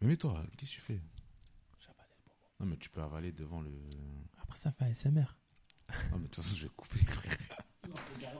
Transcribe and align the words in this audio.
Mais 0.00 0.08
mets-toi, 0.08 0.42
qu'est-ce 0.56 0.72
que 0.72 0.76
tu 0.76 0.80
fais? 0.82 1.00
Non, 2.60 2.66
mais 2.66 2.76
tu 2.76 2.88
peux 2.90 3.02
avaler 3.02 3.32
devant 3.32 3.60
le. 3.60 3.70
Après, 4.42 4.58
ça 4.58 4.72
fait 4.72 4.84
ASMR. 4.86 5.10
Non, 5.90 5.94
mais 6.12 6.18
de 6.18 6.22
toute 6.24 6.36
façon, 6.36 6.54
je 6.56 6.64
vais 6.64 6.70
couper. 6.76 7.00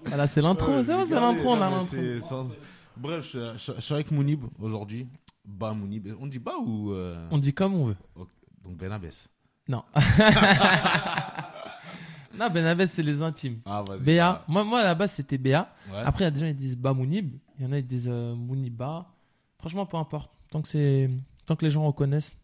Voilà, 0.04 0.26
c'est 0.26 0.40
l'intro. 0.42 0.82
C'est 0.82 0.92
bon, 0.94 1.04
c'est 1.06 1.14
regardez, 1.16 1.36
l'intro, 1.36 1.56
là, 1.56 1.70
non, 1.70 1.70
mais 1.70 1.76
l'intro. 1.76 1.86
c'est- 1.96 2.20
sans- 2.20 2.48
Bref, 2.96 3.24
je, 3.24 3.28
suis- 3.28 3.72
je- 3.72 3.76
je 3.76 3.80
suis 3.80 3.94
avec 3.94 4.10
Mounib 4.10 4.44
aujourd'hui. 4.58 5.06
Bah, 5.44 5.72
Mounib. 5.74 6.08
On 6.18 6.26
dit 6.26 6.38
bah 6.38 6.56
ou. 6.58 6.92
euh, 6.92 7.28
On 7.30 7.38
dit 7.38 7.52
comme 7.52 7.74
on 7.74 7.86
veut. 7.86 7.96
ok, 8.14 8.28
Donc, 8.62 8.76
Benabès. 8.78 9.28
Non. 9.68 9.84
non, 12.38 12.50
Benabès, 12.50 12.86
c'est 12.90 13.02
les 13.02 13.20
intimes. 13.22 13.60
Ah, 13.64 13.82
vas-y. 13.86 14.00
Béa. 14.04 14.44
Moi, 14.48 14.64
moi, 14.64 14.80
à 14.80 14.84
la 14.84 14.94
base, 14.94 15.12
c'était 15.12 15.38
Béa. 15.38 15.72
Ouais. 15.90 15.98
Après, 15.98 16.24
il 16.24 16.26
y 16.26 16.28
a 16.28 16.30
des 16.30 16.40
gens 16.40 16.46
qui 16.46 16.54
disent 16.54 16.76
Bamounib. 16.76 17.36
Il 17.58 17.64
y 17.64 17.68
en 17.68 17.72
a 17.72 17.76
qui 17.80 17.86
disent 17.86 18.08
euh, 18.08 18.34
Mouniba. 18.34 19.06
Franchement, 19.58 19.86
peu 19.86 19.96
importe. 19.96 20.30
Tant 20.50 20.62
que, 20.62 20.68
c'est... 20.68 21.10
Tant 21.46 21.56
que 21.56 21.64
les 21.64 21.70
gens 21.70 21.86
reconnaissent, 21.86 22.36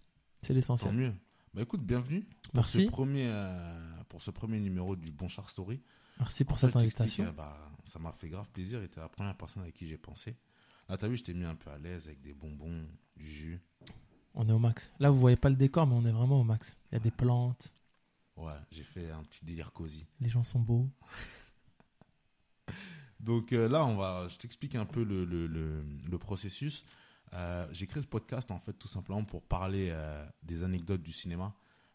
c'est 0.43 0.49
Tant 0.49 0.55
l'essentiel. 0.55 0.95
mieux. 0.95 1.15
Bah, 1.55 1.63
écoute, 1.63 1.83
bienvenue. 1.83 2.23
Pour 2.45 2.55
Merci. 2.55 2.85
ce, 2.87 2.91
premier, 2.91 3.27
euh, 3.29 4.03
pour 4.09 4.23
ce 4.23 4.31
premier 4.31 4.61
numéro 4.61 4.97
du 4.97 5.11
Bon 5.11 5.29
Char 5.29 5.51
Story. 5.51 5.81
Merci 6.19 6.45
pour 6.45 6.55
En 6.55 6.59
cette 6.59 6.77
invitation. 6.77 7.25
euh, 7.25 7.33
bah, 7.33 7.59
ça 7.85 7.99
m'a 7.99 8.12
fait 8.12 8.29
grave 8.29 8.51
plaisir 8.53 8.83
et 8.83 8.89
t'es 8.89 9.01
la 9.01 9.09
première 9.09 9.37
personne 9.37 9.62
avec 9.62 9.75
qui 9.75 9.87
j'ai 9.87 9.99
pensé. 9.99 10.37
Là, 10.89 10.97
t'as 10.97 11.09
vu, 11.09 11.17
je 11.17 11.25
t'ai 11.25 11.35
mis 11.35 11.45
un 11.45 11.55
peu 11.55 11.71
à 11.71 11.79
l'aise 11.79 12.07
avec 12.07 12.21
des 12.23 12.33
bonbons, 12.33 12.85
du 13.17 13.27
jus. 13.27 13.61
On 14.35 14.49
est 14.49 14.53
au 14.53 14.59
max. 14.59 14.91
Là, 14.99 15.11
vous 15.11 15.19
voyez 15.21 15.37
pas 15.37 15.51
le 15.51 15.57
décor, 15.57 15.87
mais 15.87 15.95
on 15.95 16.05
est 16.07 16.12
vraiment 16.12 16.41
au 16.41 16.45
max. 16.45 16.77
Il 16.91 16.95
y 16.95 16.97
a 16.97 17.01
des 17.01 17.11
plantes. 17.11 17.75
Ouais, 18.37 18.53
j'ai 18.71 18.83
fait 18.84 19.11
un 19.11 19.23
petit 19.25 19.45
délire 19.45 19.73
cosy. 19.73 20.07
Les 20.21 20.29
gens 20.29 20.45
sont 20.45 20.61
beaux. 20.61 20.89
Donc 23.21 23.53
euh, 23.53 23.69
là, 23.69 23.84
on 23.84 23.97
va, 23.97 24.27
je 24.29 24.39
t'explique 24.39 24.75
un 24.75 24.87
peu 24.87 25.05
le, 25.05 25.25
le, 25.25 25.47
le, 25.47 25.84
le 26.11 26.19
processus. 26.19 26.84
Euh, 27.35 27.67
j'ai 27.73 27.87
créé 27.87 28.03
ce 28.03 28.09
podcast 28.09 28.51
en 28.51 28.59
fait 28.59 28.75
tout 28.75 28.89
simplement 28.89 29.25
pour 29.25 29.43
parler 29.43 29.89
euh, 29.91 30.27
des 30.43 30.65
anecdotes 30.65 31.03
du 31.03 31.13
cinéma, 31.13 31.55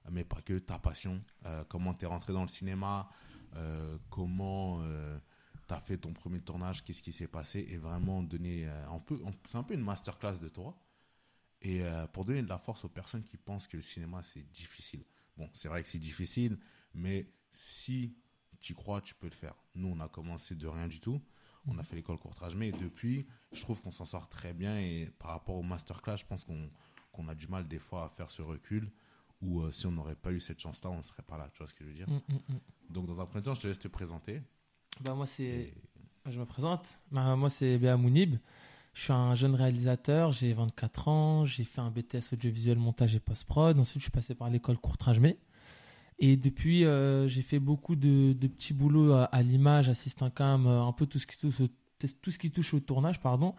mais 0.09 0.23
pas 0.23 0.41
que 0.41 0.57
ta 0.57 0.79
passion, 0.79 1.23
euh, 1.45 1.63
comment 1.65 1.93
t'es 1.93 2.05
rentré 2.05 2.33
dans 2.33 2.41
le 2.41 2.47
cinéma, 2.47 3.09
euh, 3.55 3.97
comment 4.09 4.79
euh, 4.81 5.19
t'as 5.67 5.79
fait 5.79 5.97
ton 5.97 6.13
premier 6.13 6.41
tournage, 6.41 6.83
qu'est-ce 6.83 7.03
qui 7.03 7.11
s'est 7.11 7.27
passé, 7.27 7.67
et 7.69 7.77
vraiment 7.77 8.23
donner, 8.23 8.67
euh, 8.67 8.89
un 8.89 8.99
peu, 8.99 9.21
c'est 9.45 9.57
un 9.57 9.63
peu 9.63 9.75
une 9.75 9.83
masterclass 9.83 10.39
de 10.39 10.49
toi, 10.49 10.75
et 11.61 11.83
euh, 11.83 12.07
pour 12.07 12.25
donner 12.25 12.41
de 12.41 12.49
la 12.49 12.57
force 12.57 12.83
aux 12.85 12.89
personnes 12.89 13.23
qui 13.23 13.37
pensent 13.37 13.67
que 13.67 13.77
le 13.77 13.83
cinéma 13.83 14.23
c'est 14.23 14.49
difficile. 14.51 15.03
Bon, 15.35 15.49
c'est 15.53 15.67
vrai 15.67 15.83
que 15.83 15.89
c'est 15.89 15.99
difficile, 15.99 16.57
mais 16.93 17.31
si 17.51 18.17
tu 18.59 18.73
crois, 18.73 19.01
tu 19.01 19.13
peux 19.13 19.27
le 19.27 19.35
faire. 19.35 19.53
Nous, 19.75 19.87
on 19.87 19.99
a 19.99 20.09
commencé 20.09 20.55
de 20.55 20.67
rien 20.67 20.87
du 20.87 20.99
tout. 20.99 21.21
On 21.67 21.77
a 21.77 21.83
fait 21.83 21.95
l'école 21.95 22.17
courtrage, 22.17 22.55
mais 22.55 22.71
depuis, 22.71 23.25
je 23.51 23.61
trouve 23.61 23.81
qu'on 23.81 23.91
s'en 23.91 24.05
sort 24.05 24.29
très 24.29 24.53
bien. 24.53 24.77
Et 24.79 25.09
par 25.19 25.31
rapport 25.31 25.55
au 25.55 25.63
masterclass, 25.63 26.17
je 26.17 26.25
pense 26.25 26.43
qu'on 26.43 26.69
qu'on 27.11 27.27
a 27.29 27.35
du 27.35 27.47
mal 27.47 27.67
des 27.67 27.79
fois 27.79 28.05
à 28.05 28.09
faire 28.09 28.29
ce 28.29 28.41
recul. 28.43 28.91
Ou 29.41 29.61
euh, 29.61 29.71
si 29.71 29.85
on 29.87 29.91
n'aurait 29.91 30.15
pas 30.15 30.31
eu 30.31 30.39
cette 30.39 30.59
chance-là, 30.59 30.89
on 30.91 30.97
ne 30.97 31.01
serait 31.01 31.23
pas 31.23 31.37
là. 31.37 31.49
Tu 31.51 31.57
vois 31.59 31.67
ce 31.67 31.73
que 31.73 31.83
je 31.83 31.89
veux 31.89 31.95
dire? 31.95 32.07
Mm, 32.09 32.13
mm, 32.33 32.35
mm. 32.55 32.59
Donc, 32.91 33.07
dans 33.07 33.19
un 33.19 33.25
premier 33.25 33.43
temps, 33.43 33.53
je 33.55 33.61
te 33.61 33.67
laisse 33.67 33.79
te 33.79 33.87
présenter. 33.87 34.41
Bah, 35.01 35.13
moi, 35.15 35.25
c'est. 35.25 35.43
Et- 35.43 35.73
Je 36.29 36.39
me 36.39 36.45
présente. 36.45 36.97
Bah, 37.11 37.35
moi, 37.35 37.49
c'est 37.49 37.77
Béa 37.79 37.97
Mounib. 37.97 38.37
Je 38.93 39.01
suis 39.03 39.13
un 39.13 39.35
jeune 39.35 39.55
réalisateur. 39.55 40.31
J'ai 40.31 40.53
24 40.53 41.07
ans. 41.07 41.45
J'ai 41.45 41.63
fait 41.63 41.81
un 41.81 41.91
BTS 41.91 42.33
audiovisuel 42.33 42.77
montage 42.79 43.15
et 43.15 43.19
post-prod. 43.19 43.77
Ensuite, 43.79 43.99
je 43.99 44.05
suis 44.05 44.11
passé 44.11 44.33
par 44.35 44.49
l'école 44.49 44.77
courtrage 44.79 45.19
mais 45.19 45.37
Et 46.19 46.35
depuis, 46.35 46.83
euh, 46.83 47.27
j'ai 47.27 47.41
fait 47.43 47.59
beaucoup 47.59 47.95
de, 47.95 48.33
de 48.33 48.47
petits 48.47 48.73
boulots 48.73 49.13
à, 49.13 49.25
à 49.25 49.43
l'image, 49.43 49.89
assistant 49.89 50.29
cam, 50.29 50.65
euh, 50.65 50.81
un 50.81 50.91
peu 50.91 51.05
tout 51.05 51.19
ce 51.19 51.27
qui 51.27 51.37
touche 51.37 51.61
au, 51.61 51.67
tout 52.21 52.31
ce 52.31 52.39
qui 52.39 52.51
touche 52.51 52.73
au 52.73 52.79
tournage, 52.79 53.19
pardon. 53.19 53.53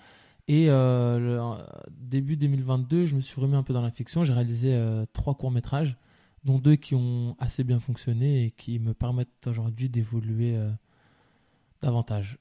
Et 0.49 0.71
euh, 0.71 1.19
le, 1.19 1.65
début 1.91 2.37
2022, 2.37 3.05
je 3.05 3.15
me 3.15 3.21
suis 3.21 3.41
remis 3.41 3.55
un 3.55 3.63
peu 3.63 3.75
dans 3.75 3.83
la 3.83 3.91
fiction. 3.91 4.25
J'ai 4.25 4.33
réalisé 4.33 4.75
euh, 4.75 5.05
trois 5.13 5.35
courts 5.35 5.51
métrages, 5.51 5.97
dont 6.43 6.59
deux 6.59 6.77
qui 6.77 6.95
ont 6.95 7.37
assez 7.39 7.65
bien 7.65 7.81
fonctionné 7.81 8.45
et 8.45 8.51
qui 8.51 8.79
me 8.79 8.95
permettent 8.95 9.47
aujourd'hui 9.47 9.91
d'évoluer 9.91 10.57
euh, 10.57 10.71
davantage. 11.83 12.39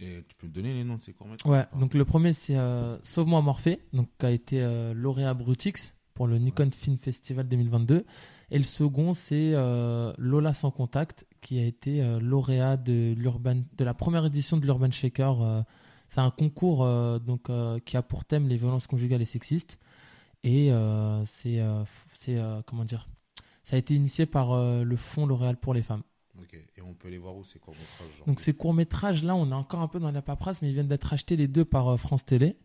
Et 0.00 0.22
tu 0.28 0.36
peux 0.36 0.46
me 0.46 0.52
donner 0.52 0.74
les 0.74 0.84
noms 0.84 0.96
de 0.96 1.02
ces 1.02 1.12
courts 1.12 1.26
Ouais, 1.44 1.64
donc 1.74 1.94
le 1.94 2.04
premier 2.04 2.32
c'est 2.32 2.56
Sauve-moi 3.02 3.42
Morphée, 3.42 3.80
donc 3.92 4.08
qui 4.16 4.26
a 4.26 4.30
été 4.30 4.92
lauréat 4.94 5.34
Brutix 5.34 5.92
pour 6.18 6.26
le 6.26 6.38
Nikon 6.38 6.68
Film 6.72 6.98
Festival 6.98 7.46
2022. 7.46 8.04
Et 8.50 8.58
le 8.58 8.64
second 8.64 9.12
c'est 9.12 9.52
euh, 9.54 10.12
Lola 10.18 10.52
sans 10.52 10.72
contact, 10.72 11.24
qui 11.40 11.60
a 11.60 11.64
été 11.64 12.02
euh, 12.02 12.18
lauréat 12.18 12.76
de 12.76 13.14
l'urban 13.16 13.62
de 13.76 13.84
la 13.84 13.94
première 13.94 14.26
édition 14.26 14.56
de 14.56 14.66
l'Urban 14.66 14.90
Shaker. 14.90 15.40
euh, 15.40 15.62
c'est 16.08 16.20
un 16.20 16.32
concours 16.32 16.84
donc 17.20 17.50
qui 17.84 17.96
a 17.96 18.02
pour 18.02 18.24
thème 18.24 18.48
les 18.48 18.56
violences 18.56 18.86
conjugales 18.88 19.22
et 19.22 19.26
sexistes. 19.26 19.78
Et 20.42 20.72
c'est 21.26 21.62
c'est 22.14 22.40
comment 22.66 22.86
dire, 22.86 23.08
ça 23.62 23.76
a 23.76 23.78
été 23.78 23.94
initié 23.94 24.24
par 24.24 24.56
le 24.82 24.96
Fonds 24.96 25.26
L'Oréal 25.26 25.58
pour 25.58 25.74
les 25.74 25.82
femmes. 25.82 26.02
Ok. 26.40 26.54
Et 26.54 26.80
on 26.80 26.94
peut 26.94 27.10
les 27.10 27.18
voir 27.18 27.36
où 27.36 27.44
ces 27.44 27.58
courts 27.58 27.74
métrages 27.74 28.16
genre 28.16 28.26
Donc 28.26 28.40
ces 28.40 28.54
courts 28.54 28.72
métrages 28.72 29.22
là, 29.22 29.36
on 29.36 29.50
est 29.50 29.54
encore 29.54 29.82
un 29.82 29.88
peu 29.88 30.00
dans 30.00 30.10
la 30.10 30.22
paperasse, 30.22 30.62
mais 30.62 30.70
ils 30.70 30.74
viennent 30.74 30.88
d'être 30.88 31.12
achetés 31.12 31.36
les 31.36 31.46
deux 31.46 31.66
par 31.66 32.00
France 32.00 32.24
Télé. 32.24 32.56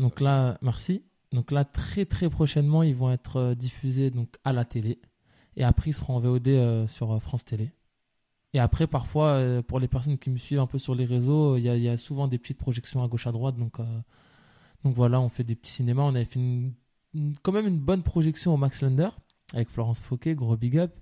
Donc 0.00 0.20
là, 0.20 0.58
merci. 0.62 1.04
Donc 1.32 1.52
là, 1.52 1.64
très 1.64 2.06
très 2.06 2.28
prochainement, 2.28 2.82
ils 2.82 2.94
vont 2.94 3.10
être 3.10 3.36
euh, 3.36 3.54
diffusés 3.54 4.10
donc 4.10 4.36
à 4.44 4.52
la 4.52 4.64
télé. 4.64 5.00
Et 5.56 5.64
après, 5.64 5.90
ils 5.90 5.92
seront 5.94 6.16
en 6.16 6.18
VOD 6.18 6.48
euh, 6.48 6.86
sur 6.86 7.12
euh, 7.12 7.18
France 7.18 7.44
Télé. 7.44 7.70
Et 8.52 8.58
après, 8.58 8.88
parfois, 8.88 9.62
pour 9.68 9.78
les 9.78 9.86
personnes 9.86 10.18
qui 10.18 10.28
me 10.28 10.36
suivent 10.36 10.58
un 10.58 10.66
peu 10.66 10.78
sur 10.78 10.96
les 10.96 11.04
réseaux, 11.04 11.56
il 11.56 11.62
y, 11.62 11.82
y 11.82 11.88
a 11.88 11.96
souvent 11.96 12.26
des 12.26 12.36
petites 12.36 12.58
projections 12.58 13.00
à 13.04 13.06
gauche 13.06 13.28
à 13.28 13.32
droite. 13.32 13.56
Donc, 13.56 13.76
donc 14.82 14.92
voilà, 14.96 15.20
on 15.20 15.28
fait 15.28 15.44
des 15.44 15.54
petits 15.54 15.70
cinémas. 15.70 16.02
On 16.02 16.16
avait 16.16 16.24
fait 16.24 16.40
quand 17.42 17.52
même 17.52 17.68
une 17.68 17.78
bonne 17.78 18.02
projection 18.02 18.52
au 18.52 18.56
Max 18.56 18.82
Lander 18.82 19.10
avec 19.54 19.68
Florence 19.68 20.02
Fauquet, 20.02 20.34
gros 20.34 20.56
big 20.56 20.78
up, 20.78 20.92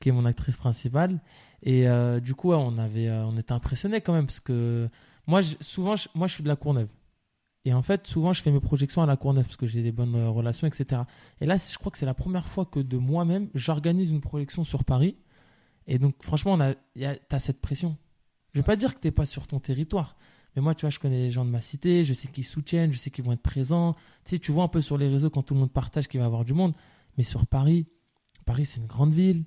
qui 0.00 0.08
est 0.08 0.12
mon 0.12 0.24
actrice 0.24 0.56
principale. 0.56 1.20
Et 1.62 1.84
du 2.22 2.34
coup, 2.34 2.54
on, 2.54 2.78
avait, 2.78 3.10
on 3.10 3.36
était 3.36 3.52
impressionnés 3.52 4.00
quand 4.00 4.14
même 4.14 4.24
parce 4.24 4.40
que 4.40 4.88
moi, 5.26 5.42
souvent, 5.60 5.96
moi, 6.14 6.28
je 6.28 6.32
suis 6.32 6.42
de 6.42 6.48
la 6.48 6.56
Courneuve. 6.56 6.88
Et 7.66 7.74
en 7.74 7.82
fait, 7.82 8.06
souvent, 8.06 8.32
je 8.32 8.40
fais 8.42 8.52
mes 8.52 8.60
projections 8.60 9.02
à 9.02 9.06
la 9.06 9.16
Courneuve 9.16 9.44
parce 9.44 9.56
que 9.56 9.66
j'ai 9.66 9.82
des 9.82 9.90
bonnes 9.90 10.14
euh, 10.14 10.30
relations, 10.30 10.68
etc. 10.68 11.02
Et 11.40 11.46
là, 11.46 11.56
je 11.56 11.76
crois 11.76 11.90
que 11.90 11.98
c'est 11.98 12.06
la 12.06 12.14
première 12.14 12.46
fois 12.46 12.64
que 12.64 12.78
de 12.78 12.96
moi-même, 12.96 13.48
j'organise 13.54 14.12
une 14.12 14.20
projection 14.20 14.62
sur 14.62 14.84
Paris. 14.84 15.16
Et 15.88 15.98
donc, 15.98 16.14
franchement, 16.22 16.52
on 16.52 16.60
a, 16.60 16.74
il 16.94 17.02
y 17.02 17.06
a- 17.06 17.16
t'as 17.16 17.40
cette 17.40 17.60
pression. 17.60 17.96
Je 18.52 18.60
vais 18.60 18.64
pas 18.64 18.76
dire 18.76 18.94
que 18.94 19.00
t'es 19.00 19.10
pas 19.10 19.26
sur 19.26 19.48
ton 19.48 19.58
territoire. 19.58 20.16
Mais 20.54 20.62
moi, 20.62 20.76
tu 20.76 20.82
vois, 20.82 20.90
je 20.90 21.00
connais 21.00 21.18
les 21.18 21.30
gens 21.32 21.44
de 21.44 21.50
ma 21.50 21.60
cité, 21.60 22.04
je 22.04 22.14
sais 22.14 22.28
qu'ils 22.28 22.44
soutiennent, 22.44 22.92
je 22.92 22.98
sais 22.98 23.10
qu'ils 23.10 23.24
vont 23.24 23.32
être 23.32 23.42
présents. 23.42 23.94
Tu 24.24 24.30
sais, 24.30 24.38
tu 24.38 24.52
vois 24.52 24.62
un 24.64 24.68
peu 24.68 24.80
sur 24.80 24.96
les 24.96 25.08
réseaux 25.08 25.28
quand 25.28 25.42
tout 25.42 25.54
le 25.54 25.60
monde 25.60 25.72
partage 25.72 26.06
qu'il 26.06 26.20
va 26.20 26.24
y 26.24 26.26
avoir 26.26 26.44
du 26.44 26.54
monde. 26.54 26.72
Mais 27.18 27.24
sur 27.24 27.46
Paris, 27.46 27.86
Paris, 28.44 28.64
c'est 28.64 28.80
une 28.80 28.86
grande 28.86 29.12
ville. 29.12 29.44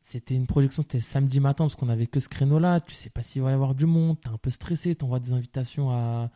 C'était 0.00 0.36
une 0.36 0.46
projection, 0.46 0.82
c'était 0.82 1.00
samedi 1.00 1.40
matin 1.40 1.64
parce 1.64 1.74
qu'on 1.74 1.88
avait 1.88 2.06
que 2.06 2.20
ce 2.20 2.28
créneau-là. 2.28 2.80
Tu 2.80 2.94
sais 2.94 3.10
pas 3.10 3.22
s'il 3.22 3.42
va 3.42 3.50
y 3.50 3.54
avoir 3.54 3.74
du 3.74 3.84
monde. 3.84 4.18
T'es 4.20 4.28
un 4.28 4.38
peu 4.38 4.48
stressé. 4.48 4.94
T'envoies 4.94 5.18
des 5.20 5.32
invitations 5.32 5.90
à, 5.90 6.30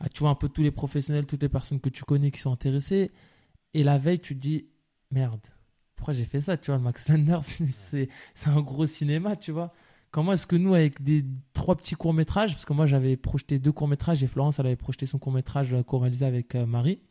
à, 0.00 0.08
tu 0.08 0.20
vois, 0.20 0.30
un 0.30 0.34
peu 0.34 0.48
tous 0.48 0.62
les 0.62 0.70
professionnels, 0.70 1.26
toutes 1.26 1.42
les 1.42 1.48
personnes 1.48 1.80
que 1.80 1.88
tu 1.88 2.04
connais 2.04 2.30
qui 2.30 2.40
sont 2.40 2.52
intéressées. 2.52 3.12
Et 3.74 3.82
la 3.82 3.98
veille, 3.98 4.20
tu 4.20 4.34
te 4.34 4.40
dis, 4.40 4.68
merde, 5.10 5.40
pourquoi 5.96 6.14
j'ai 6.14 6.24
fait 6.24 6.40
ça 6.40 6.56
Tu 6.56 6.70
vois, 6.70 6.78
le 6.78 6.84
Max 6.84 7.08
Lander, 7.08 7.38
c'est 7.90 8.08
un 8.46 8.60
gros 8.60 8.86
cinéma, 8.86 9.36
tu 9.36 9.52
vois. 9.52 9.72
Comment 10.10 10.32
est-ce 10.32 10.46
que 10.46 10.56
nous, 10.56 10.74
avec 10.74 11.02
des 11.02 11.24
trois 11.52 11.76
petits 11.76 11.94
courts-métrages, 11.94 12.52
parce 12.52 12.64
que 12.64 12.72
moi 12.72 12.86
j'avais 12.86 13.16
projeté 13.16 13.58
deux 13.58 13.72
courts-métrages 13.72 14.22
et 14.22 14.26
Florence, 14.26 14.58
elle 14.58 14.66
avait 14.66 14.76
projeté 14.76 15.04
son 15.04 15.18
court-métrage 15.18 15.74
euh, 15.74 15.82
co-réalisé 15.82 16.24
avec 16.24 16.54
euh, 16.54 16.64
Marie. 16.64 17.02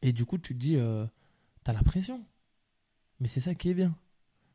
Et 0.00 0.12
du 0.12 0.24
coup, 0.24 0.38
tu 0.38 0.54
te 0.54 0.58
dis, 0.58 0.76
euh, 0.76 1.04
t'as 1.64 1.72
la 1.72 1.82
pression. 1.82 2.24
Mais 3.20 3.28
c'est 3.28 3.40
ça 3.40 3.54
qui 3.54 3.70
est 3.70 3.74
bien. 3.74 3.94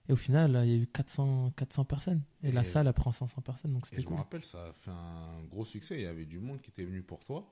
Et 0.09 0.13
au 0.13 0.15
final, 0.15 0.61
il 0.65 0.69
y 0.71 0.73
a 0.73 0.77
eu 0.77 0.87
400, 0.87 1.51
400 1.57 1.85
personnes. 1.85 2.21
Et, 2.43 2.51
la 2.51 2.61
Et- 2.61 2.65
salle, 2.65 2.87
elle 2.87 2.93
prend 2.93 3.11
500 3.11 3.41
personnes, 3.41 3.73
donc 3.73 3.83
Et 3.85 3.89
c'était 3.89 4.01
je 4.01 4.05
me 4.07 4.11
cool. 4.11 4.17
rappelle, 4.19 4.43
ça 4.43 4.67
a 4.67 4.73
fait 4.73 4.91
un 4.91 5.43
gros 5.43 5.65
succès. 5.65 5.95
Il 5.97 6.03
y 6.03 6.05
avait 6.07 6.25
du 6.25 6.39
monde 6.39 6.61
qui 6.61 6.69
était 6.69 6.85
venu 6.85 7.01
pour 7.03 7.23
toi. 7.23 7.51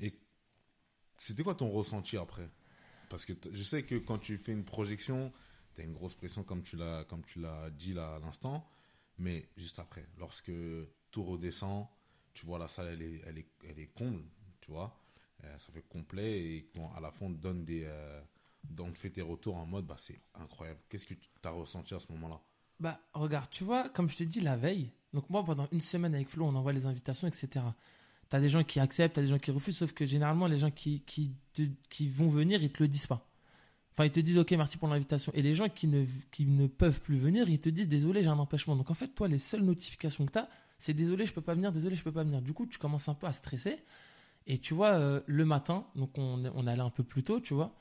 Et 0.00 0.18
c'était 1.18 1.42
quoi 1.42 1.54
ton 1.54 1.70
ressenti 1.70 2.16
après? 2.16 2.48
Parce 3.10 3.24
que 3.26 3.34
je 3.52 3.62
sais 3.62 3.82
que 3.82 3.96
quand 3.96 4.18
tu 4.18 4.38
fais 4.38 4.52
une 4.52 4.64
projection, 4.64 5.32
tu 5.74 5.82
as 5.82 5.84
une 5.84 5.92
grosse 5.92 6.14
pression, 6.14 6.42
comme 6.44 6.62
tu 6.62 6.76
l'as 6.76 7.04
comme 7.04 7.24
tu 7.24 7.40
l'as 7.40 7.68
dit 7.70 7.92
là 7.92 8.14
à 8.16 8.18
l'instant. 8.18 8.66
Mais 9.18 9.48
juste 9.56 9.78
après, 9.78 10.06
lorsque 10.18 10.50
tout 11.10 11.22
redescend, 11.22 11.86
tu 12.32 12.46
vois 12.46 12.58
la 12.58 12.68
salle, 12.68 12.86
elle 12.88 13.02
est, 13.02 13.20
elle 13.26 13.38
est, 13.38 13.48
elle 13.68 13.78
est 13.78 13.88
comble, 13.88 14.24
tu 14.62 14.70
vois. 14.70 14.98
Euh, 15.44 15.58
ça 15.58 15.70
fait 15.72 15.82
complet 15.82 16.40
et 16.40 16.70
quand 16.74 16.90
à 16.94 17.00
la 17.00 17.10
fin 17.12 17.26
on 17.26 17.32
te 17.34 17.38
donne 17.38 17.64
des. 17.64 17.82
Euh, 17.84 18.22
on 18.78 18.92
te 18.92 18.98
fait 18.98 19.10
tes 19.10 19.22
retours 19.22 19.56
en 19.56 19.66
mode, 19.66 19.86
bah, 19.86 19.96
c'est 19.98 20.20
incroyable. 20.34 20.80
Qu'est-ce 20.88 21.06
que 21.06 21.14
tu 21.14 21.28
as 21.44 21.50
ressenti 21.50 21.94
à 21.94 22.00
ce 22.00 22.10
moment-là? 22.12 22.40
Bah, 22.80 23.00
regarde, 23.14 23.48
tu 23.50 23.64
vois, 23.64 23.88
comme 23.90 24.08
je 24.08 24.16
t'ai 24.16 24.26
dit 24.26 24.40
la 24.40 24.56
veille, 24.56 24.90
donc 25.12 25.28
moi, 25.30 25.44
pendant 25.44 25.68
une 25.72 25.80
semaine 25.80 26.14
avec 26.14 26.28
Flo, 26.28 26.46
on 26.46 26.54
envoie 26.54 26.72
les 26.72 26.86
invitations, 26.86 27.28
etc. 27.28 27.64
T'as 28.28 28.40
des 28.40 28.48
gens 28.48 28.64
qui 28.64 28.80
acceptent, 28.80 29.16
t'as 29.16 29.22
des 29.22 29.28
gens 29.28 29.38
qui 29.38 29.50
refusent, 29.50 29.76
sauf 29.76 29.92
que 29.92 30.06
généralement, 30.06 30.46
les 30.46 30.56
gens 30.58 30.70
qui, 30.70 31.02
qui, 31.02 31.36
te- 31.52 31.68
qui 31.90 32.08
vont 32.08 32.28
venir, 32.28 32.62
ils 32.62 32.72
te 32.72 32.82
le 32.82 32.88
disent 32.88 33.06
pas. 33.06 33.28
Enfin, 33.92 34.06
ils 34.06 34.10
te 34.12 34.20
disent, 34.20 34.38
OK, 34.38 34.50
merci 34.52 34.78
pour 34.78 34.88
l'invitation. 34.88 35.32
Et 35.34 35.42
les 35.42 35.54
gens 35.54 35.68
qui 35.68 35.86
ne, 35.86 36.06
qui 36.30 36.46
ne 36.46 36.66
peuvent 36.66 37.00
plus 37.00 37.18
venir, 37.18 37.48
ils 37.50 37.60
te 37.60 37.68
disent, 37.68 37.88
désolé, 37.88 38.22
j'ai 38.22 38.28
un 38.28 38.38
empêchement. 38.38 38.74
Donc, 38.74 38.90
en 38.90 38.94
fait, 38.94 39.08
toi, 39.08 39.28
les 39.28 39.38
seules 39.38 39.62
notifications 39.62 40.24
que 40.26 40.32
t'as, 40.32 40.48
c'est 40.78 40.94
désolé, 40.94 41.26
je 41.26 41.32
peux 41.34 41.42
pas 41.42 41.54
venir, 41.54 41.72
désolé, 41.72 41.94
je 41.94 42.02
peux 42.02 42.12
pas 42.12 42.24
venir. 42.24 42.40
Du 42.40 42.54
coup, 42.54 42.66
tu 42.66 42.78
commences 42.78 43.08
un 43.08 43.14
peu 43.14 43.26
à 43.26 43.32
stresser. 43.34 43.78
Et 44.46 44.58
tu 44.58 44.74
vois, 44.74 44.92
euh, 44.92 45.20
le 45.26 45.44
matin, 45.44 45.86
donc 45.94 46.16
on, 46.18 46.44
on 46.54 46.66
allait 46.66 46.82
un 46.82 46.90
peu 46.90 47.04
plus 47.04 47.22
tôt, 47.22 47.38
tu 47.40 47.54
vois. 47.54 47.74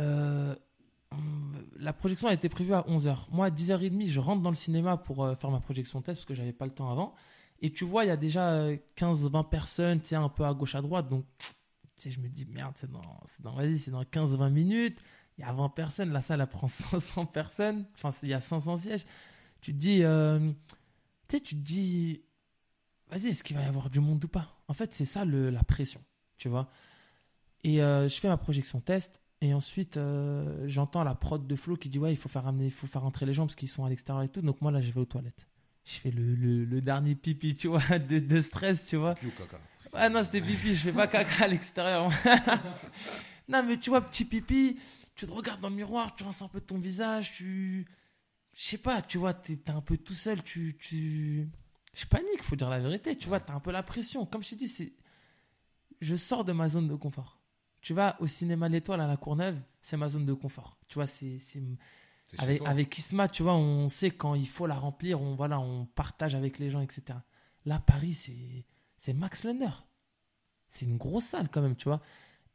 Euh, 0.00 0.54
la 1.78 1.92
projection 1.92 2.28
a 2.28 2.32
été 2.32 2.48
prévue 2.48 2.74
à 2.74 2.82
11h. 2.82 3.16
Moi, 3.30 3.46
à 3.46 3.50
10h30, 3.50 4.06
je 4.06 4.20
rentre 4.20 4.42
dans 4.42 4.50
le 4.50 4.56
cinéma 4.56 4.96
pour 4.96 5.24
euh, 5.24 5.34
faire 5.34 5.50
ma 5.50 5.60
projection 5.60 6.02
test 6.02 6.20
parce 6.20 6.26
que 6.26 6.34
j'avais 6.34 6.52
pas 6.52 6.66
le 6.66 6.72
temps 6.72 6.90
avant. 6.90 7.14
Et 7.60 7.72
tu 7.72 7.84
vois, 7.84 8.04
il 8.04 8.08
y 8.08 8.10
a 8.10 8.16
déjà 8.16 8.70
15-20 8.96 9.48
personnes, 9.48 10.00
tu 10.00 10.08
sais, 10.08 10.16
un 10.16 10.28
peu 10.28 10.44
à 10.44 10.52
gauche, 10.52 10.74
à 10.74 10.82
droite. 10.82 11.08
Donc, 11.08 11.24
tu 11.38 11.46
sais, 11.96 12.10
je 12.10 12.20
me 12.20 12.28
dis, 12.28 12.44
merde, 12.44 12.74
c'est 12.76 12.90
dans, 12.90 13.00
dans, 13.40 13.54
vas-y, 13.54 13.78
c'est 13.78 13.90
dans 13.90 14.02
15-20 14.02 14.50
minutes. 14.50 14.98
Il 15.38 15.42
y 15.42 15.44
a 15.44 15.52
20 15.52 15.70
personnes, 15.70 16.12
la 16.12 16.22
salle, 16.22 16.46
prend 16.48 16.68
500 16.68 17.26
personnes. 17.26 17.86
Enfin, 17.94 18.10
il 18.22 18.28
y 18.28 18.34
a 18.34 18.40
500 18.40 18.78
sièges. 18.78 19.06
Tu 19.60 19.72
te 19.72 19.78
dis, 19.78 20.02
euh, 20.02 20.38
tu 21.28 21.36
sais, 21.36 21.40
tu 21.40 21.56
te 21.56 21.60
dis, 21.60 22.22
vas-y, 23.10 23.28
est-ce 23.28 23.42
qu'il 23.42 23.56
va 23.56 23.62
y 23.62 23.66
avoir 23.66 23.90
du 23.90 24.00
monde 24.00 24.22
ou 24.24 24.28
pas? 24.28 24.60
En 24.68 24.74
fait, 24.74 24.92
c'est 24.94 25.04
ça 25.04 25.24
le, 25.24 25.50
la 25.50 25.62
pression, 25.62 26.02
tu 26.36 26.48
vois. 26.48 26.70
Et 27.64 27.82
euh, 27.82 28.08
je 28.08 28.20
fais 28.20 28.28
ma 28.28 28.36
projection 28.36 28.80
test. 28.80 29.22
Et 29.42 29.52
ensuite, 29.52 29.96
euh, 29.96 30.64
j'entends 30.66 31.04
la 31.04 31.14
prod 31.14 31.46
de 31.46 31.56
Flo 31.56 31.76
qui 31.76 31.88
dit 31.88 31.98
Ouais, 31.98 32.12
il 32.12 32.16
faut 32.16 32.28
faire, 32.28 32.44
ramener, 32.44 32.70
faut 32.70 32.86
faire 32.86 33.02
rentrer 33.02 33.26
les 33.26 33.34
gens 33.34 33.46
parce 33.46 33.54
qu'ils 33.54 33.68
sont 33.68 33.84
à 33.84 33.88
l'extérieur 33.88 34.22
et 34.22 34.28
tout. 34.28 34.40
Donc, 34.40 34.60
moi, 34.62 34.70
là, 34.70 34.80
je 34.80 34.90
vais 34.92 35.00
aux 35.00 35.04
toilettes. 35.06 35.46
Je 35.84 35.98
fais 35.98 36.10
le, 36.10 36.34
le, 36.34 36.64
le 36.64 36.80
dernier 36.80 37.14
pipi, 37.14 37.54
tu 37.54 37.68
vois, 37.68 37.80
de, 37.98 38.18
de 38.18 38.40
stress, 38.40 38.84
tu 38.88 38.96
vois. 38.96 39.14
Pipi 39.14 39.26
ou 39.26 39.30
caca 39.30 39.60
Ah 39.92 40.08
non, 40.08 40.24
c'était 40.24 40.40
pipi, 40.40 40.74
je 40.74 40.80
fais 40.80 40.92
pas 40.92 41.06
caca 41.06 41.44
à 41.44 41.48
l'extérieur. 41.48 42.10
non, 43.48 43.62
mais 43.62 43.78
tu 43.78 43.90
vois, 43.90 44.00
petit 44.00 44.24
pipi, 44.24 44.78
tu 45.14 45.26
te 45.26 45.32
regardes 45.32 45.60
dans 45.60 45.68
le 45.68 45.76
miroir, 45.76 46.16
tu 46.16 46.24
rinces 46.24 46.42
un 46.42 46.48
peu 46.48 46.60
ton 46.60 46.78
visage, 46.78 47.32
tu. 47.34 47.86
Je 48.54 48.62
sais 48.62 48.78
pas, 48.78 49.02
tu 49.02 49.18
vois, 49.18 49.34
t'es 49.34 49.52
es 49.52 49.70
un 49.70 49.82
peu 49.82 49.98
tout 49.98 50.14
seul, 50.14 50.42
tu. 50.42 50.76
tu... 50.80 51.48
Je 51.94 52.06
panique, 52.06 52.42
faut 52.42 52.56
dire 52.56 52.70
la 52.70 52.80
vérité, 52.80 53.16
tu 53.16 53.28
vois, 53.28 53.38
t'as 53.38 53.54
un 53.54 53.60
peu 53.60 53.70
la 53.70 53.82
pression. 53.82 54.24
Comme 54.26 54.42
je 54.42 54.50
t'ai 54.50 54.56
dit, 54.56 54.68
c'est. 54.68 54.92
Je 56.00 56.16
sors 56.16 56.44
de 56.44 56.52
ma 56.52 56.68
zone 56.68 56.88
de 56.88 56.94
confort. 56.94 57.35
Tu 57.86 57.94
vas 57.94 58.16
au 58.18 58.26
cinéma 58.26 58.68
L'Étoile 58.68 59.00
à 59.00 59.06
la 59.06 59.16
Courneuve, 59.16 59.60
c'est 59.80 59.96
ma 59.96 60.08
zone 60.08 60.26
de 60.26 60.32
confort. 60.32 60.76
Tu 60.88 60.94
vois, 60.94 61.06
c'est. 61.06 61.38
Avec, 62.38 62.60
avec 62.66 62.98
Isma, 62.98 63.28
tu 63.28 63.44
vois, 63.44 63.54
on 63.54 63.88
sait 63.88 64.10
quand 64.10 64.34
il 64.34 64.48
faut 64.48 64.66
la 64.66 64.74
remplir, 64.74 65.22
on, 65.22 65.36
voilà, 65.36 65.60
on 65.60 65.86
partage 65.86 66.34
avec 66.34 66.58
les 66.58 66.68
gens, 66.68 66.80
etc. 66.80 67.16
Là, 67.64 67.78
Paris, 67.78 68.14
c'est, 68.98 69.12
Max 69.12 69.44
Lunder. 69.44 69.70
C'est 70.68 70.84
une 70.84 70.96
grosse 70.96 71.26
salle 71.26 71.48
quand 71.48 71.62
même, 71.62 71.76
tu 71.76 71.84
vois. 71.84 72.00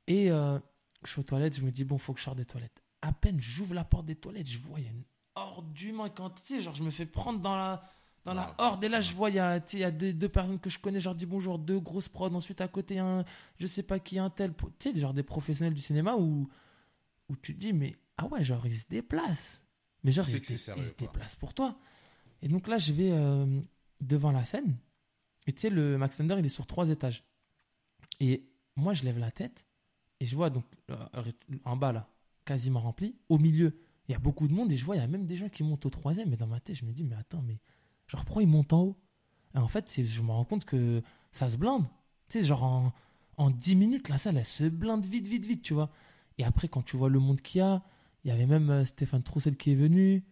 Et 0.05 0.29
euh, 0.29 0.59
je 1.05 1.11
suis 1.11 1.21
aux 1.21 1.23
toilettes, 1.23 1.55
je 1.55 1.61
me 1.61 1.71
dis, 1.71 1.85
bon, 1.85 1.97
faut 1.97 2.11
que 2.11 2.19
je 2.19 2.25
sorte 2.25 2.35
des 2.35 2.43
toilettes. 2.43 2.83
À 3.01 3.13
peine 3.13 3.39
j'ouvre 3.39 3.73
la 3.73 3.85
porte 3.85 4.07
des 4.07 4.17
toilettes, 4.17 4.47
je 4.47 4.57
vois, 4.57 4.81
il 4.81 4.85
y 4.85 4.89
a 4.89 4.91
une 4.91 5.05
d'humains. 5.73 6.09
Quand, 6.09 6.31
tu 6.31 6.41
sais, 6.43 6.59
genre, 6.59 6.75
je 6.75 6.83
me 6.83 6.91
fais 6.91 7.05
prendre 7.05 7.39
dans 7.39 7.55
la, 7.55 7.89
dans 8.23 8.33
la 8.33 8.55
horde. 8.59 8.83
Et 8.83 8.89
là, 8.89 9.01
je 9.01 9.13
vois, 9.13 9.29
il 9.29 9.35
y 9.35 9.39
a, 9.39 9.61
y 9.73 9.83
a 9.83 9.91
deux, 9.91 10.13
deux 10.13 10.29
personnes 10.29 10.59
que 10.59 10.69
je 10.69 10.79
connais, 10.79 10.99
je 10.99 11.05
leur 11.05 11.15
dis 11.15 11.25
bonjour, 11.25 11.57
deux 11.59 11.79
grosses 11.79 12.09
prods. 12.09 12.33
Ensuite, 12.35 12.61
à 12.61 12.67
côté, 12.67 12.99
un, 12.99 13.25
je 13.59 13.67
sais 13.67 13.83
pas 13.83 13.99
qui, 13.99 14.19
un 14.19 14.29
tel. 14.29 14.53
Tu 14.79 14.91
sais, 14.91 14.99
genre 14.99 15.13
des 15.13 15.23
professionnels 15.23 15.73
du 15.73 15.81
cinéma 15.81 16.15
où, 16.15 16.49
où 17.29 17.35
tu 17.37 17.53
te 17.55 17.59
dis, 17.59 17.73
mais 17.73 17.95
ah 18.17 18.27
ouais, 18.27 18.43
genre, 18.43 18.65
ils 18.65 18.75
se 18.75 18.87
déplacent. 18.87 19.61
Mais 20.03 20.11
genre, 20.11 20.27
ils, 20.29 20.43
se- 20.43 20.57
sérieux, 20.57 20.83
ils 20.83 20.87
se 20.87 20.93
quoi. 20.93 21.07
déplacent 21.07 21.35
pour 21.35 21.53
toi. 21.53 21.77
Et 22.41 22.47
donc 22.47 22.67
là, 22.67 22.77
je 22.77 22.91
vais 22.93 23.11
euh, 23.11 23.61
devant 23.99 24.31
la 24.31 24.45
scène. 24.45 24.77
Et 25.47 25.53
tu 25.53 25.61
sais, 25.61 25.69
le 25.69 25.97
Max 25.97 26.17
Thunder, 26.17 26.35
il 26.39 26.45
est 26.45 26.49
sur 26.49 26.67
trois 26.67 26.89
étages. 26.89 27.23
Et 28.19 28.47
moi, 28.75 28.93
je 28.93 29.03
lève 29.03 29.17
la 29.17 29.31
tête 29.31 29.65
et 30.19 30.25
je 30.25 30.35
vois 30.35 30.49
donc 30.51 30.65
en 31.65 31.75
bas 31.75 31.91
là, 31.91 32.07
quasiment 32.45 32.79
rempli. 32.79 33.15
Au 33.29 33.39
milieu, 33.39 33.79
il 34.07 34.11
y 34.11 34.15
a 34.15 34.19
beaucoup 34.19 34.47
de 34.47 34.53
monde 34.53 34.71
et 34.71 34.77
je 34.77 34.85
vois, 34.85 34.95
il 34.95 34.99
y 34.99 35.03
a 35.03 35.07
même 35.07 35.25
des 35.25 35.35
gens 35.35 35.49
qui 35.49 35.63
montent 35.63 35.85
au 35.85 35.89
troisième. 35.89 36.29
Mais 36.29 36.37
dans 36.37 36.47
ma 36.47 36.59
tête, 36.59 36.75
je 36.75 36.85
me 36.85 36.91
dis, 36.91 37.03
mais 37.03 37.15
attends, 37.15 37.41
mais 37.41 37.59
genre, 38.11 38.25
pourquoi 38.25 38.43
ils 38.43 38.47
montent 38.47 38.73
en 38.73 38.81
haut 38.81 38.97
Et 39.55 39.57
en 39.57 39.67
fait, 39.67 40.01
je 40.03 40.21
me 40.21 40.31
rends 40.31 40.45
compte 40.45 40.65
que 40.65 41.01
ça 41.31 41.49
se 41.49 41.57
blinde. 41.57 41.85
Tu 42.29 42.39
sais, 42.39 42.45
genre 42.45 42.63
en, 42.63 42.93
en 43.37 43.49
10 43.49 43.75
minutes, 43.75 44.09
la 44.09 44.17
salle, 44.17 44.37
elle 44.37 44.45
se 44.45 44.65
blinde 44.65 45.05
vite, 45.05 45.27
vite, 45.27 45.45
vite, 45.45 45.61
tu 45.61 45.73
vois. 45.73 45.89
Et 46.37 46.43
après, 46.43 46.67
quand 46.67 46.81
tu 46.81 46.97
vois 46.97 47.09
le 47.09 47.19
monde 47.19 47.41
qu'il 47.41 47.59
y 47.59 47.61
a, 47.61 47.83
il 48.23 48.29
y 48.29 48.31
avait 48.31 48.45
même 48.45 48.69
euh, 48.69 48.85
Stéphane 48.85 49.23
Troussel 49.23 49.57
qui 49.57 49.71
est 49.71 49.75
venu 49.75 50.23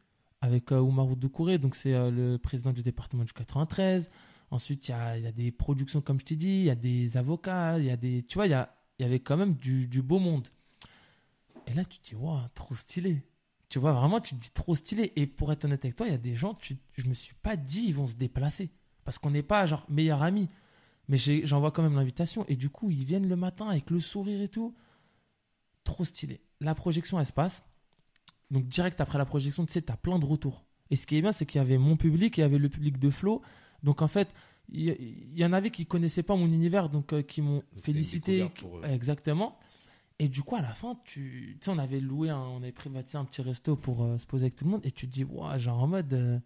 avec 0.42 0.72
euh, 0.72 0.80
Oumarou 0.80 1.16
Doucouré, 1.16 1.58
donc 1.58 1.76
c'est 1.76 1.94
euh, 1.94 2.12
le 2.12 2.38
président 2.38 2.72
du 2.72 2.84
département 2.84 3.24
du 3.24 3.34
93. 3.34 4.10
Ensuite, 4.52 4.88
il 4.88 4.92
y 4.92 4.94
a, 4.94 5.32
des 5.32 5.52
productions, 5.52 6.02
comme 6.02 6.20
je 6.20 6.26
t'ai 6.26 6.36
dit, 6.36 6.48
il 6.48 6.64
y 6.64 6.70
a 6.72 6.76
des 6.76 7.18
avocats, 7.18 7.78
il 7.78 7.86
y 7.86 7.92
a 7.92 7.98
des. 7.98 8.24
Tu 8.24 8.36
vois, 8.36 8.48
il 8.48 8.52
y, 8.52 8.56
a, 8.56 8.74
il 8.98 9.04
y 9.04 9.06
avait 9.06 9.20
quand 9.20 9.38
même 9.38 9.54
du, 9.54 9.88
du 9.88 10.02
beau 10.02 10.18
monde. 10.18 10.48
Et 11.68 11.74
là, 11.74 11.86
tu 11.86 12.00
te 12.00 12.10
dis, 12.10 12.16
waouh, 12.16 12.40
trop 12.56 12.74
stylé. 12.74 13.22
Tu 13.70 13.78
vois, 13.78 13.94
vraiment, 13.94 14.20
tu 14.20 14.36
te 14.36 14.42
dis 14.42 14.52
trop 14.52 14.76
stylé. 14.76 15.14
Et 15.16 15.28
pour 15.28 15.52
être 15.52 15.66
honnête 15.66 15.86
avec 15.86 15.96
toi, 15.96 16.08
il 16.08 16.12
y 16.12 16.16
a 16.16 16.20
des 16.20 16.36
gens, 16.36 16.56
tu, 16.56 16.78
je 16.94 17.08
me 17.08 17.14
suis 17.14 17.36
pas 17.36 17.56
dit, 17.56 17.86
ils 17.88 17.94
vont 17.94 18.08
se 18.08 18.16
déplacer. 18.16 18.72
Parce 19.06 19.20
qu'on 19.20 19.32
n'est 19.32 19.44
pas, 19.44 19.68
genre, 19.68 19.86
meilleurs 19.90 20.24
amis. 20.24 20.50
Mais 21.08 21.18
j'envoie 21.18 21.72
quand 21.72 21.84
même 21.84 21.96
l'invitation. 21.96 22.46
Et 22.48 22.56
du 22.56 22.70
coup, 22.70 22.90
ils 22.90 23.06
viennent 23.06 23.28
le 23.28 23.36
matin 23.36 23.68
avec 23.68 23.90
le 23.92 24.00
sourire 24.00 24.42
et 24.42 24.50
tout. 24.50 24.76
Trop 25.84 26.04
stylé. 26.04 26.42
La 26.60 26.76
projection, 26.76 27.20
elle 27.20 27.26
se 27.26 27.34
passe. 27.34 27.64
Donc, 28.52 28.68
direct 28.68 29.00
après 29.02 29.20
la 29.20 29.26
projection, 29.26 29.66
tu 29.66 29.74
sais, 29.74 29.82
tu 29.82 29.92
as 29.92 29.98
plein 29.98 30.18
de 30.18 30.26
retours. 30.26 30.66
Et 30.90 30.96
ce 30.96 31.06
qui 31.06 31.18
est 31.18 31.22
bien, 31.22 31.32
c'est 31.32 31.46
qu'il 31.46 31.60
y 31.60 31.62
avait 31.62 31.78
mon 31.78 31.98
public 31.98 32.38
et 32.38 32.42
il 32.42 32.44
y 32.44 32.46
avait 32.46 32.58
le 32.58 32.70
public 32.70 32.98
de 33.00 33.10
Flo. 33.12 33.42
Donc, 33.84 34.02
en 34.02 34.08
fait, 34.08 34.30
il 34.72 35.38
y, 35.38 35.46
en 35.46 35.54
avait 35.54 35.72
qui 35.72 35.86
connaissaient 35.86 36.24
pas 36.24 36.36
mon 36.36 36.46
univers, 36.46 36.90
donc 36.90 37.14
euh, 37.14 37.22
qui 37.22 37.42
m'ont 37.42 37.64
félicité. 37.82 38.48
Exactement. 38.84 39.58
Et 40.20 40.28
du 40.28 40.44
coup, 40.44 40.56
à 40.56 40.62
la 40.62 40.74
fin, 40.74 41.00
tu 41.06 41.58
sais, 41.62 41.72
on 41.72 41.78
avait 41.78 42.00
loué, 42.02 42.30
un- 42.30 42.38
on 42.40 42.58
avait 42.58 42.72
privatisé 42.74 43.18
un 43.18 43.26
petit 43.26 43.42
resto 43.42 43.76
pour 43.78 44.04
euh, 44.04 44.18
se 44.18 44.26
poser 44.28 44.46
avec 44.46 44.56
tout 44.56 44.66
le 44.66 44.72
monde. 44.72 44.86
Et 44.86 44.92
tu 44.92 45.08
te 45.08 45.14
dis, 45.14 45.26
genre 45.58 45.82
en 45.84 45.88
mode. 45.88 46.14
euh, 46.14 46.40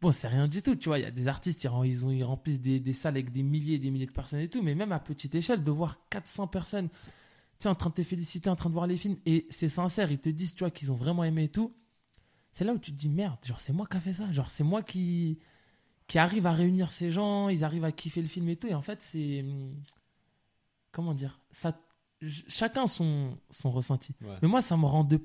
Bon, 0.00 0.12
c'est 0.12 0.28
rien 0.28 0.48
du 0.48 0.62
tout, 0.62 0.76
tu 0.76 0.88
vois. 0.90 0.98
Il 0.98 1.02
y 1.02 1.06
a 1.06 1.10
des 1.10 1.28
artistes, 1.28 1.64
ils, 1.64 2.06
ont, 2.06 2.10
ils 2.12 2.24
remplissent 2.24 2.60
des, 2.60 2.80
des 2.80 2.92
salles 2.92 3.16
avec 3.16 3.32
des 3.32 3.42
milliers 3.42 3.76
et 3.76 3.78
des 3.80 3.90
milliers 3.90 4.06
de 4.06 4.12
personnes 4.12 4.40
et 4.40 4.48
tout. 4.48 4.62
Mais 4.62 4.74
même 4.76 4.92
à 4.92 5.00
petite 5.00 5.34
échelle, 5.34 5.64
de 5.64 5.70
voir 5.72 5.98
400 6.10 6.46
personnes, 6.48 6.88
tu 6.90 6.94
sais, 7.60 7.68
en 7.70 7.74
train 7.76 7.90
de 7.90 7.96
te 7.96 8.02
féliciter, 8.04 8.50
en 8.50 8.56
train 8.56 8.70
de 8.70 8.74
voir 8.74 8.86
les 8.88 8.96
films, 8.98 9.16
et 9.26 9.46
c'est 9.50 9.68
sincère, 9.70 10.12
ils 10.12 10.18
te 10.20 10.28
disent, 10.30 10.54
tu 10.54 10.60
vois, 10.64 10.70
qu'ils 10.72 10.92
ont 10.92 10.96
vraiment 10.96 11.24
aimé 11.24 11.44
et 11.44 11.48
tout. 11.50 11.74
C'est 12.52 12.64
là 12.64 12.74
où 12.74 12.78
tu 12.78 12.92
te 12.92 12.98
dis, 12.98 13.08
merde, 13.10 13.38
genre, 13.44 13.60
c'est 13.60 13.72
moi 13.74 13.86
qui 13.86 13.96
a 13.98 14.00
fait 14.00 14.14
ça. 14.14 14.30
Genre, 14.32 14.50
c'est 14.50 14.64
moi 14.64 14.82
qui, 14.82 15.38
qui 16.08 16.18
arrive 16.18 16.46
à 16.46 16.52
réunir 16.52 16.92
ces 16.92 17.10
gens, 17.12 17.48
ils 17.50 17.64
arrivent 17.64 17.84
à 17.84 17.92
kiffer 17.92 18.22
le 18.22 18.28
film 18.28 18.48
et 18.50 18.56
tout. 18.56 18.68
Et 18.68 18.74
en 18.74 18.82
fait, 18.82 19.02
c'est. 19.02 19.42
hum, 19.42 19.74
Comment 20.92 21.14
dire 21.14 21.40
ça, 21.50 21.78
Chacun 22.48 22.86
son, 22.86 23.38
son 23.50 23.70
ressenti. 23.70 24.14
Ouais. 24.20 24.36
Mais 24.42 24.48
moi, 24.48 24.62
ça 24.62 24.76
me 24.76 24.86
rend 24.86 25.04
de, 25.04 25.20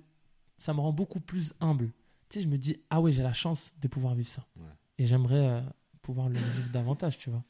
ça 0.58 0.74
me 0.74 0.80
rend 0.80 0.94
beaucoup 0.94 1.20
plus 1.20 1.54
humble. 1.60 1.92
Tu 2.30 2.40
sais, 2.40 2.44
je 2.44 2.50
me 2.50 2.58
dis 2.58 2.78
ah 2.90 3.02
ouais, 3.02 3.12
j'ai 3.12 3.24
la 3.24 3.34
chance 3.34 3.74
de 3.82 3.88
pouvoir 3.88 4.16
vivre 4.16 4.30
ça. 4.30 4.46
Ouais. 4.56 4.70
Et 5.00 5.08
j'aimerais 5.08 5.48
euh, 5.48 5.62
pouvoir 6.02 6.30
le 6.30 6.38
vivre 6.38 6.70
davantage, 6.72 7.18
tu 7.18 7.30
vois. 7.30 7.44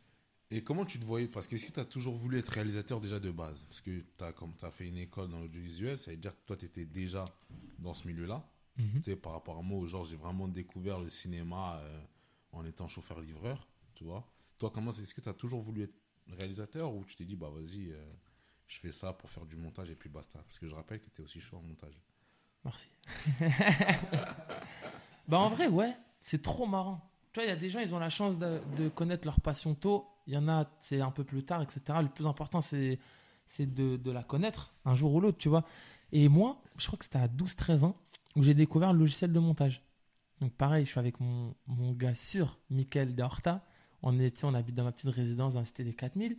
Et 0.52 0.64
comment 0.64 0.86
tu 0.86 1.00
te 1.00 1.04
voyais? 1.04 1.28
Parce 1.28 1.48
que 1.48 1.56
est-ce 1.56 1.66
que 1.66 1.72
tu 1.72 1.80
as 1.80 1.86
toujours 1.86 2.16
voulu 2.16 2.38
être 2.38 2.50
réalisateur 2.50 3.02
déjà 3.02 3.20
de 3.20 3.32
base? 3.32 3.64
Parce 3.64 3.82
que 3.82 4.04
as, 4.22 4.34
comme 4.34 4.54
tu 4.56 4.66
as 4.66 4.72
fait 4.72 4.88
une 4.88 4.98
école 4.98 5.30
dans 5.30 5.40
l'audiovisuel, 5.40 5.98
ça 5.98 6.12
veut 6.12 6.18
dire 6.18 6.32
que 6.32 6.46
toi, 6.46 6.56
tu 6.56 6.66
étais 6.66 6.86
déjà 6.86 7.26
dans 7.80 7.94
ce 7.94 8.08
milieu-là. 8.08 8.48
Mhm. 8.78 9.02
Tu 9.02 9.12
sais, 9.12 9.16
par 9.16 9.34
rapport 9.34 9.58
à 9.58 9.62
moi, 9.62 9.86
genre, 9.88 10.06
j'ai 10.06 10.16
vraiment 10.16 10.48
découvert 10.48 11.00
le 11.00 11.10
cinéma 11.10 11.80
euh, 11.82 12.00
en 12.52 12.64
étant 12.66 12.88
chauffeur-livreur, 12.88 13.68
tu 13.96 14.04
vois. 14.04 14.32
Toi, 14.60 14.72
comment 14.72 14.92
Est-ce 14.92 15.14
que 15.14 15.22
tu 15.22 15.30
as 15.30 15.34
toujours 15.34 15.62
voulu 15.62 15.84
être 15.84 15.96
réalisateur 16.28 16.94
ou 16.94 17.04
tu 17.04 17.16
t'es 17.16 17.26
dit, 17.26 17.36
bah 17.36 17.50
vas-y, 17.50 17.90
euh, 17.92 18.14
je 18.74 18.80
fais 18.80 18.92
ça 18.92 19.14
pour 19.14 19.30
faire 19.30 19.46
du 19.46 19.56
montage 19.56 19.92
et 19.92 19.96
puis 19.96 20.10
basta 20.10 20.40
Parce 20.40 20.58
que 20.58 20.68
je 20.68 20.74
rappelle 20.74 21.00
que 21.00 21.10
tu 21.10 21.22
es 21.22 21.24
aussi 21.24 21.40
chaud 21.40 21.58
en 21.58 21.62
montage. 21.62 22.02
Merci. 22.66 22.90
bah 25.28 25.38
en 25.38 25.50
vrai, 25.50 25.68
ouais, 25.68 25.96
c'est 26.20 26.42
trop 26.42 26.66
marrant. 26.66 27.08
Tu 27.32 27.40
vois, 27.40 27.46
il 27.46 27.50
y 27.50 27.54
a 27.54 27.56
des 27.56 27.70
gens, 27.70 27.82
ils 27.82 27.94
ont 27.94 28.00
la 28.00 28.10
chance 28.10 28.40
de, 28.40 28.90
connaître 28.90 29.28
leur 29.28 29.42
passion 29.42 29.76
tôt. 29.76 30.08
Il 30.26 30.34
y 30.34 30.38
en 30.38 30.48
a, 30.48 30.68
c'est 30.80 31.02
un 31.02 31.12
peu 31.12 31.24
plus 31.24 31.46
tard, 31.46 31.62
etc. 31.62 31.82
Le 32.02 32.10
plus 32.10 32.26
important, 32.26 32.62
c'est 32.62 33.00
c'est 33.46 33.72
de, 33.72 34.10
la 34.10 34.24
connaître 34.24 34.74
un 34.86 34.96
jour 34.96 35.14
ou 35.14 35.20
l'autre, 35.20 35.38
tu 35.38 35.50
vois. 35.50 35.66
Et 36.12 36.28
moi, 36.30 36.60
je 36.78 36.88
crois 36.88 36.98
que 36.98 37.06
c'était 37.06 37.20
à 37.20 37.28
12-13 37.28 37.84
ans 37.84 37.96
où 38.36 38.42
j'ai 38.42 38.56
découvert 38.56 38.94
le 38.94 39.00
logiciel 39.00 39.32
de 39.32 39.40
montage. 39.40 39.84
Donc 40.42 40.54
pareil, 40.54 40.86
je 40.86 40.92
suis 40.92 41.00
avec 41.00 41.20
mon, 41.20 41.54
mon 41.68 41.92
gars 41.92 42.16
sûr, 42.16 42.58
Michael 42.72 43.14
De 43.14 43.22
Horta. 43.22 43.64
On, 44.02 44.20
est, 44.20 44.44
on 44.44 44.54
habite 44.56 44.74
dans 44.74 44.86
ma 44.86 44.92
petite 44.92 45.10
résidence 45.10 45.54
dans 45.54 45.60
la 45.60 45.66
cité 45.66 45.84
des 45.84 45.94
4000. 45.94 46.38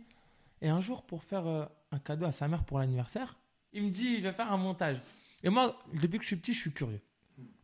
Et 0.61 0.69
un 0.69 0.81
jour, 0.81 1.03
pour 1.03 1.23
faire 1.23 1.45
euh, 1.47 1.65
un 1.95 1.99
cadeau 1.99 2.25
à 2.25 2.31
sa 2.31 2.47
mère 2.47 2.63
pour 2.63 2.79
l'anniversaire, 2.79 3.37
il 3.73 3.83
me 3.83 3.89
dit, 3.89 4.15
il 4.17 4.23
va 4.23 4.33
faire 4.33 4.51
un 4.51 4.57
montage. 4.57 5.01
Et 5.43 5.49
moi, 5.49 5.77
depuis 5.93 6.17
que 6.17 6.23
je 6.23 6.27
suis 6.27 6.35
petit, 6.37 6.53
je 6.53 6.59
suis 6.59 6.71
curieux. 6.71 7.01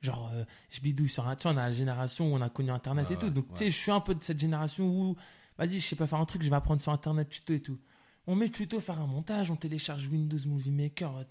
Genre, 0.02 0.30
euh, 0.34 0.44
je 0.70 0.82
bidouille 0.82 1.08
sur 1.10 1.28
un. 1.28 1.36
Tu 1.36 1.44
vois, 1.44 1.54
on 1.54 1.58
a 1.58 1.68
la 1.68 1.74
génération 1.74 2.32
où 2.32 2.36
on 2.36 2.42
a 2.42 2.50
connu 2.50 2.70
Internet 2.72 3.10
et 3.12 3.18
tout. 3.18 3.26
ouais, 3.28 3.32
Donc, 3.32 3.48
tu 3.54 3.58
sais, 3.60 3.72
je 3.72 3.78
suis 3.78 3.92
un 3.92 4.02
peu 4.02 4.14
de 4.16 4.24
cette 4.24 4.40
génération 4.40 4.86
où, 4.88 5.16
vas-y, 5.58 5.80
je 5.80 5.88
sais 5.88 5.96
pas 5.96 6.08
faire 6.08 6.20
un 6.20 6.26
truc, 6.26 6.44
je 6.44 6.50
vais 6.50 6.56
apprendre 6.56 6.82
sur 6.82 6.92
Internet, 6.92 7.30
tuto 7.30 7.54
et 7.54 7.62
tout. 7.62 7.80
On 8.28 8.36
met 8.36 8.50
tuto, 8.50 8.80
faire 8.80 9.00
un 9.00 9.08
montage, 9.08 9.50
on 9.52 9.56
télécharge 9.56 10.08
Windows 10.08 10.38
Movie 10.48 10.72
Maker, 10.72 11.24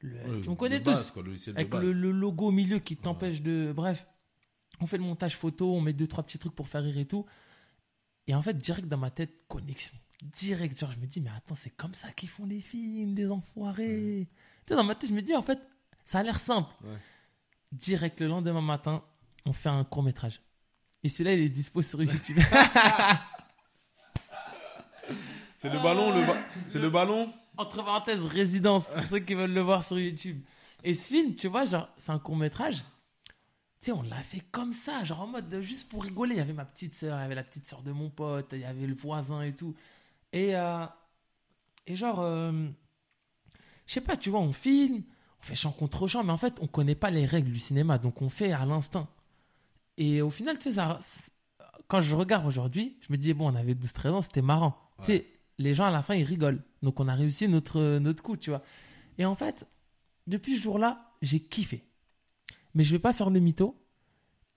le- 0.00 0.16
Ouais, 0.16 0.48
on 0.48 0.54
connaît 0.56 0.82
tous. 0.82 1.10
quoi, 1.12 1.22
le 1.22 1.34
Avec 1.50 1.70
le, 1.80 1.92
le 1.92 2.10
logo 2.10 2.48
au 2.48 2.50
milieu 2.52 2.78
qui 2.78 2.96
t'empêche 2.96 3.40
de. 3.42 3.72
Bref, 3.74 4.06
on 4.80 4.86
fait 4.86 4.98
le 4.98 5.04
montage 5.04 5.36
photo, 5.36 5.72
on 5.74 5.80
met 5.80 5.92
deux, 5.94 6.06
trois 6.06 6.24
petits 6.24 6.38
trucs 6.38 6.54
pour 6.54 6.68
faire 6.68 6.82
rire 6.82 6.98
et 6.98 7.06
tout. 7.06 7.24
Et 8.26 8.34
en 8.34 8.42
fait, 8.42 8.56
direct 8.58 8.88
dans 8.88 8.98
ma 8.98 9.10
tête, 9.10 9.46
connexion. 9.48 9.94
Direct, 10.24 10.78
genre, 10.78 10.90
je 10.90 10.98
me 10.98 11.06
dis, 11.06 11.20
mais 11.20 11.30
attends, 11.36 11.54
c'est 11.54 11.70
comme 11.76 11.94
ça 11.94 12.10
qu'ils 12.12 12.28
font 12.30 12.46
les 12.46 12.60
films, 12.60 13.14
des 13.14 13.28
enfoirés. 13.28 14.26
Tu 14.66 14.70
sais, 14.70 14.74
dans 14.74 14.82
ma 14.84 14.94
tête, 14.94 15.10
je 15.10 15.14
me 15.14 15.20
dis, 15.22 15.34
en 15.36 15.42
fait, 15.42 15.58
ça 16.06 16.20
a 16.20 16.22
l'air 16.22 16.40
simple. 16.40 16.72
Ouais. 16.82 16.96
Direct, 17.72 18.20
le 18.20 18.28
lendemain 18.28 18.62
matin, 18.62 19.02
on 19.44 19.52
fait 19.52 19.68
un 19.68 19.84
court 19.84 20.02
métrage. 20.02 20.40
Et 21.02 21.08
celui-là, 21.10 21.34
il 21.34 21.40
est 21.40 21.48
dispo 21.50 21.82
sur 21.82 22.02
YouTube. 22.02 22.38
C'est 25.58 25.68
le 25.70 25.78
ballon, 25.82 26.14
le 26.18 26.26
ba- 26.26 26.36
c'est 26.68 26.78
le 26.78 26.90
ballon 26.90 27.32
Entre 27.56 27.82
parenthèses, 27.84 28.22
résidence, 28.24 28.86
pour 28.86 29.02
ceux 29.04 29.18
qui 29.20 29.34
veulent 29.34 29.52
le 29.52 29.60
voir 29.60 29.84
sur 29.84 29.98
YouTube. 29.98 30.42
Et 30.82 30.94
ce 30.94 31.08
film, 31.08 31.34
tu 31.36 31.48
vois, 31.48 31.64
genre, 31.66 31.88
c'est 31.98 32.12
un 32.12 32.18
court 32.18 32.36
métrage. 32.36 32.76
Tu 33.80 33.90
sais, 33.90 33.92
on 33.92 34.02
l'a 34.02 34.22
fait 34.22 34.40
comme 34.50 34.72
ça, 34.72 35.04
genre 35.04 35.20
en 35.22 35.26
mode 35.26 35.48
de- 35.48 35.60
juste 35.62 35.88
pour 35.90 36.02
rigoler. 36.04 36.34
Il 36.34 36.38
y 36.38 36.40
avait 36.40 36.52
ma 36.54 36.64
petite 36.64 36.94
sœur, 36.94 37.18
il 37.18 37.22
y 37.22 37.24
avait 37.24 37.34
la 37.34 37.44
petite 37.44 37.66
sœur 37.68 37.82
de 37.82 37.92
mon 37.92 38.08
pote, 38.10 38.50
il 38.52 38.60
y 38.60 38.64
avait 38.64 38.86
le 38.86 38.94
voisin 38.94 39.42
et 39.42 39.52
tout. 39.54 39.74
Et, 40.34 40.56
euh, 40.56 40.84
et 41.86 41.94
genre, 41.94 42.20
euh, 42.20 42.52
je 43.86 43.94
sais 43.94 44.00
pas, 44.00 44.16
tu 44.16 44.30
vois, 44.30 44.40
on 44.40 44.52
filme, 44.52 45.04
on 45.40 45.42
fait 45.44 45.54
champ 45.54 45.70
contre 45.70 46.08
champ, 46.08 46.24
mais 46.24 46.32
en 46.32 46.36
fait, 46.38 46.58
on 46.60 46.66
connaît 46.66 46.96
pas 46.96 47.10
les 47.10 47.24
règles 47.24 47.52
du 47.52 47.60
cinéma, 47.60 47.98
donc 47.98 48.20
on 48.20 48.28
fait 48.28 48.50
à 48.50 48.66
l'instinct. 48.66 49.08
Et 49.96 50.22
au 50.22 50.30
final, 50.30 50.58
tu 50.58 50.64
sais, 50.64 50.72
ça, 50.72 50.98
quand 51.86 52.00
je 52.00 52.16
regarde 52.16 52.46
aujourd'hui, 52.46 52.98
je 53.00 53.12
me 53.12 53.16
dis, 53.16 53.32
bon, 53.32 53.52
on 53.52 53.54
avait 53.54 53.74
12-13 53.74 54.08
ans, 54.10 54.22
c'était 54.22 54.42
marrant. 54.42 54.76
Tu 55.02 55.12
sais, 55.12 55.26
les 55.58 55.72
gens 55.72 55.84
à 55.84 55.92
la 55.92 56.02
fin, 56.02 56.16
ils 56.16 56.24
rigolent. 56.24 56.64
Donc 56.82 56.98
on 56.98 57.06
a 57.06 57.14
réussi 57.14 57.46
notre, 57.46 57.98
notre 57.98 58.22
coup, 58.22 58.36
tu 58.36 58.50
vois. 58.50 58.62
Et 59.18 59.24
en 59.24 59.36
fait, 59.36 59.68
depuis 60.26 60.56
ce 60.56 60.62
jour-là, 60.62 61.12
j'ai 61.22 61.38
kiffé. 61.38 61.84
Mais 62.74 62.82
je 62.82 62.90
vais 62.90 62.98
pas 62.98 63.12
faire 63.12 63.30
le 63.30 63.38
mytho. 63.38 63.80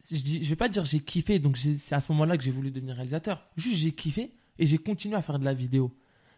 Je, 0.10 0.22
dis, 0.22 0.44
je 0.44 0.50
vais 0.50 0.56
pas 0.56 0.70
dire 0.70 0.86
j'ai 0.86 1.02
kiffé, 1.02 1.38
donc 1.38 1.56
c'est 1.58 1.94
à 1.94 2.02
ce 2.02 2.12
moment-là 2.14 2.36
que 2.36 2.44
j'ai 2.44 2.52
voulu 2.52 2.72
devenir 2.72 2.96
réalisateur. 2.96 3.48
Juste 3.58 3.78
j'ai 3.78 3.92
kiffé 3.92 4.37
et 4.60 4.66
j'ai 4.66 4.78
continué 4.78 5.16
à 5.16 5.22
faire 5.22 5.40
de 5.40 5.46
la 5.46 5.54
vidéo. 5.54 5.96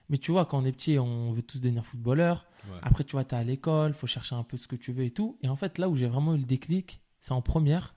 Mais 0.10 0.18
tu 0.18 0.32
vois, 0.32 0.46
quand 0.46 0.62
on 0.62 0.66
est 0.66 0.72
petit, 0.72 0.98
on 0.98 1.32
veut 1.34 1.44
tous 1.44 1.60
devenir 1.62 1.86
footballeur. 1.86 2.48
Ouais. 2.66 2.80
Après, 2.82 3.04
tu 3.04 3.12
vois, 3.12 3.24
tu 3.24 3.36
es 3.36 3.38
à 3.38 3.44
l'école, 3.44 3.94
faut 3.94 4.08
chercher 4.08 4.36
un 4.36 4.44
peu 4.44 4.58
ce 4.58 4.68
que 4.68 4.76
tu 4.76 4.92
veux 4.92 5.04
et 5.04 5.12
tout. 5.12 5.38
Et 5.44 5.50
en 5.50 5.56
fait, 5.56 5.78
là 5.78 5.88
où 5.90 5.96
j'ai 5.96 6.08
vraiment 6.08 6.34
eu 6.34 6.40
le 6.40 6.46
déclic, 6.46 7.02
c'est 7.20 7.32
en 7.34 7.42
première 7.42 7.96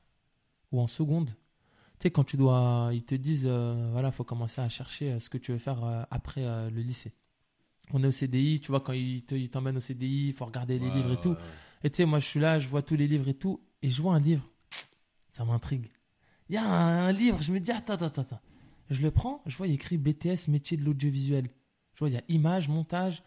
ou 0.72 0.80
en 0.80 0.86
seconde. 0.86 1.30
Tu 1.98 2.04
sais, 2.04 2.10
quand 2.10 2.24
tu 2.24 2.36
dois. 2.36 2.90
Ils 2.92 3.04
te 3.04 3.14
disent, 3.14 3.46
euh, 3.46 3.88
voilà, 3.92 4.10
faut 4.10 4.24
commencer 4.24 4.60
à 4.60 4.68
chercher 4.68 5.12
euh, 5.12 5.18
ce 5.20 5.30
que 5.30 5.38
tu 5.38 5.52
veux 5.52 5.58
faire 5.58 5.82
euh, 5.84 6.02
après 6.10 6.44
euh, 6.44 6.68
le 6.70 6.82
lycée. 6.82 7.14
On 7.92 8.02
est 8.02 8.06
au 8.06 8.12
CDI, 8.12 8.60
tu 8.60 8.68
vois, 8.68 8.80
quand 8.80 8.92
ils 8.92 9.24
te- 9.24 9.34
ils 9.34 9.48
t'emmènent 9.50 9.76
au 9.76 9.80
CDI, 9.80 10.28
il 10.28 10.32
faut 10.34 10.44
regarder 10.46 10.78
les 10.78 10.86
Ouais, 10.88 10.92
livres 10.96 11.08
et 11.12 11.16
ouais, 11.16 11.20
tout. 11.20 11.36
Et 11.84 11.90
tu 11.90 11.96
sais, 11.98 12.04
moi, 12.04 12.20
je 12.20 12.26
suis 12.26 12.40
là, 12.40 12.58
je 12.58 12.68
vois 12.68 12.82
tous 12.82 12.96
les 12.96 13.08
livres 13.08 13.28
et 13.28 13.34
tout, 13.34 13.60
et 13.82 13.88
je 13.90 14.00
vois 14.02 14.14
un 14.14 14.20
livre. 14.20 14.48
Ça 15.32 15.44
m'intrigue. 15.44 15.88
Il 16.48 16.54
y 16.54 16.58
a 16.58 16.64
un, 16.64 17.06
un 17.08 17.12
livre, 17.12 17.40
je 17.42 17.52
me 17.52 17.60
dis, 17.60 17.70
attends, 17.70 17.94
attends, 17.94 18.20
attends. 18.22 18.40
Je 18.90 19.00
le 19.02 19.10
prends, 19.10 19.42
je 19.46 19.56
vois, 19.56 19.66
il 19.66 19.74
écrit 19.74 19.96
BTS, 19.98 20.48
métier 20.48 20.76
de 20.76 20.84
l'audiovisuel. 20.84 21.48
Je 21.94 21.98
vois, 21.98 22.08
il 22.08 22.14
y 22.14 22.18
a 22.18 22.22
image, 22.28 22.68
montage, 22.68 23.22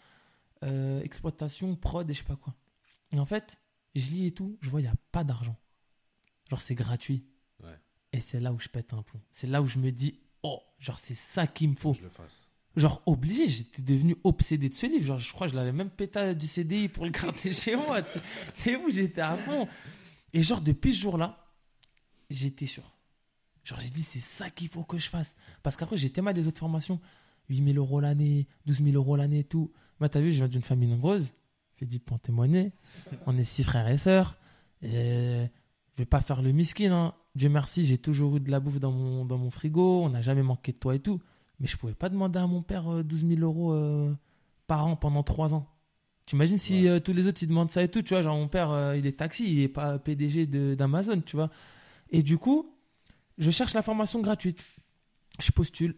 euh, 0.63 1.01
exploitation, 1.01 1.75
prod 1.75 2.09
et 2.09 2.13
je 2.13 2.19
sais 2.19 2.25
pas 2.25 2.35
quoi. 2.35 2.55
Et 3.11 3.19
en 3.19 3.25
fait, 3.25 3.57
je 3.95 4.09
lis 4.09 4.27
et 4.27 4.31
tout, 4.31 4.57
je 4.61 4.69
vois, 4.69 4.81
il 4.81 4.83
n'y 4.83 4.89
a 4.89 4.95
pas 5.11 5.23
d'argent. 5.23 5.55
Genre, 6.49 6.61
c'est 6.61 6.75
gratuit. 6.75 7.25
Ouais. 7.63 7.79
Et 8.13 8.19
c'est 8.19 8.39
là 8.39 8.53
où 8.53 8.59
je 8.59 8.67
pète 8.69 8.93
un 8.93 9.01
plomb. 9.01 9.21
C'est 9.31 9.47
là 9.47 9.61
où 9.61 9.65
je 9.67 9.79
me 9.79 9.91
dis, 9.91 10.19
oh, 10.43 10.61
genre, 10.79 10.99
c'est 10.99 11.15
ça 11.15 11.47
qu'il 11.47 11.69
me 11.69 11.75
faut 11.75 11.93
Je 11.93 12.03
le 12.03 12.09
fasse. 12.09 12.47
genre 12.75 13.01
obligé, 13.05 13.47
j'étais 13.47 13.81
devenu 13.81 14.15
obsédé 14.23 14.69
de 14.69 14.75
ce 14.75 14.85
livre. 14.85 15.03
Genre, 15.05 15.17
je 15.19 15.31
crois 15.33 15.47
que 15.47 15.53
je 15.53 15.57
l'avais 15.57 15.71
même 15.71 15.89
pété 15.89 16.35
du 16.35 16.47
CDI 16.47 16.87
pour 16.89 17.05
le 17.05 17.11
garder 17.11 17.53
chez 17.53 17.75
moi. 17.75 18.01
C'est 18.55 18.75
où 18.75 18.89
j'étais 18.89 19.21
à 19.21 19.35
fond. 19.35 19.67
Et 20.33 20.43
genre, 20.43 20.61
depuis 20.61 20.93
ce 20.93 21.01
jour-là, 21.01 21.53
j'étais 22.29 22.65
sûr. 22.67 22.94
Genre, 23.65 23.79
j'ai 23.79 23.89
dit, 23.89 24.01
c'est 24.03 24.21
ça 24.21 24.49
qu'il 24.49 24.69
faut 24.69 24.83
que 24.83 24.97
je 24.97 25.09
fasse. 25.09 25.35
Parce 25.63 25.75
qu'après, 25.75 25.97
j'étais 25.97 26.21
mal 26.21 26.33
des 26.33 26.47
autres 26.47 26.59
formations. 26.59 27.01
8000 27.49 27.77
euros 27.77 27.99
l'année, 27.99 28.47
12 28.65 28.83
000 28.83 28.95
euros 28.95 29.15
l'année 29.17 29.39
et 29.39 29.43
tout. 29.43 29.71
Moi, 29.99 30.07
t'as 30.07 30.21
vu, 30.21 30.31
je 30.31 30.37
viens 30.37 30.47
d'une 30.47 30.61
famille 30.63 30.87
nombreuse. 30.89 31.33
Dit 31.81 31.99
pour 31.99 32.15
en 32.15 32.19
témoigner. 32.19 32.71
On 33.27 33.37
est 33.37 33.43
six 33.43 33.63
frères 33.63 33.87
et 33.89 33.97
sœurs. 33.97 34.37
Et 34.81 34.87
je 35.93 35.97
vais 35.97 36.05
pas 36.05 36.21
faire 36.21 36.41
le 36.41 36.51
miskin. 36.51 36.91
hein. 36.93 37.13
Dieu 37.35 37.49
merci, 37.49 37.85
j'ai 37.85 37.97
toujours 37.97 38.37
eu 38.37 38.39
de 38.39 38.49
la 38.49 38.59
bouffe 38.61 38.79
dans 38.79 38.91
mon, 38.93 39.25
dans 39.25 39.37
mon 39.37 39.49
frigo. 39.49 40.01
On 40.03 40.09
n'a 40.09 40.21
jamais 40.21 40.41
manqué 40.43 40.71
de 40.71 40.77
toi 40.77 40.95
et 40.95 40.99
tout. 40.99 41.19
Mais 41.59 41.67
je 41.67 41.75
pouvais 41.77 41.93
pas 41.93 42.09
demander 42.09 42.39
à 42.39 42.47
mon 42.47 42.61
père 42.61 42.87
euh, 42.91 43.03
12 43.03 43.27
000 43.27 43.41
euros 43.41 43.73
euh, 43.73 44.13
par 44.67 44.87
an 44.87 44.95
pendant 44.95 45.21
3 45.23 45.53
ans. 45.53 45.67
Tu 46.25 46.35
imagines 46.35 46.57
si 46.59 46.83
Ouais. 46.83 46.89
euh, 46.89 46.99
tous 46.99 47.13
les 47.13 47.27
autres 47.27 47.43
ils 47.43 47.47
demandent 47.47 47.69
ça 47.71 47.83
et 47.83 47.87
tout, 47.89 48.01
tu 48.01 48.13
vois, 48.13 48.23
genre 48.23 48.35
mon 48.37 48.47
père 48.47 48.71
euh, 48.71 48.97
il 48.97 49.05
est 49.05 49.17
taxi, 49.19 49.45
il 49.53 49.61
est 49.61 49.67
pas 49.67 49.99
PDG 49.99 50.47
d'Amazon, 50.75 51.21
tu 51.21 51.35
vois. 51.35 51.49
Et 52.09 52.23
du 52.23 52.37
coup, 52.37 52.74
je 53.37 53.51
cherche 53.51 53.73
la 53.73 53.81
formation 53.81 54.21
gratuite. 54.21 54.63
Je 55.39 55.51
postule. 55.51 55.95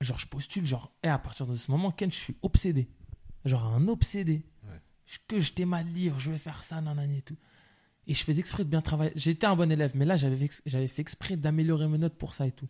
Genre 0.00 0.18
je 0.18 0.26
postule, 0.26 0.66
genre, 0.66 0.92
et 1.02 1.08
à 1.08 1.18
partir 1.18 1.46
de 1.46 1.54
ce 1.54 1.70
moment, 1.70 1.90
Ken, 1.92 2.10
je 2.10 2.16
suis 2.16 2.36
obsédé. 2.42 2.88
Genre 3.44 3.64
un 3.64 3.88
obsédé. 3.88 4.44
Ouais. 4.64 4.80
Que 5.28 5.38
je 5.40 5.52
t'ai 5.52 5.64
mal 5.64 5.86
livre, 5.86 6.18
je 6.18 6.30
vais 6.30 6.38
faire 6.38 6.64
ça, 6.64 6.80
nanani 6.80 7.18
et 7.18 7.22
tout. 7.22 7.36
Et 8.06 8.14
je 8.14 8.22
faisais 8.24 8.40
exprès 8.40 8.64
de 8.64 8.68
bien 8.68 8.82
travailler. 8.82 9.12
J'étais 9.14 9.46
un 9.46 9.56
bon 9.56 9.70
élève, 9.70 9.92
mais 9.94 10.04
là 10.04 10.16
j'avais 10.16 10.36
fait- 10.48 10.98
exprès 11.00 11.36
d'améliorer 11.36 11.88
mes 11.88 11.98
notes 11.98 12.16
pour 12.18 12.34
ça 12.34 12.46
et 12.46 12.52
tout 12.52 12.68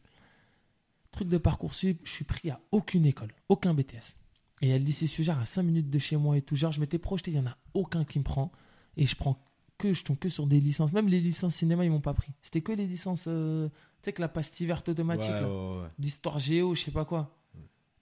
truc 1.11 1.29
de 1.29 1.39
Parcoursup, 1.39 2.01
je 2.05 2.11
suis 2.11 2.25
pris 2.25 2.51
à 2.51 2.61
aucune 2.73 3.07
école, 3.07 3.33
aucun 3.49 3.73
BTS. 3.73 4.17
Et 4.63 4.67
il 4.67 4.69
y 4.71 4.73
a 4.73 4.79
le 4.79 4.85
lycée 4.85 5.07
Sugère 5.07 5.39
à 5.39 5.47
5 5.47 5.63
minutes 5.63 5.89
de 5.89 5.99
chez 6.01 6.17
moi 6.17 6.37
et 6.37 6.43
tout. 6.43 6.57
Genre, 6.57 6.73
je 6.73 6.81
m'étais 6.81 6.99
projeté, 6.99 7.31
il 7.31 7.35
n'y 7.35 7.41
en 7.41 7.47
a 7.51 7.57
aucun 7.73 8.05
qui 8.05 8.19
me 8.19 8.25
prend. 8.25 8.51
Et 8.97 9.07
je 9.07 9.15
prends 9.15 9.41
que, 9.79 9.93
je 9.93 10.03
tombe 10.03 10.19
que 10.19 10.29
sur 10.29 10.49
des 10.49 10.59
licences. 10.59 10.93
Même 10.93 11.07
les 11.07 11.21
licences 11.21 11.55
cinéma, 11.55 11.85
ils 11.85 11.91
m'ont 11.93 12.01
pas 12.01 12.15
pris. 12.15 12.33
C'était 12.43 12.63
que 12.63 12.73
les 12.73 12.89
licences, 12.89 13.27
euh, 13.29 13.69
sais, 14.05 14.13
que 14.13 14.21
la 14.21 14.29
pastille 14.29 14.67
verte 14.67 14.89
automatique, 14.89 15.31
Ouais, 15.31 15.41
là, 15.41 15.49
ouais, 15.49 15.83
ouais. 15.83 15.89
d'histoire 15.99 16.39
géo, 16.39 16.75
je 16.75 16.83
sais 16.83 16.91
pas 16.91 17.05
quoi. 17.05 17.37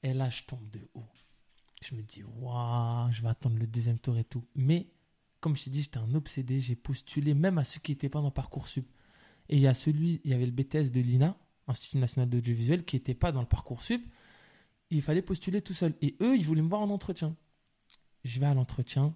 Et 0.03 0.13
là, 0.15 0.29
je 0.31 0.43
tombe 0.43 0.69
de 0.71 0.81
haut. 0.95 1.07
Je 1.83 1.95
me 1.95 2.03
dis, 2.03 2.23
waouh, 2.25 3.11
je 3.13 3.23
vais 3.23 3.29
attendre 3.29 3.57
le 3.57 3.67
deuxième 3.67 3.99
tour 3.99 4.17
et 4.19 4.25
tout. 4.25 4.45
Mais, 4.55 4.89
comme 5.41 5.57
je 5.57 5.65
t'ai 5.65 5.71
dit, 5.71 5.83
j'étais 5.83 5.99
un 5.99 6.15
obsédé. 6.15 6.61
J'ai 6.61 6.77
postulé 6.77 7.35
même 7.35 7.59
à 7.59 7.65
ceux 7.65 7.81
qui 7.81 7.93
n'étaient 7.93 8.09
pas 8.09 8.21
dans 8.21 8.31
Parcoursup. 8.31 8.87
Et 9.49 9.57
il 9.57 9.63
y 9.63 9.67
a 9.67 9.75
celui, 9.75 10.21
il 10.25 10.31
y 10.31 10.35
avait 10.35 10.47
le 10.47 10.53
BTS 10.53 10.91
de 10.93 11.01
l'INA, 11.01 11.37
Institut 11.69 11.99
National 11.99 12.29
d'Audiovisuel, 12.29 12.85
qui 12.85 12.97
n'était 12.97 13.15
pas 13.15 13.33
dans 13.33 13.41
le 13.41 13.47
Parcoursup. 13.49 14.05
Il 14.91 15.03
fallait 15.03 15.23
postuler 15.23 15.63
tout 15.63 15.75
seul. 15.75 15.95
Et 16.03 16.17
eux, 16.21 16.37
ils 16.37 16.45
voulaient 16.45 16.63
me 16.63 16.69
voir 16.69 16.83
en 16.83 16.91
entretien. 16.91 17.37
Je 18.25 18.39
vais 18.41 18.47
à 18.47 18.55
l'entretien. 18.55 19.15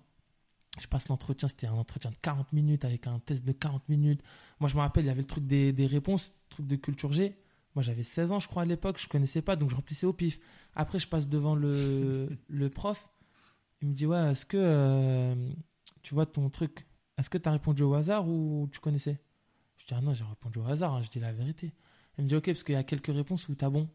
Je 0.79 0.87
passe 0.87 1.09
l'entretien, 1.09 1.49
c'était 1.49 1.67
un 1.67 1.75
entretien 1.75 2.11
de 2.11 2.17
40 2.21 2.53
minutes 2.53 2.85
avec 2.85 3.07
un 3.07 3.19
test 3.19 3.45
de 3.45 3.53
40 3.53 3.89
minutes. 3.89 4.23
Moi, 4.61 4.69
je 4.69 4.77
me 4.77 4.81
rappelle, 4.81 5.05
il 5.05 5.09
y 5.09 5.11
avait 5.11 5.23
le 5.23 5.27
truc 5.27 5.47
des, 5.47 5.73
des 5.73 5.87
réponses, 5.87 6.33
truc 6.51 6.67
de 6.67 6.77
culture 6.77 7.13
G. 7.13 7.39
Moi, 7.75 7.83
j'avais 7.83 8.03
16 8.03 8.33
ans, 8.33 8.41
je 8.41 8.49
crois, 8.49 8.63
à 8.63 8.65
l'époque. 8.67 8.99
Je 8.99 9.09
connaissais 9.09 9.43
pas, 9.43 9.57
donc 9.57 9.71
je 9.71 9.77
remplissais 9.77 10.07
au 10.07 10.13
pif. 10.13 10.41
Après, 10.75 10.99
je 10.99 11.09
passe 11.09 11.29
devant 11.29 11.55
le, 11.55 12.29
le 12.49 12.71
prof. 12.71 13.09
Il 13.81 13.89
me 13.89 13.95
dit, 13.95 14.07
ouais, 14.07 14.33
est-ce 14.33 14.47
que 14.47 14.57
euh, 14.59 15.35
tu 16.03 16.15
vois 16.15 16.27
ton 16.27 16.49
truc 16.51 16.87
Est-ce 17.19 17.31
que 17.31 17.39
tu 17.39 17.49
as 17.49 17.53
répondu 17.53 17.83
au 17.83 17.95
hasard 17.95 18.29
ou 18.29 18.69
tu 18.73 18.81
connaissais? 18.81 19.19
Je 19.77 19.87
dis, 19.87 19.95
ah 19.95 20.01
non, 20.01 20.15
j'ai 20.15 20.25
répondu 20.25 20.59
au 20.59 20.65
hasard, 20.65 20.95
hein, 20.95 21.03
je 21.03 21.11
dis 21.11 21.21
la 21.21 21.33
vérité. 21.33 21.73
Il 22.19 22.25
me 22.25 22.29
dit, 22.29 22.35
ok, 22.35 22.47
parce 22.47 22.63
qu'il 22.63 22.75
y 22.75 22.79
a 22.79 22.83
quelques 22.85 23.15
réponses 23.15 23.49
où 23.49 23.55
t'as 23.55 23.71
bon. 23.71 23.89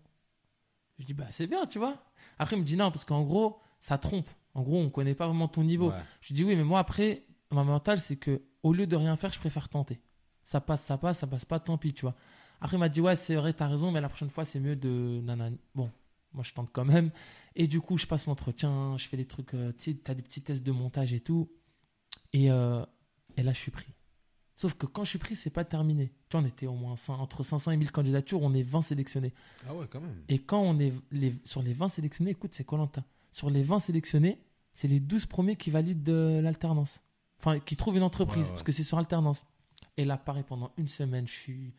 Je 1.00 1.06
dis, 1.06 1.14
bah, 1.14 1.26
c'est 1.32 1.48
bien, 1.48 1.66
tu 1.66 1.80
vois. 1.80 2.04
Après, 2.38 2.56
il 2.56 2.60
me 2.60 2.66
dit, 2.66 2.78
non, 2.78 2.92
parce 2.92 3.06
qu'en 3.06 3.24
gros, 3.24 3.60
ça 3.80 3.98
trompe. 3.98 4.30
En 4.54 4.64
gros, 4.64 4.78
on 4.78 4.90
connaît 4.90 5.16
pas 5.16 5.28
vraiment 5.28 5.48
ton 5.48 5.64
niveau. 5.64 5.90
Ouais. 5.90 6.04
Je 6.22 6.34
dis 6.34 6.44
oui, 6.44 6.56
mais 6.56 6.64
moi 6.64 6.80
après, 6.80 7.26
ma 7.52 7.64
mentale, 7.64 8.00
c'est 8.00 8.18
que 8.18 8.42
au 8.64 8.74
lieu 8.74 8.88
de 8.88 8.96
rien 8.96 9.16
faire, 9.16 9.32
je 9.32 9.40
préfère 9.40 9.70
tenter. 9.70 10.02
Ça 10.44 10.62
passe, 10.62 10.84
ça 10.84 10.98
passe, 10.98 11.20
ça 11.20 11.28
passe 11.28 11.46
pas, 11.46 11.60
tant 11.60 11.78
pis, 11.78 11.94
tu 11.94 12.02
vois. 12.02 12.16
Après, 12.60 12.78
il 12.78 12.80
m'a 12.80 12.90
dit 12.90 13.02
ouais, 13.02 13.16
c'est 13.16 13.36
vrai, 13.36 13.54
t'as 13.54 13.68
raison, 13.68 13.92
mais 13.92 14.02
la 14.02 14.10
prochaine 14.10 14.30
fois, 14.30 14.46
c'est 14.46 14.60
mieux 14.60 14.76
de 14.76 15.22
nanani. 15.24 15.60
Bon, 15.74 15.90
moi, 16.34 16.44
je 16.44 16.54
tente 16.54 16.70
quand 16.72 16.86
même. 16.86 17.12
Et 17.56 17.68
du 17.68 17.82
coup, 17.82 17.98
je 17.98 18.06
passe 18.06 18.28
l'entretien, 18.28 18.98
je 18.98 19.08
fais 19.08 19.18
des 19.18 19.26
trucs, 19.26 19.54
euh, 19.54 19.72
tu 19.78 19.92
sais, 19.92 19.98
t'as 19.98 20.14
des 20.14 20.24
petits 20.24 20.42
tests 20.42 20.64
de 20.64 20.72
montage 20.72 21.14
et 21.14 21.20
tout. 21.20 21.52
Et, 22.34 22.52
euh, 22.52 22.86
et 23.38 23.44
là, 23.44 23.54
je 23.54 23.60
suis 23.60 23.72
pris. 23.72 23.94
Sauf 24.56 24.76
que 24.76 24.86
quand 24.86 25.04
je 25.04 25.10
suis 25.10 25.20
pris, 25.20 25.36
c'est 25.36 25.50
pas 25.50 25.66
terminé. 25.66 26.14
Tu 26.30 26.38
vois, 26.38 26.42
on 26.42 26.48
était 26.48 26.68
au 26.68 26.76
moins 26.76 26.96
100 26.96 27.20
entre 27.20 27.42
500 27.42 27.72
et 27.72 27.78
1000 27.78 27.92
candidatures, 27.92 28.42
on 28.44 28.54
est 28.54 28.62
20 28.62 28.84
sélectionnés. 28.84 29.34
Ah 29.68 29.74
ouais, 29.74 29.88
quand 29.90 30.02
même. 30.02 30.24
Et 30.30 30.38
quand 30.38 30.62
on 30.62 30.78
est 30.80 30.94
les, 31.12 31.34
sur 31.46 31.64
les 31.64 31.74
20 31.74 31.90
sélectionnés, 31.90 32.32
écoute, 32.32 32.54
c'est 32.54 32.64
Colanta. 32.64 33.04
Sur 33.32 33.50
les 33.50 33.64
20 33.64 33.80
sélectionnés, 33.80 34.40
c'est 34.74 34.88
les 34.88 35.00
12 35.00 35.26
premiers 35.26 35.56
qui 35.56 35.70
valident 35.70 36.04
de 36.04 36.40
l'alternance. 36.44 37.00
Enfin, 37.40 37.60
qui 37.60 37.76
trouvent 37.76 37.98
une 37.98 38.04
entreprise, 38.04 38.38
Ouais, 38.44 38.44
ouais. 38.46 38.52
parce 38.52 38.64
que 38.64 38.72
c'est 38.72 38.84
sur 38.84 38.98
alternance. 38.98 39.46
Et 39.98 40.06
là, 40.06 40.18
pareil, 40.18 40.44
pendant 40.48 40.72
une 40.78 40.88
semaine, 40.88 41.26
je 41.28 41.32
suis 41.34 41.74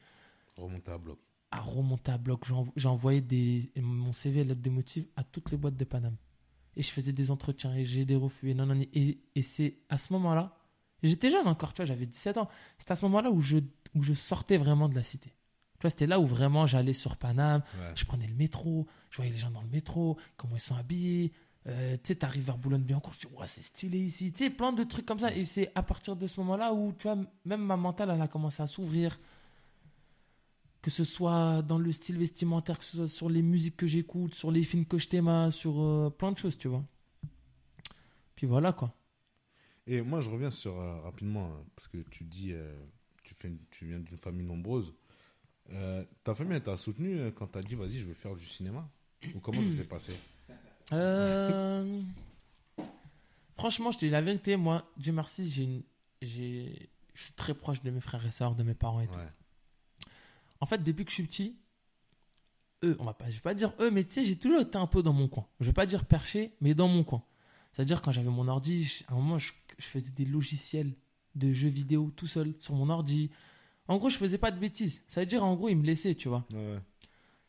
Remonter 0.57 0.91
à 0.91 0.99
bloc. 0.99 1.19
à 1.51 1.61
remonter 1.61 2.13
à 2.13 2.19
bloc. 2.19 2.45
J'ai 2.47 2.55
env- 2.55 2.73
J'ai 2.77 2.89
envoyé 2.89 3.21
des, 3.21 3.71
mon 3.81 4.13
CV, 4.13 4.45
lettre 4.45 4.61
de 4.61 4.71
motif, 4.71 5.05
à 5.17 5.25
toutes 5.25 5.51
les 5.51 5.57
boîtes 5.57 5.77
de 5.77 5.85
Paname. 5.85 6.17
Et 6.77 6.83
je 6.83 6.91
faisais 6.91 7.13
des 7.13 7.31
entretiens, 7.31 7.75
et 7.77 7.85
j'ai 7.85 8.05
des 8.05 8.17
refus, 8.17 8.51
et 8.51 8.55
non, 8.55 8.67
non, 8.67 8.81
et, 8.93 9.19
et 9.35 9.43
c'est 9.43 9.77
à 9.91 9.99
ce 9.99 10.13
moment-là, 10.15 10.57
j'étais 11.03 11.31
jeune 11.31 11.47
encore, 11.47 11.73
tu 11.75 11.79
vois, 11.83 11.85
j'avais 11.87 12.07
17 12.07 12.39
ans. 12.39 12.49
C'est 12.79 12.91
à 12.91 12.97
ce 12.97 13.05
moment-là 13.05 13.31
où 13.31 13.41
je, 13.41 13.59
où 13.95 14.03
je 14.03 14.15
sortais 14.15 14.57
vraiment 14.57 14.89
de 14.89 14.95
la 14.95 15.03
cité. 15.03 15.33
Tu 15.83 15.87
vois, 15.89 15.91
c'était 15.91 16.07
là 16.07 16.21
où 16.21 16.27
vraiment 16.27 16.69
j'allais 16.69 16.93
sur 16.93 17.17
Paname, 17.17 17.61
Ouais. 17.75 17.91
je 17.97 18.05
prenais 18.05 18.29
le 18.29 18.35
métro, 18.37 18.87
je 19.11 19.17
voyais 19.17 19.33
les 19.33 19.37
gens 19.37 19.51
dans 19.51 19.63
le 19.63 19.69
métro, 19.69 20.17
comment 20.37 20.55
ils 20.55 20.61
sont 20.61 20.77
habillés. 20.77 21.33
Euh, 21.67 21.97
tu 21.97 22.01
sais, 22.07 22.15
t'arrives 22.15 22.45
vers 22.47 22.57
Boulogne-Billancourt, 22.57 23.17
tu 23.17 23.27
dis, 23.27 23.33
ouais, 23.35 23.47
c'est 23.47 23.63
stylé 23.63 23.99
ici. 23.99 24.33
Tu 24.33 24.45
sais, 24.45 24.51
plein 24.51 24.73
de 24.73 24.85
trucs 24.85 25.05
comme 25.05 25.19
ça. 25.19 25.35
Et 25.35 25.45
c'est 25.45 25.73
à 25.75 25.83
partir 25.83 26.15
de 26.15 26.25
ce 26.29 26.39
moment-là 26.39 26.73
où, 26.73 26.93
tu 26.93 27.09
vois, 27.09 27.19
même 27.45 27.63
ma 27.65 27.77
mentale, 27.77 28.11
elle 28.15 28.23
a 28.23 28.29
commencé 28.29 28.63
à 28.63 28.69
s'ouvrir. 28.69 29.19
Que 30.83 30.91
ce 30.93 31.03
soit 31.03 31.63
dans 31.63 31.79
le 31.79 31.91
style 31.91 32.17
vestimentaire, 32.17 32.79
que 32.79 32.85
ce 32.85 32.97
soit 32.99 33.09
sur 33.09 33.29
les 33.29 33.43
musiques 33.43 33.77
que 33.77 33.89
j'écoute, 33.89 34.37
sur 34.37 34.53
les 34.53 34.63
films 34.63 34.87
que 34.87 34.99
je 34.99 35.09
t'aime, 35.09 35.51
sur 35.51 35.81
euh, 35.81 36.11
plein 36.11 36.31
de 36.31 36.39
choses, 36.39 36.57
tu 36.57 36.69
vois. 36.69 36.85
Puis 38.37 38.47
voilà, 38.47 38.73
quoi. 38.73 38.95
Et 39.89 40.01
moi, 40.01 40.21
je 40.21 40.31
reviens 40.31 40.53
sur 40.53 40.79
euh, 40.79 41.01
rapidement, 41.01 41.47
hein, 41.47 41.65
parce 41.75 41.89
que 41.89 41.99
tu 42.09 42.23
dis, 42.23 42.53
tu, 43.25 43.35
fais 43.35 43.53
tu 43.73 43.87
viens 43.87 43.99
d'une 43.99 44.17
famille 44.17 44.47
nombreuse. 44.47 44.95
Euh, 45.71 46.05
ta 46.25 46.35
famille, 46.35 46.57
elle 46.57 46.63
t'a 46.63 46.77
soutenu 46.77 47.19
euh, 47.19 47.31
quand 47.31 47.47
t'as 47.47 47.63
dit, 47.63 47.75
vas-y, 47.75 47.99
je 47.99 48.07
vais 48.07 48.15
faire 48.15 48.35
du 48.35 48.45
cinéma 48.45 48.89
Ou 49.35 49.41
comment 49.41 49.63
ça 49.63 49.71
s'est 49.71 49.85
passé 49.85 50.13
Euh, 50.93 52.03
Franchement, 53.57 53.93
je 53.93 53.99
te 53.99 54.05
dis 54.05 54.11
la 54.11 54.23
vérité, 54.23 54.57
moi, 54.57 54.85
Dieu 54.97 55.13
merci, 55.13 55.49
j'ai 55.49 55.63
une... 55.65 55.83
j'ai, 56.21 56.91
je 57.15 57.25
suis 57.25 57.33
très 57.35 57.55
proche 57.55 57.81
de 57.81 57.91
mes 57.91 58.01
frères 58.01 58.25
et 58.27 58.31
sœurs, 58.31 58.55
de 58.55 58.63
mes 58.63 58.75
parents 58.75 59.01
et 59.01 59.07
tout. 59.07 59.19
En 60.61 60.67
fait, 60.67 60.83
depuis 60.83 61.05
que 61.05 61.11
je 61.11 61.15
suis 61.15 61.25
petit, 61.25 61.57
eux, 62.85 62.97
on 62.99 63.05
va 63.05 63.15
pas, 63.15 63.29
je 63.31 63.35
vais 63.35 63.41
pas 63.41 63.55
dire 63.55 63.73
eux, 63.81 63.91
mais 63.91 64.05
tu 64.05 64.15
sais, 64.15 64.25
j'ai 64.25 64.37
toujours 64.37 64.61
été 64.61 64.77
un 64.79 64.87
peu 64.87 65.03
dans 65.03 65.13
mon 65.13 65.29
coin. 65.29 65.47
Je 65.61 65.67
vais 65.67 65.73
pas 65.73 65.87
dire 65.87 66.05
perché, 66.05 66.53
mais 66.61 66.75
dans 66.75 66.89
mon 66.89 67.05
coin. 67.05 67.23
C'est-à-dire 67.73 68.03
quand 68.03 68.13
j'avais 68.13 68.29
mon 68.31 68.49
ordi, 68.49 69.05
à 69.09 69.13
un 69.13 69.17
moment, 69.17 69.39
je, 69.39 69.53
je 69.79 69.87
faisais 69.87 70.11
des 70.11 70.25
logiciels 70.25 70.93
de 71.35 71.53
jeux 71.53 71.69
vidéo 71.69 72.13
tout 72.17 72.27
seul 72.27 72.55
sur 72.61 72.75
mon 72.75 72.91
ordi. 72.91 73.31
En 73.89 73.97
gros, 73.99 74.09
je 74.09 74.17
faisais 74.17 74.39
pas 74.39 74.51
de 74.51 74.59
bêtises. 74.59 75.03
Ça 75.09 75.21
veut 75.21 75.27
dire, 75.27 75.43
en 75.45 75.55
gros, 75.55 75.69
ils 75.69 75.77
me 75.77 75.85
laissaient, 75.85 76.15
tu 76.15 76.29
vois. 76.29 76.47
Ouais. 76.53 76.79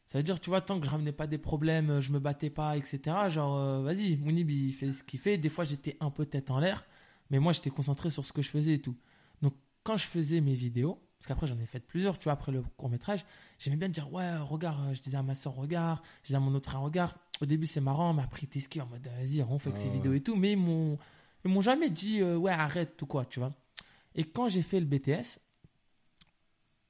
Ça 0.08 0.20
veut 0.20 0.24
dire, 0.24 0.40
tu 0.40 0.50
vois, 0.50 0.62
tant 0.62 0.80
que 0.80 0.86
je 0.86 0.92
ramenais 0.92 1.12
pas 1.12 1.28
des 1.28 1.38
problèmes, 1.38 2.00
je 2.00 2.12
me 2.12 2.20
battais 2.20 2.50
pas, 2.50 2.78
etc. 2.78 3.00
Genre, 3.30 3.56
euh, 3.58 3.82
vas-y, 3.82 4.18
Mounib, 4.18 4.50
il 4.50 4.72
fait 4.74 4.92
ce 4.94 5.04
qu'il 5.04 5.20
fait. 5.20 5.38
Des 5.38 5.50
fois, 5.50 5.64
j'étais 5.66 5.98
un 6.00 6.12
peu 6.12 6.26
tête 6.26 6.52
en 6.52 6.60
l'air, 6.60 6.86
mais 7.30 7.40
moi, 7.40 7.54
j'étais 7.54 7.70
concentré 7.70 8.10
sur 8.10 8.24
ce 8.26 8.34
que 8.34 8.42
je 8.42 8.50
faisais 8.50 8.74
et 8.74 8.80
tout. 8.82 8.96
Donc, 9.42 9.54
quand 9.84 9.98
je 9.98 10.06
faisais 10.06 10.40
mes 10.42 10.54
vidéos, 10.54 11.00
parce 11.18 11.28
qu'après, 11.28 11.48
j'en 11.48 11.58
ai 11.60 11.66
fait 11.66 11.80
plusieurs, 11.80 12.20
tu 12.20 12.26
vois, 12.26 12.34
après 12.34 12.52
le 12.52 12.62
court-métrage, 12.78 13.26
j'aimais 13.58 13.78
bien 13.78 13.90
dire, 13.90 14.12
ouais, 14.14 14.38
regarde, 14.38 14.90
euh, 14.90 14.94
je 14.94 15.02
disais 15.02 15.18
à 15.18 15.24
ma 15.24 15.36
soeur, 15.36 15.56
regarde, 15.56 16.00
je 16.24 16.28
disais 16.28 16.38
à 16.38 16.40
mon 16.42 16.54
autre 16.54 16.70
frère, 16.70 16.82
regarde. 16.82 17.14
Au 17.42 17.46
début, 17.46 17.66
c'est 17.66 17.82
marrant, 17.82 18.14
mais 18.14 18.22
après, 18.22 18.42
ils 18.44 18.50
t'esquivent 18.50 18.84
en 18.84 18.88
mode, 18.88 19.08
vas-y, 19.20 19.42
on 19.42 19.58
fait 19.58 19.72
que 19.72 19.78
Ah 19.78 19.82
ces 19.82 19.88
ouais. 19.88 19.94
vidéos 19.94 20.14
et 20.14 20.22
tout. 20.22 20.36
Mais 20.36 20.52
ils 20.52 20.58
m'ont, 20.58 20.98
ils 21.46 21.50
m'ont 21.52 21.62
jamais 21.62 21.90
dit, 21.90 22.20
euh, 22.22 22.38
ouais, 22.38 22.52
arrête, 22.52 23.02
ou 23.02 23.06
quoi, 23.06 23.26
tu 23.26 23.40
vois. 23.40 23.54
Et 24.16 24.26
quand 24.26 24.48
j'ai 24.50 24.62
fait 24.62 24.80
le 24.80 24.86
BTS, 24.86 25.40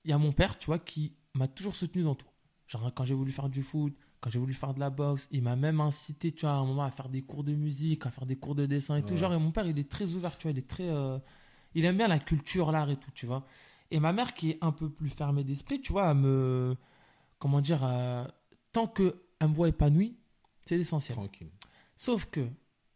il 0.04 0.12
y 0.12 0.14
a 0.14 0.18
mon 0.18 0.32
père, 0.32 0.58
tu 0.58 0.68
vois, 0.68 0.80
qui 0.80 1.16
m'a 1.34 1.48
toujours 1.48 1.76
soutenu 1.76 2.04
dans 2.04 2.16
tout. 2.16 2.28
Genre, 2.68 2.92
quand 2.94 3.06
j'ai 3.06 3.14
voulu 3.14 3.32
faire 3.32 3.50
du 3.50 3.62
foot, 3.62 3.94
quand 4.20 4.30
j'ai 4.30 4.40
voulu 4.40 4.54
faire 4.54 4.74
de 4.74 4.80
la 4.80 4.90
boxe, 4.90 5.28
il 5.32 5.42
m'a 5.44 5.56
même 5.56 5.82
incité, 5.82 6.32
tu 6.32 6.42
vois, 6.46 6.56
à 6.56 6.58
un 6.58 6.66
moment 6.66 6.84
à 6.84 6.92
faire 6.92 7.10
des 7.10 7.22
cours 7.22 7.44
de 7.44 7.54
musique, 7.54 8.06
à 8.06 8.12
faire 8.12 8.26
des 8.26 8.36
cours 8.38 8.56
de 8.56 8.66
dessin 8.66 8.96
et 8.98 9.04
tout. 9.04 9.18
Genre, 9.18 9.34
et 9.34 9.38
mon 9.38 9.52
père, 9.52 9.68
il 9.68 9.78
est 9.78 9.90
très 9.90 10.12
ouvert, 10.14 10.38
tu 10.38 10.44
vois, 10.44 10.52
il 10.52 10.58
est 10.58 10.68
très. 10.68 10.88
euh, 10.90 11.20
il 11.76 11.86
aime 11.86 11.98
bien 11.98 12.08
la 12.08 12.20
culture, 12.20 12.72
l'art 12.72 12.90
et 12.90 12.98
tout, 12.98 13.12
tu 13.14 13.26
vois. 13.26 13.46
Et 13.92 14.00
ma 14.00 14.14
mère, 14.14 14.34
qui 14.34 14.52
est 14.52 14.58
un 14.62 14.72
peu 14.72 14.90
plus 14.90 15.10
fermée 15.10 15.44
d'esprit, 15.44 15.82
tu 15.82 15.92
vois, 15.92 16.12
elle 16.12 16.18
me. 16.18 16.76
Comment 17.40 17.62
dire 17.62 17.82
euh, 17.84 18.26
Tant 18.72 18.88
qu'elle 18.88 19.14
me 19.42 19.54
voit 19.54 19.68
épanoui, 19.70 20.18
c'est 20.66 20.78
l'essentiel. 20.78 21.18
Tranquille. 21.18 21.52
Sauf 21.98 22.26
que 22.26 22.48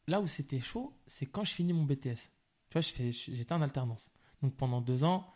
là 0.08 0.22
où 0.22 0.28
c'était 0.28 0.60
chaud, 0.60 0.94
c'est 1.06 1.26
quand 1.26 1.44
je 1.44 1.54
finis 1.54 1.74
mon 1.74 1.84
BTS. 1.84 2.32
Tu 2.70 2.80
vois, 2.80 2.82
j'étais 2.82 3.54
en 3.54 3.62
alternance. 3.62 4.10
Donc 4.42 4.56
pendant 4.56 4.82
deux 4.82 5.04
ans, 5.04 5.28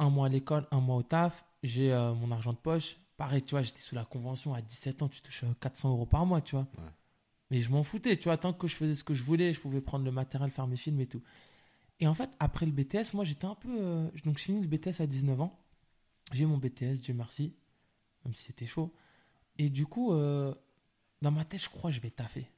un 0.00 0.10
mois 0.10 0.26
à 0.26 0.28
l'école, 0.28 0.66
un 0.72 0.80
mois 0.80 0.96
au 0.96 1.02
taf, 1.02 1.44
j'ai 1.62 1.92
euh, 1.92 2.14
mon 2.14 2.32
argent 2.32 2.52
de 2.52 2.58
poche. 2.58 2.96
Pareil, 3.16 3.42
tu 3.42 3.50
vois, 3.50 3.62
j'étais 3.62 3.80
sous 3.80 3.94
la 3.94 4.04
convention 4.06 4.54
à 4.54 4.62
17 4.62 5.02
ans, 5.02 5.08
tu 5.08 5.20
touches 5.20 5.44
euh, 5.44 5.54
400 5.60 5.90
euros 5.90 6.06
par 6.06 6.24
mois, 6.26 6.40
tu 6.40 6.56
vois. 6.56 6.66
Ouais. 6.78 6.84
Mais 7.50 7.60
je 7.60 7.70
m'en 7.70 7.82
foutais, 7.82 8.16
tu 8.16 8.24
vois, 8.24 8.38
tant 8.38 8.52
que 8.54 8.66
je 8.66 8.74
faisais 8.74 8.94
ce 8.94 9.04
que 9.04 9.12
je 9.12 9.22
voulais, 9.22 9.52
je 9.52 9.60
pouvais 9.60 9.82
prendre 9.82 10.04
le 10.04 10.10
matériel, 10.10 10.50
faire 10.50 10.66
mes 10.66 10.76
films 10.76 11.00
et 11.00 11.06
tout. 11.06 11.22
Et 12.00 12.06
en 12.06 12.14
fait, 12.14 12.30
après 12.40 12.64
le 12.64 12.72
BTS, 12.72 13.12
moi 13.12 13.24
j'étais 13.24 13.44
un 13.44 13.54
peu. 13.54 13.68
euh, 13.78 14.08
donc 14.24 14.38
je 14.38 14.44
finis 14.44 14.62
le 14.62 14.66
BTS 14.68 15.02
à 15.02 15.06
19 15.06 15.38
ans. 15.40 15.60
J'ai 16.32 16.46
mon 16.46 16.56
BTS, 16.56 17.02
Dieu 17.02 17.12
merci, 17.12 17.54
même 18.24 18.32
si 18.32 18.44
c'était 18.44 18.66
chaud. 18.66 18.94
Et 19.58 19.68
du 19.68 19.84
coup, 19.84 20.12
euh, 20.14 20.54
dans 21.20 21.30
ma 21.30 21.44
tête, 21.44 21.62
je 21.62 21.68
crois 21.68 21.90
que 21.90 21.96
je 21.96 22.00
vais 22.00 22.10
taffer. 22.10 22.48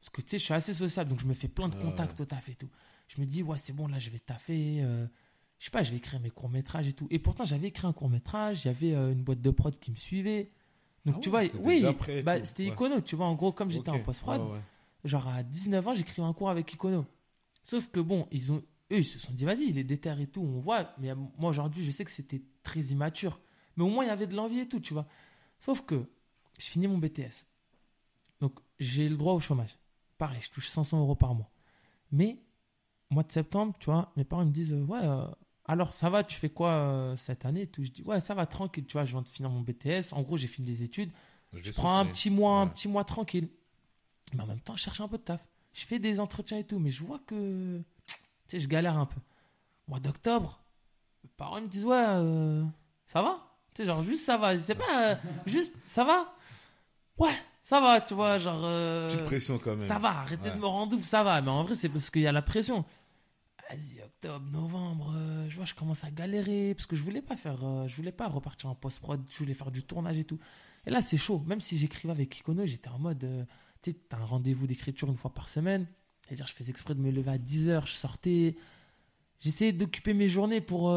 Parce 0.00 0.10
que 0.10 0.20
tu 0.20 0.28
sais, 0.30 0.38
je 0.38 0.44
suis 0.44 0.54
assez 0.54 0.74
sociable, 0.74 1.08
donc 1.08 1.20
je 1.20 1.26
me 1.26 1.32
fais 1.34 1.48
plein 1.48 1.68
de 1.68 1.76
contacts 1.76 2.20
au 2.20 2.26
taf 2.26 2.46
et 2.50 2.54
tout. 2.56 2.68
Je 3.08 3.20
me 3.20 3.26
dis, 3.26 3.42
ouais, 3.42 3.56
c'est 3.56 3.72
bon, 3.72 3.86
là, 3.86 3.98
je 3.98 4.10
vais 4.10 4.18
taffer. 4.18 4.84
Euh, 5.60 5.62
je 5.62 5.64
sais 5.66 5.70
pas, 5.70 5.82
je 5.82 5.90
vais 5.90 5.98
écrire 5.98 6.20
mes 6.20 6.30
courts-métrages 6.30 6.88
et 6.88 6.92
tout. 6.92 7.06
Et 7.10 7.18
pourtant, 7.18 7.44
j'avais 7.44 7.68
écrit 7.68 7.86
un 7.86 7.92
court-métrage, 7.92 8.64
il 8.64 8.68
y 8.68 8.70
avait 8.70 8.94
euh, 8.94 9.12
une 9.12 9.22
boîte 9.22 9.40
de 9.40 9.50
prod 9.50 9.78
qui 9.78 9.90
me 9.90 9.96
suivait. 9.96 10.50
Donc, 11.04 11.16
Ah 11.18 11.20
tu 11.22 11.28
ouais, 11.30 11.48
vois, 11.48 11.66
oui, 11.66 11.84
bah, 12.24 12.44
c'était 12.44 12.64
ouais. 12.64 12.70
Icono, 12.72 13.00
tu 13.00 13.16
vois. 13.16 13.26
En 13.26 13.34
gros, 13.34 13.52
comme 13.52 13.70
j'étais 13.70 13.90
Ok. 13.90 13.96
en 13.96 14.00
post-prod, 14.00 14.40
ouais. 14.40 14.60
genre 15.04 15.28
à 15.28 15.42
19 15.42 15.88
ans, 15.88 15.94
j'écrivais 15.94 16.26
un 16.26 16.32
cours 16.32 16.50
avec 16.50 16.72
Icono. 16.72 17.06
Sauf 17.62 17.88
que 17.88 18.00
bon, 18.00 18.26
ils 18.30 18.52
ont, 18.52 18.62
eux, 18.92 18.98
ils 18.98 19.04
se 19.04 19.18
sont 19.18 19.32
dit, 19.32 19.44
vas-y, 19.44 19.64
il 19.68 19.78
est 19.78 19.84
déter 19.84 20.14
et 20.18 20.26
tout, 20.26 20.42
on 20.42 20.58
voit. 20.60 20.94
Mais 20.98 21.14
moi, 21.14 21.50
aujourd'hui, 21.50 21.84
je 21.84 21.90
sais 21.90 22.04
que 22.04 22.10
c'était 22.10 22.42
très 22.62 22.80
immature. 22.80 23.40
Mais 23.76 23.84
au 23.84 23.88
moins, 23.88 24.04
il 24.04 24.08
y 24.08 24.10
avait 24.10 24.26
de 24.26 24.34
l'envie 24.34 24.60
et 24.60 24.68
tout, 24.68 24.80
tu 24.80 24.92
vois. 24.94 25.06
Sauf 25.58 25.82
que 25.82 26.04
je 26.58 26.66
finis 26.66 26.88
mon 26.88 26.98
BTS. 26.98 27.46
Donc, 28.40 28.58
j'ai 28.78 29.08
le 29.08 29.16
droit 29.16 29.34
au 29.34 29.40
chômage. 29.40 29.78
Pareil, 30.18 30.40
je 30.42 30.50
touche 30.50 30.68
500 30.68 31.00
euros 31.00 31.14
par 31.14 31.34
mois. 31.34 31.50
Mais, 32.12 32.42
mois 33.10 33.22
de 33.22 33.32
septembre, 33.32 33.74
tu 33.78 33.86
vois, 33.86 34.12
mes 34.16 34.24
parents 34.24 34.44
me 34.44 34.50
disent, 34.50 34.72
euh, 34.72 34.82
ouais, 34.84 35.00
euh, 35.02 35.26
alors 35.70 35.92
ça 35.92 36.10
va, 36.10 36.24
tu 36.24 36.36
fais 36.36 36.50
quoi 36.50 36.70
euh, 36.70 37.16
cette 37.16 37.44
année? 37.44 37.66
Tout 37.66 37.82
Je 37.84 37.90
dis, 37.90 38.02
ouais, 38.02 38.20
ça 38.20 38.34
va, 38.34 38.46
tranquille, 38.46 38.84
tu 38.86 38.94
vois, 38.94 39.04
je 39.04 39.12
viens 39.12 39.22
de 39.22 39.28
finir 39.28 39.50
mon 39.50 39.60
BTS. 39.60 40.12
En 40.12 40.22
gros, 40.22 40.36
j'ai 40.36 40.46
fini 40.48 40.66
les 40.68 40.82
études. 40.82 41.10
Je 41.52 41.58
Je 41.62 41.72
prends 41.72 41.98
un 41.98 42.06
petit 42.06 42.30
mois, 42.30 42.60
un 42.60 42.66
petit 42.66 42.88
mois 42.88 43.04
tranquille. 43.04 43.48
Mais 44.34 44.42
en 44.42 44.46
même 44.46 44.60
temps, 44.60 44.76
je 44.76 44.82
cherche 44.82 45.00
un 45.00 45.08
peu 45.08 45.18
de 45.18 45.22
taf. 45.22 45.46
Je 45.72 45.84
fais 45.84 45.98
des 45.98 46.18
entretiens 46.20 46.58
et 46.58 46.64
tout, 46.64 46.78
mais 46.78 46.90
je 46.90 47.02
vois 47.04 47.20
que 47.26 47.80
tu 48.06 48.14
sais, 48.48 48.60
je 48.60 48.68
galère 48.68 48.96
un 48.98 49.06
peu. 49.06 49.20
Mois 49.88 50.00
d'octobre, 50.00 50.60
mes 51.24 51.30
parents 51.36 51.60
me 51.60 51.66
disent 51.68 51.84
ouais, 51.84 51.96
euh, 52.08 52.64
ça 53.06 53.22
va? 53.22 53.38
Tu 53.74 53.82
sais, 53.82 53.86
genre 53.86 54.02
juste 54.02 54.24
ça 54.24 54.36
va. 54.38 54.58
C'est 54.58 54.74
pas 54.74 55.10
euh, 55.10 55.14
juste 55.46 55.74
ça 55.84 56.04
va? 56.04 56.32
Ouais, 57.18 57.34
ça 57.62 57.80
va, 57.80 58.00
tu 58.00 58.14
vois, 58.14 58.38
genre. 58.38 58.60
Petite 59.08 59.24
pression 59.24 59.58
quand 59.58 59.76
même. 59.76 59.86
ça 59.88 59.98
va, 59.98 60.20
arrêtez 60.20 60.48
Ouais. 60.48 60.54
de 60.56 60.60
me 60.60 60.66
rendre 60.66 60.96
ouf, 60.96 61.04
ça 61.04 61.22
va. 61.22 61.40
Mais 61.42 61.50
en 61.50 61.62
vrai, 61.64 61.74
c'est 61.76 61.88
parce 61.88 62.10
qu'il 62.10 62.22
y 62.22 62.26
a 62.26 62.32
la 62.32 62.42
pression. 62.42 62.84
Vas-y, 63.70 64.02
octobre, 64.02 64.44
novembre, 64.50 65.12
euh, 65.16 65.48
je 65.48 65.56
vois, 65.56 65.64
je 65.64 65.74
commence 65.74 66.02
à 66.04 66.10
galérer 66.10 66.74
parce 66.74 66.86
que 66.86 66.96
je 66.96 67.02
voulais 67.02 67.22
pas 67.22 67.36
faire, 67.36 67.62
euh, 67.64 67.86
je 67.86 67.94
voulais 67.96 68.10
pas 68.12 68.26
repartir 68.28 68.68
en 68.68 68.74
post-prod, 68.74 69.20
je 69.30 69.38
voulais 69.38 69.54
faire 69.54 69.70
du 69.70 69.82
tournage 69.84 70.18
et 70.18 70.24
tout. 70.24 70.38
Et 70.86 70.90
là, 70.90 71.02
c'est 71.02 71.18
chaud. 71.18 71.42
Même 71.46 71.60
si 71.60 71.78
j'écrivais 71.78 72.10
avec 72.12 72.36
Icono, 72.38 72.66
j'étais 72.66 72.88
en 72.88 72.98
mode, 72.98 73.22
euh, 73.24 73.44
tu 73.82 73.92
sais, 73.92 73.96
t'as 74.08 74.16
un 74.18 74.24
rendez-vous 74.24 74.66
d'écriture 74.66 75.08
une 75.08 75.16
fois 75.16 75.32
par 75.32 75.48
semaine. 75.48 75.86
C'est-à-dire, 76.26 76.46
je 76.48 76.52
faisais 76.52 76.70
exprès 76.70 76.94
de 76.94 77.00
me 77.00 77.10
lever 77.10 77.30
à 77.30 77.38
10h, 77.38 77.86
je 77.86 77.92
sortais. 77.94 78.56
J'essayais 79.38 79.72
d'occuper 79.72 80.14
mes 80.14 80.26
journées 80.28 80.60
pour. 80.60 80.88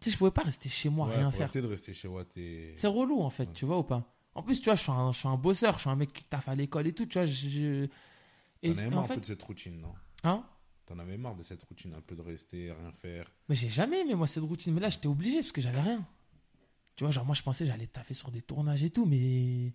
Tu 0.00 0.06
sais, 0.06 0.10
je 0.10 0.18
pouvais 0.18 0.30
pas 0.32 0.42
rester 0.42 0.68
chez 0.68 0.88
moi, 0.88 1.06
Ouais, 1.06 1.16
rien 1.16 1.30
pour 1.30 1.34
faire. 1.48 1.62
de 1.62 1.68
rester 1.68 1.92
chez 1.92 2.08
moi, 2.08 2.24
t'es. 2.24 2.74
C'est 2.76 2.86
relou 2.88 3.20
en 3.22 3.30
fait, 3.30 3.44
Ouais. 3.46 3.52
tu 3.54 3.64
vois 3.64 3.78
ou 3.78 3.84
pas? 3.84 4.12
En 4.34 4.42
plus, 4.42 4.58
tu 4.60 4.64
vois, 4.64 4.74
je 4.74 4.82
suis 4.82 4.90
un, 4.90 5.12
je 5.12 5.18
suis 5.18 5.28
un 5.28 5.36
bosseur, 5.36 5.74
je 5.76 5.80
suis 5.82 5.90
un 5.90 5.96
mec 5.96 6.12
qui 6.12 6.24
taffe 6.24 6.48
à 6.48 6.54
l'école 6.54 6.86
et 6.88 6.92
tout, 6.92 7.06
tu 7.06 7.18
vois. 7.18 7.26
Je, 7.26 7.48
je- 7.48 7.88
Et 8.64 8.70
avais 8.70 8.86
en 8.86 8.90
marre 8.90 9.04
un 9.04 9.08
fait, 9.08 9.14
peu 9.14 9.20
de 9.20 9.26
cette 9.26 9.42
routine, 9.42 9.80
non? 9.80 9.92
Hein? 10.24 10.44
T'en 10.86 10.98
avais 10.98 11.16
marre 11.16 11.36
de 11.36 11.42
cette 11.42 11.62
routine, 11.62 11.94
un 11.94 12.00
peu 12.00 12.16
de 12.16 12.22
rester, 12.22 12.72
rien 12.72 12.92
faire. 12.92 13.30
Mais 13.48 13.54
j'ai 13.54 13.68
jamais 13.68 14.00
aimé 14.00 14.14
moi 14.14 14.26
cette 14.26 14.42
routine. 14.42 14.74
Mais 14.74 14.80
là, 14.80 14.88
j'étais 14.88 15.06
obligé 15.06 15.36
parce 15.38 15.52
que 15.52 15.60
j'avais 15.60 15.80
rien. 15.80 16.06
Tu 16.96 17.04
vois, 17.04 17.10
genre 17.12 17.24
moi, 17.24 17.34
je 17.34 17.42
pensais 17.42 17.64
j'allais 17.66 17.86
taffer 17.86 18.14
sur 18.14 18.30
des 18.30 18.42
tournages 18.42 18.82
et 18.82 18.90
tout, 18.90 19.06
mais, 19.06 19.72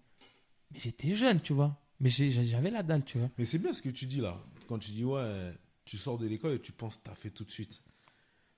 mais 0.71 0.79
j'étais 0.79 1.15
jeune, 1.15 1.41
tu 1.41 1.53
vois. 1.53 1.79
Mais 1.99 2.09
j'avais 2.09 2.69
la 2.69 2.83
dalle, 2.83 3.03
tu 3.05 3.17
vois. 3.17 3.29
Mais 3.37 3.45
c'est 3.45 3.57
bien 3.57 3.73
ce 3.73 3.81
que 3.81 3.89
tu 3.89 4.05
dis 4.05 4.21
là. 4.21 4.37
Quand 4.67 4.77
tu 4.77 4.91
dis, 4.91 5.03
ouais, 5.03 5.53
tu 5.85 5.97
sors 5.97 6.17
de 6.17 6.27
l'école 6.27 6.53
et 6.53 6.61
tu 6.61 6.71
penses 6.71 6.99
fait 7.15 7.31
tout 7.31 7.43
de 7.45 7.51
suite. 7.51 7.81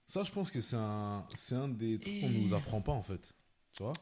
Ça, 0.07 0.23
je 0.23 0.31
pense 0.31 0.49
que 0.49 0.59
c'est 0.59 0.75
un, 0.75 1.25
c'est 1.35 1.55
un 1.55 1.69
des 1.69 1.99
trucs 1.99 2.19
qu'on 2.19 2.27
Et- 2.29 2.41
nous 2.41 2.53
apprend 2.55 2.81
pas 2.81 2.91
en 2.91 3.03
fait. 3.03 3.33
Tu 3.73 3.83
vois? 3.83 3.93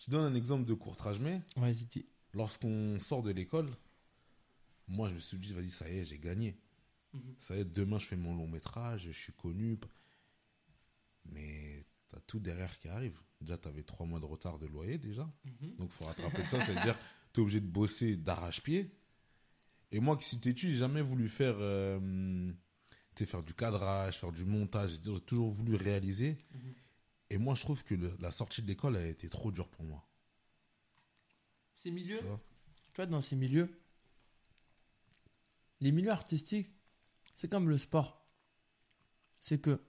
Je 0.00 0.06
te 0.06 0.10
donne 0.10 0.32
un 0.32 0.34
exemple 0.34 0.64
de 0.64 0.72
courtrage 0.74 1.18
mais 1.20 1.42
Vas-y, 1.54 1.84
dis. 1.84 2.06
Lorsqu'on 2.32 2.98
sort 2.98 3.22
de 3.22 3.30
l'école, 3.30 3.70
moi 4.88 5.08
je 5.08 5.14
me 5.14 5.18
suis 5.18 5.38
dit, 5.38 5.52
vas-y, 5.52 5.70
ça 5.70 5.88
y 5.88 5.98
est, 5.98 6.04
j'ai 6.04 6.18
gagné. 6.18 6.56
Mhm. 7.14 7.34
Ça 7.38 7.56
y 7.56 7.60
est, 7.60 7.64
demain 7.64 7.98
je 7.98 8.06
fais 8.06 8.16
mon 8.16 8.34
long 8.36 8.48
métrage, 8.48 9.04
je 9.04 9.12
suis 9.12 9.32
connu. 9.32 9.78
Mais 11.26 11.84
t'as 12.08 12.20
tout 12.26 12.40
derrière 12.40 12.78
qui 12.78 12.88
arrive. 12.88 13.18
Déjà, 13.40 13.58
t'avais 13.58 13.82
trois 13.82 14.06
mois 14.06 14.20
de 14.20 14.24
retard 14.26 14.58
de 14.58 14.66
loyer 14.66 14.98
déjà. 14.98 15.30
Donc, 15.78 15.90
faut 15.90 16.04
rattraper 16.04 16.44
ça. 16.46 16.60
C'est-à-dire, 16.64 16.98
tu 17.32 17.40
es 17.40 17.42
obligé 17.42 17.60
de 17.60 17.66
bosser 17.66 18.16
d'arrache-pied. 18.16 18.94
Et 19.92 20.00
moi, 20.00 20.16
qui 20.16 20.24
suis 20.26 20.38
têtu, 20.40 20.70
j'ai 20.70 20.78
jamais 20.78 21.02
voulu 21.02 21.28
faire, 21.28 21.56
euh, 21.58 22.52
tu 23.16 23.26
faire 23.26 23.42
du 23.42 23.54
cadrage, 23.54 24.18
faire 24.18 24.32
du 24.32 24.44
montage. 24.44 24.98
J'ai 25.04 25.20
toujours 25.20 25.50
voulu 25.50 25.76
réaliser. 25.76 26.38
Mhm. 26.52 26.74
Et 27.30 27.38
moi, 27.38 27.54
je 27.54 27.62
trouve 27.62 27.84
que 27.84 27.94
le- 27.94 28.16
la 28.20 28.32
sortie 28.32 28.62
de 28.62 28.68
l'école 28.68 28.96
a 28.96 29.06
été 29.06 29.28
trop 29.28 29.52
dure 29.52 29.68
pour 29.68 29.84
moi. 29.84 30.06
Ces 31.74 31.90
milieux, 31.90 32.18
Tu 32.18 32.24
vois? 32.24 32.40
Tu 32.90 32.96
vois, 32.96 33.06
dans 33.06 33.20
ces 33.20 33.36
milieux, 33.36 33.68
les 35.80 35.92
milieux 35.92 36.10
artistiques, 36.10 36.70
c'est 37.34 37.48
comme 37.48 37.68
le 37.68 37.76
sport. 37.76 38.24
C'est 39.40 39.60
que 39.60 39.82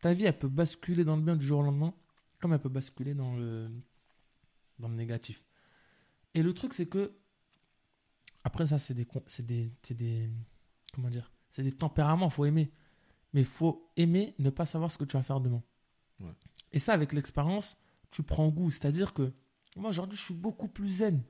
ta 0.00 0.12
vie, 0.12 0.24
elle 0.24 0.38
peut 0.38 0.48
basculer 0.48 1.04
dans 1.04 1.16
le 1.16 1.22
bien 1.22 1.36
du 1.36 1.46
jour 1.46 1.60
au 1.60 1.62
lendemain, 1.62 1.94
comme 2.40 2.52
elle 2.52 2.60
peut 2.60 2.68
basculer 2.68 3.14
dans 3.14 3.34
le, 3.34 3.70
dans 4.78 4.88
le 4.88 4.94
négatif. 4.94 5.42
Et 6.34 6.42
le 6.42 6.52
truc, 6.52 6.74
c'est 6.74 6.86
que, 6.86 7.16
après 8.44 8.66
ça, 8.66 8.78
c'est 8.78 8.94
des, 8.94 9.06
des, 9.40 9.72
c'est 9.82 9.94
des, 9.94 10.30
comment 10.92 11.10
dire, 11.10 11.32
c'est 11.50 11.62
des 11.62 11.72
tempéraments, 11.72 12.30
faut 12.30 12.44
aimer. 12.44 12.72
Mais 13.32 13.44
faut 13.44 13.90
aimer 13.96 14.34
ne 14.38 14.50
pas 14.50 14.66
savoir 14.66 14.90
ce 14.90 14.98
que 14.98 15.04
tu 15.04 15.16
vas 15.16 15.22
faire 15.22 15.40
demain. 15.40 15.62
Ouais. 16.18 16.34
Et 16.72 16.78
ça, 16.78 16.92
avec 16.92 17.12
l'expérience, 17.12 17.76
tu 18.10 18.22
prends 18.22 18.48
goût. 18.48 18.70
C'est-à-dire 18.70 19.14
que, 19.14 19.32
moi, 19.76 19.90
aujourd'hui, 19.90 20.18
je 20.18 20.24
suis 20.24 20.34
beaucoup 20.34 20.68
plus 20.68 20.88
zen. 20.88 21.22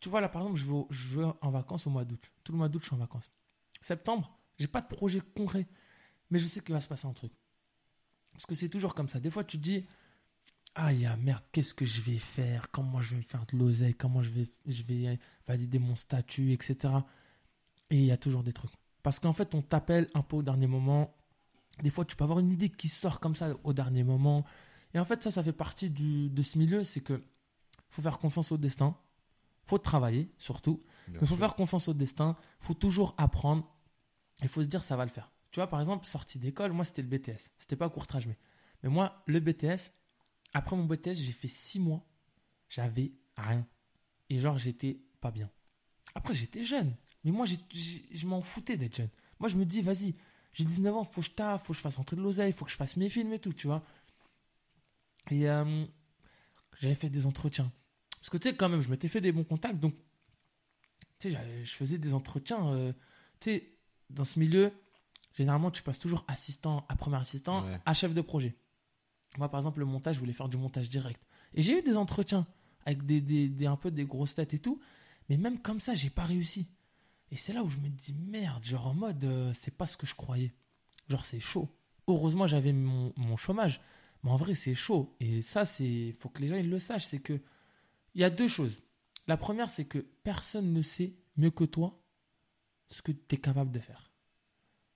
Tu 0.00 0.08
vois, 0.08 0.20
là, 0.20 0.28
par 0.28 0.42
exemple, 0.42 0.58
je 0.58 0.66
vais, 0.66 0.84
je 0.90 1.20
vais 1.20 1.26
en 1.40 1.50
vacances 1.50 1.86
au 1.86 1.90
mois 1.90 2.04
d'août. 2.04 2.32
Tout 2.42 2.52
le 2.52 2.58
mois 2.58 2.68
d'août, 2.68 2.80
je 2.80 2.86
suis 2.86 2.94
en 2.94 2.98
vacances. 2.98 3.30
Septembre, 3.80 4.37
j'ai 4.58 4.66
pas 4.68 4.80
de 4.80 4.88
projet 4.88 5.20
concret. 5.36 5.66
Mais 6.30 6.38
je 6.38 6.46
sais 6.46 6.60
qu'il 6.60 6.74
va 6.74 6.80
se 6.80 6.88
passer 6.88 7.06
un 7.06 7.12
truc. 7.12 7.32
Parce 8.32 8.46
que 8.46 8.54
c'est 8.54 8.68
toujours 8.68 8.94
comme 8.94 9.08
ça. 9.08 9.18
Des 9.20 9.30
fois, 9.30 9.44
tu 9.44 9.56
te 9.58 9.62
dis, 9.62 9.86
ah, 10.74 10.92
ya 10.92 11.16
merde, 11.16 11.42
qu'est-ce 11.52 11.74
que 11.74 11.86
je 11.86 12.00
vais 12.02 12.18
faire? 12.18 12.70
Comment 12.70 13.00
je 13.00 13.16
vais 13.16 13.22
faire 13.22 13.44
de 13.46 13.56
l'oseille? 13.56 13.94
Comment 13.94 14.22
je 14.22 14.30
vais, 14.30 14.46
je 14.66 14.82
vais 14.82 15.18
valider 15.46 15.78
mon 15.78 15.96
statut, 15.96 16.52
etc. 16.52 16.94
Et 17.90 17.98
il 17.98 18.04
y 18.04 18.10
a 18.12 18.16
toujours 18.16 18.42
des 18.42 18.52
trucs. 18.52 18.70
Parce 19.02 19.18
qu'en 19.18 19.32
fait, 19.32 19.54
on 19.54 19.62
t'appelle 19.62 20.08
un 20.14 20.22
peu 20.22 20.36
au 20.36 20.42
dernier 20.42 20.66
moment. 20.66 21.14
Des 21.82 21.90
fois, 21.90 22.04
tu 22.04 22.14
peux 22.16 22.24
avoir 22.24 22.38
une 22.40 22.50
idée 22.50 22.68
qui 22.68 22.88
sort 22.88 23.20
comme 23.20 23.34
ça 23.36 23.56
au 23.64 23.72
dernier 23.72 24.04
moment. 24.04 24.44
Et 24.94 24.98
en 24.98 25.04
fait, 25.04 25.22
ça, 25.22 25.30
ça 25.30 25.42
fait 25.42 25.52
partie 25.52 25.88
du, 25.90 26.28
de 26.28 26.42
ce 26.42 26.58
milieu. 26.58 26.84
C'est 26.84 27.00
que 27.00 27.24
faut 27.90 28.02
faire 28.02 28.18
confiance 28.18 28.52
au 28.52 28.58
destin. 28.58 28.96
faut 29.64 29.78
travailler, 29.78 30.30
surtout. 30.38 30.82
Bien 31.06 31.14
Mais 31.14 31.26
faut 31.26 31.34
sûr. 31.34 31.38
faire 31.38 31.54
confiance 31.54 31.88
au 31.88 31.94
destin. 31.94 32.36
faut 32.60 32.74
toujours 32.74 33.14
apprendre. 33.16 33.66
Il 34.42 34.48
faut 34.48 34.62
se 34.62 34.68
dire, 34.68 34.84
ça 34.84 34.96
va 34.96 35.04
le 35.04 35.10
faire. 35.10 35.32
Tu 35.50 35.60
vois, 35.60 35.66
par 35.66 35.80
exemple, 35.80 36.06
sortie 36.06 36.38
d'école, 36.38 36.72
moi, 36.72 36.84
c'était 36.84 37.02
le 37.02 37.08
BTS. 37.08 37.50
C'était 37.58 37.76
pas 37.76 37.88
courtrage, 37.88 38.26
mais. 38.26 38.38
Mais 38.82 38.88
moi, 38.88 39.22
le 39.26 39.40
BTS, 39.40 39.92
après 40.52 40.76
mon 40.76 40.84
BTS, 40.84 41.14
j'ai 41.14 41.32
fait 41.32 41.48
six 41.48 41.80
mois. 41.80 42.06
J'avais 42.68 43.12
rien. 43.36 43.66
Et 44.30 44.38
genre, 44.38 44.58
j'étais 44.58 45.00
pas 45.20 45.30
bien. 45.30 45.50
Après, 46.14 46.34
j'étais 46.34 46.64
jeune. 46.64 46.94
Mais 47.24 47.32
moi, 47.32 47.46
je 47.46 48.26
m'en 48.26 48.40
foutais 48.40 48.76
d'être 48.76 48.96
jeune. 48.96 49.10
Moi, 49.40 49.48
je 49.48 49.56
me 49.56 49.64
dis, 49.64 49.82
vas-y, 49.82 50.14
j'ai 50.52 50.64
19 50.64 50.94
ans, 50.94 51.04
faut 51.04 51.20
que 51.20 51.26
je 51.26 51.32
taffe, 51.32 51.64
faut 51.64 51.72
que 51.72 51.76
je 51.76 51.80
fasse 51.82 51.96
rentrer 51.96 52.16
de 52.16 52.22
l'oseille, 52.22 52.52
faut 52.52 52.64
que 52.64 52.70
je 52.70 52.76
fasse 52.76 52.96
mes 52.96 53.10
films 53.10 53.32
et 53.32 53.38
tout, 53.38 53.52
tu 53.52 53.66
vois. 53.66 53.82
Et 55.30 55.48
euh, 55.48 55.84
j'avais 56.80 56.94
fait 56.94 57.10
des 57.10 57.26
entretiens. 57.26 57.72
Parce 58.18 58.30
que 58.30 58.36
tu 58.38 58.48
sais, 58.48 58.56
quand 58.56 58.68
même, 58.68 58.80
je 58.80 58.88
m'étais 58.88 59.08
fait 59.08 59.20
des 59.20 59.32
bons 59.32 59.44
contacts. 59.44 59.78
Donc, 59.78 59.94
tu 61.18 61.32
sais, 61.32 61.64
je 61.64 61.74
faisais 61.74 61.98
des 61.98 62.14
entretiens. 62.14 62.68
euh, 62.72 62.92
tu 63.40 63.50
sais, 63.50 63.77
dans 64.10 64.24
ce 64.24 64.38
milieu, 64.38 64.72
généralement, 65.34 65.70
tu 65.70 65.82
passes 65.82 65.98
toujours 65.98 66.24
assistant 66.28 66.84
à 66.88 66.96
premier 66.96 67.16
assistant 67.16 67.64
Ouais. 67.64 67.80
à 67.84 67.94
chef 67.94 68.14
de 68.14 68.20
projet. 68.20 68.56
Moi, 69.36 69.48
par 69.50 69.60
exemple, 69.60 69.80
le 69.80 69.86
montage, 69.86 70.14
je 70.16 70.20
voulais 70.20 70.32
faire 70.32 70.48
du 70.48 70.56
montage 70.56 70.88
direct. 70.88 71.20
Et 71.54 71.62
j'ai 71.62 71.78
eu 71.78 71.82
des 71.82 71.96
entretiens 71.96 72.46
avec 72.84 73.04
des, 73.04 73.20
des- 73.20 73.48
des- 73.48 73.66
un 73.66 73.76
peu 73.76 73.90
des 73.90 74.04
grosses 74.04 74.34
têtes 74.34 74.54
et 74.54 74.58
tout. 74.58 74.80
Mais 75.28 75.36
même 75.36 75.58
comme 75.60 75.80
ça, 75.80 75.94
j'ai 75.94 76.10
pas 76.10 76.24
réussi. 76.24 76.66
Et 77.30 77.36
c'est 77.36 77.52
là 77.52 77.62
où 77.62 77.68
je 77.68 77.76
me 77.78 77.88
dis 77.88 78.14
merde, 78.14 78.64
genre 78.64 78.86
en 78.86 78.94
mode, 78.94 79.22
euh, 79.24 79.52
c'est 79.54 79.74
pas 79.76 79.86
ce 79.86 79.96
que 79.98 80.06
je 80.06 80.14
croyais. 80.14 80.54
Genre, 81.08 81.24
c'est 81.24 81.40
chaud. 81.40 81.68
Heureusement, 82.06 82.46
j'avais 82.46 82.72
mon, 82.72 83.12
mon 83.16 83.36
chômage. 83.36 83.80
Mais 84.24 84.30
en 84.30 84.36
vrai, 84.36 84.54
c'est 84.54 84.74
chaud. 84.74 85.14
Et 85.20 85.42
ça, 85.42 85.66
c'est. 85.66 86.12
faut 86.18 86.30
que 86.30 86.40
les 86.40 86.48
gens 86.48 86.56
ils 86.56 86.68
le 86.70 86.78
sachent. 86.78 87.04
C'est 87.06 87.18
que. 87.20 87.38
Il 88.14 88.22
y 88.22 88.24
a 88.24 88.30
deux 88.30 88.48
choses. 88.48 88.82
La 89.26 89.36
première, 89.36 89.68
c'est 89.68 89.84
que 89.84 89.98
personne 89.98 90.72
ne 90.72 90.80
sait 90.82 91.14
mieux 91.36 91.50
que 91.50 91.64
toi 91.64 91.97
ce 92.88 93.02
que 93.02 93.12
tu 93.12 93.34
es 93.34 93.38
capable 93.38 93.70
de 93.70 93.78
faire. 93.78 94.12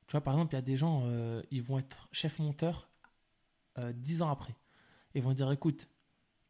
Tu 0.06 0.12
vois, 0.12 0.20
par 0.20 0.34
exemple, 0.34 0.54
il 0.54 0.56
y 0.56 0.58
a 0.58 0.62
des 0.62 0.76
gens, 0.76 1.02
euh, 1.04 1.42
ils 1.50 1.62
vont 1.62 1.78
être 1.78 2.08
chef 2.12 2.38
monteur 2.38 2.90
euh, 3.78 3.92
dix 3.92 4.22
ans 4.22 4.30
après. 4.30 4.54
Ils 5.14 5.22
vont 5.22 5.32
dire 5.32 5.50
écoute, 5.52 5.88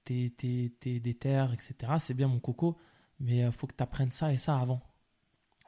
t'es, 0.04 0.32
t'es, 0.36 0.72
t'es 0.80 1.00
déter, 1.00 1.46
etc. 1.52 1.94
C'est 2.00 2.14
bien 2.14 2.28
mon 2.28 2.40
coco, 2.40 2.76
mais 3.20 3.38
il 3.38 3.52
faut 3.52 3.66
que 3.66 3.74
tu 3.76 3.82
apprennes 3.82 4.12
ça 4.12 4.32
et 4.32 4.38
ça 4.38 4.58
avant. 4.58 4.80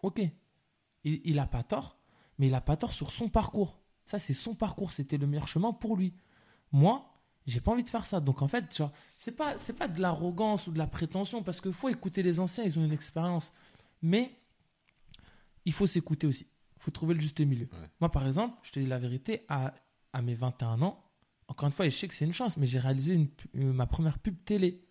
Ok. 0.03 0.21
Il, 1.05 1.21
il 1.25 1.39
a 1.39 1.47
pas 1.47 1.63
tort, 1.63 1.99
mais 2.39 2.47
il 2.47 2.55
a 2.55 2.61
pas 2.61 2.77
tort 2.77 2.93
sur 2.93 3.11
son 3.11 3.29
parcours. 3.29 3.79
Ça, 4.07 4.19
c'est 4.19 4.35
son 4.35 4.55
parcours. 4.55 4.93
C'était 4.93 5.19
le 5.19 5.27
meilleur 5.27 5.49
chemin 5.49 5.73
pour 5.73 5.97
lui. 5.97 6.15
Moi, 6.73 7.15
j'ai 7.47 7.61
pas 7.61 7.73
envie 7.73 7.85
de 7.85 7.91
faire 7.91 8.07
ça. 8.07 8.21
Donc, 8.21 8.43
en 8.43 8.49
fait, 8.49 8.75
genre, 8.75 8.93
c'est 9.17 9.33
pas, 9.33 9.57
pas 9.79 9.89
de 9.89 10.01
l'arrogance 10.01 10.67
ou 10.67 10.73
de 10.73 10.79
la 10.79 10.87
prétention, 10.87 11.43
parce 11.43 11.61
qu'il 11.61 11.73
faut 11.73 11.89
écouter 11.89 12.23
les 12.23 12.41
anciens, 12.41 12.65
ils 12.65 12.79
ont 12.79 12.85
une 12.85 12.93
expérience. 12.93 13.53
Mais 14.03 14.37
il 15.65 15.73
faut 15.73 15.87
s'écouter 15.87 16.27
aussi. 16.27 16.47
Il 16.77 16.83
faut 16.83 16.91
trouver 16.91 17.15
le 17.15 17.21
juste 17.21 17.41
milieu. 17.41 17.67
Ouais. 17.73 17.89
Moi, 18.01 18.11
par 18.11 18.27
exemple, 18.27 18.57
je 18.63 18.73
te 18.73 18.81
dis 18.81 18.87
la 18.87 18.99
vérité, 18.99 19.45
à, 19.49 19.75
à 20.13 20.23
mes 20.23 20.35
21 20.35 20.83
ans, 20.83 21.03
encore 21.49 21.67
une 21.67 21.73
fois, 21.73 21.87
et 21.87 21.91
je 21.91 21.97
sais 21.97 22.09
que 22.09 22.15
c'est 22.15 22.25
une 22.25 22.33
chance, 22.33 22.57
mais 22.57 22.67
j'ai 22.67 22.79
réalisé 22.79 23.15
une 23.15 23.29
euh, 23.57 23.73
ma 23.73 23.87
première 23.87 24.19
pub 24.19 24.37
télé. 24.45 24.83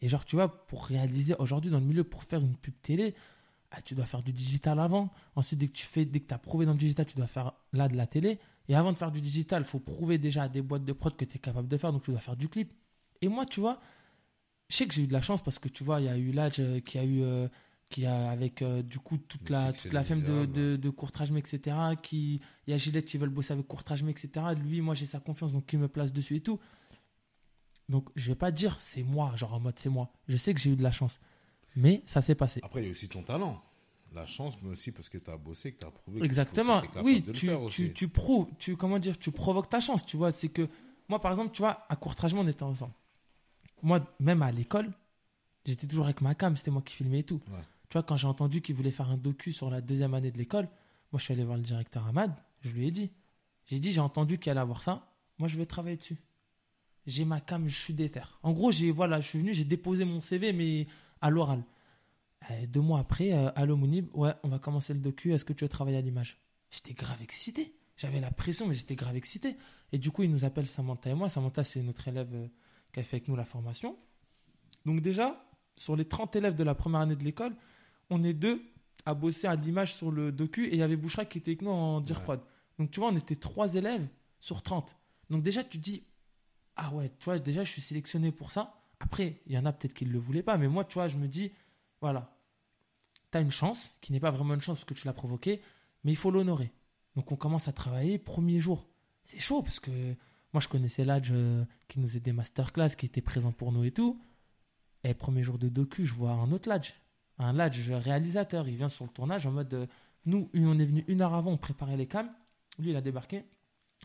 Et 0.00 0.08
genre, 0.08 0.24
tu 0.24 0.36
vois, 0.36 0.66
pour 0.66 0.86
réaliser 0.86 1.34
aujourd'hui 1.38 1.70
dans 1.70 1.80
le 1.80 1.86
milieu, 1.86 2.04
pour 2.04 2.24
faire 2.24 2.40
une 2.40 2.56
pub 2.56 2.74
télé, 2.82 3.14
ah, 3.70 3.80
tu 3.82 3.94
dois 3.94 4.06
faire 4.06 4.22
du 4.22 4.32
digital 4.32 4.78
avant. 4.78 5.12
Ensuite, 5.34 5.58
dès 5.58 5.68
que 5.68 5.72
tu 5.72 5.86
fais, 5.86 6.04
dès 6.04 6.20
que 6.20 6.32
as 6.34 6.38
prouvé 6.38 6.66
dans 6.66 6.72
le 6.72 6.78
digital, 6.78 7.06
tu 7.06 7.16
dois 7.16 7.26
faire 7.26 7.52
là 7.72 7.88
de 7.88 7.96
la 7.96 8.06
télé. 8.06 8.38
Et 8.68 8.74
avant 8.74 8.92
de 8.92 8.96
faire 8.96 9.10
du 9.12 9.20
digital, 9.20 9.62
il 9.62 9.68
faut 9.68 9.78
prouver 9.78 10.18
déjà 10.18 10.44
à 10.44 10.48
des 10.48 10.62
boîtes 10.62 10.84
de 10.84 10.92
prod 10.92 11.16
que 11.16 11.24
tu 11.24 11.36
es 11.36 11.38
capable 11.38 11.68
de 11.68 11.76
faire, 11.76 11.92
donc 11.92 12.02
tu 12.02 12.10
dois 12.10 12.20
faire 12.20 12.36
du 12.36 12.48
clip. 12.48 12.72
Et 13.22 13.28
moi, 13.28 13.46
tu 13.46 13.60
vois, 13.60 13.80
je 14.68 14.76
sais 14.76 14.86
que 14.86 14.94
j'ai 14.94 15.02
eu 15.02 15.06
de 15.06 15.12
la 15.12 15.22
chance 15.22 15.42
parce 15.42 15.58
que 15.58 15.68
tu 15.68 15.84
vois, 15.84 16.00
il 16.00 16.06
y 16.06 16.08
a 16.08 16.16
eu 16.16 16.32
l'âge 16.32 16.56
euh, 16.58 16.80
qui 16.80 16.98
a 16.98 17.04
eu, 17.04 17.22
euh, 17.22 17.48
qui 17.88 18.04
a 18.06 18.30
avec 18.30 18.62
euh, 18.62 18.82
du 18.82 18.98
coup 18.98 19.16
toute 19.16 19.48
Le 19.48 19.52
la, 19.54 19.72
toute 19.72 19.92
la 19.92 20.02
femme 20.04 20.22
de, 20.22 20.44
de, 20.44 20.76
de 20.76 20.90
Courtrage-Mais, 20.90 21.38
etc. 21.40 21.76
Qui, 22.02 22.40
il 22.66 22.70
y 22.70 22.74
a 22.74 22.78
Gillette 22.78 23.04
qui 23.06 23.16
veulent 23.18 23.28
bosser 23.30 23.52
avec 23.52 23.66
Courtrage-Mais, 23.66 24.10
etc. 24.10 24.28
Lui, 24.56 24.80
moi, 24.80 24.94
j'ai 24.94 25.06
sa 25.06 25.20
confiance, 25.20 25.52
donc 25.52 25.72
il 25.72 25.78
me 25.78 25.88
place 25.88 26.12
dessus 26.12 26.36
et 26.36 26.40
tout. 26.40 26.58
Donc, 27.88 28.08
je 28.16 28.28
vais 28.28 28.34
pas 28.34 28.50
dire 28.50 28.76
c'est 28.80 29.04
moi, 29.04 29.34
genre 29.36 29.54
en 29.54 29.60
mode 29.60 29.78
c'est 29.78 29.88
moi. 29.88 30.10
Je 30.28 30.36
sais 30.36 30.52
que 30.52 30.60
j'ai 30.60 30.70
eu 30.70 30.76
de 30.76 30.82
la 30.82 30.90
chance. 30.92 31.20
Mais 31.76 32.02
ça 32.06 32.22
s'est 32.22 32.34
passé. 32.34 32.60
Après, 32.64 32.82
il 32.82 32.86
y 32.86 32.88
a 32.88 32.90
aussi 32.90 33.08
ton 33.08 33.22
talent. 33.22 33.62
La 34.14 34.24
chance, 34.24 34.56
mais 34.62 34.70
aussi 34.70 34.92
parce 34.92 35.08
que 35.08 35.18
tu 35.18 35.30
as 35.30 35.36
bossé, 35.36 35.72
que 35.72 35.80
tu 35.80 35.86
as 35.86 35.90
prouvé. 35.90 36.20
que 36.20 36.24
Exactement. 36.24 36.80
capable 36.80 37.04
Oui, 37.04 37.20
de 37.20 37.26
le 37.28 37.32
tu, 37.34 37.46
faire 37.46 37.58
tu, 37.58 37.64
aussi. 37.64 37.92
tu 37.92 38.08
prouves, 38.08 38.48
tu, 38.58 38.76
comment 38.76 38.98
dire, 38.98 39.18
tu 39.18 39.30
provoques 39.30 39.68
ta 39.68 39.78
chance, 39.80 40.06
tu 40.06 40.16
vois. 40.16 40.32
C'est 40.32 40.48
que, 40.48 40.68
moi, 41.08 41.20
par 41.20 41.32
exemple, 41.32 41.52
tu 41.52 41.60
vois, 41.62 41.84
à 41.88 41.96
Courtrage-Mais, 41.96 42.40
on 42.40 42.48
était 42.48 42.62
ensemble. 42.62 42.94
Moi, 43.82 44.00
même 44.20 44.42
à 44.42 44.50
l'école, 44.50 44.90
j'étais 45.66 45.86
toujours 45.86 46.06
avec 46.06 46.22
ma 46.22 46.34
cam, 46.34 46.56
c'était 46.56 46.70
moi 46.70 46.82
qui 46.82 46.94
filmais 46.94 47.18
et 47.20 47.24
tout. 47.24 47.40
Ouais. 47.50 47.58
Tu 47.88 47.94
vois, 47.94 48.02
quand 48.02 48.16
j'ai 48.16 48.26
entendu 48.26 48.62
qu'il 48.62 48.74
voulait 48.74 48.90
faire 48.90 49.10
un 49.10 49.16
docu 49.16 49.52
sur 49.52 49.70
la 49.70 49.80
deuxième 49.80 50.14
année 50.14 50.30
de 50.30 50.38
l'école, 50.38 50.68
moi, 51.12 51.18
je 51.18 51.24
suis 51.24 51.32
allé 51.32 51.44
voir 51.44 51.56
le 51.56 51.62
directeur 51.62 52.06
Ahmad, 52.06 52.34
je 52.60 52.70
lui 52.70 52.86
ai 52.88 52.90
dit. 52.90 53.12
J'ai 53.66 53.78
dit, 53.78 53.92
j'ai 53.92 54.00
entendu 54.00 54.38
qu'il 54.38 54.50
allait 54.50 54.60
avoir 54.60 54.82
ça, 54.82 55.12
moi, 55.38 55.48
je 55.48 55.56
vais 55.56 55.66
travailler 55.66 55.96
dessus. 55.96 56.18
J'ai 57.06 57.24
ma 57.24 57.40
cam, 57.40 57.68
je 57.68 57.78
suis 57.78 57.94
déter. 57.94 58.22
En 58.42 58.52
gros, 58.52 58.72
j'ai, 58.72 58.90
voilà, 58.90 59.20
je 59.20 59.28
suis 59.28 59.38
venu, 59.38 59.52
j'ai 59.52 59.64
déposé 59.64 60.04
mon 60.04 60.20
CV, 60.20 60.52
mais 60.52 60.86
à 61.20 61.30
l'oral. 61.30 61.64
Euh, 62.50 62.66
deux 62.66 62.80
mois 62.80 62.98
après, 62.98 63.32
euh, 63.32 63.50
allô 63.54 63.76
Mounib, 63.76 64.08
ouais, 64.14 64.32
on 64.42 64.48
va 64.48 64.58
commencer 64.58 64.92
le 64.92 65.00
docu, 65.00 65.32
est-ce 65.32 65.44
que 65.44 65.52
tu 65.52 65.64
veux 65.64 65.68
travailler 65.68 65.98
à 65.98 66.00
l'image? 66.00 66.38
J'étais 66.70 66.94
grave 66.94 67.22
excité. 67.22 67.76
J'avais 67.96 68.20
la 68.20 68.30
pression, 68.30 68.66
mais 68.66 68.74
j'étais 68.74 68.96
grave 68.96 69.16
excité. 69.16 69.56
Et 69.92 69.98
du 69.98 70.10
coup, 70.10 70.22
il 70.22 70.30
nous 70.30 70.44
appelle 70.44 70.66
Samantha 70.66 71.10
et 71.10 71.14
moi. 71.14 71.28
Samantha, 71.28 71.64
c'est 71.64 71.82
notre 71.82 72.08
élève 72.08 72.34
euh, 72.34 72.48
qui 72.92 73.00
a 73.00 73.02
fait 73.04 73.16
avec 73.16 73.28
nous 73.28 73.36
la 73.36 73.44
formation. 73.44 73.96
Donc 74.84 75.00
déjà, 75.00 75.48
sur 75.76 75.96
les 75.96 76.04
30 76.04 76.36
élèves 76.36 76.54
de 76.54 76.64
la 76.64 76.74
première 76.74 77.00
année 77.00 77.16
de 77.16 77.24
l'école, 77.24 77.56
on 78.10 78.22
est 78.24 78.34
deux 78.34 78.62
à 79.04 79.14
bosser 79.14 79.46
à 79.46 79.54
l'image 79.54 79.94
sur 79.94 80.10
le 80.10 80.32
docu 80.32 80.66
et 80.66 80.74
il 80.74 80.78
y 80.78 80.82
avait 80.82 80.96
Bouchra 80.96 81.24
qui 81.24 81.38
était 81.38 81.52
avec 81.52 81.62
nous 81.62 81.70
en 81.70 82.00
dire 82.00 82.18
Ouais. 82.18 82.24
prod. 82.24 82.40
Donc 82.78 82.90
tu 82.90 83.00
vois, 83.00 83.10
on 83.10 83.16
était 83.16 83.36
trois 83.36 83.74
élèves 83.74 84.06
sur 84.40 84.62
30. 84.62 84.96
Donc 85.30 85.42
déjà, 85.42 85.62
tu 85.64 85.78
te 85.78 85.82
dis, 85.84 86.04
ah 86.76 86.92
ouais, 86.92 87.10
tu 87.18 87.24
vois, 87.24 87.38
déjà, 87.38 87.64
je 87.64 87.70
suis 87.70 87.82
sélectionné 87.82 88.32
pour 88.32 88.52
ça. 88.52 88.74
Après, 89.00 89.40
il 89.46 89.52
y 89.52 89.58
en 89.58 89.64
a 89.66 89.72
peut-être 89.72 89.94
qui 89.94 90.06
ne 90.06 90.12
le 90.12 90.18
voulaient 90.18 90.42
pas, 90.42 90.56
mais 90.58 90.68
moi, 90.68 90.84
tu 90.84 90.94
vois, 90.94 91.08
je 91.08 91.16
me 91.16 91.26
dis, 91.28 91.52
voilà, 92.00 92.36
tu 93.32 93.38
as 93.38 93.40
une 93.40 93.50
chance, 93.50 93.90
qui 94.00 94.12
n'est 94.12 94.20
pas 94.20 94.30
vraiment 94.30 94.54
une 94.54 94.60
chance 94.60 94.78
parce 94.78 94.84
que 94.84 94.94
tu 94.94 95.06
l'as 95.06 95.12
provoquée, 95.12 95.60
mais 96.04 96.12
il 96.12 96.16
faut 96.16 96.30
l'honorer. 96.30 96.70
Donc 97.14 97.32
on 97.32 97.36
commence 97.36 97.66
à 97.68 97.72
travailler, 97.72 98.18
premier 98.18 98.60
jour. 98.60 98.86
C'est 99.24 99.38
chaud 99.38 99.62
parce 99.62 99.80
que 99.80 100.14
moi, 100.52 100.60
je 100.60 100.68
connaissais 100.68 101.04
l'âge 101.04 101.32
qui 101.88 101.98
nous 101.98 102.16
aidait 102.16 102.32
masterclass, 102.32 102.90
qui 102.90 103.06
était 103.06 103.20
présent 103.22 103.52
pour 103.52 103.72
nous 103.72 103.84
et 103.84 103.90
tout. 103.90 104.20
Et 105.02 105.14
premier 105.14 105.42
jour 105.42 105.58
de 105.58 105.68
docu, 105.68 106.06
je 106.06 106.14
vois 106.14 106.32
un 106.32 106.52
autre 106.52 106.68
Ladj. 106.68 106.92
Un 107.38 107.52
Ladj 107.52 107.90
réalisateur. 107.90 108.68
Il 108.68 108.76
vient 108.76 108.88
sur 108.88 109.04
le 109.04 109.10
tournage 109.10 109.46
en 109.46 109.52
mode. 109.52 109.72
euh, 109.74 109.86
nous, 110.24 110.48
on 110.54 110.78
est 110.78 110.84
venu 110.86 111.04
une 111.08 111.20
heure 111.20 111.34
avant, 111.34 111.52
on 111.52 111.56
préparait 111.58 111.96
les 111.96 112.06
cams. 112.06 112.30
Lui, 112.78 112.90
il 112.90 112.96
a 112.96 113.00
débarqué. 113.00 113.44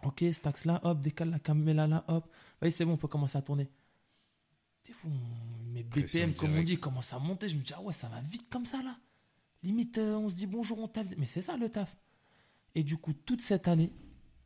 Ok, 0.03 0.19
cet 0.31 0.47
axe-là, 0.47 0.79
hop, 0.83 0.99
décale 1.01 1.29
la 1.31 1.39
caméra 1.39 1.87
là, 1.87 2.03
hop. 2.07 2.29
Oui, 2.61 2.71
c'est 2.71 2.85
bon, 2.85 2.93
on 2.93 2.97
peut 2.97 3.07
commencer 3.07 3.37
à 3.37 3.41
tourner. 3.41 3.69
Fois, 4.91 5.09
on- 5.09 5.71
mes 5.73 5.83
BPM, 5.83 6.33
comme 6.33 6.51
on 6.51 6.63
dit, 6.63 6.77
commencent 6.79 7.13
à 7.13 7.19
monter. 7.19 7.47
Je 7.47 7.55
me 7.57 7.61
dis, 7.61 7.73
ah 7.75 7.81
ouais, 7.81 7.93
ça 7.93 8.07
va 8.09 8.19
vite 8.21 8.49
comme 8.49 8.65
ça 8.65 8.81
là. 8.83 8.97
Limite, 9.63 9.97
euh, 9.99 10.15
on 10.17 10.27
se 10.27 10.35
dit 10.35 10.47
bonjour, 10.47 10.79
on 10.79 10.87
taffe. 10.87 11.07
Mais 11.17 11.25
c'est 11.27 11.41
ça 11.41 11.55
le 11.55 11.69
taf. 11.69 11.95
Et 12.75 12.83
du 12.83 12.97
coup, 12.97 13.13
toute 13.13 13.41
cette 13.41 13.67
année, 13.67 13.91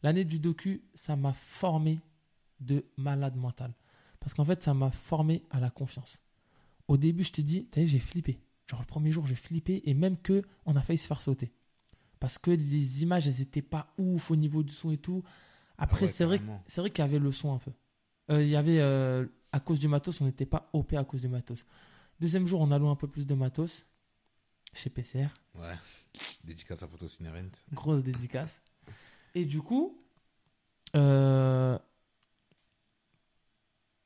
l'année 0.04 0.24
du 0.26 0.40
docu, 0.40 0.84
ça 0.94 1.16
m'a 1.16 1.34
formé 1.34 2.00
de 2.60 2.86
malade 2.98 3.36
mental. 3.36 3.74
Parce 4.20 4.34
qu'en 4.34 4.46
fait, 4.46 4.62
ça 4.62 4.74
m'a 4.74 4.92
formé 4.92 5.44
à 5.50 5.60
la 5.60 5.70
confiance. 5.70 6.20
Au 6.88 6.98
début, 6.98 7.24
je 7.24 7.32
te 7.32 7.42
dis, 7.42 7.66
t'as 7.68 7.82
vu, 7.82 7.88
j'ai 7.88 8.00
flippé. 8.00 8.40
Genre, 8.68 8.80
le 8.82 8.86
premier 8.86 9.12
jour, 9.12 9.26
j'ai 9.26 9.36
flippé 9.36 9.82
et 9.90 9.94
même 9.94 10.18
que 10.18 10.42
on 10.66 10.76
a 10.76 10.82
failli 10.82 10.98
se 10.98 11.08
faire 11.08 11.22
sauter. 11.22 11.52
Parce 12.20 12.38
que 12.40 12.50
les 12.52 13.04
images, 13.04 13.28
elles 13.28 13.42
étaient 13.42 13.62
pas 13.62 13.94
ouf 13.98 14.32
au 14.32 14.36
niveau 14.36 14.64
du 14.64 14.74
son 14.74 14.92
et 14.92 14.98
tout. 14.98 15.24
Après, 15.78 16.04
Ah 16.04 16.06
ouais, 16.06 16.12
c'est 16.12 16.26
vrai, 16.26 16.38
carrément. 16.40 16.64
c'est 16.68 16.82
vrai 16.82 16.90
qu'il 16.90 17.04
y 17.04 17.08
avait 17.08 17.20
le 17.20 17.32
son 17.32 17.54
un 17.54 17.60
peu. 17.60 17.72
Euh, 18.32 18.42
Il 18.42 18.50
y 18.50 18.56
avait, 18.56 18.80
euh, 18.80 19.26
à 19.52 19.60
cause 19.60 19.80
du 19.80 19.88
matos, 19.88 20.20
on 20.22 20.26
n'était 20.26 20.46
pas 20.48 20.70
OP 20.74 20.94
à 20.94 21.04
cause 21.04 21.22
du 21.22 21.28
matos. 21.28 21.66
Deuxième 22.20 22.48
jour, 22.48 22.62
on 22.62 22.72
a 22.72 22.80
loué 22.80 22.90
un 22.90 22.96
peu 22.96 23.08
plus 23.08 23.28
de 23.28 23.36
matos 23.36 23.86
chez 24.74 24.90
PCR. 24.90 25.28
Ouais. 25.54 25.76
Dédicace 26.44 26.82
à 26.82 26.88
Photo 26.88 27.08
Cinerent. 27.08 27.52
Grosse 27.74 28.04
dédicace. 28.04 28.58
Et 29.36 29.46
du 29.46 29.62
coup, 29.62 30.02
euh, 30.96 31.78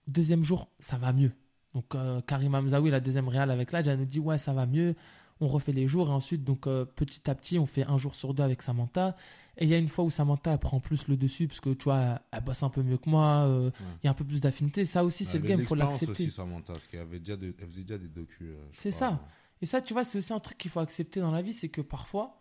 deuxième 0.07 0.43
jour, 0.43 0.69
ça 0.79 0.97
va 0.97 1.13
mieux. 1.13 1.31
Donc 1.75 1.93
euh, 1.95 2.21
Karim 2.21 2.55
Hamzaoui, 2.55 2.89
la 2.89 2.99
deuxième 2.99 3.27
réal 3.27 3.51
avec 3.51 3.71
l'âge, 3.71 3.87
elle 3.87 3.99
nous 3.99 4.05
dit 4.05 4.19
ouais 4.19 4.37
ça 4.37 4.53
va 4.53 4.65
mieux. 4.65 4.95
On 5.41 5.47
refait 5.47 5.71
les 5.71 5.87
jours 5.87 6.09
et 6.09 6.11
ensuite 6.11 6.43
donc 6.43 6.67
euh, 6.67 6.83
petit 6.83 7.29
à 7.29 7.35
petit 7.35 7.59
on 7.59 7.65
fait 7.65 7.85
un 7.85 7.97
jour 7.97 8.13
sur 8.15 8.33
deux 8.33 8.43
avec 8.43 8.61
Samantha. 8.61 9.15
Et 9.57 9.63
il 9.65 9.69
y 9.69 9.73
a 9.73 9.77
une 9.77 9.87
fois 9.87 10.03
où 10.05 10.09
Samantha 10.09 10.51
elle 10.53 10.57
prend 10.59 10.79
plus 10.79 11.07
le 11.07 11.15
dessus 11.15 11.47
parce 11.47 11.59
que 11.61 11.69
tu 11.71 11.85
vois 11.85 12.19
elle, 12.31 12.43
bosse 12.43 12.63
un 12.63 12.69
peu 12.69 12.81
mieux 12.83 12.97
que 12.97 13.09
moi. 13.09 13.45
euh, 13.47 13.71
Il 14.03 14.05
y 14.05 14.07
a 14.07 14.11
un 14.11 14.13
peu 14.15 14.25
plus 14.25 14.41
d'affinité. 14.41 14.85
Ça 14.85 15.03
aussi 15.05 15.25
c'est 15.25 15.37
le 15.37 15.43
game, 15.49 15.59
faut 15.67 15.75
l'accepter. 15.91 16.11
aussi, 16.23 16.31
Samantha, 16.31 16.73
parce 16.73 16.87
qu'elle 16.87 17.01
avait 17.01 17.19
déjà 17.19 17.37
de- 17.37 17.53
elle 17.59 17.65
faisait 17.67 17.83
déjà 17.83 17.97
des 17.97 18.07
docus. 18.09 18.47
C'est 18.73 18.91
ça. 18.91 19.21
Et 19.61 19.65
ça, 19.65 19.81
tu 19.81 19.93
vois, 19.93 20.03
c'est 20.05 20.17
aussi 20.17 20.31
un 20.33 20.39
truc 20.39 20.57
qu'il 20.57 20.71
faut 20.71 20.79
accepter 20.79 21.19
dans 21.19 21.31
la 21.31 21.41
vie, 21.41 21.51
c'est 21.53 21.67
que 21.69 21.81
parfois, 21.81 22.39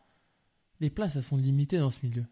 les 0.81 0.89
places, 0.91 1.17
elles 1.17 1.23
sont 1.25 1.37
limitées 1.37 1.79
dans 1.79 1.91
ce 1.91 1.99
milieu. 2.07 2.25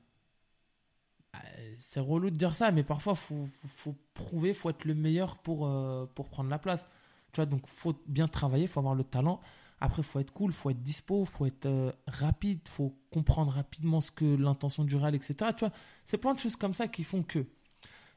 Euh, 1.45 1.75
c'est 1.79 2.01
relou 2.01 2.31
de 2.31 2.37
dire 2.37 2.55
ça, 2.55 2.73
mais 2.73 2.83
parfois, 2.83 3.15
faut, 3.15 3.45
faut, 3.47 3.69
faut 3.69 3.95
prouver, 4.15 4.55
faut 4.55 4.71
être 4.71 4.85
le 4.85 4.95
meilleur 4.95 5.39
pour, 5.39 5.67
euh, 5.67 6.07
pour 6.15 6.29
prendre 6.29 6.51
la 6.51 6.59
place. 6.59 6.87
Tu 7.33 7.37
vois, 7.37 7.47
donc, 7.47 7.67
faut 7.67 7.95
bien 8.07 8.29
travailler, 8.29 8.67
faut 8.67 8.81
avoir 8.81 8.95
le 8.95 9.05
talent. 9.05 9.41
Après, 9.81 10.03
faut 10.03 10.21
être 10.21 10.33
cool, 10.33 10.53
faut 10.53 10.71
être 10.71 10.83
dispo, 10.83 11.25
faut 11.27 11.47
être 11.47 11.67
euh, 11.67 11.93
rapide, 12.07 12.61
faut 12.69 12.97
comprendre 13.11 13.53
rapidement 13.53 14.01
ce 14.01 14.11
que 14.11 14.25
l'intention 14.25 14.85
du 14.85 14.97
réel, 14.97 15.15
etc. 15.15 15.35
Tu 15.57 15.65
vois, 15.67 15.73
c'est 16.05 16.19
plein 16.19 16.35
de 16.35 16.39
choses 16.39 16.57
comme 16.57 16.75
ça 16.75 16.89
qui 16.89 17.05
font 17.05 17.23
que. 17.23 17.47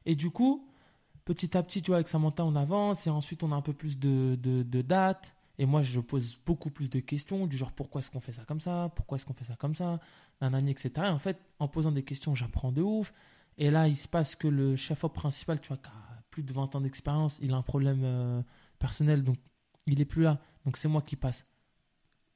Et 0.06 0.16
du 0.16 0.30
coup, 0.30 0.68
petit 1.26 1.58
à 1.58 1.64
petit, 1.64 1.82
tu 1.82 1.88
vois, 1.92 1.98
avec 1.98 2.08
Samantha, 2.08 2.46
on 2.46 2.56
avance 2.56 3.08
et 3.08 3.10
ensuite, 3.10 3.44
on 3.44 3.52
a 3.52 3.56
un 3.56 3.62
peu 3.62 3.74
plus 3.74 4.00
de, 4.00 4.36
de 4.36 4.82
dates. 4.82 5.34
Et 5.60 5.66
moi, 5.66 5.84
je 5.84 6.00
pose 6.00 6.40
beaucoup 6.46 6.72
plus 6.72 6.90
de 6.90 7.02
questions, 7.02 7.46
du 7.46 7.58
genre 7.58 7.74
pourquoi 7.74 8.00
est-ce 8.00 8.10
qu'on 8.10 8.22
fait 8.22 8.32
ça 8.32 8.46
comme 8.46 8.62
ça? 8.62 8.94
Pourquoi 8.96 9.18
est-ce 9.18 9.26
qu'on 9.26 9.34
fait 9.34 9.44
ça 9.44 9.58
comme 9.58 9.76
ça? 9.76 10.00
Nanani, 10.40 10.72
etc. 10.72 10.92
Et 10.98 11.02
en 11.10 11.20
fait, 11.20 11.38
en 11.60 11.68
posant 11.68 11.92
des 11.92 12.04
questions, 12.04 12.34
j'apprends 12.34 12.72
de 12.72 12.82
ouf. 12.82 13.12
Et 13.58 13.70
là, 13.70 13.90
il 13.90 13.98
se 13.98 14.08
passe 14.08 14.38
que 14.38 14.48
le 14.48 14.78
chef-op 14.78 15.14
principal, 15.14 15.60
tu 15.60 15.68
vois, 15.68 15.78
qui 15.78 15.90
a 15.90 16.24
plus 16.30 16.44
de 16.44 16.54
20 16.54 16.76
ans 16.76 16.82
d'expérience, 16.82 17.40
il 17.42 17.54
a 17.54 17.58
un 17.58 17.62
problème 17.62 18.04
euh, 18.06 18.42
personnel, 18.80 19.22
donc 19.22 19.36
il 19.86 20.00
est 20.00 20.06
plus 20.06 20.24
là. 20.24 20.40
Donc 20.64 20.78
c'est 20.78 20.88
moi 20.88 21.02
qui 21.02 21.18
passe 21.18 21.46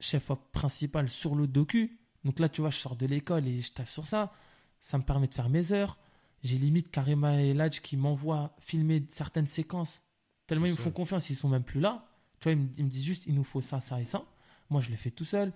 chef-op 0.00 0.52
principal 0.52 1.08
sur 1.08 1.34
le 1.34 1.46
docu. 1.46 1.98
Donc 2.24 2.38
là, 2.40 2.50
tu 2.50 2.60
vois, 2.60 2.68
je 2.68 2.76
sors 2.76 2.94
de 2.94 3.06
l'école 3.06 3.48
et 3.48 3.62
je 3.62 3.72
taffe 3.72 3.90
sur 3.90 4.06
ça. 4.06 4.34
Ça 4.80 4.98
me 4.98 5.02
permet 5.02 5.28
de 5.28 5.34
faire 5.34 5.48
mes 5.48 5.72
heures. 5.72 5.96
J'ai 6.42 6.58
limite 6.58 6.90
Karima 6.90 7.40
et 7.40 7.54
Ladj 7.54 7.80
qui 7.80 7.96
m'envoient 7.96 8.54
filmer 8.58 9.06
certaines 9.08 9.46
séquences. 9.46 10.02
Tellement 10.46 10.66
ils 10.66 10.72
me 10.72 10.76
font 10.76 10.90
confiance, 10.90 11.30
ils 11.30 11.36
sont 11.36 11.48
même 11.48 11.64
plus 11.64 11.80
là. 11.80 12.06
Ils 12.52 12.84
me, 12.84 12.88
disent 12.88 13.04
juste, 13.04 13.26
il 13.26 13.34
nous 13.34 13.44
faut 13.44 13.60
ça, 13.60 13.80
ça 13.80 14.00
et 14.00 14.04
ça. 14.04 14.24
Moi, 14.70 14.80
je 14.80 14.90
l'ai 14.90 14.96
fait 14.96 15.10
tout 15.10 15.24
seul. 15.24 15.52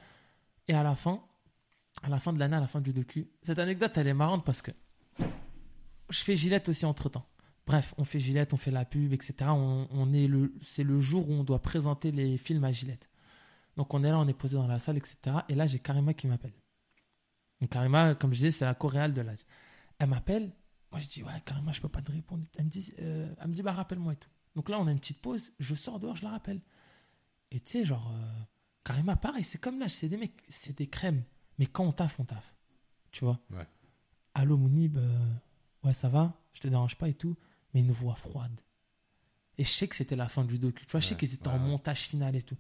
Et 0.67 0.75
à 0.75 0.83
la 0.83 0.95
fin, 0.95 1.23
à 2.03 2.09
la 2.09 2.21
fin 2.21 2.33
de 2.33 2.39
l'année, 2.39 2.57
à 2.57 2.61
la 2.61 2.67
fin 2.67 2.81
du 2.81 2.93
docu, 2.93 3.29
cette 3.43 3.59
anecdote, 3.59 3.93
elle 3.97 4.09
est 4.09 4.15
marrante 4.15 4.45
parce 4.45 4.63
que 4.63 4.71
je 6.11 6.23
fais 6.23 6.37
Gillette 6.37 6.69
aussi 6.69 6.87
entre 6.87 7.09
temps. 7.09 7.27
Bref, 7.67 7.95
on 7.99 8.05
fait 8.05 8.21
Gillette, 8.21 8.55
on 8.55 8.57
fait 8.57 8.71
la 8.71 8.85
pub, 8.85 9.13
etc. 9.13 9.51
On 9.51 10.13
est 10.15 10.27
le, 10.27 10.55
c'est 10.63 10.85
le 10.85 11.01
jour 11.01 11.29
où 11.29 11.33
on 11.33 11.45
doit 11.45 11.61
présenter 11.61 12.11
les 12.13 12.39
films 12.39 12.65
à 12.65 12.73
Gillette. 12.73 13.09
Donc 13.77 13.95
on 13.95 14.03
est 14.03 14.11
là, 14.11 14.19
on 14.19 14.27
est 14.27 14.35
posé 14.35 14.57
dans 14.57 14.67
la 14.67 14.81
salle, 14.81 14.97
etc. 14.97 15.17
Et 15.49 15.55
là, 15.55 15.67
j'ai 15.67 15.79
Karima 15.79 16.13
qui 16.13 16.27
m'appelle. 16.27 16.53
Donc 17.61 17.71
Karima, 17.71 18.17
comme 18.17 18.33
je 18.33 18.39
disais, 18.39 18.51
c'est 18.51 18.65
la 18.65 18.75
coréale 18.75 19.13
de 19.13 19.21
l'âge. 19.21 19.47
Elle 19.99 20.09
m'appelle. 20.09 20.51
Moi, 20.91 21.01
je 21.01 21.07
dis, 21.07 21.23
ouais, 21.23 21.31
Karima, 21.45 21.71
je 21.71 21.81
peux 21.81 21.89
pas 21.89 22.03
te 22.03 22.11
répondre. 22.11 22.45
Elle 22.57 22.65
me 22.65 22.71
dit, 22.71 22.93
euh, 22.99 23.33
elle 23.41 23.49
me 23.49 23.53
dit 23.53 23.63
bah, 23.63 23.73
rappelle-moi 23.73 24.15
et 24.15 24.17
tout. 24.17 24.31
Donc 24.57 24.69
là, 24.69 24.81
on 24.81 24.87
a 24.89 24.91
une 24.91 24.99
petite 24.99 25.23
pause. 25.23 25.53
Je 25.61 25.75
sors 25.77 26.01
dehors, 26.01 26.17
je 26.17 26.25
la 26.25 26.31
rappelle. 26.31 26.61
Et 27.51 27.61
tu 27.61 27.73
sais, 27.73 27.85
genre, 27.85 28.11
euh, 28.15 28.43
Karima, 28.85 29.17
pareil, 29.17 29.43
c'est 29.43 29.59
comme 29.59 29.79
l'âge, 29.79 29.93
c'est 29.93 30.09
des 30.09 30.17
mecs, 30.17 30.43
c'est 30.49 30.77
des 30.77 30.87
crèmes. 30.87 31.25
Mais 31.59 31.67
quand 31.67 31.85
on 31.85 31.93
taffe, 31.93 32.21
on 32.21 32.25
taffe. 32.25 32.55
Tu 33.11 33.25
vois 33.25 33.41
Ouais. 33.51 33.67
Allô, 34.35 34.57
Mounib, 34.57 34.97
euh, 34.99 35.33
ouais, 35.85 35.93
ça 35.93 36.09
va 36.09 36.35
Je 36.53 36.61
te 36.61 36.69
dérange 36.69 36.97
pas 36.97 37.09
et 37.09 37.15
tout. 37.15 37.37
Mais 37.75 37.81
une 37.81 37.93
voix 37.93 38.15
froide. 38.15 38.61
Et 39.59 39.65
je 39.65 39.71
sais 39.71 39.89
que 39.89 39.97
c'était 39.97 40.17
la 40.17 40.29
fin 40.29 40.45
du 40.45 40.59
docu. 40.59 40.87
Tu 40.87 40.93
vois, 40.93 41.01
je 41.01 41.07
sais 41.09 41.17
qu'ils 41.17 41.35
étaient 41.35 41.49
ouais, 41.49 41.55
en 41.55 41.59
montage 41.59 42.03
final 42.03 42.37
et 42.37 42.43
tout. 42.43 42.57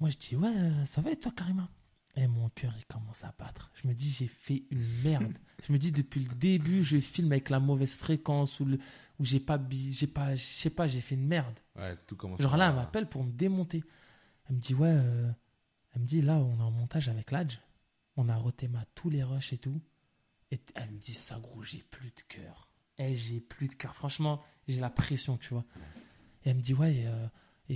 Moi, 0.00 0.10
je 0.10 0.16
dis, 0.18 0.36
ouais, 0.36 0.52
euh, 0.54 0.84
ça 0.84 1.00
va 1.00 1.12
et 1.12 1.16
toi, 1.16 1.32
Karima 1.36 1.68
Et 2.16 2.26
mon 2.26 2.48
cœur, 2.50 2.74
il 2.76 2.84
commence 2.86 3.22
à 3.22 3.32
battre. 3.38 3.70
Je 3.74 3.86
me 3.86 3.94
dis, 3.94 4.10
j'ai 4.10 4.26
fait 4.26 4.64
une 4.70 4.84
merde. 5.04 5.32
je 5.62 5.72
me 5.72 5.78
dis, 5.78 5.92
depuis 5.92 6.24
le 6.24 6.34
début, 6.34 6.82
je 6.82 6.98
filme 6.98 7.30
avec 7.32 7.50
la 7.50 7.60
mauvaise 7.60 7.96
fréquence 7.96 8.58
ou, 8.60 8.64
le, 8.64 8.78
ou 9.20 9.24
j'ai 9.24 9.38
pas, 9.40 9.58
j'ai 9.70 10.08
pas, 10.08 10.34
je 10.34 10.42
sais 10.42 10.70
pas, 10.70 10.88
j'ai 10.88 11.00
fait 11.00 11.14
une 11.14 11.26
merde. 11.26 11.54
Ouais, 11.76 11.96
tout 12.06 12.16
commence 12.16 12.42
Genre 12.42 12.54
à- 12.54 12.56
là, 12.56 12.68
elle 12.70 12.74
m'appelle 12.74 13.08
pour 13.08 13.22
me 13.22 13.30
démonter. 13.30 13.84
Elle 14.48 14.56
me 14.56 14.60
dit, 14.60 14.74
ouais, 14.74 14.92
euh, 14.92 15.30
elle 15.92 16.02
me 16.02 16.06
dit, 16.06 16.22
là, 16.22 16.38
on 16.38 16.58
est 16.58 16.62
en 16.62 16.70
montage 16.70 17.08
avec 17.08 17.30
l'Adj. 17.30 17.58
On 18.16 18.28
a 18.28 18.36
rethéma 18.36 18.84
tous 18.94 19.10
les 19.10 19.22
rushs 19.22 19.52
et 19.52 19.58
tout. 19.58 19.80
Et 20.50 20.60
elle 20.74 20.90
me 20.90 20.98
dit, 20.98 21.14
ça, 21.14 21.38
gros, 21.38 21.62
j'ai 21.62 21.82
plus 21.90 22.10
de 22.10 22.20
cœur. 22.28 22.68
Eh, 22.98 23.16
j'ai 23.16 23.40
plus 23.40 23.68
de 23.68 23.74
cœur. 23.74 23.94
Franchement, 23.94 24.42
j'ai 24.68 24.80
la 24.80 24.90
pression, 24.90 25.36
tu 25.36 25.54
vois. 25.54 25.64
Et 26.44 26.50
elle 26.50 26.56
me 26.56 26.62
dit, 26.62 26.74
ouais, 26.74 26.94
et, 26.94 27.06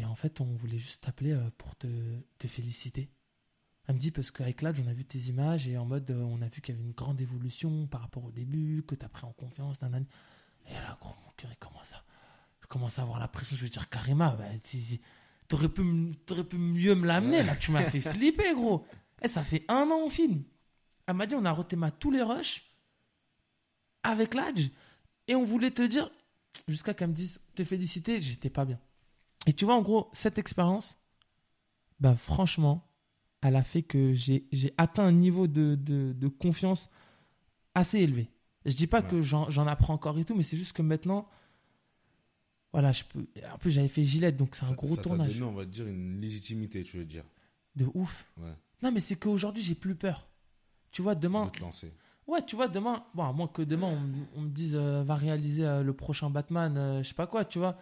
euh, 0.02 0.06
en 0.06 0.14
fait, 0.14 0.40
on 0.40 0.54
voulait 0.54 0.78
juste 0.78 1.04
t'appeler 1.04 1.32
euh, 1.32 1.50
pour 1.56 1.74
te, 1.76 1.88
te 2.38 2.46
féliciter. 2.46 3.10
Elle 3.86 3.94
me 3.94 4.00
dit, 4.00 4.10
parce 4.10 4.30
qu'avec 4.30 4.60
l'Adj, 4.60 4.80
on 4.84 4.86
a 4.86 4.92
vu 4.92 5.04
tes 5.04 5.18
images 5.18 5.66
et 5.66 5.78
en 5.78 5.86
mode, 5.86 6.10
on 6.10 6.42
a 6.42 6.48
vu 6.48 6.60
qu'il 6.60 6.74
y 6.74 6.78
avait 6.78 6.86
une 6.86 6.92
grande 6.92 7.20
évolution 7.20 7.86
par 7.86 8.02
rapport 8.02 8.24
au 8.24 8.30
début, 8.30 8.84
que 8.86 8.94
t'as 8.94 9.08
pris 9.08 9.24
en 9.24 9.32
confiance, 9.32 9.80
nanani. 9.80 10.06
Et 10.66 10.74
là, 10.74 10.98
gros, 11.00 11.14
mon 11.24 11.32
cœur, 11.36 11.50
il 11.50 11.56
commence 11.56 11.92
à. 11.94 12.04
Je 12.60 12.66
commence 12.66 12.98
à 12.98 13.02
avoir 13.02 13.18
la 13.18 13.28
pression. 13.28 13.56
Je 13.56 13.64
veux 13.64 13.70
dire, 13.70 13.88
Karima, 13.88 14.36
bah, 14.36 14.44
t'aurais 15.48 15.68
pu, 15.68 15.82
t'aurais 16.26 16.44
pu 16.44 16.56
mieux 16.58 16.94
me 16.94 17.06
l'amener, 17.06 17.42
là. 17.42 17.56
Tu 17.56 17.70
m'as 17.70 17.82
fait 17.84 18.00
flipper, 18.00 18.54
gros. 18.54 18.86
Eh, 19.22 19.28
ça 19.28 19.42
fait 19.42 19.64
un 19.68 19.90
an, 19.90 20.00
on 20.04 20.10
filme. 20.10 20.42
Elle 21.06 21.14
m'a 21.16 21.26
dit, 21.26 21.34
on 21.34 21.44
a 21.44 21.52
rethéma 21.52 21.90
tous 21.90 22.10
les 22.10 22.22
rushs 22.22 22.64
avec 24.02 24.34
l'Adj. 24.34 24.70
Et 25.26 25.34
on 25.34 25.44
voulait 25.44 25.70
te 25.70 25.82
dire, 25.82 26.10
jusqu'à 26.68 26.94
qu'elle 26.94 27.08
me 27.08 27.14
dise, 27.14 27.40
te 27.54 27.64
féliciter, 27.64 28.18
j'étais 28.18 28.50
pas 28.50 28.64
bien. 28.64 28.78
Et 29.46 29.52
tu 29.52 29.64
vois, 29.64 29.74
en 29.74 29.82
gros, 29.82 30.10
cette 30.12 30.38
expérience, 30.38 30.96
bah, 32.00 32.14
franchement, 32.16 32.84
elle 33.40 33.56
a 33.56 33.62
fait 33.62 33.82
que 33.82 34.12
j'ai 34.12 34.46
j'ai 34.52 34.74
atteint 34.78 35.04
un 35.04 35.12
niveau 35.12 35.46
de, 35.46 35.74
de, 35.76 36.12
de 36.12 36.28
confiance 36.28 36.88
assez 37.74 37.98
élevé. 38.00 38.30
Je 38.66 38.74
dis 38.74 38.86
pas 38.86 39.00
Ouais. 39.00 39.06
que 39.08 39.22
j'en 39.22 39.48
j'en 39.50 39.66
apprends 39.66 39.94
encore 39.94 40.18
et 40.18 40.24
tout, 40.24 40.34
mais 40.34 40.42
c'est 40.42 40.56
juste 40.56 40.72
que 40.72 40.82
maintenant, 40.82 41.28
voilà, 42.72 42.92
je 42.92 43.04
peux. 43.04 43.26
En 43.52 43.58
plus, 43.58 43.70
j'avais 43.70 43.88
fait 43.88 44.04
Gillette, 44.04 44.36
donc 44.36 44.54
c'est 44.54 44.64
un 44.64 44.68
Ça- 44.68 44.74
gros 44.74 44.94
ça 44.94 45.02
tournage. 45.02 45.34
donné, 45.38 45.44
on 45.50 45.54
va 45.54 45.64
dire, 45.64 45.86
une 45.86 46.20
légitimité, 46.20 46.82
tu 46.84 46.98
veux 46.98 47.04
dire. 47.04 47.24
De 47.76 47.86
ouf. 47.94 48.26
Ouais, 48.36 48.52
Non, 48.82 48.92
mais 48.92 49.00
c'est 49.00 49.16
qu'aujourd'hui, 49.16 49.62
j'ai 49.62 49.74
plus 49.74 49.94
peur. 49.94 50.28
Tu 50.90 51.02
vois, 51.02 51.14
demain, 51.14 51.46
de 51.46 51.50
te 51.50 51.60
lancer. 51.60 51.92
Ouais, 52.26 52.44
tu 52.44 52.56
vois, 52.56 52.68
demain, 52.68 53.04
bon, 53.14 53.24
à 53.24 53.32
moins 53.32 53.48
que 53.48 53.62
demain 53.62 53.86
on, 53.88 54.00
me- 54.00 54.24
on 54.36 54.40
me 54.42 54.50
dise 54.50 54.74
euh, 54.76 55.02
va 55.02 55.14
réaliser 55.14 55.64
euh, 55.66 55.82
le 55.82 55.92
prochain 55.94 56.28
Batman, 56.28 56.76
euh, 56.76 57.02
je 57.02 57.08
sais 57.08 57.14
pas 57.14 57.26
quoi, 57.26 57.44
tu 57.46 57.58
vois. 57.58 57.78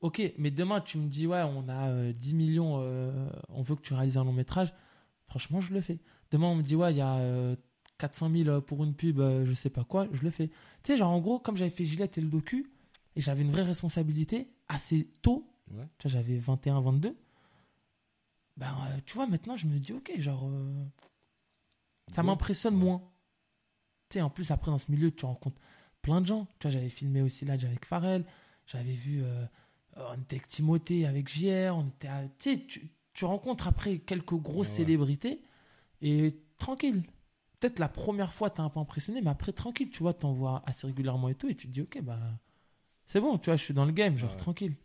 Ok, 0.00 0.20
mais 0.38 0.50
demain 0.50 0.80
tu 0.80 0.98
me 0.98 1.08
dis 1.08 1.26
ouais, 1.26 1.42
on 1.42 1.68
a 1.68 1.88
euh, 1.90 2.12
10 2.12 2.34
millions, 2.34 2.78
euh, 2.80 3.28
on 3.48 3.62
veut 3.62 3.76
que 3.76 3.82
tu 3.82 3.94
réalises 3.94 4.16
un 4.16 4.24
long 4.24 4.32
métrage. 4.32 4.72
Franchement, 5.28 5.60
je 5.60 5.72
le 5.72 5.80
fais. 5.80 6.00
Demain 6.32 6.48
on 6.48 6.56
me 6.56 6.62
dit 6.62 6.74
ouais, 6.74 6.92
il 6.92 6.96
y 6.96 7.00
a 7.00 7.14
euh, 7.18 7.54
400 7.98 8.30
000 8.30 8.60
pour 8.60 8.82
une 8.84 8.94
pub, 8.94 9.20
je 9.20 9.52
sais 9.54 9.70
pas 9.70 9.84
quoi, 9.84 10.08
je 10.12 10.22
le 10.22 10.30
fais. 10.30 10.48
Tu 10.82 10.92
sais, 10.92 10.96
genre 10.98 11.12
en 11.12 11.20
gros, 11.20 11.38
comme 11.38 11.56
j'avais 11.56 11.70
fait 11.70 11.84
Gillette 11.84 12.18
et 12.18 12.20
le 12.20 12.28
docu, 12.28 12.68
et 13.16 13.20
j'avais 13.20 13.42
une 13.42 13.50
vraie 13.50 13.62
responsabilité 13.62 14.48
assez 14.68 15.06
tôt, 15.22 15.50
Ouais. 15.72 15.88
tu 15.98 16.06
vois, 16.08 16.12
j'avais 16.12 16.36
21, 16.38 16.80
22. 16.80 17.16
Ben, 18.56 18.68
euh, 18.88 19.00
tu 19.04 19.14
vois, 19.14 19.26
maintenant 19.26 19.56
je 19.56 19.66
me 19.66 19.78
dis 19.78 19.92
ok, 19.92 20.12
genre. 20.18 20.46
euh, 20.46 20.84
ça 22.14 22.22
m'impressionne 22.22 22.74
Ouais. 22.76 22.80
moins. 22.84 23.02
Tu 24.08 24.14
sais, 24.18 24.22
en 24.22 24.30
plus, 24.30 24.50
après, 24.52 24.70
dans 24.70 24.78
ce 24.78 24.90
milieu, 24.90 25.10
tu 25.10 25.26
rencontres 25.26 25.60
plein 26.00 26.20
de 26.20 26.26
gens. 26.26 26.46
Tu 26.60 26.66
vois, 26.68 26.70
j'avais 26.70 26.88
filmé 26.88 27.20
aussi 27.22 27.44
là 27.44 27.54
avec 27.54 27.84
Pharrell. 27.84 28.24
J'avais 28.66 28.92
vu. 28.94 29.22
euh, 29.24 29.44
on 29.96 30.14
était 30.14 30.36
avec 30.36 30.46
Timothée, 30.48 31.06
avec 31.06 31.28
JR. 31.28 31.74
On 31.76 31.88
était 31.88 32.08
à- 32.08 32.28
tu 32.38 32.54
sais, 32.54 32.66
tu, 33.12 33.24
rencontres 33.24 33.66
après 33.66 33.98
quelques 33.98 34.34
grosses 34.34 34.68
célébrités 34.68 35.42
et 36.02 36.38
tranquille. 36.58 37.02
Peut-être 37.58 37.78
la 37.78 37.88
première 37.88 38.32
fois, 38.34 38.50
t'es 38.50 38.60
un 38.60 38.68
peu 38.68 38.78
impressionné, 38.78 39.22
mais 39.22 39.30
après, 39.30 39.52
tranquille, 39.52 39.88
tu 39.90 40.00
vois, 40.02 40.12
t'en 40.14 40.32
vois 40.34 40.62
assez 40.66 40.86
régulièrement 40.86 41.28
et 41.30 41.34
tout. 41.34 41.48
Et 41.48 41.54
tu 41.56 41.66
te 41.66 41.72
dis, 41.72 41.80
ok, 41.82 42.00
bah. 42.02 42.20
C'est 43.06 43.20
bon, 43.20 43.38
tu 43.38 43.46
vois, 43.46 43.56
je 43.56 43.64
suis 43.64 43.74
dans 43.74 43.84
le 43.84 43.92
game, 43.92 44.16
genre 44.16 44.30
Ouais. 44.30 44.36
tranquille. 44.36 44.76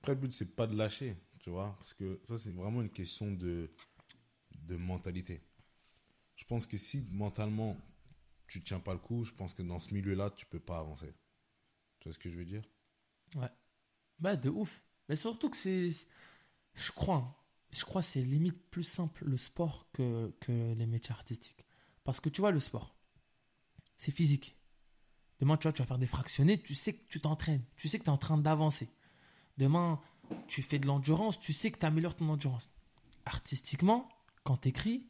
Après, 0.00 0.14
le 0.14 0.20
but, 0.20 0.32
c'est 0.32 0.56
pas 0.56 0.66
de 0.66 0.76
lâcher, 0.76 1.16
tu 1.40 1.50
vois, 1.50 1.74
parce 1.78 1.92
que 1.92 2.20
ça, 2.24 2.38
c'est 2.38 2.50
vraiment 2.52 2.82
une 2.82 2.90
question 2.90 3.32
de, 3.32 3.70
de 4.66 4.76
mentalité. 4.76 5.42
Je 6.36 6.44
pense 6.44 6.66
que 6.66 6.76
si 6.78 7.06
mentalement, 7.12 7.76
tu 8.46 8.62
tiens 8.62 8.80
pas 8.80 8.92
le 8.94 9.00
coup, 9.00 9.24
je 9.24 9.32
pense 9.32 9.54
que 9.54 9.62
dans 9.62 9.78
ce 9.80 9.92
milieu-là, 9.92 10.30
tu 10.30 10.46
peux 10.46 10.60
pas 10.60 10.78
avancer. 10.78 11.12
Tu 12.00 12.08
vois 12.08 12.14
ce 12.14 12.18
que 12.18 12.30
je 12.30 12.38
veux 12.38 12.44
dire? 12.44 12.62
Bah, 14.18 14.36
de 14.36 14.50
ouf. 14.50 14.82
Mais 15.08 15.16
surtout 15.16 15.50
que 15.50 15.56
c'est. 15.56 15.90
Je 16.74 16.92
crois. 16.92 17.34
Je 17.72 17.84
crois 17.84 18.02
que 18.02 18.08
c'est 18.08 18.22
limite 18.22 18.58
plus 18.70 18.84
simple 18.84 19.24
le 19.26 19.36
sport 19.36 19.88
que, 19.92 20.34
que 20.40 20.74
les 20.74 20.86
métiers 20.86 21.12
artistiques. 21.12 21.66
Parce 22.04 22.20
que 22.20 22.28
tu 22.30 22.40
vois, 22.40 22.50
le 22.50 22.60
sport, 22.60 22.96
c'est 23.96 24.12
physique. 24.12 24.57
Demain, 25.40 25.56
tu 25.56 25.64
vois, 25.64 25.72
tu 25.72 25.82
vas 25.82 25.86
faire 25.86 25.98
des 25.98 26.06
fractionnés, 26.06 26.60
tu 26.60 26.74
sais 26.74 26.94
que 26.94 27.06
tu 27.08 27.20
t'entraînes, 27.20 27.62
tu 27.76 27.88
sais 27.88 27.98
que 27.98 28.04
tu 28.04 28.10
es 28.10 28.12
en 28.12 28.18
train 28.18 28.38
d'avancer. 28.38 28.88
Demain, 29.56 30.00
tu 30.46 30.62
fais 30.62 30.78
de 30.78 30.86
l'endurance, 30.86 31.38
tu 31.38 31.52
sais 31.52 31.70
que 31.70 31.78
tu 31.78 31.86
améliores 31.86 32.16
ton 32.16 32.28
endurance. 32.28 32.70
Artistiquement, 33.24 34.08
quand 34.44 34.56
tu 34.58 34.68
écris, 34.68 35.06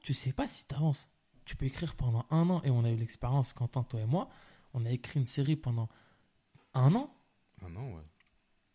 tu 0.00 0.14
sais 0.14 0.32
pas 0.32 0.46
si 0.48 0.66
tu 0.66 0.74
avances. 0.74 1.08
Tu 1.44 1.56
peux 1.56 1.66
écrire 1.66 1.94
pendant 1.94 2.24
un 2.30 2.48
an, 2.48 2.62
et 2.62 2.70
on 2.70 2.84
a 2.84 2.90
eu 2.90 2.96
l'expérience, 2.96 3.52
Quentin, 3.52 3.82
toi 3.82 4.00
et 4.00 4.06
moi, 4.06 4.28
on 4.72 4.86
a 4.86 4.90
écrit 4.90 5.20
une 5.20 5.26
série 5.26 5.56
pendant 5.56 5.88
un 6.72 6.94
an, 6.94 7.14
Ah 7.62 7.68
non, 7.68 7.94
ouais. 7.94 8.02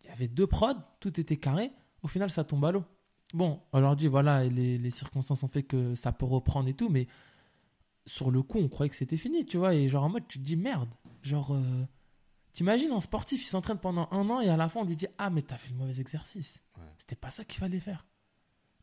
il 0.03 0.07
y 0.07 0.11
avait 0.11 0.27
deux 0.27 0.47
prods, 0.47 0.75
tout 0.99 1.19
était 1.19 1.37
carré. 1.37 1.71
Au 2.03 2.07
final, 2.07 2.29
ça 2.29 2.43
tombe 2.43 2.63
à 2.65 2.71
l'eau. 2.71 2.85
Bon, 3.33 3.61
aujourd'hui, 3.73 4.07
voilà, 4.07 4.43
les, 4.45 4.77
les 4.77 4.91
circonstances 4.91 5.43
ont 5.43 5.47
fait 5.47 5.63
que 5.63 5.95
ça 5.95 6.11
peut 6.11 6.25
reprendre 6.25 6.69
et 6.69 6.73
tout, 6.73 6.89
mais 6.89 7.07
sur 8.09 8.31
le 8.31 8.41
coup, 8.41 8.57
on 8.59 8.67
croyait 8.67 8.89
que 8.89 8.95
c'était 8.95 9.17
fini, 9.17 9.45
tu 9.45 9.57
vois. 9.57 9.73
Et 9.75 9.87
genre, 9.89 10.03
en 10.03 10.09
mode, 10.09 10.27
tu 10.27 10.39
te 10.39 10.43
dis 10.43 10.55
merde. 10.55 10.89
Genre, 11.21 11.53
euh, 11.53 11.85
t'imagines 12.53 12.91
un 12.91 13.01
sportif, 13.01 13.41
il 13.43 13.47
s'entraîne 13.47 13.77
pendant 13.77 14.07
un 14.11 14.29
an 14.29 14.41
et 14.41 14.49
à 14.49 14.57
la 14.57 14.67
fin, 14.69 14.81
on 14.81 14.85
lui 14.85 14.95
dit 14.95 15.07
Ah, 15.17 15.29
mais 15.29 15.41
t'as 15.41 15.57
fait 15.57 15.69
le 15.69 15.75
mauvais 15.75 15.99
exercice. 16.01 16.59
Ouais. 16.77 16.83
C'était 16.97 17.15
pas 17.15 17.31
ça 17.31 17.45
qu'il 17.45 17.59
fallait 17.59 17.79
faire. 17.79 18.05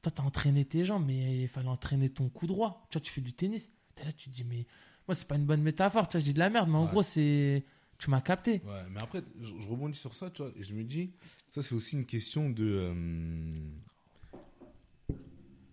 Toi, 0.02 0.12
t'as 0.14 0.22
entraîné 0.22 0.64
tes 0.64 0.84
jambes, 0.84 1.04
mais 1.06 1.42
il 1.42 1.48
fallait 1.48 1.68
entraîner 1.68 2.08
ton 2.10 2.28
coup 2.28 2.46
droit. 2.46 2.86
Tu 2.90 2.98
vois, 2.98 3.02
tu 3.04 3.10
fais 3.12 3.20
du 3.20 3.32
tennis. 3.32 3.68
T'es 3.94 4.04
là, 4.04 4.12
tu 4.12 4.30
te 4.30 4.34
dis 4.34 4.44
Mais, 4.44 4.66
Moi, 5.08 5.14
c'est 5.14 5.26
pas 5.26 5.36
une 5.36 5.46
bonne 5.46 5.62
métaphore, 5.62 6.06
tu 6.08 6.12
vois, 6.12 6.20
je 6.20 6.26
dis 6.26 6.34
de 6.34 6.38
la 6.38 6.50
merde, 6.50 6.68
mais 6.68 6.76
en 6.78 6.86
gros, 6.86 7.02
c'est. 7.02 7.64
Tu 7.98 8.10
m'as 8.10 8.20
capté. 8.20 8.60
Ouais, 8.66 8.82
mais 8.90 9.00
après, 9.00 9.22
je, 9.40 9.54
je 9.58 9.66
rebondis 9.68 9.98
sur 9.98 10.14
ça, 10.14 10.28
tu 10.30 10.42
vois, 10.42 10.52
et 10.54 10.62
je 10.62 10.74
me 10.74 10.84
dis, 10.84 11.14
ça 11.50 11.62
c'est 11.62 11.74
aussi 11.74 11.96
une 11.96 12.04
question 12.04 12.50
de. 12.50 12.62
euh, 12.94 13.70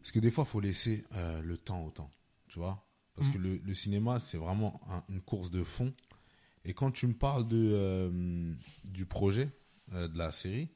Parce 0.02 0.12
que 0.14 0.20
des 0.20 0.32
fois, 0.32 0.46
il 0.48 0.50
faut 0.50 0.60
laisser 0.62 1.04
euh, 1.16 1.42
le 1.42 1.58
temps 1.58 1.84
au 1.86 1.90
temps, 1.92 2.10
tu 2.48 2.60
vois. 2.60 2.86
Parce 3.16 3.30
Mm. 3.30 3.32
que 3.34 3.38
le, 3.38 3.58
le 3.58 3.74
cinéma, 3.74 4.20
c'est 4.20 4.38
vraiment 4.38 4.82
un- 4.90 5.04
une 5.10 5.22
course 5.22 5.52
de 5.52 5.64
fond. 5.64 5.94
Et 6.66 6.74
quand 6.74 6.92
tu 6.92 7.08
me 7.08 7.14
parles 7.14 7.48
de, 7.48 7.58
euh, 7.74 8.54
du 8.86 9.06
projet 9.06 9.50
euh, 9.94 10.08
de 10.08 10.18
la 10.18 10.32
série, 10.32 10.70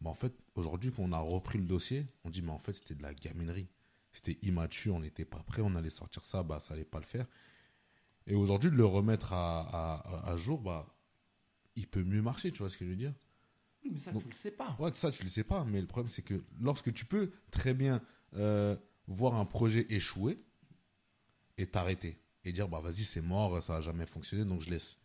bah, 0.00 0.10
en 0.10 0.14
fait, 0.14 0.34
aujourd'hui, 0.54 0.92
quand 0.92 1.02
on 1.02 1.12
a 1.12 1.18
repris 1.18 1.58
le 1.58 1.64
dossier, 1.64 2.06
on 2.24 2.30
dit, 2.30 2.42
mais 2.42 2.52
en 2.52 2.58
fait, 2.58 2.74
c'était 2.74 2.94
de 2.94 3.02
la 3.02 3.14
gaminerie. 3.14 3.68
C'était 4.12 4.38
immature, 4.46 4.94
on 4.94 5.00
n'était 5.00 5.24
pas 5.24 5.42
prêt, 5.42 5.62
on 5.62 5.74
allait 5.74 5.90
sortir 5.90 6.24
ça, 6.24 6.42
bah, 6.42 6.60
ça 6.60 6.74
allait 6.74 6.84
pas 6.84 6.98
le 7.00 7.04
faire. 7.06 7.26
Et 8.26 8.34
aujourd'hui, 8.34 8.70
de 8.70 8.76
le 8.76 8.84
remettre 8.84 9.32
à, 9.32 9.60
à, 9.60 10.30
à 10.30 10.36
jour, 10.36 10.60
bah, 10.60 10.86
il 11.76 11.86
peut 11.86 12.02
mieux 12.02 12.22
marcher, 12.22 12.50
tu 12.52 12.58
vois 12.58 12.70
ce 12.70 12.76
que 12.76 12.84
je 12.84 12.90
veux 12.90 12.96
dire? 12.96 13.14
Oui, 13.84 13.90
mais 13.92 13.98
ça, 13.98 14.12
Donc- 14.12 14.22
tu 14.22 14.28
le 14.28 14.34
sais 14.34 14.50
pas. 14.50 14.76
Ouais, 14.78 14.90
ça, 14.94 15.10
tu 15.10 15.22
le 15.22 15.28
sais 15.28 15.44
pas, 15.44 15.64
mais 15.64 15.80
le 15.80 15.86
problème, 15.86 16.08
c'est 16.08 16.22
que 16.22 16.42
lorsque 16.60 16.92
tu 16.92 17.04
peux 17.04 17.30
très 17.50 17.74
bien 17.74 18.02
euh, 18.34 18.76
voir 19.06 19.34
un 19.34 19.44
projet 19.46 19.86
échouer 19.90 20.36
et 21.58 21.66
t'arrêter 21.66 22.18
et 22.44 22.52
dire, 22.52 22.68
bah 22.68 22.80
vas-y, 22.80 23.04
c'est 23.04 23.20
mort, 23.20 23.60
ça 23.62 23.76
a 23.76 23.80
jamais 23.80 24.06
fonctionné, 24.06 24.44
donc 24.44 24.60
je 24.60 24.70
laisse. 24.70 24.98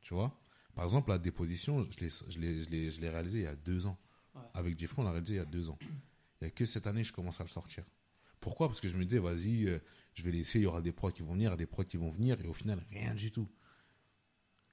Tu 0.00 0.14
vois? 0.14 0.40
Par 0.74 0.84
exemple, 0.84 1.10
la 1.10 1.18
déposition, 1.18 1.86
je 1.90 2.00
l'ai, 2.00 2.90
je 2.90 3.00
réalisé 3.00 3.38
il 3.40 3.44
y 3.44 3.46
a 3.46 3.56
deux 3.56 3.86
ans. 3.86 3.98
Ouais. 4.34 4.42
Avec 4.54 4.78
Jeffrey, 4.78 5.02
on 5.02 5.04
l'a 5.04 5.12
réalisé 5.12 5.34
il 5.34 5.38
y 5.38 5.40
a 5.40 5.44
deux 5.44 5.70
ans. 5.70 5.78
Il 6.40 6.44
y 6.44 6.46
a 6.46 6.50
que 6.50 6.64
cette 6.64 6.86
année, 6.86 7.04
je 7.04 7.12
commence 7.12 7.40
à 7.40 7.44
le 7.44 7.48
sortir. 7.48 7.84
Pourquoi? 8.40 8.68
Parce 8.68 8.80
que 8.80 8.88
je 8.88 8.96
me 8.96 9.04
disais, 9.04 9.20
vas-y, 9.20 9.66
euh, 9.66 9.78
je 10.14 10.22
vais 10.22 10.30
laisser, 10.30 10.58
il 10.58 10.62
y 10.62 10.66
aura 10.66 10.82
des 10.82 10.92
prods 10.92 11.12
qui 11.12 11.22
vont 11.22 11.32
venir, 11.32 11.56
des 11.56 11.66
prods 11.66 11.84
qui 11.84 11.96
vont 11.96 12.10
venir, 12.10 12.40
et 12.40 12.46
au 12.46 12.52
final, 12.52 12.84
rien 12.90 13.14
du 13.14 13.30
tout. 13.30 13.48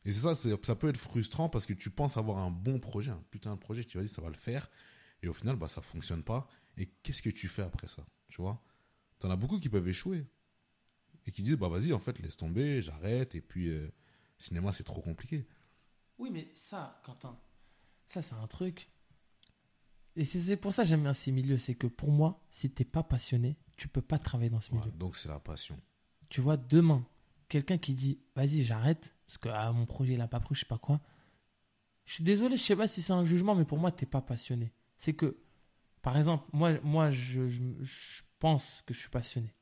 Et 0.04 0.12
c'est 0.12 0.22
ça, 0.22 0.36
ça 0.36 0.76
peut 0.76 0.90
être 0.90 0.98
frustrant 0.98 1.48
parce 1.48 1.66
que 1.66 1.74
tu 1.74 1.90
penses 1.92 2.18
avoir 2.18 2.40
un 2.40 2.50
bon 2.52 2.80
projet, 2.80 3.12
un 3.12 3.24
putain 3.30 3.54
de 3.54 3.60
projet, 3.60 3.84
tu 3.84 3.98
vas 3.98 4.04
dire 4.04 4.12
ça 4.12 4.22
va 4.22 4.30
le 4.30 4.36
faire, 4.36 4.70
et 5.22 5.28
au 5.28 5.34
final, 5.34 5.56
bah, 5.56 5.68
ça 5.68 5.82
fonctionne 5.82 6.24
pas. 6.24 6.48
Et 6.78 6.88
qu'est-ce 7.04 7.22
que 7.22 7.30
tu 7.30 7.48
fais 7.48 7.62
après 7.62 7.88
ça? 7.88 8.06
Tu 8.28 8.42
vois? 8.42 8.62
T'en 9.20 9.30
as 9.30 9.36
beaucoup 9.36 9.60
qui 9.60 9.70
peuvent 9.70 9.88
échouer. 9.88 10.26
Et 11.26 11.32
qui 11.32 11.42
disent, 11.42 11.58
bah 11.58 11.68
vas-y, 11.68 11.94
en 11.94 12.00
fait, 12.00 12.20
laisse 12.20 12.38
tomber, 12.38 12.82
j'arrête, 12.82 13.36
et 13.36 13.42
puis, 13.42 13.70
euh, 13.70 13.92
cinéma, 14.38 14.72
c'est 14.72 14.84
trop 14.84 15.02
compliqué. 15.02 15.46
Oui, 16.18 16.30
mais 16.32 16.52
ça, 16.54 17.02
Quentin, 17.06 17.38
ça, 18.08 18.22
c'est 18.22 18.36
un 18.36 18.48
truc. 18.48 18.90
Et 20.16 20.26
c'est 20.26 20.40
c'est 20.40 20.58
pour 20.58 20.74
ça 20.74 20.84
que 20.84 20.90
j'aime 20.90 21.04
bien 21.04 21.14
ces 21.14 21.32
milieux. 21.32 21.58
C'est 21.58 21.76
que 21.76 21.88
pour 21.88 22.12
moi, 22.12 22.44
si 22.50 22.70
t'es 22.70 22.86
pas 22.86 23.04
passionné, 23.04 23.58
tu 23.78 23.88
peux 23.88 24.02
pas 24.02 24.20
travailler 24.20 24.50
dans 24.50 24.60
ce 24.60 24.74
milieu. 24.74 24.92
Donc 24.92 25.16
c'est 25.16 25.30
la 25.30 25.40
passion. 25.40 25.80
Tu 26.30 26.42
vois, 26.42 26.58
demain, 26.58 27.06
quelqu'un 27.48 27.78
qui 27.78 27.94
dit 27.94 28.20
Vas-y, 28.36 28.64
j'arrête, 28.64 29.16
parce 29.26 29.38
que 29.38 29.50
ah, 29.50 29.72
mon 29.72 29.86
projet, 29.86 30.14
il 30.14 30.22
a 30.22 30.28
pas 30.28 30.40
pris, 30.40 30.56
je 30.56 30.62
sais 30.62 30.66
pas 30.66 30.78
quoi. 30.78 31.00
Je 32.06 32.16
suis 32.16 32.24
désolé, 32.24 32.58
je 32.58 32.64
sais 32.64 32.76
pas 32.76 32.88
si 32.88 33.02
c'est 33.02 33.14
un 33.14 33.26
jugement, 33.26 33.56
mais 33.56 33.66
pour 33.66 33.78
moi, 33.78 33.92
t'es 33.92 34.06
pas 34.06 34.22
passionné. 34.22 34.74
C'est 34.98 35.14
que, 35.14 35.38
par 36.02 36.18
exemple, 36.18 36.46
moi, 36.52 36.80
moi 36.82 37.12
je, 37.12 37.48
je, 37.48 37.62
je 37.82 38.22
pense 38.40 38.82
que 38.86 38.94
je 38.94 39.00
suis 39.00 39.10
passionné. 39.10 39.54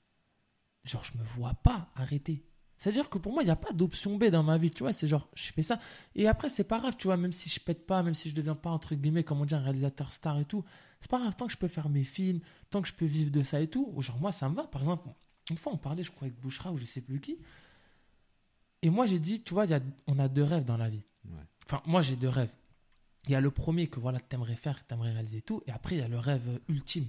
Genre, 0.83 1.03
je 1.03 1.17
me 1.17 1.23
vois 1.23 1.53
pas 1.53 1.89
arrêter. 1.95 2.45
C'est-à-dire 2.77 3.09
que 3.09 3.17
pour 3.17 3.33
moi, 3.33 3.43
il 3.43 3.45
n'y 3.45 3.51
a 3.51 3.57
pas 3.57 3.73
d'option 3.73 4.17
B 4.17 4.25
dans 4.25 4.41
ma 4.41 4.57
vie, 4.57 4.71
tu 4.71 4.83
vois. 4.83 4.93
C'est 4.93 5.07
genre, 5.07 5.27
je 5.35 5.51
fais 5.51 5.63
ça. 5.63 5.79
Et 6.15 6.27
après, 6.27 6.49
c'est 6.49 6.63
pas 6.63 6.79
grave, 6.79 6.95
tu 6.97 7.07
vois, 7.07 7.17
même 7.17 7.33
si 7.33 7.49
je 7.49 7.59
pète 7.59 7.85
pas, 7.85 8.03
même 8.03 8.13
si 8.13 8.29
je 8.29 8.35
deviens 8.35 8.55
pas, 8.55 8.69
entre 8.69 8.95
guillemets, 8.95 9.25
comme 9.25 9.41
on 9.41 9.45
dit, 9.45 9.53
un 9.53 9.59
réalisateur 9.59 10.13
star 10.13 10.39
et 10.39 10.45
tout. 10.45 10.63
C'est 11.01 11.11
pas 11.11 11.19
grave, 11.19 11.35
tant 11.35 11.47
que 11.47 11.51
je 11.51 11.57
peux 11.57 11.67
faire 11.67 11.89
mes 11.89 12.05
films, 12.05 12.39
tant 12.69 12.81
que 12.81 12.87
je 12.87 12.93
peux 12.93 13.05
vivre 13.05 13.31
de 13.31 13.43
ça 13.43 13.59
et 13.59 13.67
tout. 13.67 13.93
Genre, 13.99 14.17
moi, 14.19 14.31
ça 14.31 14.47
me 14.47 14.55
va. 14.55 14.63
Par 14.63 14.81
exemple, 14.81 15.09
une 15.49 15.57
fois, 15.57 15.73
on 15.73 15.77
parlait, 15.77 16.03
je 16.03 16.11
crois, 16.11 16.27
avec 16.27 16.39
Bouchra 16.39 16.71
ou 16.71 16.77
je 16.77 16.85
sais 16.85 17.01
plus 17.01 17.19
qui. 17.19 17.37
Et 18.81 18.89
moi, 18.89 19.07
j'ai 19.07 19.19
dit, 19.19 19.41
tu 19.41 19.53
vois, 19.53 19.65
il 19.65 19.71
y 19.71 19.73
a, 19.73 19.81
on 20.07 20.17
a 20.17 20.29
deux 20.29 20.43
rêves 20.43 20.63
dans 20.63 20.77
la 20.77 20.89
vie. 20.89 21.03
Ouais. 21.25 21.35
Enfin, 21.65 21.81
moi, 21.85 22.01
j'ai 22.01 22.15
deux 22.15 22.29
rêves. 22.29 22.53
Il 23.25 23.31
y 23.31 23.35
a 23.35 23.41
le 23.41 23.51
premier 23.51 23.87
que 23.87 23.99
voilà, 23.99 24.21
t'aimerais 24.21 24.55
faire, 24.55 24.81
que 24.81 24.87
t'aimerais 24.87 25.11
réaliser 25.11 25.39
et 25.39 25.41
tout. 25.41 25.61
Et 25.67 25.71
après, 25.71 25.95
il 25.95 25.99
y 25.99 26.01
a 26.01 26.07
le 26.07 26.17
rêve 26.17 26.61
ultime. 26.69 27.07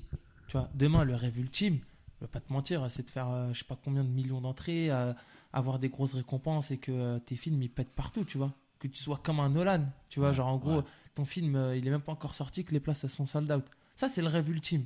Tu 0.48 0.56
vois, 0.56 0.68
demain, 0.74 1.04
le 1.04 1.14
rêve 1.14 1.38
ultime, 1.38 1.78
je 2.20 2.26
vais 2.26 2.30
pas 2.30 2.40
te 2.40 2.52
mentir, 2.52 2.90
c'est 2.90 3.02
de 3.02 3.10
faire, 3.10 3.30
euh, 3.30 3.52
je 3.54 3.60
sais 3.60 3.64
pas 3.64 3.78
combien 3.82 4.04
de 4.04 4.10
millions 4.10 4.42
d'entrées, 4.42 4.90
euh, 4.90 5.14
avoir 5.54 5.78
des 5.78 5.88
grosses 5.88 6.12
récompenses 6.12 6.70
et 6.70 6.76
que 6.76 6.92
euh, 6.92 7.18
tes 7.18 7.34
films, 7.34 7.62
ils 7.62 7.70
pètent 7.70 7.94
partout, 7.94 8.24
tu 8.24 8.36
vois. 8.36 8.52
Que 8.78 8.88
tu 8.88 9.02
sois 9.02 9.20
comme 9.22 9.40
un 9.40 9.48
Nolan, 9.48 9.86
tu 10.10 10.20
vois. 10.20 10.30
Ouais, 10.30 10.34
genre, 10.34 10.48
en 10.48 10.58
gros, 10.58 10.76
ouais. 10.78 10.84
ton 11.14 11.24
film, 11.24 11.56
il 11.74 11.86
est 11.86 11.90
même 11.90 12.02
pas 12.02 12.12
encore 12.12 12.34
sorti, 12.34 12.64
que 12.64 12.72
les 12.72 12.80
places, 12.80 13.04
elles 13.04 13.10
sont 13.10 13.26
sold 13.26 13.50
out. 13.50 13.64
Ça, 13.96 14.08
c'est 14.08 14.22
le 14.22 14.28
rêve 14.28 14.48
ultime. 14.50 14.84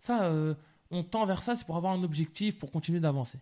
Ça, 0.00 0.24
euh, 0.24 0.54
on 0.90 1.02
tend 1.02 1.24
vers 1.24 1.42
ça, 1.42 1.56
c'est 1.56 1.64
pour 1.64 1.76
avoir 1.76 1.94
un 1.94 2.02
objectif, 2.02 2.58
pour 2.58 2.70
continuer 2.70 3.00
d'avancer. 3.00 3.38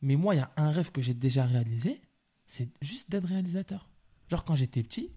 Mais 0.00 0.16
moi, 0.16 0.34
il 0.34 0.38
y 0.38 0.40
a 0.40 0.50
un 0.56 0.72
rêve 0.72 0.90
que 0.90 1.00
j'ai 1.00 1.14
déjà 1.14 1.44
réalisé, 1.44 2.00
c'est 2.46 2.68
juste 2.82 3.08
d'être 3.08 3.26
réalisateur. 3.26 3.88
Genre, 4.28 4.44
quand 4.44 4.56
j'étais 4.56 4.82
petit, 4.82 5.12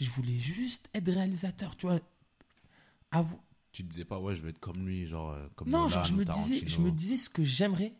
je 0.00 0.08
voulais 0.08 0.38
juste 0.38 0.88
être 0.94 1.10
réalisateur, 1.10 1.76
tu 1.76 1.86
vois. 1.86 2.00
Tu 3.74 3.82
te 3.82 3.88
disais 3.88 4.04
pas, 4.04 4.20
ouais, 4.20 4.36
je 4.36 4.42
vais 4.42 4.50
être 4.50 4.60
comme 4.60 4.86
lui, 4.86 5.04
genre, 5.04 5.32
euh, 5.32 5.48
comme 5.56 5.68
non, 5.68 5.78
Nolan 5.78 5.88
genre, 5.88 6.04
je 6.04 6.14
me, 6.14 6.24
disais, 6.24 6.54
je 6.60 6.60
Tarantino. 6.60 6.84
me 6.84 6.90
disais 6.92 7.16
ce 7.16 7.28
que 7.28 7.42
j'aimerais. 7.42 7.92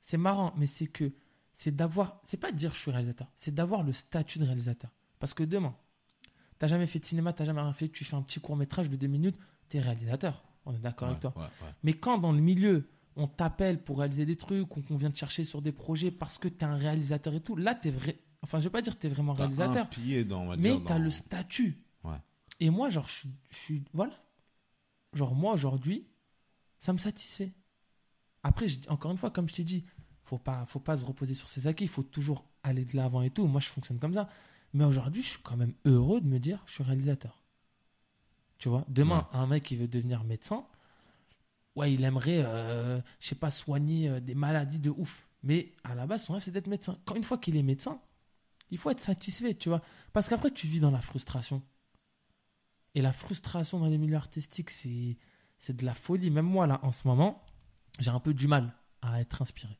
C'est 0.00 0.16
marrant, 0.16 0.54
mais 0.56 0.66
c'est 0.66 0.86
que 0.86 1.12
c'est 1.52 1.76
d'avoir. 1.76 2.22
C'est 2.24 2.38
pas 2.38 2.50
de 2.50 2.56
dire 2.56 2.72
je 2.72 2.78
suis 2.78 2.90
réalisateur, 2.90 3.30
c'est 3.36 3.54
d'avoir 3.54 3.82
le 3.82 3.92
statut 3.92 4.38
de 4.38 4.44
réalisateur. 4.44 4.90
Parce 5.18 5.34
que 5.34 5.42
demain, 5.42 5.76
t'as 6.58 6.68
jamais 6.68 6.86
fait 6.86 7.00
de 7.00 7.04
cinéma, 7.04 7.34
t'as 7.34 7.44
jamais 7.44 7.60
rien 7.60 7.74
fait, 7.74 7.90
tu 7.90 8.02
fais 8.06 8.16
un 8.16 8.22
petit 8.22 8.40
court 8.40 8.56
métrage 8.56 8.88
de 8.88 8.96
deux 8.96 9.08
minutes, 9.08 9.36
t'es 9.68 9.78
réalisateur. 9.78 10.42
On 10.64 10.74
est 10.74 10.78
d'accord 10.78 11.08
avec 11.08 11.20
toi. 11.20 11.34
Ouais, 11.36 11.42
ouais, 11.42 11.48
ouais. 11.66 11.74
Mais 11.82 11.92
quand 11.92 12.16
dans 12.16 12.32
le 12.32 12.40
milieu, 12.40 12.88
on 13.14 13.26
t'appelle 13.28 13.84
pour 13.84 13.98
réaliser 13.98 14.24
des 14.24 14.36
trucs, 14.36 14.74
ou 14.74 14.80
qu'on 14.82 14.96
vient 14.96 15.10
te 15.10 15.18
chercher 15.18 15.44
sur 15.44 15.60
des 15.60 15.72
projets 15.72 16.10
parce 16.10 16.38
que 16.38 16.48
t'es 16.48 16.64
un 16.64 16.76
réalisateur 16.76 17.34
et 17.34 17.40
tout, 17.42 17.56
là, 17.56 17.74
t'es 17.74 17.90
vrai. 17.90 18.18
Enfin, 18.40 18.58
je 18.58 18.64
vais 18.64 18.70
pas 18.70 18.80
dire 18.80 18.94
que 18.96 19.00
t'es 19.02 19.10
vraiment 19.10 19.34
réalisateur, 19.34 19.82
un 19.84 19.86
pied 19.86 20.24
dans, 20.24 20.44
on 20.44 20.48
va 20.48 20.56
mais 20.56 20.78
t'as 20.86 20.96
dans- 20.96 21.04
le 21.04 21.10
statut. 21.10 21.84
Et 22.62 22.70
moi, 22.70 22.88
genre, 22.90 23.06
je 23.06 23.28
suis. 23.56 23.84
Voilà. 23.92 24.12
Genre, 25.12 25.34
moi, 25.34 25.54
aujourd'hui, 25.54 26.06
ça 26.80 26.92
me 26.92 26.98
satisfait. 26.98 27.52
Après, 28.42 28.68
je- 28.68 28.88
encore 28.88 29.10
une 29.10 29.16
fois, 29.16 29.30
comme 29.30 29.48
je 29.48 29.54
t'ai 29.54 29.64
dit, 29.64 29.84
faut 30.24 30.38
pas, 30.38 30.64
faut 30.66 30.80
pas 30.80 30.96
se 30.96 31.04
reposer 31.04 31.34
sur 31.34 31.48
ses 31.48 31.66
acquis, 31.66 31.84
il 31.84 31.90
faut 31.90 32.02
toujours 32.02 32.44
aller 32.62 32.84
de 32.84 32.96
l'avant 32.96 33.22
et 33.22 33.30
tout. 33.30 33.46
Moi, 33.46 33.60
je 33.60 33.68
fonctionne 33.68 33.98
comme 33.98 34.14
ça. 34.14 34.28
Mais 34.72 34.84
aujourd'hui, 34.84 35.22
je 35.22 35.28
suis 35.30 35.42
quand 35.42 35.56
même 35.56 35.74
heureux 35.84 36.20
de 36.20 36.26
me 36.28 36.38
dire, 36.38 36.62
je 36.66 36.74
suis 36.74 36.84
réalisateur. 36.84 37.42
Tu 38.58 38.68
vois, 38.68 38.84
demain, 38.88 39.26
un 39.32 39.46
mec 39.48 39.64
qui 39.64 39.74
veut 39.76 39.88
devenir 39.88 40.22
médecin, 40.24 40.64
ouais, 41.76 41.92
il 41.92 42.04
aimerait, 42.04 42.42
euh, 42.44 43.00
je 43.20 43.28
sais 43.28 43.34
pas, 43.34 43.50
soigner 43.50 44.08
euh, 44.08 44.20
des 44.20 44.34
maladies 44.34 44.80
de 44.80 44.90
ouf. 44.90 45.26
Mais 45.42 45.72
à 45.84 45.94
la 45.94 46.06
base, 46.06 46.24
son 46.24 46.34
rêve, 46.34 46.42
c'est 46.42 46.50
d'être 46.50 46.66
médecin. 46.66 46.98
Quand 47.06 47.14
une 47.14 47.24
fois 47.24 47.38
qu'il 47.38 47.56
est 47.56 47.62
médecin, 47.62 48.00
il 48.70 48.78
faut 48.78 48.90
être 48.90 49.00
satisfait, 49.00 49.54
tu 49.54 49.68
vois. 49.70 49.82
Parce 50.12 50.28
qu'après, 50.28 50.50
tu 50.52 50.66
vis 50.66 50.80
dans 50.80 50.90
la 50.90 51.00
frustration. 51.00 51.62
Et 52.94 53.00
la 53.02 53.12
frustration 53.12 53.78
dans 53.78 53.86
les 53.86 53.98
milieux 53.98 54.16
artistiques, 54.16 54.70
c'est, 54.70 55.16
c'est 55.58 55.76
de 55.76 55.84
la 55.84 55.94
folie. 55.94 56.30
Même 56.30 56.46
moi, 56.46 56.66
là, 56.66 56.80
en 56.82 56.92
ce 56.92 57.06
moment, 57.06 57.44
j'ai 57.98 58.10
un 58.10 58.20
peu 58.20 58.34
du 58.34 58.48
mal 58.48 58.74
à 59.02 59.20
être 59.20 59.42
inspiré. 59.42 59.78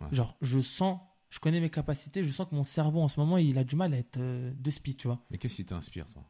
Ouais. 0.00 0.08
Genre, 0.12 0.36
je 0.40 0.60
sens, 0.60 1.00
je 1.30 1.38
connais 1.40 1.60
mes 1.60 1.70
capacités, 1.70 2.22
je 2.24 2.30
sens 2.30 2.48
que 2.48 2.54
mon 2.54 2.62
cerveau, 2.62 3.00
en 3.02 3.08
ce 3.08 3.18
moment, 3.18 3.36
il 3.38 3.58
a 3.58 3.64
du 3.64 3.76
mal 3.76 3.92
à 3.94 3.98
être 3.98 4.18
euh, 4.18 4.52
de 4.54 4.70
speed, 4.70 4.96
tu 4.96 5.08
vois. 5.08 5.24
Mais 5.30 5.38
qu'est-ce 5.38 5.56
qui 5.56 5.64
t'inspire, 5.64 6.06
toi? 6.12 6.24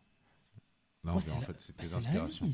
Là, 1.04 1.12
Moi, 1.12 1.20
en 1.20 1.40
fait, 1.40 1.60
c'est 1.60 1.76
Bah, 1.76 1.84
tes 1.84 1.94
inspirations. 1.94 2.48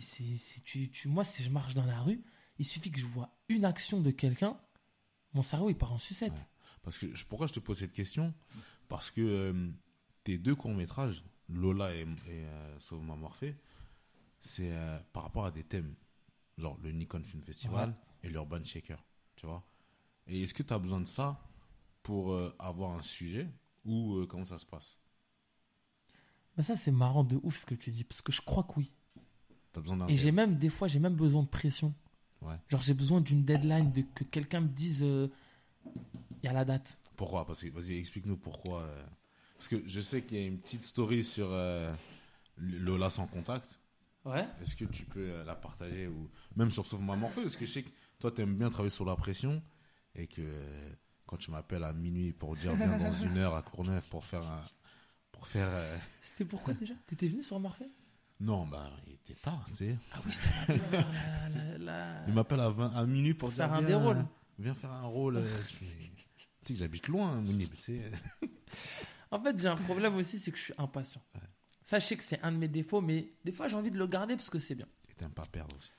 tu, 0.64 0.90
tu- 0.90 1.08
moi, 1.08 1.22
si 1.24 1.42
je 1.42 1.50
marche 1.50 1.74
dans 1.74 1.84
la 1.84 2.00
rue, 2.00 2.22
il 2.58 2.64
suffit 2.64 2.90
que 2.90 2.98
je 3.00 3.06
vois 3.06 3.30
une 3.48 3.64
action 3.64 4.00
de 4.00 4.10
quelqu'un, 4.10 4.58
mon 5.34 5.42
cerveau, 5.42 5.68
il 5.70 5.76
part 5.76 5.92
en 5.92 5.98
sucette. 5.98 6.32
Ouais. 6.32 6.46
Parce 6.82 6.96
que 6.98 7.06
pourquoi 7.28 7.46
je 7.46 7.52
te 7.52 7.60
pose 7.60 7.78
cette 7.78 7.92
question? 7.92 8.32
Parce 8.88 9.10
que 9.10 9.20
euh, 9.20 9.70
tes 10.24 10.38
deux 10.38 10.54
courts 10.54 10.72
métrages, 10.74 11.22
Lola 11.50 11.94
et, 11.94 12.00
et 12.00 12.06
euh, 12.30 12.80
Sauve-moi 12.80 13.16
Morphée, 13.16 13.54
c'est 14.40 14.72
euh, 14.72 14.98
par 15.12 15.24
rapport 15.24 15.44
à 15.44 15.50
des 15.50 15.64
thèmes, 15.64 15.94
genre 16.56 16.78
le 16.82 16.92
Nikon 16.92 17.22
Film 17.22 17.42
Festival 17.42 17.94
et 18.22 18.28
l'Urban 18.28 18.64
Shaker, 18.64 19.04
tu 19.36 19.46
vois. 19.46 19.64
Et 20.26 20.42
est-ce 20.42 20.54
que 20.54 20.62
tu 20.62 20.72
as 20.72 20.78
besoin 20.78 21.00
de 21.00 21.06
ça 21.08 21.40
pour 22.02 22.32
euh, 22.32 22.54
avoir 22.58 22.92
un 22.92 23.02
sujet 23.02 23.48
ou 23.84 24.16
euh, 24.16 24.26
comment 24.26 24.44
ça 24.44 24.58
se 24.58 24.66
passe? 24.66 24.98
Bah, 26.56 26.62
ça, 26.62 26.76
c'est 26.76 26.90
marrant 26.90 27.24
de 27.24 27.38
ouf 27.42 27.58
ce 27.58 27.66
que 27.66 27.74
tu 27.74 27.90
dis, 27.90 28.04
parce 28.04 28.22
que 28.22 28.32
je 28.32 28.40
crois 28.40 28.64
que 28.64 28.72
oui. 28.76 28.92
T'as 29.72 29.80
besoin 29.80 30.06
Et 30.08 30.16
j'ai 30.16 30.32
même, 30.32 30.56
des 30.58 30.70
fois, 30.70 30.88
j'ai 30.88 30.98
même 30.98 31.14
besoin 31.14 31.42
de 31.42 31.48
pression. 31.48 31.94
Ouais. 32.42 32.56
Genre, 32.68 32.80
j'ai 32.80 32.94
besoin 32.94 33.20
d'une 33.20 33.44
deadline, 33.44 33.92
de 33.92 34.02
que 34.02 34.24
quelqu'un 34.24 34.60
me 34.60 34.68
dise, 34.68 35.02
il 35.02 35.30
y 36.42 36.48
a 36.48 36.52
la 36.52 36.64
date. 36.64 36.98
Pourquoi? 37.16 37.46
Parce 37.46 37.62
que 37.62 37.68
vas-y, 37.68 37.98
explique-nous 37.98 38.36
pourquoi. 38.36 38.88
Parce 39.56 39.68
que 39.68 39.82
je 39.86 40.00
sais 40.00 40.22
qu'il 40.22 40.38
y 40.38 40.44
a 40.44 40.46
une 40.46 40.58
petite 40.58 40.84
story 40.84 41.24
sur 41.24 41.50
Lola 42.56 43.10
sans 43.10 43.26
contact. 43.26 43.80
Ouais. 44.28 44.46
Est-ce 44.60 44.76
que 44.76 44.84
tu 44.84 45.04
peux 45.06 45.20
euh, 45.30 45.44
la 45.44 45.54
partager 45.54 46.06
ou 46.06 46.28
même 46.56 46.70
sur 46.70 46.84
Sauve-moi 46.86 47.16
Morphée 47.16 47.42
Parce 47.42 47.56
que 47.56 47.64
je 47.64 47.70
sais 47.70 47.82
que 47.82 47.90
toi, 48.18 48.30
tu 48.30 48.42
aimes 48.42 48.56
bien 48.56 48.68
travailler 48.70 48.90
sur 48.90 49.04
la 49.04 49.16
pression 49.16 49.62
et 50.14 50.26
que 50.26 50.42
euh, 50.42 50.90
quand 51.26 51.36
tu 51.38 51.50
m'appelles 51.50 51.84
à 51.84 51.92
minuit 51.92 52.32
pour 52.32 52.54
dire 52.56 52.74
viens 52.74 52.98
dans 52.98 53.12
une 53.12 53.38
heure 53.38 53.54
à 53.54 53.62
Courneuve 53.62 54.02
pour 54.10 54.24
faire 54.24 54.44
un. 54.50 54.62
Pour 55.32 55.46
faire. 55.46 55.68
euh, 55.70 55.96
C'était 56.22 56.44
pourquoi 56.44 56.74
déjà? 56.74 56.94
T'étais 57.06 57.28
venu 57.28 57.42
sur 57.42 57.58
Marfait 57.60 57.88
Non, 58.40 58.66
bah, 58.66 58.90
il 59.06 59.14
était 59.14 59.34
tard, 59.34 59.64
tu 59.68 59.74
sais. 59.74 59.96
Ah 60.12 60.18
oui, 60.26 60.32
je 60.32 60.72
la, 60.72 61.48
la- 61.48 61.78
la- 61.78 62.24
Il 62.26 62.34
m'appelle 62.34 62.60
à, 62.60 62.68
20 62.70 62.90
à 62.96 63.06
minuit 63.06 63.34
pour 63.34 63.52
Faire 63.52 63.68
dire 63.68 63.76
un 63.76 63.78
viens, 63.80 63.88
des 63.88 63.94
rôles. 63.94 64.24
Viens 64.58 64.74
faire 64.74 64.90
un 64.92 65.06
rôle. 65.06 65.42
fais, 65.46 65.86
sais 66.64 66.74
que 66.74 66.78
j'habite 66.80 67.08
loin, 67.08 67.36
Mounib, 67.40 67.70
tu 67.76 67.80
sais. 67.80 68.10
En 69.30 69.40
fait, 69.42 69.58
j'ai 69.60 69.68
un 69.68 69.76
problème 69.76 70.16
aussi, 70.16 70.38
c'est 70.40 70.50
que 70.50 70.58
je 70.58 70.62
suis 70.64 70.74
impatient. 70.78 71.22
Sachez 71.88 72.18
que 72.18 72.22
c'est 72.22 72.38
un 72.42 72.52
de 72.52 72.58
mes 72.58 72.68
défauts, 72.68 73.00
mais 73.00 73.30
des 73.46 73.50
fois, 73.52 73.66
j'ai 73.66 73.74
envie 73.74 73.90
de 73.90 73.96
le 73.96 74.06
garder 74.06 74.36
parce 74.36 74.50
que 74.50 74.58
c'est 74.58 74.74
bien. 74.74 74.84
Et 75.10 75.14
t'aimes 75.14 75.30
pas 75.30 75.46
perdre 75.50 75.74
aussi. 75.74 75.90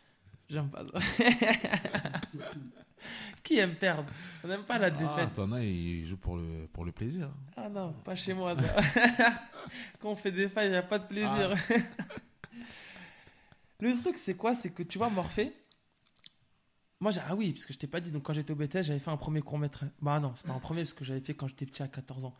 J'aime 0.48 0.70
pas 0.70 0.84
ça. 0.86 1.00
Qui 3.44 3.58
aime 3.58 3.74
perdre? 3.74 4.06
On 4.44 4.48
n'aime 4.50 4.66
pas 4.66 4.78
la 4.78 4.86
Ah, 4.88 4.92
défaite. 4.92 5.34
t'en 5.34 5.52
as, 5.52 5.64
ils 5.64 6.06
jouent 6.06 6.18
pour 6.18 6.38
le, 6.38 6.68
pour 6.72 6.86
le 6.86 6.92
plaisir. 6.92 7.32
Ah 7.58 7.70
non, 7.70 7.94
pas 8.06 8.16
chez 8.16 8.36
moi 8.36 8.56
ça. 8.56 8.84
Quand 10.00 10.12
on 10.12 10.16
fait 10.16 10.32
des 10.32 10.48
failles, 10.48 10.68
il 10.68 10.72
n'y 10.74 10.78
a 10.78 10.84
pas 10.84 11.00
de 11.00 11.08
plaisir. 11.08 11.56
Le 13.80 14.00
truc, 14.00 14.20
c'est 14.20 14.36
quoi? 14.36 14.54
C'est 14.54 14.70
que 14.72 14.84
tu 14.84 15.00
vois, 15.00 15.10
Morphée, 15.10 15.54
moi, 17.00 17.12
j'ai... 17.12 17.22
ah 17.28 17.34
oui, 17.36 17.54
parce 17.54 17.66
que 17.66 17.74
je 17.74 17.80
t'ai 17.80 17.88
pas 17.88 18.00
dit, 18.02 18.12
donc 18.12 18.22
quand 18.24 18.34
j'étais 18.34 18.52
au 18.52 18.56
BTS, 18.56 18.84
j'avais 18.84 19.00
fait 19.00 19.10
un 19.10 19.18
premier 19.18 19.42
court-métrage. 19.42 19.90
Bah 20.02 20.20
non, 20.20 20.34
c'est 20.36 20.46
pas 20.46 20.54
un 20.54 20.60
premier, 20.60 20.82
parce 20.82 20.94
que 20.94 21.04
j'avais 21.06 21.22
fait 21.22 21.34
quand 21.34 21.48
j'étais 21.48 21.66
petit 21.66 21.82
à 21.82 21.88
14 21.88 22.26
ans. 22.26 22.36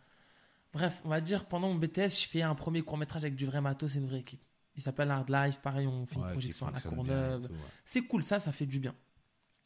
Bref, 0.72 1.00
on 1.04 1.08
va 1.08 1.20
dire, 1.20 1.46
pendant 1.46 1.68
mon 1.68 1.74
BTS, 1.74 2.20
je 2.22 2.26
fais 2.28 2.42
un 2.42 2.54
premier 2.54 2.82
court-métrage 2.82 3.22
avec 3.24 3.34
du 3.34 3.46
vrai 3.46 3.60
matos 3.60 3.96
et 3.96 3.98
une 3.98 4.06
vraie 4.06 4.20
équipe. 4.20 4.42
Il 4.76 4.82
s'appelle 4.82 5.10
Hard 5.10 5.28
Life, 5.28 5.60
pareil, 5.60 5.86
on 5.86 6.06
fait 6.06 6.14
une 6.16 6.22
Ouais, 6.22 6.32
projection 6.32 6.66
à 6.68 6.70
la 6.70 6.80
Courneuve. 6.80 7.42
ouais. 7.50 7.56
C'est 7.84 8.02
cool, 8.02 8.24
ça, 8.24 8.38
ça 8.40 8.52
fait 8.52 8.66
du 8.66 8.78
bien. 8.78 8.94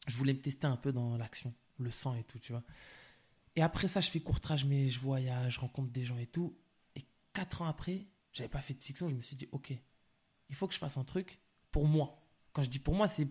Je 0.07 0.17
voulais 0.17 0.33
me 0.33 0.41
tester 0.41 0.65
un 0.67 0.77
peu 0.77 0.91
dans 0.91 1.15
l'action, 1.17 1.53
le 1.77 1.91
sang 1.91 2.15
et 2.15 2.23
tout, 2.23 2.39
tu 2.39 2.51
vois. 2.53 2.63
Et 3.55 3.61
après 3.61 3.87
ça, 3.87 4.01
je 4.01 4.09
fais 4.09 4.19
courtrage, 4.19 4.65
mais 4.65 4.89
je 4.89 4.99
voyage, 4.99 5.53
je 5.55 5.59
rencontre 5.59 5.91
des 5.91 6.03
gens 6.03 6.17
et 6.17 6.25
tout. 6.25 6.57
Et 6.95 7.05
quatre 7.33 7.61
ans 7.61 7.67
après, 7.67 8.07
j'avais 8.33 8.49
pas 8.49 8.61
fait 8.61 8.73
de 8.73 8.83
fiction, 8.83 9.07
je 9.07 9.15
me 9.15 9.21
suis 9.21 9.35
dit, 9.35 9.47
ok, 9.51 9.73
il 10.49 10.55
faut 10.55 10.67
que 10.67 10.73
je 10.73 10.79
fasse 10.79 10.97
un 10.97 11.03
truc 11.03 11.39
pour 11.71 11.87
moi. 11.87 12.19
Quand 12.51 12.63
je 12.63 12.69
dis 12.69 12.79
pour 12.79 12.95
moi, 12.95 13.07
c'est 13.07 13.27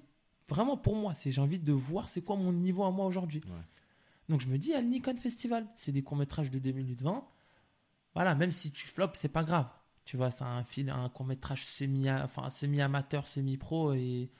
vraiment 0.49 0.77
pour 0.77 0.95
moi. 0.97 1.13
C'est 1.15 1.31
j'ai 1.31 1.41
envie 1.41 1.59
de 1.59 1.73
voir 1.73 2.09
c'est 2.09 2.23
quoi 2.23 2.37
mon 2.37 2.53
niveau 2.53 2.85
à 2.85 2.91
moi 2.91 3.05
aujourd'hui. 3.07 3.41
Ouais. 3.47 3.61
Donc 4.29 4.41
je 4.41 4.47
me 4.47 4.57
dis, 4.59 4.73
à 4.75 4.81
le 4.81 4.87
Nikon 4.89 5.17
Festival, 5.17 5.67
c'est 5.77 5.93
des 5.93 6.03
courts-métrages 6.03 6.51
de 6.51 6.59
2 6.59 6.73
minutes 6.73 7.03
20. 7.03 7.27
Voilà, 8.15 8.35
même 8.35 8.51
si 8.51 8.71
tu 8.73 8.87
flops, 8.87 9.19
c'est 9.19 9.29
pas 9.29 9.45
grave. 9.45 9.69
Tu 10.05 10.17
vois, 10.17 10.31
c'est 10.31 10.45
un, 10.45 10.65
film, 10.65 10.91
un 10.91 11.09
court-métrage 11.09 11.65
semi, 11.65 12.11
enfin, 12.11 12.51
semi-amateur, 12.51 13.27
semi-pro. 13.27 13.95
Et, 13.95 14.31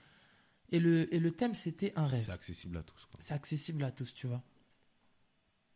et, 0.71 0.79
le, 0.79 1.13
et 1.13 1.19
le 1.19 1.31
thème, 1.31 1.55
c'était 1.55 1.93
un 1.95 2.07
rêve. 2.07 2.25
C'est 2.25 2.31
accessible 2.33 2.77
à 2.77 2.83
tous. 2.83 3.07
C'est 3.19 3.33
accessible 3.33 3.83
à 3.83 3.91
tous, 3.91 4.13
tu 4.13 4.27
vois. 4.27 4.43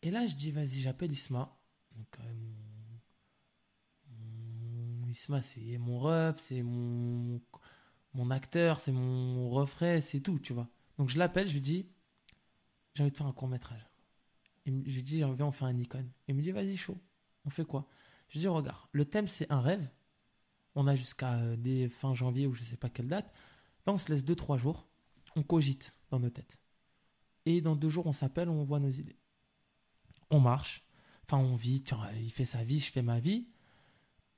Et 0.02 0.12
là, 0.12 0.28
je 0.28 0.36
dis, 0.36 0.52
vas-y, 0.52 0.82
j'appelle 0.82 1.12
Isma. 1.12 1.58
Donc, 1.96 2.20
euh, 2.20 2.34
Isma, 5.10 5.42
c'est 5.42 5.78
mon 5.78 6.00
ref, 6.00 6.38
c'est 6.38 6.62
mon, 6.62 7.42
mon 8.14 8.32
acteur, 8.32 8.80
c'est 8.80 8.92
mon 8.92 9.50
refrain, 9.50 10.02
c'est 10.02 10.22
tout, 10.22 10.40
tu 10.40 10.54
vois. 10.54 10.70
Donc, 10.98 11.10
je 11.10 11.18
l'appelle, 11.18 11.48
je 11.48 11.54
lui 11.54 11.62
dis, 11.62 11.88
j'ai 12.94 13.02
envie 13.04 13.12
de 13.12 13.18
faire 13.18 13.26
un 13.28 13.34
court-métrage. 13.34 13.88
Il 14.66 14.74
me- 14.74 14.86
Je 14.86 14.96
lui 14.96 15.04
dis, 15.04 15.18
viens, 15.18 15.48
on 15.48 15.52
fait 15.54 15.66
un 15.66 15.74
Nikon. 15.74 16.06
Il 16.30 16.36
me 16.36 16.42
dit, 16.42 16.52
vas-y, 16.52 16.78
chaud. 16.78 16.98
On 17.50 17.52
fait 17.52 17.66
quoi? 17.66 17.88
Je 18.28 18.38
dis, 18.38 18.48
regarde, 18.48 18.78
le 18.92 19.06
thème, 19.06 19.26
c'est 19.26 19.52
un 19.52 19.60
rêve. 19.60 19.90
On 20.76 20.86
a 20.86 20.96
jusqu'à 20.96 21.34
euh, 21.40 21.56
dès 21.58 21.90
fin 21.90 22.14
janvier 22.14 22.46
ou 22.46 22.54
je 22.54 22.64
sais 22.64 22.78
pas 22.78 22.90
quelle 22.90 23.08
date. 23.08 23.34
Là, 23.88 23.94
on 23.94 23.98
se 23.98 24.12
laisse 24.14 24.24
2-3 24.24 24.60
jours. 24.60 24.86
On 25.36 25.42
cogite 25.42 25.96
dans 26.12 26.20
nos 26.20 26.30
têtes. 26.30 26.60
Et 27.48 27.62
dans 27.62 27.76
deux 27.76 27.90
jours, 27.90 28.06
on 28.06 28.12
s'appelle, 28.12 28.50
on 28.50 28.64
voit 28.64 28.80
nos 28.80 28.92
idées. 28.92 29.18
On 30.30 30.40
marche. 30.40 30.86
Enfin, 31.24 31.40
on 31.40 31.56
vit. 31.56 31.82
Tiens, 31.82 32.08
il 32.22 32.30
fait 32.30 32.46
sa 32.46 32.64
vie, 32.64 32.80
je 32.80 32.92
fais 32.92 33.02
ma 33.02 33.20
vie. 33.20 33.48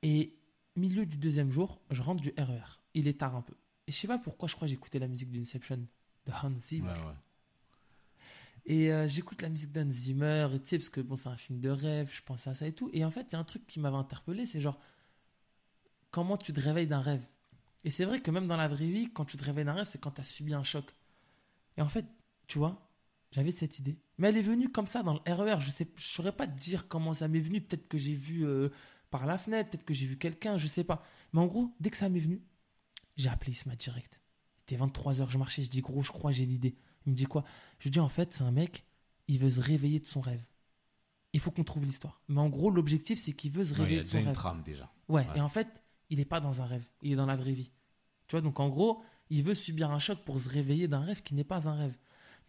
Et 0.03 0.37
milieu 0.77 1.05
du 1.05 1.17
deuxième 1.17 1.51
jour, 1.51 1.81
je 1.91 2.01
rentre 2.01 2.21
du 2.21 2.33
RER. 2.37 2.79
Il 2.93 3.09
est 3.09 3.19
tard 3.19 3.35
un 3.35 3.41
peu. 3.41 3.55
Et 3.87 3.91
je 3.91 3.97
sais 3.97 4.07
pas 4.07 4.19
pourquoi, 4.19 4.47
je 4.47 4.55
crois 4.55 4.69
j'écoutais 4.69 4.99
la 4.99 5.09
musique 5.09 5.31
d'Inception 5.33 5.85
de 6.25 6.31
Hans 6.31 6.55
Zimmer. 6.55 6.87
Ouais, 6.91 7.07
ouais. 7.07 7.15
Et 8.65 8.91
euh, 8.91 9.07
j'écoute 9.07 9.41
la 9.41 9.49
musique 9.49 9.71
d'Hans 9.71 9.89
Zimmer, 9.89 10.47
et 10.53 10.59
parce 10.59 10.89
que 10.89 11.01
bon, 11.01 11.15
c'est 11.15 11.29
un 11.29 11.37
film 11.37 11.59
de 11.59 11.69
rêve, 11.69 12.11
je 12.13 12.21
pense 12.21 12.47
à 12.47 12.53
ça 12.53 12.67
et 12.67 12.73
tout. 12.73 12.89
Et 12.93 13.03
en 13.03 13.11
fait, 13.11 13.27
il 13.29 13.33
y 13.33 13.35
a 13.35 13.39
un 13.39 13.43
truc 13.43 13.65
qui 13.67 13.79
m'avait 13.79 13.97
interpellé, 13.97 14.45
c'est 14.45 14.61
genre, 14.61 14.79
comment 16.11 16.37
tu 16.37 16.53
te 16.53 16.59
réveilles 16.59 16.87
d'un 16.87 17.01
rêve? 17.01 17.25
Et 17.83 17.89
c'est 17.89 18.05
vrai 18.05 18.21
que 18.21 18.29
même 18.29 18.47
dans 18.47 18.57
la 18.57 18.67
vraie 18.67 18.89
vie, 18.89 19.11
quand 19.11 19.25
tu 19.25 19.37
te 19.37 19.43
réveilles 19.43 19.65
d'un 19.65 19.73
rêve, 19.73 19.85
c'est 19.85 19.99
quand 19.99 20.11
tu 20.11 20.21
as 20.21 20.25
subi 20.25 20.53
un 20.53 20.63
choc. 20.63 20.85
Et 21.77 21.81
en 21.81 21.89
fait, 21.89 22.05
tu 22.47 22.59
vois, 22.59 22.91
j'avais 23.31 23.51
cette 23.51 23.79
idée. 23.79 23.97
Mais 24.17 24.29
elle 24.29 24.37
est 24.37 24.43
venue 24.43 24.69
comme 24.69 24.87
ça 24.87 25.03
dans 25.03 25.13
le 25.13 25.33
RER. 25.33 25.61
Je 25.61 25.71
sais, 25.71 25.87
je 25.95 26.05
saurais 26.05 26.31
pas 26.31 26.45
te 26.45 26.59
dire 26.59 26.87
comment 26.87 27.13
ça 27.13 27.27
m'est 27.27 27.39
venu. 27.39 27.61
Peut-être 27.61 27.87
que 27.87 27.97
j'ai 27.97 28.13
vu 28.13 28.45
euh, 28.45 28.69
par 29.09 29.25
la 29.25 29.37
fenêtre, 29.37 29.71
peut-être 29.71 29.85
que 29.85 29.93
j'ai 29.93 30.05
vu 30.05 30.17
quelqu'un, 30.17 30.57
je 30.57 30.67
sais 30.67 30.83
pas. 30.83 31.03
Mais 31.33 31.39
en 31.39 31.47
gros, 31.47 31.73
dès 31.79 31.89
que 31.89 31.97
ça 31.97 32.09
m'est 32.09 32.19
venu, 32.19 32.41
j'ai 33.17 33.29
appelé 33.29 33.51
Isma 33.51 33.75
direct. 33.75 34.19
Il 34.57 34.75
était 34.75 34.83
23h, 34.83 35.29
je 35.29 35.37
marchais, 35.37 35.63
je 35.63 35.69
dis 35.69 35.81
gros, 35.81 36.01
je 36.01 36.11
crois, 36.11 36.31
j'ai 36.31 36.45
l'idée. 36.45 36.75
Il 37.05 37.11
me 37.11 37.15
dit 37.15 37.25
quoi? 37.25 37.43
Je 37.79 37.85
lui 37.85 37.91
dis 37.91 37.99
en 37.99 38.09
fait, 38.09 38.33
c'est 38.33 38.43
un 38.43 38.51
mec, 38.51 38.85
il 39.27 39.39
veut 39.39 39.49
se 39.49 39.61
réveiller 39.61 39.99
de 39.99 40.05
son 40.05 40.21
rêve. 40.21 40.43
Il 41.33 41.39
faut 41.39 41.51
qu'on 41.51 41.63
trouve 41.63 41.85
l'histoire. 41.85 42.21
Mais 42.27 42.41
en 42.41 42.49
gros, 42.49 42.69
l'objectif, 42.69 43.19
c'est 43.19 43.31
qu'il 43.33 43.51
veut 43.51 43.63
se 43.63 43.73
Ouais, 43.73 43.77
Il 43.77 43.81
y 43.81 43.83
réveiller 43.83 43.99
a 43.99 44.03
de 44.03 44.07
son 44.09 44.19
une 44.19 44.25
rêve. 44.27 44.35
trame 44.35 44.63
déjà. 44.63 44.91
Ouais, 45.07 45.25
Ouais. 45.27 45.37
et 45.37 45.41
en 45.41 45.49
fait, 45.49 45.67
il 46.09 46.17
n'est 46.17 46.25
pas 46.25 46.39
dans 46.41 46.61
un 46.61 46.65
rêve, 46.65 46.85
il 47.01 47.13
est 47.13 47.15
dans 47.15 47.25
la 47.25 47.35
vraie 47.37 47.53
vie. 47.53 47.71
Tu 48.27 48.33
vois, 48.35 48.41
donc 48.41 48.59
en 48.59 48.69
gros, 48.69 49.01
il 49.29 49.43
veut 49.43 49.53
subir 49.53 49.91
un 49.91 49.99
choc 49.99 50.19
pour 50.25 50.39
se 50.39 50.49
réveiller 50.49 50.87
d'un 50.87 50.99
rêve 51.01 51.21
qui 51.23 51.33
n'est 51.33 51.43
pas 51.45 51.67
un 51.69 51.73
rêve. 51.75 51.97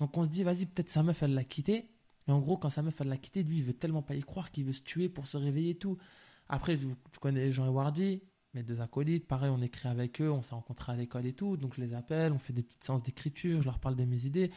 Donc 0.00 0.16
on 0.16 0.24
se 0.24 0.28
dit, 0.28 0.42
vas-y, 0.42 0.66
peut-être 0.66 0.88
sa 0.88 1.03
meuf, 1.03 1.22
elle 1.22 1.34
l'a 1.34 1.44
quitté. 1.44 1.88
Et 2.28 2.32
en 2.32 2.40
gros, 2.40 2.57
quand 2.57 2.70
sa 2.70 2.82
meuf, 2.82 3.00
elle 3.00 3.09
l'a 3.09 3.16
quitté, 3.18 3.42
lui, 3.44 3.59
il 3.59 3.64
veut 3.64 3.74
tellement 3.74 4.03
pas 4.03 4.14
y 4.16 4.20
croire 4.22 4.50
qu'il 4.50 4.64
veut 4.64 4.72
se 4.72 4.80
tuer 4.82 5.09
pour 5.09 5.26
se 5.26 5.36
réveiller 5.36 5.70
et 5.70 5.78
tout. 5.78 5.96
Après, 6.48 6.76
tu, 6.76 6.86
connais 7.20 7.50
Jean 7.53 7.66
et 7.66 7.68
Wardy, 7.68 8.22
mes 8.55 8.62
deux 8.62 8.80
acolytes, 8.80 9.26
pareil, 9.26 9.50
on 9.50 9.62
écrit 9.62 9.88
avec 9.88 10.20
eux, 10.20 10.30
on 10.30 10.42
s'est 10.42 10.55
rencontrés 10.55 10.92
à 10.92 10.96
l'école 10.96 11.26
et 11.26 11.32
tout. 11.32 11.57
Donc 11.57 11.74
je 11.74 11.80
les 11.80 11.94
appelle, 11.94 12.32
on 12.32 12.38
fait 12.38 12.53
des 12.53 12.62
petites 12.62 12.84
séances 12.84 13.03
d'écriture, 13.03 13.61
je 13.62 13.66
leur 13.66 13.78
parle 13.78 13.96
de 13.96 14.05
mes 14.05 14.26
idées. 14.26 14.50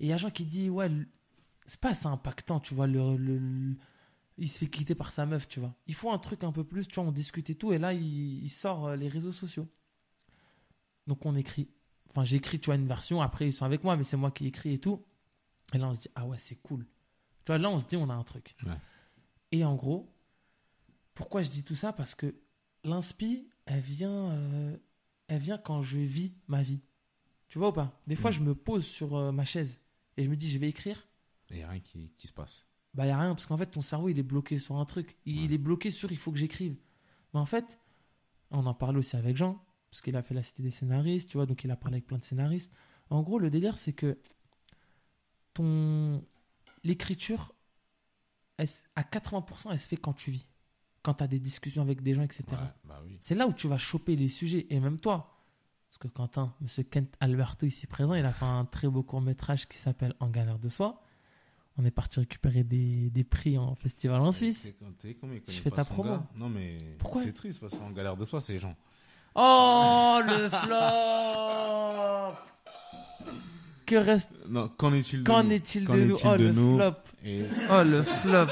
Et 0.00 0.06
il 0.06 0.06
y 0.06 0.12
a 0.12 0.16
Jean 0.16 0.30
qui 0.30 0.46
dit, 0.46 0.70
ouais, 0.70 0.88
c'est 1.66 1.80
pas 1.80 1.90
assez 1.90 2.06
impactant, 2.06 2.60
tu 2.60 2.74
vois, 2.74 2.86
le, 2.86 3.16
le- 3.16 3.38
le- 3.38 3.76
il 4.38 4.48
se 4.48 4.58
fait 4.60 4.66
quitter 4.66 4.94
par 4.94 5.12
sa 5.12 5.26
meuf, 5.26 5.46
tu 5.48 5.60
vois. 5.60 5.74
Il 5.86 5.94
faut 5.94 6.10
un 6.10 6.18
truc 6.18 6.42
un 6.44 6.52
peu 6.52 6.64
plus, 6.64 6.88
tu 6.88 6.94
vois, 6.96 7.04
on 7.04 7.12
discute 7.12 7.50
et 7.50 7.54
tout, 7.54 7.72
et 7.72 7.78
là, 7.78 7.92
il, 7.92 8.42
il 8.42 8.48
sort 8.50 8.86
euh, 8.86 8.96
les 8.96 9.08
réseaux 9.08 9.32
sociaux. 9.32 9.68
Donc 11.06 11.26
on 11.26 11.34
écrit. 11.34 11.68
Enfin, 12.08 12.24
j'ai 12.24 12.36
écrit, 12.36 12.60
tu 12.60 12.66
vois, 12.66 12.76
une 12.76 12.86
version, 12.86 13.20
après 13.20 13.48
ils 13.48 13.52
sont 13.52 13.64
avec 13.64 13.84
moi, 13.84 13.96
mais 13.96 14.04
c'est 14.04 14.16
moi 14.16 14.30
qui 14.30 14.46
écris 14.46 14.74
et 14.74 14.78
tout. 14.78 15.04
Et 15.72 15.78
là, 15.78 15.88
on 15.88 15.94
se 15.94 16.00
dit, 16.00 16.08
ah 16.14 16.26
ouais, 16.26 16.38
c'est 16.38 16.56
cool. 16.56 16.84
Tu 17.44 17.48
vois, 17.48 17.58
là, 17.58 17.70
on 17.70 17.78
se 17.78 17.86
dit, 17.86 17.96
on 17.96 18.08
a 18.10 18.14
un 18.14 18.24
truc. 18.24 18.54
Ouais. 18.64 18.72
Et 19.50 19.64
en 19.64 19.74
gros, 19.74 20.12
pourquoi 21.14 21.42
je 21.42 21.50
dis 21.50 21.64
tout 21.64 21.74
ça? 21.74 21.92
Parce 21.92 22.14
que 22.14 22.34
l'inspi, 22.84 23.48
elle 23.66 23.80
vient, 23.80 24.30
euh, 24.32 24.76
elle 25.28 25.38
vient 25.40 25.58
quand 25.58 25.82
je 25.82 25.98
vis 25.98 26.34
ma 26.48 26.62
vie. 26.62 26.80
Tu 27.48 27.58
vois 27.58 27.68
ou 27.68 27.72
pas? 27.72 28.00
Des 28.06 28.16
fois, 28.16 28.30
Mm. 28.30 28.34
je 28.34 28.40
me 28.42 28.54
pose 28.54 28.86
sur 28.86 29.14
euh, 29.16 29.32
ma 29.32 29.44
chaise 29.44 29.80
et 30.16 30.24
je 30.24 30.30
me 30.30 30.36
dis, 30.36 30.50
je 30.50 30.58
vais 30.58 30.68
écrire. 30.68 31.06
Il 31.50 31.56
n'y 31.56 31.62
a 31.62 31.68
rien 31.68 31.80
qui, 31.80 32.12
qui 32.16 32.26
se 32.26 32.32
passe. 32.32 32.64
Bah, 32.94 33.06
y 33.06 33.10
a 33.10 33.18
rien, 33.18 33.34
parce 33.34 33.46
qu'en 33.46 33.56
fait, 33.56 33.66
ton 33.66 33.82
cerveau, 33.82 34.08
il 34.08 34.18
est 34.18 34.22
bloqué 34.22 34.58
sur 34.58 34.76
un 34.76 34.84
truc. 34.84 35.16
Il, 35.26 35.38
Ouais. 35.38 35.44
il 35.44 35.52
est 35.52 35.58
bloqué 35.58 35.90
sur 35.90 36.10
il 36.12 36.18
faut 36.18 36.32
que 36.32 36.38
j'écrive. 36.38 36.76
Mais 37.34 37.40
en 37.40 37.46
fait, 37.46 37.78
on 38.50 38.66
en 38.66 38.74
parle 38.74 38.98
aussi 38.98 39.16
avec 39.16 39.36
Jean, 39.36 39.62
parce 39.90 40.02
qu'il 40.02 40.16
a 40.16 40.22
fait 40.22 40.34
la 40.34 40.42
cité 40.42 40.62
des 40.62 40.70
scénaristes, 40.70 41.28
tu 41.30 41.36
vois, 41.36 41.46
donc 41.46 41.64
il 41.64 41.70
a 41.70 41.76
parlé 41.76 41.96
avec 41.96 42.06
plein 42.06 42.18
de 42.18 42.24
scénaristes. 42.24 42.72
En 43.10 43.22
gros, 43.22 43.38
le 43.38 43.50
délire, 43.50 43.76
c'est 43.78 43.92
que 43.92 44.18
ton 45.54 46.24
l'écriture, 46.84 47.54
à 48.58 49.02
80%, 49.02 49.70
elle 49.72 49.78
se 49.78 49.88
fait 49.88 49.96
quand 49.96 50.12
tu 50.14 50.30
vis. 50.30 50.46
Quand 51.02 51.14
tu 51.14 51.24
as 51.24 51.26
des 51.26 51.40
discussions 51.40 51.82
avec 51.82 52.02
des 52.02 52.14
gens, 52.14 52.22
etc. 52.22 52.44
Ouais, 52.52 52.56
bah 52.84 53.00
oui. 53.04 53.18
C'est 53.20 53.34
là 53.34 53.46
où 53.46 53.52
tu 53.52 53.66
vas 53.68 53.78
choper 53.78 54.14
les 54.16 54.28
sujets, 54.28 54.66
et 54.70 54.78
même 54.80 54.98
toi. 55.00 55.28
Parce 55.88 55.98
que 55.98 56.08
Quentin, 56.08 56.54
monsieur 56.60 56.84
Kent 56.84 57.12
Alberto, 57.20 57.66
ici 57.66 57.86
présent, 57.86 58.14
il 58.14 58.24
a 58.24 58.32
fait 58.32 58.44
un 58.46 58.64
très 58.64 58.88
beau 58.88 59.02
court-métrage 59.02 59.68
qui 59.68 59.76
s'appelle 59.78 60.14
En 60.20 60.28
galère 60.28 60.58
de 60.58 60.68
soi. 60.68 61.02
On 61.78 61.84
est 61.84 61.90
parti 61.90 62.20
récupérer 62.20 62.64
des, 62.64 63.10
des 63.10 63.24
prix 63.24 63.56
en 63.58 63.74
festival 63.74 64.20
en 64.20 64.30
Suisse. 64.32 64.68
Je 65.48 65.52
fais 65.60 65.70
ta 65.70 65.84
promo. 65.84 66.10
gars. 66.10 66.22
Non, 66.36 66.48
mais 66.48 66.78
Pourquoi 66.98 67.22
c'est 67.22 67.32
triste 67.32 67.60
parce 67.60 67.76
qu'en 67.76 67.90
galère 67.90 68.16
de 68.16 68.24
soi, 68.24 68.40
c'est 68.40 68.58
gens. 68.58 68.76
Oh, 69.34 70.20
le 70.26 70.48
flop 70.50 72.36
Que 73.86 73.96
reste... 73.96 74.30
Non, 74.48 74.68
qu'en 74.68 74.92
est-il 74.92 75.20
de 75.22 75.26
Qu'en 75.26 75.42
nous 75.44 75.52
est-il 75.52 75.86
Qu'en 75.86 75.94
de 75.94 76.00
nous 76.04 76.14
est-il 76.16 76.28
Oh, 76.28 76.36
de 76.36 76.44
le 76.44 76.52
nous 76.52 76.76
flop 76.76 76.94
Et 77.24 77.44
Oh, 77.70 77.82
le 77.84 78.02
flop 78.02 78.46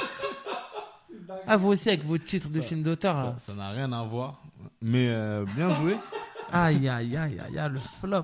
Ah, 1.53 1.57
vous 1.57 1.71
aussi, 1.71 1.89
avec 1.89 2.05
vos 2.05 2.17
titres 2.17 2.49
de 2.49 2.61
films 2.61 2.85
d'auteur, 2.85 3.13
ça 3.13 3.23
là. 3.25 3.35
ça 3.39 3.55
n'a 3.55 3.71
rien 3.71 3.93
à 3.93 4.05
voir. 4.05 4.41
Mais 4.81 5.09
euh, 5.09 5.45
bien 5.57 5.73
joué. 5.73 5.97
Aïe, 6.53 6.89
aïe, 6.89 7.17
aïe, 7.17 7.41
aïe, 7.41 7.59
aïe, 7.59 7.71
le 7.73 7.81
flop 8.01 8.23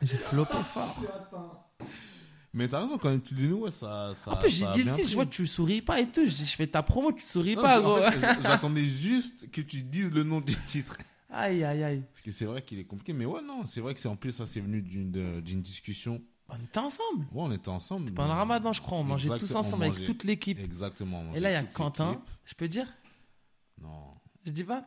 J'ai 0.00 0.16
floppé 0.16 0.54
fort. 0.72 0.96
Mais 2.54 2.68
t'as 2.68 2.82
raison, 2.82 2.98
qu'en 2.98 3.10
est-il 3.10 3.36
de 3.36 3.46
nous 3.48 3.56
ouais, 3.62 3.72
ça, 3.72 4.12
ça. 4.14 4.30
En 4.30 4.36
plus, 4.36 4.48
j'ai 4.48 4.66
dit 4.74 4.84
le 4.84 4.92
titre, 4.92 5.08
je 5.08 5.14
vois 5.16 5.26
tu 5.26 5.44
souris 5.48 5.82
pas 5.82 5.98
et 5.98 6.06
tout. 6.06 6.24
Je 6.24 6.30
dis, 6.30 6.46
fais 6.46 6.68
ta 6.68 6.84
promo, 6.84 7.10
tu 7.10 7.22
souris 7.22 7.56
Non, 7.56 7.62
pas, 7.62 7.80
en 7.80 7.82
gros. 7.82 8.10
fait, 8.10 8.20
J'attendais 8.42 8.84
juste 8.84 9.50
que 9.50 9.60
tu 9.60 9.82
dises 9.82 10.12
le 10.14 10.22
nom 10.22 10.40
du 10.40 10.54
titre. 10.68 10.98
Aïe, 11.30 11.64
aïe, 11.64 11.82
aïe. 11.82 12.02
Parce 12.12 12.20
que 12.20 12.30
c'est 12.30 12.44
vrai 12.44 12.62
qu'il 12.62 12.78
est 12.78 12.84
compliqué. 12.84 13.12
Mais 13.12 13.24
ouais, 13.24 13.42
non, 13.42 13.62
c'est 13.66 13.80
vrai 13.80 13.92
que 13.92 13.98
c'est 13.98 14.08
en 14.08 14.16
plus, 14.16 14.30
ça, 14.30 14.46
c'est 14.46 14.60
venu 14.60 14.82
d'une 14.82 15.62
discussion. 15.62 16.22
On 16.52 16.64
était 16.64 16.78
ensemble. 16.78 17.24
Ouais, 17.32 17.42
on 17.42 17.50
était 17.52 17.68
ensemble. 17.68 18.12
Pendant 18.12 18.34
le 18.34 18.38
ramadan, 18.38 18.72
je 18.72 18.80
crois, 18.82 18.98
on 18.98 19.04
mangeait 19.04 19.36
tous 19.38 19.54
ensemble 19.54 19.84
avec 19.84 20.04
toute 20.04 20.24
l'équipe. 20.24 20.58
Exactement. 20.58 21.32
Et 21.34 21.40
là, 21.40 21.50
il 21.50 21.54
y 21.54 21.56
a 21.56 21.64
Quentin. 21.64 22.22
Je 22.44 22.54
peux 22.54 22.68
dire? 22.68 22.86
Non. 23.80 24.14
Je 24.44 24.50
dis 24.50 24.64
pas 24.64 24.84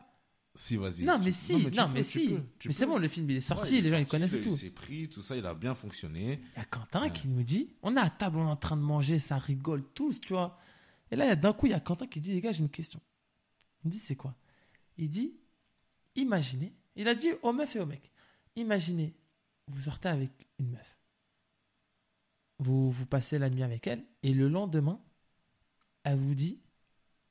Si, 0.54 0.76
vas-y. 0.76 1.04
Non, 1.04 1.18
mais 1.22 1.32
si, 1.32 1.54
non, 1.56 1.88
peux, 1.88 1.92
mais 1.94 2.02
si. 2.02 2.28
peux, 2.34 2.42
Mais 2.66 2.72
c'est 2.72 2.86
bon, 2.86 2.98
le 2.98 3.08
film, 3.08 3.28
il 3.30 3.36
est 3.36 3.40
sorti, 3.40 3.72
Ouais, 3.72 3.78
il 3.78 3.82
les 3.82 3.88
est 3.88 3.90
gens, 3.92 3.98
ils 3.98 4.06
connaissent 4.06 4.32
et 4.34 4.38
il 4.38 4.44
tout. 4.44 4.56
s'est 4.56 4.70
pris, 4.70 5.08
tout 5.08 5.20
ça, 5.22 5.36
il 5.36 5.44
a 5.44 5.54
bien 5.54 5.74
fonctionné. 5.74 6.40
Il 6.54 6.58
y 6.58 6.62
a 6.62 6.64
Quentin 6.64 7.02
Ouais. 7.02 7.12
qui 7.12 7.28
nous 7.28 7.42
dit 7.42 7.74
on 7.82 7.96
est 7.96 8.00
à 8.00 8.10
table, 8.10 8.38
on 8.38 8.46
est 8.46 8.50
en 8.50 8.56
train 8.56 8.76
de 8.76 8.82
manger, 8.82 9.18
ça 9.18 9.36
rigole 9.38 9.82
tous, 9.94 10.20
tu 10.20 10.32
vois. 10.34 10.58
Et 11.10 11.16
là, 11.16 11.34
d'un 11.36 11.52
coup, 11.52 11.66
il 11.66 11.70
y 11.70 11.74
a 11.74 11.80
Quentin 11.80 12.06
qui 12.06 12.20
dit 12.20 12.32
Les 12.32 12.40
gars, 12.40 12.52
j'ai 12.52 12.60
une 12.62 12.70
question. 12.70 13.00
Il 13.84 13.88
me 13.88 13.92
dit 13.92 13.98
C'est 13.98 14.16
quoi? 14.16 14.34
Il 14.96 15.08
dit 15.08 15.34
Imaginez. 16.14 16.72
Il 16.94 17.08
a 17.08 17.14
dit 17.14 17.28
aux 17.42 17.52
meufs 17.52 17.76
et 17.76 17.80
aux 17.80 17.86
mecs 17.86 18.10
Imaginez, 18.56 19.14
vous 19.68 19.82
sortez 19.82 20.08
avec 20.08 20.30
une 20.58 20.70
meuf. 20.70 20.95
Vous, 22.58 22.90
vous 22.90 23.06
passez 23.06 23.38
la 23.38 23.50
nuit 23.50 23.62
avec 23.62 23.86
elle. 23.86 24.04
Et 24.22 24.32
le 24.32 24.48
lendemain, 24.48 25.00
elle 26.04 26.18
vous 26.18 26.34
dit 26.34 26.60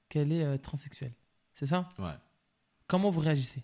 qu'elle 0.09 0.31
est 0.31 0.43
euh, 0.43 0.57
transsexuelle. 0.57 1.13
C'est 1.53 1.65
ça? 1.67 1.89
Ouais. 1.97 2.13
Comment 2.87 3.09
vous 3.09 3.21
réagissez? 3.21 3.63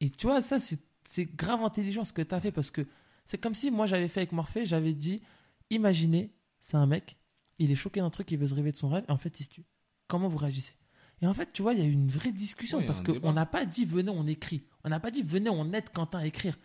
Et 0.00 0.10
tu 0.10 0.26
vois, 0.26 0.40
ça, 0.42 0.58
c'est 0.60 1.24
grave 1.34 1.62
intelligent 1.62 2.04
ce 2.04 2.12
que 2.12 2.22
tu 2.22 2.34
as 2.34 2.40
fait 2.40 2.52
parce 2.52 2.70
que 2.70 2.86
c'est 3.26 3.38
comme 3.38 3.54
si 3.54 3.70
moi 3.70 3.86
j'avais 3.86 4.08
fait 4.08 4.20
avec 4.20 4.32
Morphée, 4.32 4.64
j'avais 4.66 4.94
dit 4.94 5.22
imaginez, 5.70 6.32
c'est 6.60 6.76
un 6.76 6.86
mec, 6.86 7.16
il 7.58 7.70
est 7.70 7.76
choqué 7.76 8.00
d'un 8.00 8.10
truc, 8.10 8.30
il 8.30 8.38
veut 8.38 8.46
se 8.46 8.54
rêver 8.54 8.72
de 8.72 8.76
son 8.76 8.88
rêve, 8.88 9.04
et 9.08 9.12
en 9.12 9.18
fait 9.18 9.40
il 9.40 9.44
se 9.44 9.50
tue. 9.50 9.64
Comment 10.08 10.28
vous 10.28 10.38
réagissez? 10.38 10.74
Et 11.22 11.26
en 11.26 11.34
fait, 11.34 11.52
tu 11.52 11.62
vois, 11.62 11.74
il 11.74 11.80
y 11.80 11.82
a 11.82 11.86
eu 11.86 11.92
une 11.92 12.08
vraie 12.08 12.32
discussion 12.32 12.78
Ouais, 12.78 12.86
parce 12.86 13.02
qu'on 13.02 13.32
n'a 13.32 13.46
pas 13.46 13.66
dit 13.66 13.84
venez, 13.84 14.10
on 14.10 14.26
écrit. 14.26 14.64
On 14.84 14.88
n'a 14.88 15.00
pas 15.00 15.10
dit 15.10 15.22
venez, 15.22 15.50
on 15.50 15.72
aide 15.72 15.90
Quentin 15.90 16.20
à 16.20 16.26
écrire. 16.26 16.58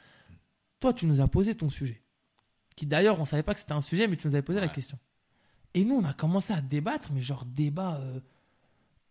Toi, 0.79 0.93
tu 0.93 1.07
nous 1.07 1.19
as 1.19 1.27
posé 1.27 1.55
ton 1.55 1.69
sujet. 1.69 2.01
Qui 2.75 2.85
d'ailleurs, 2.85 3.19
on 3.19 3.25
savait 3.25 3.43
pas 3.43 3.53
que 3.53 3.59
c'était 3.59 3.71
un 3.73 3.81
sujet, 3.81 4.07
mais 4.07 4.17
tu 4.17 4.27
nous 4.27 4.35
avais 4.35 4.41
posé 4.41 4.59
la 4.59 4.67
question. 4.67 4.97
Et 5.73 5.85
nous, 5.85 5.95
on 5.95 6.03
a 6.05 6.13
commencé 6.13 6.53
à 6.53 6.61
débattre, 6.61 7.11
mais 7.11 7.21
genre 7.21 7.45
débat. 7.45 7.97
euh, 8.01 8.19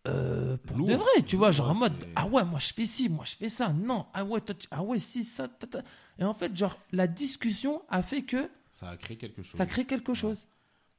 euh, 0.07 0.57
pour 0.57 0.77
Lourd. 0.77 0.87
de 0.89 0.93
vrai, 0.93 1.23
tu 1.25 1.35
vois, 1.35 1.51
genre 1.51 1.71
en 1.71 1.75
mode 1.75 1.93
ah 2.15 2.27
ouais, 2.27 2.45
moi 2.45 2.59
je 2.59 2.71
fais 2.73 2.85
ci, 2.85 3.09
moi 3.09 3.25
je 3.25 3.35
fais 3.35 3.49
ça, 3.49 3.73
non, 3.73 4.05
ah 4.13 4.23
ouais, 4.23 4.39
toi, 4.39 4.53
ah 4.69 4.83
ouais, 4.83 4.99
si, 4.99 5.23
ça, 5.23 5.47
ta, 5.47 5.65
ta. 5.65 5.81
Et 6.19 6.23
en 6.23 6.35
fait, 6.35 6.55
genre, 6.55 6.77
la 6.91 7.07
discussion 7.07 7.81
a 7.89 8.03
fait 8.03 8.21
que 8.21 8.47
Ça 8.69 8.89
a 8.91 8.97
créé 8.97 9.17
quelque 9.17 9.41
chose. 9.41 9.57
ça 9.57 9.65
crée 9.65 9.85
quelque 9.85 10.13
chose. 10.13 10.47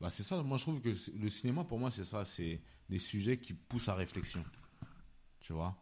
Bah, 0.01 0.11
c'est 0.11 0.25
ça, 0.25 0.43
moi 0.43 0.59
je 0.59 0.63
trouve 0.65 0.81
que 0.81 0.89
le 0.89 1.31
cinéma 1.31 1.63
pour 1.63 1.79
moi 1.79 1.91
c'est 1.93 2.05
ça, 2.05 2.25
c'est 2.25 2.61
des 2.91 2.99
sujets 2.99 3.39
qui 3.39 3.55
poussent 3.55 3.89
à 3.89 3.95
réflexion. 3.95 4.45
Tu 5.39 5.53
vois? 5.53 5.77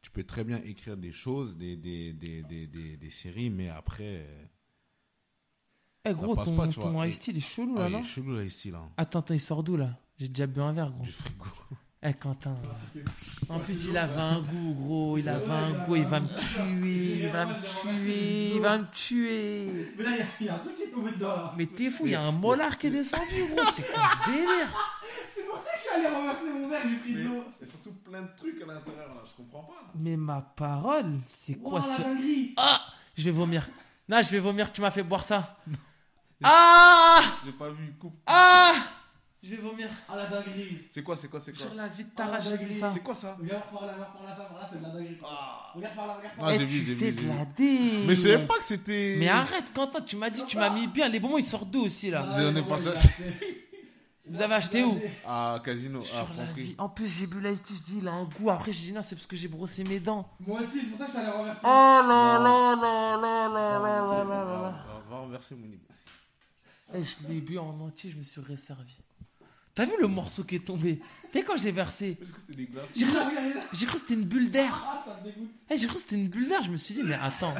Tu 0.00 0.10
peux 0.12 0.22
très 0.24 0.44
bien 0.44 0.58
écrire 0.62 0.96
des 0.96 1.10
choses, 1.12 1.56
des, 1.56 1.76
des, 1.76 2.12
des, 2.12 2.42
des, 2.44 2.66
des, 2.68 2.96
des 2.96 3.10
séries, 3.10 3.50
mais 3.50 3.68
après. 3.70 4.24
Eh 6.04 6.14
Ça 6.14 6.22
gros, 6.26 6.34
passe 6.34 6.48
ton, 6.48 6.56
pas, 6.56 6.66
ton 6.66 6.90
vois. 6.90 7.06
ice-t-il 7.06 7.36
est 7.36 7.40
chelou 7.40 7.74
ah, 7.76 7.82
là, 7.82 7.88
il 7.88 7.92
non 7.92 7.98
est 8.00 8.02
chelou 8.02 8.34
là 8.36 8.42
ici 8.42 8.70
là. 8.72 8.80
Attends, 8.96 9.20
attends, 9.20 9.34
il 9.34 9.40
sort 9.40 9.62
d'où 9.62 9.76
là? 9.76 9.88
J'ai 10.18 10.28
déjà 10.28 10.46
bu 10.48 10.60
un 10.60 10.72
verre, 10.72 10.90
gros. 10.90 11.04
Du 11.04 11.12
frigo. 11.12 11.44
Eh 12.04 12.14
Quentin. 12.14 12.56
En 13.48 13.60
plus, 13.60 13.86
il 13.86 13.96
avait 13.96 14.20
un 14.20 14.40
goût, 14.40 14.74
gros. 14.74 15.18
Il 15.18 15.28
avait 15.28 15.48
un 15.52 15.84
goût. 15.86 15.94
Il 15.94 16.02
va 16.04 16.18
me 16.18 16.26
tuer. 16.36 17.22
Il 17.22 17.28
va 17.30 17.46
me 17.46 17.54
tuer. 17.62 18.54
Il 18.56 18.60
va 18.60 18.78
me 18.78 18.86
tuer. 18.90 19.92
Mais 19.96 20.02
là, 20.02 20.10
il 20.10 20.18
y 20.18 20.22
a- 20.22 20.26
il 20.40 20.46
y, 20.46 20.48
a 20.48 20.54
un 20.56 20.58
truc 20.58 20.74
qui 20.74 20.82
est 20.82 20.90
tombé 20.90 21.12
dedans 21.12 21.28
là. 21.28 21.54
Mais 21.56 21.66
t'es 21.66 21.90
fou, 21.90 22.06
il 22.06 22.10
y 22.12 22.14
a 22.16 22.22
un 22.22 22.32
molar 22.32 22.76
qui 22.76 22.88
est 22.88 22.90
descendu, 22.90 23.22
gros. 23.54 23.64
C'est 23.72 23.86
quoi 23.92 24.02
ce 24.24 24.30
délire? 24.32 24.68
C'est 25.30 25.46
pour 25.46 25.60
ça 25.60 25.70
que 25.70 25.76
je 25.76 25.80
suis 25.82 25.90
allé 25.94 26.08
renverser 26.16 26.52
mon 26.52 26.68
verre, 26.68 26.82
j'ai 26.90 26.96
pris 26.96 27.14
de 27.14 27.20
l'eau. 27.22 27.44
Il 27.60 27.66
y 27.66 27.68
a 27.68 27.70
surtout 27.70 27.92
plein 27.92 28.22
de 28.22 28.28
trucs 28.36 28.60
à 28.60 28.66
l'intérieur 28.66 29.14
là, 29.14 29.22
je 29.24 29.36
comprends 29.36 29.62
pas. 29.62 29.74
Là. 29.74 29.90
Mais 29.94 30.16
ma 30.16 30.40
parole, 30.40 31.20
c'est 31.28 31.54
quoi 31.54 31.82
ce. 31.82 32.02
dinguerie 32.02 32.54
Ah 32.56 32.80
Je 33.16 33.22
vais 33.22 33.30
vomir. 33.30 33.68
Non, 34.08 34.20
je 34.22 34.30
vais 34.32 34.40
vomir, 34.40 34.72
tu 34.72 34.80
m'as 34.80 34.90
fait 34.90 35.04
boire 35.04 35.22
ça. 35.24 35.56
Ah 36.44 37.20
J'ai 37.44 37.52
pas 37.52 37.70
vu, 37.70 37.92
coupe. 38.00 38.16
Ah 38.26 38.72
Je 39.42 39.50
vais 39.50 39.62
vomir. 39.62 39.88
Ah, 40.08 40.16
la 40.16 40.26
dinguerie. 40.26 40.86
C'est 40.90 41.02
quoi, 41.02 41.16
c'est 41.16 41.28
quoi, 41.28 41.40
c'est 41.40 41.52
quoi 41.52 41.66
Sur 41.66 41.74
la 41.74 41.88
vie 41.88 42.04
de 42.04 42.10
Ah, 42.16 42.16
ta 42.16 42.26
rage, 42.26 42.44
j'ai 42.48 42.56
vu 42.64 42.72
ça. 42.72 42.90
C'est 42.92 43.00
quoi 43.02 43.14
ça 43.14 43.36
Regarde 43.40 43.64
par 43.72 43.86
là, 43.86 43.92
regarde 43.94 44.12
par 44.12 44.22
là, 44.22 44.36
ça, 44.36 44.44
par 44.44 44.58
là, 44.60 44.68
c'est 44.70 44.78
de 44.78 44.82
la 44.82 44.88
dinguerie. 44.90 45.18
Regarde 45.74 45.94
par 45.96 46.06
là, 46.06 46.14
regarde 46.18 46.36
par 46.36 46.48
Ah, 46.48 46.50
là. 46.50 46.54
Eh, 46.54 46.58
j'ai 46.58 46.64
vu, 46.64 46.82
j'ai 46.84 46.94
vu, 46.94 47.12
de 47.12 47.20
j'ai 47.20 47.28
la. 47.28 48.06
Mais 48.06 48.14
je 48.14 48.20
savais 48.22 48.46
pas 48.46 48.54
que 48.58 48.64
c'était. 48.64 49.16
Mais 49.18 49.28
arrête, 49.28 49.72
Quentin, 49.74 50.00
tu 50.00 50.16
m'as 50.16 50.30
dit, 50.30 50.44
tu 50.46 50.56
m'as 50.56 50.70
mis 50.70 50.86
bien. 50.86 51.08
Les 51.08 51.18
bonbons, 51.20 51.38
ils 51.38 51.46
sortent 51.46 51.70
d'où 51.70 51.82
aussi 51.86 52.10
là 52.10 52.26
Ah, 52.28 52.62
pas 52.68 52.78
ça. 52.78 52.92
Vous 54.24 54.40
avez 54.40 54.54
acheté 54.54 54.82
où 54.84 54.98
Ah, 55.26 55.60
Casino, 55.62 55.98
ah, 56.00 56.06
Sur 56.06 56.16
la 56.18 56.24
Franprix. 56.24 56.62
vie. 56.62 56.74
En 56.78 56.88
plus, 56.88 57.06
j'ai 57.08 57.26
bu 57.26 57.40
l'ice 57.40 57.60
tea, 57.60 57.74
je 57.76 57.82
dis, 57.82 57.98
il 58.00 58.08
a 58.08 58.12
un 58.12 58.24
goût. 58.24 58.48
Après, 58.50 58.72
j'ai 58.72 58.86
dit, 58.86 58.92
non, 58.92 59.02
c'est 59.02 59.16
parce 59.16 59.26
que 59.26 59.36
j'ai 59.36 59.48
brossé 59.48 59.82
mes 59.84 59.98
dents. 59.98 60.26
Moi 60.46 60.60
aussi, 60.60 60.80
c'est 60.80 60.86
pour 60.86 60.98
ça 60.98 61.04
que 61.06 61.10
je 61.12 61.16
suis 61.18 61.26
allé 61.26 61.36
renverser. 61.36 61.60
Oh 61.64 61.66
là 61.66 62.38
Non. 62.38 62.44
là 62.44 62.76
là 62.80 63.16
là 63.20 63.48
là 63.48 63.48
là 63.48 63.78
là 63.78 64.24
là 64.24 64.24
là 64.24 64.44
là. 64.44 64.74
Va- 65.10 65.16
renverser 65.16 65.54
mon 65.56 65.66
livre. 65.66 65.82
Eh, 66.94 67.02
je 67.02 67.28
l'ai 67.28 67.40
bu 67.40 67.58
en 67.58 67.80
entier, 67.80 68.10
je 68.10 68.16
me 68.16 68.22
suis 68.22 68.40
resservi. 68.40 68.98
T'as 69.74 69.86
vu 69.86 69.92
le 69.98 70.06
morceau 70.06 70.44
qui 70.44 70.56
est 70.56 70.66
tombé? 70.66 70.98
Tu 70.98 71.38
sais, 71.38 71.44
quand 71.44 71.56
j'ai 71.56 71.70
versé, 71.70 72.18
glaces 72.70 72.92
j'ai 72.94 73.06
cru, 73.06 73.16
j'ai 73.72 73.86
que 73.86 73.96
c'était 73.96 74.14
une 74.14 74.24
bulle 74.24 74.50
d'air. 74.50 74.84
Ah, 74.86 75.02
ça 75.06 75.18
me 75.18 75.24
dégoûte. 75.24 75.50
Eh, 75.70 75.76
j'ai 75.78 75.86
cru 75.86 75.94
que 75.94 76.00
c'était 76.02 76.16
une 76.16 76.28
bulle 76.28 76.48
d'air. 76.48 76.62
Je 76.62 76.70
me 76.70 76.76
suis 76.76 76.94
dit, 76.94 77.02
mais 77.02 77.14
attends. 77.14 77.54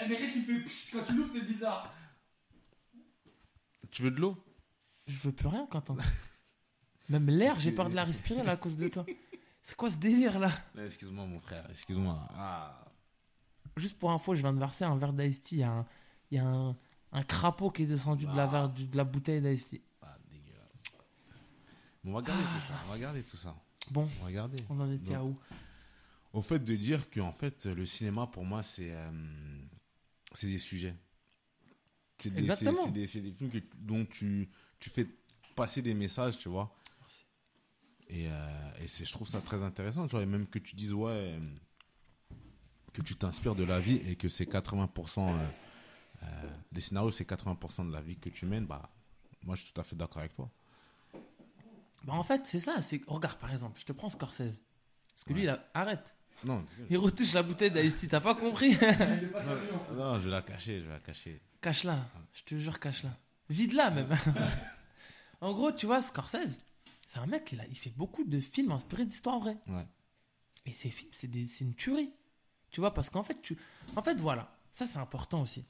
Eh, 0.00 0.08
mais 0.08 0.18
quand 0.18 0.32
tu 0.32 0.42
fais 0.42 0.60
pchit, 0.60 0.90
quand 0.92 1.04
tu 1.04 1.14
l'ouvres, 1.14 1.32
c'est 1.34 1.44
bizarre. 1.44 1.92
Tu 3.90 4.02
veux 4.02 4.12
de 4.12 4.20
l'eau? 4.20 4.36
Je 5.08 5.18
veux 5.18 5.32
plus 5.32 5.48
rien, 5.48 5.66
Quentin. 5.66 5.96
Même 7.08 7.28
l'air, 7.28 7.58
j'ai 7.58 7.72
peur 7.72 7.88
de 7.88 7.96
la 7.96 8.04
respirer 8.04 8.44
là 8.44 8.52
à 8.52 8.56
cause 8.56 8.76
de 8.76 8.86
toi. 8.88 9.04
C'est 9.62 9.74
quoi 9.74 9.90
ce 9.90 9.96
délire 9.96 10.38
là? 10.38 10.50
Là, 10.74 10.84
Excuse-moi, 10.84 11.26
mon 11.26 11.40
frère, 11.40 11.66
excuse-moi. 11.70 12.28
Ah. 12.36 12.84
Juste 13.76 13.98
pour 13.98 14.10
info, 14.12 14.34
je 14.34 14.42
viens 14.42 14.52
de 14.52 14.58
verser 14.58 14.84
un 14.84 14.96
verre 14.96 15.12
d'ice 15.12 15.40
tea. 15.40 15.56
Il 15.56 15.60
y 15.60 15.64
a 15.64 15.70
un, 15.70 15.86
il 16.30 16.36
y 16.36 16.38
a 16.38 16.46
un, 16.46 16.76
un 17.12 17.22
crapaud 17.22 17.70
qui 17.70 17.82
est 17.82 17.86
descendu 17.86 18.26
de 18.26 18.36
la, 18.36 18.46
verre, 18.46 18.68
du- 18.68 18.86
de 18.86 18.96
la 18.96 19.04
bouteille 19.04 19.40
d'ice. 19.40 19.74
Ah, 20.02 20.16
dégueulasse. 20.30 20.82
Bon, 22.04 22.10
on 22.10 22.14
va 22.14 22.22
garder 22.22 22.42
tout 22.54 22.66
ça. 22.66 22.74
On 22.86 22.92
va 22.92 22.98
garder 22.98 23.22
tout 23.22 23.36
ça. 23.36 23.56
Bon, 23.90 24.08
On 24.20 24.24
va 24.24 24.32
garder. 24.32 24.58
on 24.68 24.80
en 24.80 24.92
était 24.92 25.14
à 25.14 25.24
où? 25.24 25.38
Au 26.34 26.42
fait 26.42 26.58
de 26.58 26.76
dire 26.76 27.08
que 27.08 27.20
en 27.20 27.32
fait 27.32 27.64
le 27.64 27.86
cinéma 27.86 28.26
pour 28.26 28.44
moi 28.44 28.62
c'est 28.62 28.90
euh, 28.92 29.10
c'est 30.34 30.46
des 30.46 30.58
sujets. 30.58 30.94
C'est 32.18 32.28
des, 32.30 32.36
c'est- 32.36 32.40
Exactement. 32.50 32.84
c'est 32.84 32.90
des, 32.92 33.06
c'est 33.06 33.20
des 33.20 33.32
films 33.32 33.50
que- 33.50 33.58
dont 33.76 34.04
tu, 34.04 34.50
tu 34.78 34.90
fais 34.90 35.06
passer 35.56 35.80
des 35.82 35.94
messages, 35.94 36.36
tu 36.38 36.48
vois. 36.50 36.74
Et, 38.10 38.26
euh, 38.28 38.70
et 38.82 38.88
c'est, 38.88 39.04
je 39.04 39.12
trouve 39.12 39.28
ça 39.28 39.40
très 39.40 39.62
intéressant, 39.62 40.06
tu 40.06 40.12
vois. 40.12 40.22
Et 40.22 40.26
même 40.26 40.46
que 40.46 40.58
tu 40.58 40.74
dises, 40.76 40.92
ouais, 40.92 41.10
euh, 41.12 41.40
que 42.92 43.02
tu 43.02 43.14
t'inspires 43.16 43.54
de 43.54 43.64
la 43.64 43.78
vie 43.80 43.96
et 44.06 44.16
que 44.16 44.28
c'est 44.28 44.46
80%, 44.46 45.32
euh, 45.34 45.48
euh, 46.22 46.26
des 46.72 46.80
scénarios, 46.80 47.10
c'est 47.10 47.28
80% 47.28 47.88
de 47.88 47.92
la 47.92 48.00
vie 48.00 48.16
que 48.16 48.28
tu 48.30 48.46
mènes, 48.46 48.66
bah, 48.66 48.90
moi 49.44 49.54
je 49.54 49.62
suis 49.64 49.72
tout 49.72 49.80
à 49.80 49.84
fait 49.84 49.96
d'accord 49.96 50.18
avec 50.18 50.32
toi. 50.34 50.50
Bah 52.04 52.14
en 52.14 52.22
fait, 52.24 52.46
c'est 52.46 52.60
ça. 52.60 52.80
C'est 52.80 53.00
regarde 53.06 53.38
par 53.38 53.52
exemple, 53.52 53.78
je 53.80 53.84
te 53.84 53.92
prends 53.92 54.08
Scorsese. 54.08 54.54
Parce 55.14 55.24
que 55.24 55.32
lui, 55.32 55.42
il 55.42 55.48
a... 55.48 55.64
arrête. 55.74 56.14
Non, 56.44 56.64
Il 56.88 56.98
retouche 56.98 57.32
la 57.32 57.42
bouteille 57.42 57.72
tea. 57.92 58.06
T'as 58.06 58.20
pas 58.20 58.34
compris 58.36 58.76
pas 58.76 58.94
non, 59.94 60.20
je 60.20 60.24
vais 60.26 60.30
la 60.30 60.42
cacher, 60.42 60.80
je 60.80 60.86
vais 60.86 60.92
la 60.94 61.00
cacher. 61.00 61.42
Cache-la. 61.60 61.98
Je 62.32 62.44
te 62.44 62.56
jure, 62.56 62.78
cache-la. 62.78 63.16
Vide-la 63.50 63.90
même. 63.90 64.16
en 65.40 65.52
gros, 65.52 65.72
tu 65.72 65.86
vois, 65.86 66.00
Scorsese, 66.02 66.62
c'est 67.08 67.18
un 67.18 67.26
mec, 67.26 67.50
il, 67.52 67.60
a, 67.60 67.66
il 67.66 67.74
fait 67.76 67.90
beaucoup 67.90 68.22
de 68.22 68.38
films 68.38 68.70
inspirés 68.70 69.06
d'histoires 69.06 69.40
vraies. 69.40 69.58
Ouais. 69.66 69.86
Et 70.66 70.72
ces 70.72 70.90
films, 70.90 71.10
c'est 71.12 71.26
des- 71.28 71.46
c'est 71.46 71.64
une 71.64 71.74
tuerie. 71.74 72.12
Tu 72.70 72.80
vois, 72.80 72.94
parce 72.94 73.10
qu'en 73.10 73.24
fait, 73.24 73.40
tu, 73.42 73.56
en 73.96 74.02
fait, 74.02 74.20
voilà, 74.20 74.54
ça 74.72 74.86
c'est 74.86 74.98
important 74.98 75.40
aussi. 75.42 75.64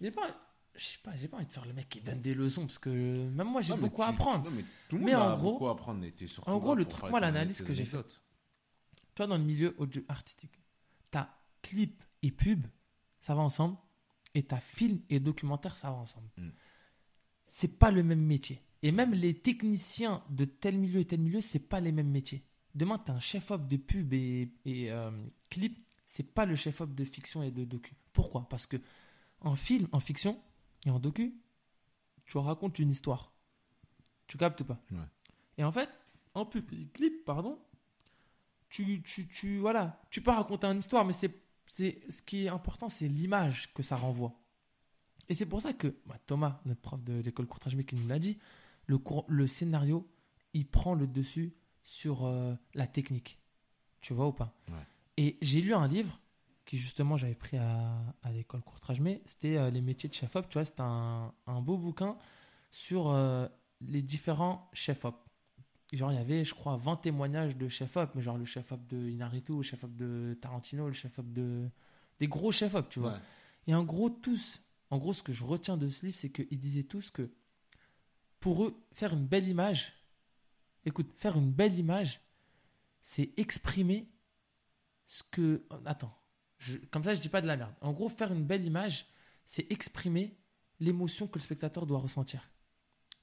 J'ai 0.00 0.10
pas, 0.10 0.26
je 0.74 0.84
sais 0.84 0.98
pas, 1.02 1.16
j'ai 1.16 1.28
pas 1.28 1.36
envie 1.38 1.46
de 1.46 1.52
faire 1.52 1.64
le 1.64 1.72
mec 1.72 1.88
qui 1.88 2.00
donne 2.00 2.20
des 2.20 2.34
leçons 2.34 2.62
parce 2.66 2.78
que 2.78 2.90
même 3.28 3.46
moi 3.48 3.62
j'ai 3.62 3.74
Non, 3.74 3.80
beaucoup 3.80 4.02
à 4.02 4.08
apprendre. 4.08 4.44
non, 4.44 4.50
mais 4.50 4.64
tout 4.88 4.98
le 4.98 5.04
Mais 5.04 5.12
monde 5.12 5.22
en 5.22 5.32
a 5.32 5.36
gros- 5.36 5.52
beaucoup 5.52 5.68
à 5.68 5.72
apprendre. 5.72 6.04
et 6.04 6.12
t'es 6.12 6.26
surtout 6.26 6.50
en 6.50 6.58
gros, 6.58 6.74
le 6.74 6.84
truc, 6.84 7.10
moi, 7.10 7.20
l'analyse 7.20 7.62
que 7.62 7.72
j'ai. 7.72 7.84
Tu 7.84 7.90
vois, 9.16 9.26
dans 9.28 9.38
le 9.38 9.44
milieu 9.44 9.74
audio 9.78 10.02
artistique, 10.08 10.52
t'as 11.10 11.28
clip 11.62 12.02
et 12.22 12.30
pub, 12.32 12.66
ça 13.20 13.34
va 13.34 13.42
ensemble, 13.42 13.76
et 14.34 14.42
t'as 14.42 14.58
film 14.58 15.00
et 15.08 15.20
documentaire, 15.20 15.76
ça 15.76 15.88
va 15.88 15.94
ensemble. 15.96 16.28
Mm. 16.36 16.48
C'est 17.46 17.78
pas 17.78 17.90
le 17.92 18.02
même 18.02 18.20
métier. 18.22 18.60
Et 18.82 18.90
même 18.90 19.12
les 19.14 19.34
techniciens 19.40 20.22
de 20.30 20.44
tel 20.44 20.76
milieu 20.78 21.00
et 21.00 21.04
tel 21.06 21.20
milieu, 21.20 21.40
c'est 21.40 21.60
pas 21.60 21.80
les 21.80 21.92
mêmes 21.92 22.10
métiers. 22.10 22.44
Demain, 22.74 22.98
t'as 22.98 23.12
un 23.12 23.20
chef-op 23.20 23.68
de 23.68 23.76
pub 23.76 24.12
et, 24.12 24.52
et, 24.64 24.90
euh, 24.90 25.10
clip, 25.48 25.78
c'est 26.04 26.24
pas 26.34 26.44
le 26.44 26.56
chef-op 26.56 26.92
de 26.92 27.04
fiction 27.04 27.42
et 27.44 27.50
de 27.52 27.64
docu. 27.64 27.94
Pourquoi? 28.12 28.48
Parce 28.48 28.66
que 28.66 28.76
en 29.44 29.56
film, 29.56 29.88
en 29.92 30.00
fiction 30.00 30.40
et 30.84 30.90
en 30.90 30.98
docu, 30.98 31.34
tu 32.24 32.38
racontes 32.38 32.78
une 32.78 32.90
histoire. 32.90 33.32
Tu 34.26 34.38
captes 34.38 34.64
pas 34.64 34.80
Ouais. 34.90 34.98
Et 35.58 35.64
en 35.64 35.72
fait, 35.72 35.88
en 36.34 36.46
pub 36.46 36.72
et 36.72 36.88
clip, 36.88 37.24
pardon, 37.24 37.58
tu, 38.68 39.02
tu, 39.02 39.28
tu, 39.28 39.58
voilà, 39.58 40.02
tu 40.10 40.20
peux 40.20 40.30
raconter 40.30 40.66
une 40.66 40.78
histoire, 40.78 41.04
mais 41.04 41.12
c'est, 41.12 41.42
c'est, 41.66 42.00
ce 42.08 42.22
qui 42.22 42.46
est 42.46 42.48
important, 42.48 42.88
c'est 42.88 43.06
l'image 43.08 43.72
que 43.72 43.82
ça 43.82 43.96
renvoie. 43.96 44.34
Et 45.28 45.34
c'est 45.34 45.46
pour 45.46 45.62
ça 45.62 45.72
que 45.72 45.96
bah, 46.06 46.18
Thomas, 46.26 46.60
notre 46.64 46.80
prof 46.80 47.02
de 47.02 47.20
l'école 47.20 47.46
courtage 47.46 47.76
qui 47.86 47.96
nous 47.96 48.08
l'a 48.08 48.18
dit, 48.18 48.38
le, 48.86 48.98
le 49.28 49.46
scénario, 49.46 50.10
il 50.52 50.66
prend 50.66 50.94
le 50.94 51.06
dessus 51.06 51.54
sur 51.82 52.26
euh, 52.26 52.54
la 52.74 52.86
technique. 52.86 53.38
Tu 54.00 54.12
vois 54.12 54.26
ou 54.26 54.32
pas 54.32 54.54
Ouais. 54.68 54.86
Et 55.16 55.38
j'ai 55.40 55.60
lu 55.60 55.74
un 55.74 55.86
livre 55.86 56.20
qui 56.64 56.78
justement 56.78 57.16
j'avais 57.16 57.34
pris 57.34 57.56
à, 57.56 58.00
à 58.22 58.32
l'école 58.32 58.62
courtage 58.62 59.02
c'était 59.26 59.56
euh, 59.56 59.70
les 59.70 59.80
métiers 59.80 60.08
de 60.08 60.14
chef-op. 60.14 60.48
Tu 60.48 60.54
vois, 60.54 60.64
c'était 60.64 60.82
un, 60.82 61.32
un 61.46 61.60
beau 61.60 61.76
bouquin 61.76 62.16
sur 62.70 63.08
euh, 63.08 63.46
les 63.80 64.02
différents 64.02 64.70
chefs-op. 64.72 65.16
Genre, 65.92 66.10
il 66.12 66.16
y 66.16 66.18
avait, 66.18 66.44
je 66.44 66.54
crois, 66.54 66.76
20 66.76 66.96
témoignages 66.96 67.56
de 67.56 67.68
chef-op, 67.68 68.14
mais 68.14 68.22
genre 68.22 68.38
le 68.38 68.46
chef-op 68.46 68.84
de 68.86 69.08
Inaritu, 69.10 69.52
le 69.52 69.62
chef-op 69.62 69.94
de 69.94 70.36
Tarantino, 70.40 70.88
le 70.88 70.92
chef-op 70.92 71.32
de. 71.32 71.68
des 72.18 72.26
gros 72.26 72.50
chefs-op, 72.50 72.88
tu 72.88 73.00
vois. 73.00 73.12
Ouais. 73.12 73.18
Et 73.68 73.74
en 73.74 73.84
gros, 73.84 74.10
tous, 74.10 74.60
en 74.90 74.98
gros, 74.98 75.12
ce 75.12 75.22
que 75.22 75.32
je 75.32 75.44
retiens 75.44 75.76
de 75.76 75.88
ce 75.88 76.04
livre, 76.04 76.16
c'est 76.16 76.30
qu'ils 76.30 76.58
disaient 76.58 76.82
tous 76.82 77.10
que 77.10 77.30
pour 78.40 78.64
eux, 78.64 78.76
faire 78.92 79.12
une 79.12 79.26
belle 79.26 79.48
image, 79.48 79.92
Écoute, 80.86 81.12
faire 81.16 81.36
une 81.38 81.50
belle 81.50 81.78
image, 81.78 82.20
c'est 83.00 83.32
exprimer 83.38 84.10
ce 85.06 85.22
que. 85.22 85.66
Attends, 85.86 86.14
je- 86.64 86.78
comme 86.90 87.04
ça 87.04 87.14
je 87.14 87.20
dis 87.20 87.28
pas 87.28 87.40
de 87.40 87.46
la 87.46 87.56
merde. 87.56 87.74
En 87.80 87.92
gros, 87.92 88.08
faire 88.08 88.32
une 88.32 88.44
belle 88.44 88.64
image, 88.64 89.06
c'est 89.44 89.70
exprimer 89.70 90.36
l'émotion 90.80 91.26
que 91.26 91.38
le 91.38 91.42
spectateur 91.44 91.86
doit 91.86 91.98
ressentir. 92.00 92.48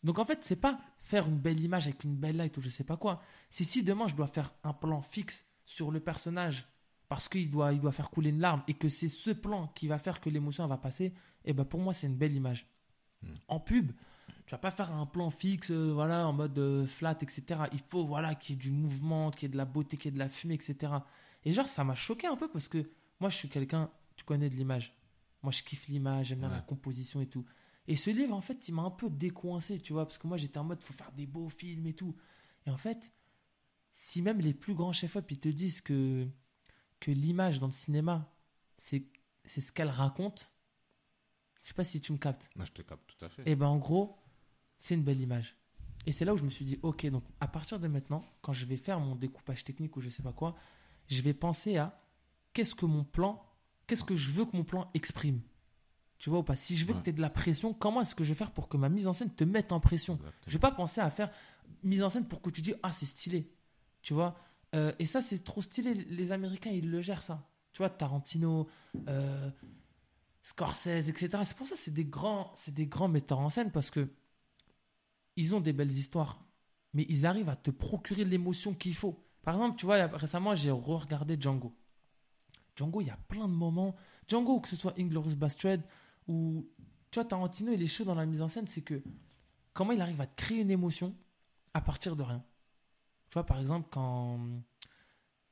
Donc 0.04 0.18
en 0.20 0.26
fait, 0.26 0.40
c'est 0.42 0.56
pas 0.56 0.80
faire 1.04 1.28
une 1.28 1.38
belle 1.38 1.60
image 1.60 1.88
avec 1.88 2.04
une 2.04 2.16
belle 2.16 2.38
light 2.38 2.56
ou 2.58 2.62
je 2.62 2.70
sais 2.70 2.84
pas 2.84 2.98
quoi. 2.98 3.22
C'est 3.50 3.64
si 3.64 3.84
demain 3.84 4.08
je 4.08 4.16
dois 4.16 4.28
faire 4.28 4.54
un 4.64 4.74
plan 4.74 5.02
fixe 5.02 5.46
sur 5.66 5.92
le 5.92 6.00
personnage 6.00 6.68
parce 7.08 7.28
qu'il 7.28 7.50
doit, 7.52 7.74
il 7.74 7.80
doit 7.82 7.92
faire 7.92 8.10
couler 8.10 8.30
une 8.30 8.40
larme 8.40 8.64
et 8.68 8.74
que 8.74 8.88
c'est 8.90 9.10
ce 9.10 9.32
plan 9.32 9.68
qui 9.76 9.88
va 9.88 10.00
faire 10.00 10.22
que 10.22 10.30
l'émotion 10.30 10.66
va 10.66 10.78
passer, 10.78 11.14
et 11.44 11.54
ben 11.54 11.66
pour 11.66 11.80
moi 11.82 11.94
c'est 11.94 12.08
une 12.08 12.16
belle 12.16 12.34
image. 12.34 12.68
Hmm. 13.22 13.34
En 13.50 13.60
pub, 13.60 13.92
tu 14.46 14.52
vas 14.52 14.58
pas 14.58 14.72
faire 14.72 14.92
un 14.94 15.06
plan 15.06 15.30
fixe, 15.30 15.72
euh, 15.72 15.92
voilà, 15.94 16.26
en 16.28 16.34
mode 16.34 16.58
euh, 16.58 16.86
flat, 16.88 17.18
etc. 17.22 17.64
Il 17.74 17.80
faut 17.80 18.06
voilà 18.06 18.34
qu'il 18.36 18.56
y 18.56 18.58
ait 18.58 18.62
du 18.62 18.72
mouvement, 18.72 19.30
qu'il 19.30 19.44
y 19.44 19.46
ait 19.50 19.52
de 19.52 19.58
la 19.58 19.66
beauté, 19.66 19.98
qu'il 19.98 20.06
y 20.06 20.14
ait 20.14 20.16
de 20.16 20.20
la 20.20 20.30
fumée, 20.30 20.54
etc. 20.56 20.94
Et 21.44 21.52
genre 21.54 21.68
ça 21.68 21.84
m'a 21.84 21.96
choqué 21.96 22.28
un 22.28 22.38
peu 22.38 22.48
parce 22.48 22.68
que 22.70 22.90
moi 23.22 23.30
je 23.30 23.38
suis 23.38 23.48
quelqu'un, 23.50 23.90
tu 24.18 24.26
connais 24.26 24.50
de 24.50 24.56
l'image. 24.56 24.94
Moi 25.44 25.52
je 25.54 25.64
kiffe 25.64 25.88
l'image, 25.88 26.28
j'aime 26.28 26.40
bien 26.40 26.50
Ouais. 26.50 26.56
la 26.56 26.62
composition 26.62 27.22
et 27.22 27.28
tout. 27.28 27.46
Et 27.88 27.96
ce 27.96 28.10
livre 28.10 28.34
en 28.36 28.42
fait 28.42 28.68
il 28.68 28.74
m'a 28.76 28.82
un 28.84 28.92
peu 28.92 29.10
décoincé, 29.10 29.80
tu 29.80 29.94
vois, 29.94 30.06
parce 30.06 30.18
que 30.18 30.28
moi 30.28 30.38
j'étais 30.38 30.58
en 30.58 30.64
mode 30.66 30.84
faut 30.84 30.94
faire 30.94 31.12
des 31.14 31.26
beaux 31.28 31.50
films 31.50 31.88
et 31.88 31.94
tout. 31.94 32.16
Et 32.66 32.70
en 32.70 32.78
fait, 32.78 33.12
si 33.94 34.22
même 34.22 34.40
les 34.40 34.54
plus 34.54 34.74
grands 34.76 34.94
chefs-op 34.94 35.30
ils 35.32 35.40
te 35.40 35.50
disent 35.50 35.82
que 35.82 36.28
que 37.00 37.10
l'image 37.12 37.60
dans 37.60 37.66
le 37.68 37.72
cinéma, 37.72 38.32
c'est 38.78 39.06
c'est 39.46 39.62
ce 39.62 39.72
qu'elle 39.72 39.90
raconte. 39.90 40.52
Je 41.64 41.70
sais 41.70 41.74
pas 41.74 41.84
si 41.84 42.02
tu 42.02 42.12
me 42.12 42.18
captes. 42.18 42.50
Là, 42.56 42.66
je 42.66 42.72
te 42.72 42.82
capte 42.82 43.08
tout 43.16 43.24
à 43.26 43.30
fait. 43.30 43.44
Et 43.50 43.56
ben 43.56 43.68
en 43.68 43.78
gros, 43.78 44.18
c'est 44.78 44.96
une 44.96 45.04
belle 45.04 45.20
image. 45.22 45.56
Et 46.08 46.12
c'est 46.12 46.26
là 46.26 46.34
où 46.34 46.38
je 46.38 46.44
me 46.44 46.50
suis 46.50 46.66
dit, 46.66 46.80
ok, 46.82 47.06
donc 47.08 47.24
à 47.40 47.48
partir 47.48 47.80
de 47.80 47.88
maintenant, 47.88 48.24
quand 48.42 48.54
je 48.54 48.66
vais 48.66 48.78
faire 48.78 49.00
mon 49.00 49.16
découpage 49.16 49.64
technique 49.64 49.96
ou 49.98 50.02
je 50.02 50.10
sais 50.10 50.24
pas 50.24 50.34
quoi, 50.34 50.56
je 51.08 51.22
vais 51.22 51.34
penser 51.36 51.78
à 51.78 52.01
qu'est-ce 52.54 52.76
que 52.76 52.86
mon 52.86 53.04
plan, 53.04 53.44
qu'est-ce 53.88 54.04
que 54.04 54.16
je 54.16 54.32
veux 54.32 54.46
que 54.46 54.56
mon 54.56 54.64
plan 54.64 54.90
exprime? 54.94 55.42
Tu 56.20 56.30
vois 56.30 56.40
ou 56.40 56.44
pas? 56.44 56.56
Si 56.56 56.78
je 56.78 56.86
veux 56.86 56.94
Ouais. 56.94 57.00
que 57.00 57.04
tu 57.06 57.10
aies 57.10 57.14
de 57.14 57.22
la 57.22 57.30
pression, 57.32 57.74
comment 57.74 58.02
est-ce 58.02 58.14
que 58.16 58.24
je 58.24 58.30
vais 58.30 58.36
faire 58.36 58.52
pour 58.52 58.68
que 58.70 58.78
ma 58.78 58.90
mise 58.90 59.08
en 59.08 59.14
scène 59.14 59.34
te 59.34 59.44
mette 59.44 59.72
en 59.72 59.80
pression? 59.80 60.14
Exactement. 60.16 60.42
je 60.48 60.52
vais 60.54 60.60
pas 60.60 60.72
penser 60.72 61.02
à 61.02 61.10
faire 61.10 61.32
mise 61.84 62.04
en 62.04 62.10
scène 62.10 62.28
pour 62.28 62.42
que 62.42 62.50
tu 62.52 62.62
dis 62.62 62.74
ah 62.84 62.94
c'est 62.94 63.06
stylé, 63.08 63.52
tu 64.02 64.14
vois? 64.14 64.36
Euh, 64.76 64.94
et 65.00 65.06
ça 65.06 65.22
c'est 65.22 65.44
trop 65.44 65.62
stylé. 65.62 65.94
Les 65.96 66.32
Américains 66.32 66.70
ils 66.72 66.90
le 66.90 67.02
gèrent 67.02 67.24
ça. 67.24 67.50
Tu 67.74 67.80
vois 67.80 67.90
Tarantino, 67.90 68.68
euh, 69.08 69.50
Scorsese, 70.44 71.08
etc. 71.10 71.44
C'est 71.46 71.56
pour 71.58 71.68
ça 71.68 71.76
que 71.76 71.82
c'est 71.82 71.94
des 71.94 72.06
grands, 72.06 72.54
c'est 72.58 72.74
des 72.74 72.88
grands 72.88 73.08
metteurs 73.08 73.40
en 73.40 73.50
scène 73.50 73.72
parce 73.72 73.90
que 73.92 74.08
ils 75.38 75.56
ont 75.56 75.62
des 75.62 75.74
belles 75.74 75.92
histoires, 75.92 76.44
mais 76.94 77.06
ils 77.10 77.26
arrivent 77.26 77.50
à 77.50 77.56
te 77.56 77.72
procurer 77.72 78.26
l'émotion 78.26 78.74
qu'il 78.74 78.96
faut. 78.96 79.24
Par 79.44 79.56
exemple, 79.56 79.78
tu 79.78 79.86
vois 79.86 80.06
récemment 80.08 80.56
j'ai 80.56 80.72
re-regardé 80.72 81.38
Django. 81.40 81.76
Django 82.76 83.02
il 83.02 83.08
y 83.08 83.12
a 83.12 83.18
plein 83.28 83.48
de 83.48 83.54
moments. 83.54 83.96
Django 84.28 84.60
que 84.60 84.70
ce 84.70 84.76
soit 84.76 84.94
Inglourious 84.98 85.36
Basterds 85.36 85.82
ou 86.28 86.68
tu 87.10 87.20
vois 87.20 87.26
Tarantino 87.26 87.72
il 87.74 87.82
est 87.82 87.88
chaud 87.88 88.04
dans 88.06 88.16
la 88.16 88.26
mise 88.26 88.42
en 88.42 88.48
scène, 88.48 88.68
c'est 88.68 88.82
que 88.82 89.02
comment 89.74 89.92
il 89.92 90.02
arrive 90.02 90.22
à 90.22 90.28
te 90.28 90.36
créer 90.36 90.62
une 90.62 90.72
émotion 90.72 91.16
à 91.74 91.82
partir 91.82 92.16
de 92.16 92.24
rien. 92.24 92.44
Tu 93.30 93.34
vois, 93.36 93.46
par 93.46 93.60
exemple, 93.62 93.88
quand, 93.92 94.40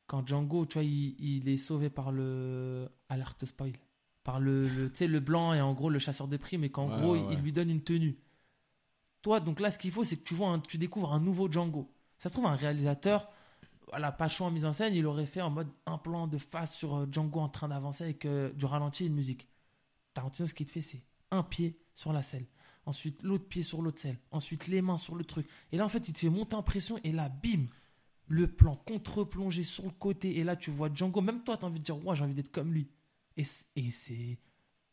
quand 0.05 0.27
Django, 0.27 0.65
tu 0.65 0.73
vois, 0.73 0.83
il, 0.83 1.15
il 1.19 1.47
est 1.47 1.57
sauvé 1.57 1.89
par 1.89 2.11
le. 2.11 2.89
Alerte 3.07 3.45
spoil. 3.45 3.71
Par 4.23 4.39
le, 4.41 4.67
le, 4.67 4.91
tu 4.91 4.97
sais, 4.97 5.07
le 5.07 5.21
blanc 5.21 5.53
et 5.53 5.61
en 5.61 5.73
gros 5.73 5.89
le 5.89 5.97
chasseur 5.99 6.27
de 6.27 6.35
primes, 6.35 6.65
et 6.65 6.69
qu'en 6.69 6.89
Ouais, 6.89 6.97
gros, 6.99 7.13
ouais, 7.13 7.25
il, 7.31 7.39
lui 7.39 7.53
donne 7.53 7.69
une 7.69 7.81
tenue. 7.83 8.19
Toi, 9.21 9.39
donc 9.39 9.59
là, 9.59 9.71
ce 9.71 9.77
qu'il 9.79 9.91
faut, 9.91 10.03
c'est 10.03 10.17
que 10.17 10.23
tu, 10.23 10.33
vois 10.33 10.49
un- 10.49 10.59
tu 10.59 10.77
découvres 10.77 11.13
un 11.13 11.19
nouveau 11.19 11.49
Django. 11.49 11.89
Ça 12.17 12.27
se 12.29 12.33
trouve, 12.33 12.47
un 12.47 12.55
réalisateur, 12.55 13.29
voilà, 13.89 14.11
pas 14.11 14.27
chaud 14.27 14.45
en 14.45 14.51
mise 14.51 14.65
en 14.65 14.73
scène, 14.73 14.93
il 14.93 15.05
aurait 15.05 15.25
fait 15.25 15.41
en 15.41 15.49
mode 15.49 15.69
un 15.85 15.97
plan 15.97 16.27
de 16.27 16.37
face 16.37 16.75
sur 16.75 16.95
euh, 16.95 17.07
Django 17.11 17.39
en 17.39 17.49
train 17.49 17.67
d'avancer 17.67 18.03
avec 18.03 18.25
euh, 18.25 18.51
du 18.53 18.65
ralenti 18.65 19.03
et 19.03 19.07
une 19.07 19.15
musique. 19.15 19.47
Tarantino, 20.13 20.47
ce 20.47 20.53
qu'il 20.53 20.65
te 20.65 20.71
fait, 20.71 20.81
c'est 20.81 21.03
un 21.31 21.43
pied 21.43 21.79
sur 21.93 22.13
la 22.13 22.21
selle 22.21 22.45
ensuite 22.89 23.21
l'autre 23.23 23.47
pied 23.47 23.63
sur 23.63 23.81
l'autre 23.81 24.01
selle, 24.01 24.17
ensuite 24.31 24.67
les 24.67 24.81
mains 24.81 24.97
sur 24.97 25.15
le 25.15 25.23
truc. 25.23 25.47
Et 25.71 25.77
là, 25.77 25.85
en 25.85 25.89
fait, 25.89 26.09
il 26.09 26.13
te 26.13 26.19
fait 26.19 26.29
monter 26.29 26.55
en 26.55 26.63
pression, 26.63 26.99
et 27.03 27.11
là, 27.11 27.29
bim, 27.29 27.67
le 28.27 28.47
plan 28.47 28.75
contre-plongé 28.75 29.63
sur 29.63 29.85
le 29.85 29.91
côté, 29.91 30.37
et 30.37 30.43
là, 30.43 30.55
tu 30.55 30.71
vois 30.71 30.89
Django, 30.93 31.21
même 31.21 31.43
toi, 31.43 31.55
tu 31.55 31.63
as 31.63 31.67
envie 31.67 31.79
de 31.79 31.83
dire, 31.83 32.03
ouais, 32.05 32.15
j'ai 32.15 32.23
envie 32.23 32.33
d'être 32.33 32.51
comme 32.51 32.73
lui. 32.73 32.89
Et 33.37 33.43
c'est. 33.43 34.39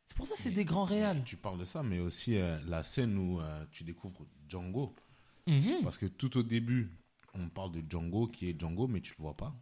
C'est 0.09 0.17
pour 0.17 0.27
ça 0.29 0.35
que 0.35 0.41
c'est 0.41 0.53
des 0.53 0.65
grands 0.65 0.85
réals. 0.85 1.25
Tu 1.25 1.37
parles 1.37 1.59
de 1.59 1.65
ça, 1.65 1.83
mais 1.83 1.99
aussi 1.99 2.37
euh, 2.37 2.61
la 2.69 2.85
scène 2.85 3.19
où 3.19 3.41
euh, 3.41 3.65
tu 3.73 3.83
découvres 3.83 4.25
Django. 4.49 4.95
Mhm. 5.49 5.83
Parce 5.83 5.99
que 5.99 6.07
tout 6.07 6.39
au 6.39 6.45
début, 6.45 6.93
on 7.39 7.49
parle 7.49 7.73
de 7.73 7.83
Django 7.89 8.27
qui 8.29 8.49
est 8.49 8.59
Django, 8.61 8.87
mais 8.87 9.01
tu 9.01 9.15
le 9.17 9.23
vois 9.23 9.37
pas. 9.37 9.55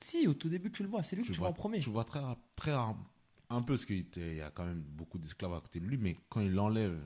Si, 0.00 0.26
au 0.26 0.34
tout 0.34 0.48
début, 0.48 0.70
tu 0.70 0.82
le 0.82 0.88
vois, 0.88 1.02
c'est 1.02 1.16
lui 1.16 1.22
que 1.24 1.32
tu 1.32 1.38
vois 1.38 1.48
en 1.48 1.52
premier. 1.52 1.80
Tu 1.80 1.90
vois 1.90 2.04
très, 2.04 2.20
très 2.54 2.72
un 3.48 3.62
peu 3.62 3.76
ce 3.76 3.86
qu'il 3.86 4.06
y 4.34 4.40
a 4.40 4.50
quand 4.50 4.64
même 4.66 4.82
beaucoup 4.82 5.18
d'esclaves 5.18 5.54
à 5.54 5.60
côté 5.60 5.80
de 5.80 5.86
lui, 5.86 5.96
mais 5.96 6.16
quand 6.28 6.40
il 6.40 6.58
enlève 6.58 7.00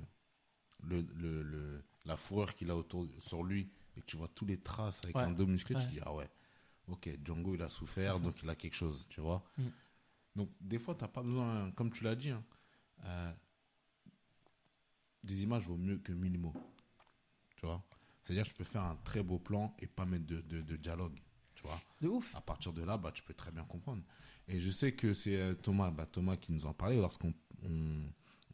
le, 0.83 1.03
le, 1.17 1.43
le- 1.43 1.85
la 2.07 2.17
fourrure 2.17 2.55
qu'il 2.55 2.71
a 2.71 2.77
autour 2.77 3.07
sur 3.19 3.43
lui 3.45 3.71
et 3.97 4.01
que 4.01 4.07
tu 4.07 4.17
vois 4.17 4.29
tous 4.29 4.47
les 4.47 4.59
traces 4.59 5.03
avec 5.05 5.17
Ouais. 5.17 5.23
un 5.23 5.33
dos 5.33 5.47
musclé, 5.47 5.77
Ouais. 5.77 5.83
tu 5.85 5.91
dis 5.91 6.01
ah 6.03 6.15
ouais, 6.15 6.29
ok, 6.89 7.11
Django 7.25 7.55
il 7.55 7.63
a 7.63 7.69
souffert, 7.69 8.19
donc 8.21 8.43
il 8.43 8.49
a 8.49 8.55
quelque 8.57 8.75
chose, 8.75 9.07
tu 9.11 9.21
vois. 9.21 9.45
Mm. 9.59 9.65
Donc 10.37 10.51
des 10.61 10.79
fois 10.79 10.95
t'as 10.95 11.09
pas 11.09 11.23
besoin, 11.23 11.71
comme 11.73 11.91
tu 11.91 12.03
l'as 12.05 12.17
dit, 12.17 12.31
hein, 12.31 12.43
euh, 13.05 13.33
des 15.23 15.43
images 15.43 15.65
vaut 15.67 15.77
mieux 15.77 15.99
que 15.99 16.13
mille 16.13 16.39
mots, 16.39 16.55
tu 17.57 17.67
vois. 17.67 17.85
C'est-à-dire 18.23 18.45
que 18.45 18.51
je 18.51 18.55
peux 18.55 18.65
faire 18.65 18.83
un 18.85 18.97
très 19.05 19.23
beau 19.23 19.39
plan 19.39 19.75
et 19.79 19.87
pas 19.87 20.05
mettre 20.05 20.27
de, 20.27 20.41
de, 20.43 20.61
de 20.61 20.77
dialogue, 20.77 21.19
tu 21.55 21.63
vois 21.63 21.81
De 22.01 22.09
ouf. 22.09 22.35
à 22.37 22.41
partir 22.41 22.73
de 22.73 22.83
là, 22.83 22.97
bah, 22.99 23.13
tu 23.13 23.23
peux 23.23 23.35
très 23.35 23.51
bien 23.51 23.65
comprendre. 23.65 24.03
Et 24.49 24.61
je 24.61 24.71
sais 24.71 24.93
que 24.93 25.13
c'est 25.15 25.37
euh, 25.37 25.55
Thomas, 25.55 25.91
bah, 25.91 26.07
Thomas 26.07 26.37
qui 26.37 26.53
nous 26.53 26.67
en 26.67 26.75
parlait 26.75 26.97
lorsqu'on 26.97 27.33
on, 27.63 28.03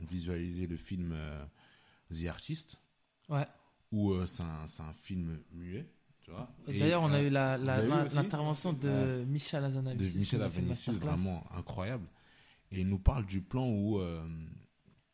on 0.01 0.05
visualisait 0.05 0.67
le 0.67 0.77
film 0.77 1.13
euh, 1.13 1.45
The 2.13 2.27
Artist, 2.27 2.81
Ouais. 3.29 3.47
où 3.91 4.13
euh, 4.13 4.27
c'est 4.27 4.43
un, 4.43 4.93
film 4.95 5.41
muet, 5.53 5.91
tu 6.21 6.31
vois. 6.31 6.49
Et 6.69 6.77
Et, 6.77 6.81
D'ailleurs, 6.81 7.03
on 7.03 7.11
a 7.13 7.19
euh, 7.19 7.27
eu 7.27 7.31
l'intervention 8.15 8.73
de 8.73 9.25
Michel 9.27 9.63
de 9.63 9.67
Azanavicius. 9.69 10.13
qui 10.13 10.19
Michel 10.21 10.39
nous 10.41 10.45
a 10.47 10.51
fait 10.51 10.59
une 10.61 10.65
Avenicius, 10.67 10.89
masterclass. 10.95 11.17
vraiment 11.17 11.45
incroyable. 11.53 12.07
Et 12.71 12.81
il 12.81 12.89
nous 12.89 12.99
parle 13.01 13.27
du 13.27 13.41
plan 13.41 13.69
où 13.69 14.01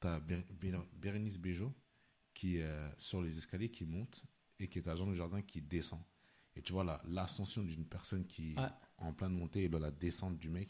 tu 0.01 0.07
as 0.09 0.21
Bérénice 1.01 1.39
Bejo 1.39 1.73
qui 2.35 2.61
euh, 2.61 2.89
sur 2.99 3.21
les 3.23 3.37
escaliers 3.39 3.71
qui 3.71 3.85
monte 3.85 4.25
et 4.63 4.69
qui 4.69 4.79
est 4.79 4.89
agent 4.89 5.07
du 5.07 5.15
jardin 5.15 5.43
qui 5.43 5.61
descend. 5.61 6.01
Et 6.57 6.63
tu 6.63 6.73
vois 6.73 6.85
là, 6.85 7.01
l'ascension 7.07 7.63
d'une 7.63 7.85
personne 7.87 8.25
qui 8.27 8.55
Ouais. 8.57 8.65
est 8.65 9.05
en 9.05 9.13
pleine 9.13 9.33
montée 9.33 9.65
et 9.65 9.69
là, 9.69 9.79
la 9.79 9.91
descente 9.91 10.39
du 10.39 10.49
mec. 10.51 10.69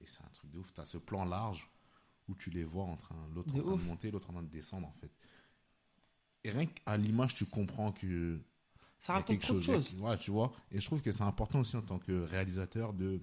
Et 0.00 0.06
c'est 0.06 0.22
un 0.24 0.28
truc 0.30 0.50
de 0.50 0.58
ouf. 0.58 0.72
Tu 0.74 0.80
as 0.80 0.84
ce 0.84 0.98
plan 0.98 1.24
large 1.24 1.68
où 2.28 2.34
tu 2.34 2.50
les 2.50 2.64
vois 2.64 2.84
en 2.84 2.96
train, 2.96 3.16
l'autre 3.34 3.50
en 3.56 3.60
train 3.62 3.72
ouf. 3.72 3.82
de 3.82 3.86
monter, 3.88 4.10
l'autre 4.10 4.30
en 4.30 4.32
train 4.34 4.42
de 4.42 4.48
descendre 4.48 4.88
en 4.88 4.92
fait. 4.92 5.10
Et 6.44 6.50
rien 6.50 6.66
qu'à 6.66 6.96
l'image, 6.96 7.34
tu 7.34 7.46
comprends 7.46 7.92
que 7.92 8.40
Ça 8.98 9.12
raconte 9.14 9.42
choses. 9.44 9.94
ouais, 9.94 10.18
tu 10.18 10.30
vois. 10.32 10.52
Et 10.72 10.80
je 10.80 10.86
trouve 10.86 11.00
que 11.02 11.12
c'est 11.12 11.22
important 11.22 11.60
aussi 11.60 11.76
en 11.76 11.82
tant 11.82 11.98
que 12.00 12.22
réalisateur 12.22 12.92
de 12.92 13.20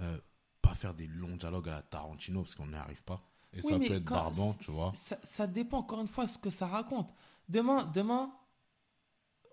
euh, 0.00 0.18
pas 0.60 0.74
faire 0.74 0.94
des 0.94 1.06
longs 1.06 1.36
dialogues 1.36 1.68
à 1.68 1.72
la 1.72 1.82
Tarantino 1.82 2.42
parce 2.42 2.54
qu'on 2.54 2.66
n'y 2.66 2.74
arrive 2.74 3.02
pas. 3.04 3.22
Et 3.54 3.60
Oui, 3.64 3.70
ça 3.70 3.78
peut 3.78 3.94
être 3.94 4.04
barbant, 4.04 4.54
tu 4.54 4.70
vois. 4.70 4.92
Ça, 4.94 5.18
ça 5.22 5.46
dépend 5.46 5.78
encore 5.78 6.00
une 6.00 6.06
fois 6.06 6.26
ce 6.26 6.38
que 6.38 6.50
ça 6.50 6.66
raconte. 6.66 7.12
Demain, 7.48 7.84
demain, 7.92 8.32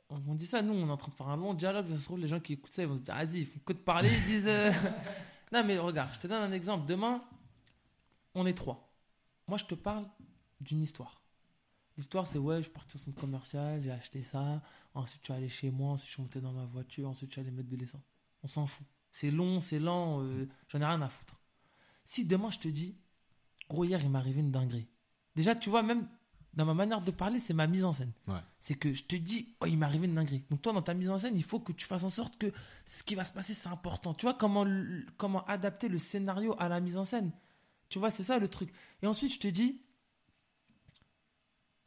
on 0.09 0.33
dit 0.35 0.45
ça, 0.47 0.61
nous, 0.61 0.73
on 0.73 0.87
est 0.87 0.91
en 0.91 0.97
train 0.97 1.09
de 1.09 1.15
faire 1.15 1.27
un 1.27 1.37
long 1.37 1.53
dialogue. 1.53 1.87
Ça 1.87 1.97
se 1.97 2.03
trouve, 2.05 2.19
les 2.19 2.27
gens 2.27 2.39
qui 2.39 2.53
écoutent 2.53 2.73
ça, 2.73 2.81
ils 2.81 2.87
vont 2.87 2.95
se 2.95 3.01
dire, 3.01 3.13
vas-y, 3.15 3.39
il 3.41 3.45
faut 3.45 3.59
que 3.59 3.73
de 3.73 3.77
parler. 3.79 4.09
Ils 4.11 4.25
disent, 4.25 4.47
euh, 4.47 4.71
non, 5.51 5.63
mais 5.63 5.77
regarde, 5.77 6.11
je 6.13 6.19
te 6.19 6.27
donne 6.27 6.41
un 6.43 6.51
exemple. 6.51 6.85
Demain, 6.87 7.23
on 8.33 8.45
est 8.45 8.53
trois. 8.53 8.91
Moi, 9.47 9.57
je 9.57 9.65
te 9.65 9.75
parle 9.75 10.05
d'une 10.61 10.81
histoire. 10.81 11.21
L'histoire, 11.97 12.27
c'est 12.27 12.37
ouais, 12.39 12.57
je 12.57 12.61
suis 12.63 12.71
parti 12.71 12.95
au 12.95 12.99
centre 12.99 13.19
commercial, 13.19 13.81
j'ai 13.81 13.91
acheté 13.91 14.23
ça. 14.23 14.61
Ensuite, 14.93 15.21
tu 15.21 15.31
es 15.31 15.35
allé 15.35 15.49
chez 15.49 15.69
moi. 15.69 15.91
Ensuite, 15.91 16.07
je 16.09 16.13
suis 16.13 16.21
monté 16.21 16.39
dans 16.41 16.53
ma 16.53 16.65
voiture. 16.65 17.09
Ensuite, 17.09 17.29
je 17.29 17.33
suis 17.33 17.41
allé 17.41 17.51
mettre 17.51 17.69
de 17.69 17.75
l'essence. 17.75 18.01
On 18.41 18.47
s'en 18.47 18.65
fout. 18.67 18.85
C'est 19.11 19.31
long, 19.31 19.59
c'est 19.59 19.79
lent. 19.79 20.21
euh, 20.23 20.47
J'en 20.69 20.81
ai 20.81 20.85
rien 20.85 21.01
à 21.01 21.09
foutre. 21.09 21.41
Si 22.05 22.25
demain, 22.25 22.49
je 22.51 22.59
te 22.59 22.67
dis, 22.67 22.95
gros, 23.69 23.83
hier, 23.83 24.01
il 24.01 24.09
m'est 24.09 24.17
arrivé 24.17 24.39
une 24.39 24.51
dinguerie. 24.51 24.87
Déjà, 25.35 25.55
tu 25.55 25.69
vois, 25.69 25.83
même 25.83 26.07
dans 26.53 26.65
ma 26.65 26.73
manière 26.73 27.01
de 27.01 27.11
parler, 27.11 27.39
c'est 27.39 27.53
ma 27.53 27.67
mise 27.67 27.83
en 27.85 27.93
scène. 27.93 28.11
Ouais. 28.27 28.39
C'est 28.59 28.75
que 28.75 28.93
je 28.93 29.03
te 29.03 29.15
dis, 29.15 29.55
oh, 29.61 29.65
il 29.67 29.77
m'est 29.77 29.85
arrivé 29.85 30.07
une 30.07 30.15
dinguerie. 30.15 30.43
Donc, 30.49 30.61
toi, 30.61 30.73
dans 30.73 30.81
ta 30.81 30.93
mise 30.93 31.09
en 31.09 31.17
scène, 31.19 31.35
il 31.35 31.43
faut 31.43 31.59
que 31.59 31.71
tu 31.71 31.85
fasses 31.85 32.03
en 32.03 32.09
sorte 32.09 32.37
que 32.37 32.51
ce 32.85 33.03
qui 33.03 33.15
va 33.15 33.23
se 33.23 33.33
passer, 33.33 33.53
c'est 33.53 33.69
important. 33.69 34.13
Tu 34.13 34.25
vois, 34.25 34.33
comment, 34.33 34.65
comment 35.17 35.45
adapter 35.45 35.87
le 35.89 35.97
scénario 35.99 36.55
à 36.59 36.67
la 36.67 36.79
mise 36.79 36.97
en 36.97 37.05
scène. 37.05 37.31
Tu 37.89 37.99
vois, 37.99 38.11
c'est 38.11 38.23
ça 38.23 38.39
le 38.39 38.47
truc. 38.47 38.71
Et 39.01 39.07
ensuite, 39.07 39.33
je 39.33 39.39
te 39.39 39.47
dis, 39.47 39.81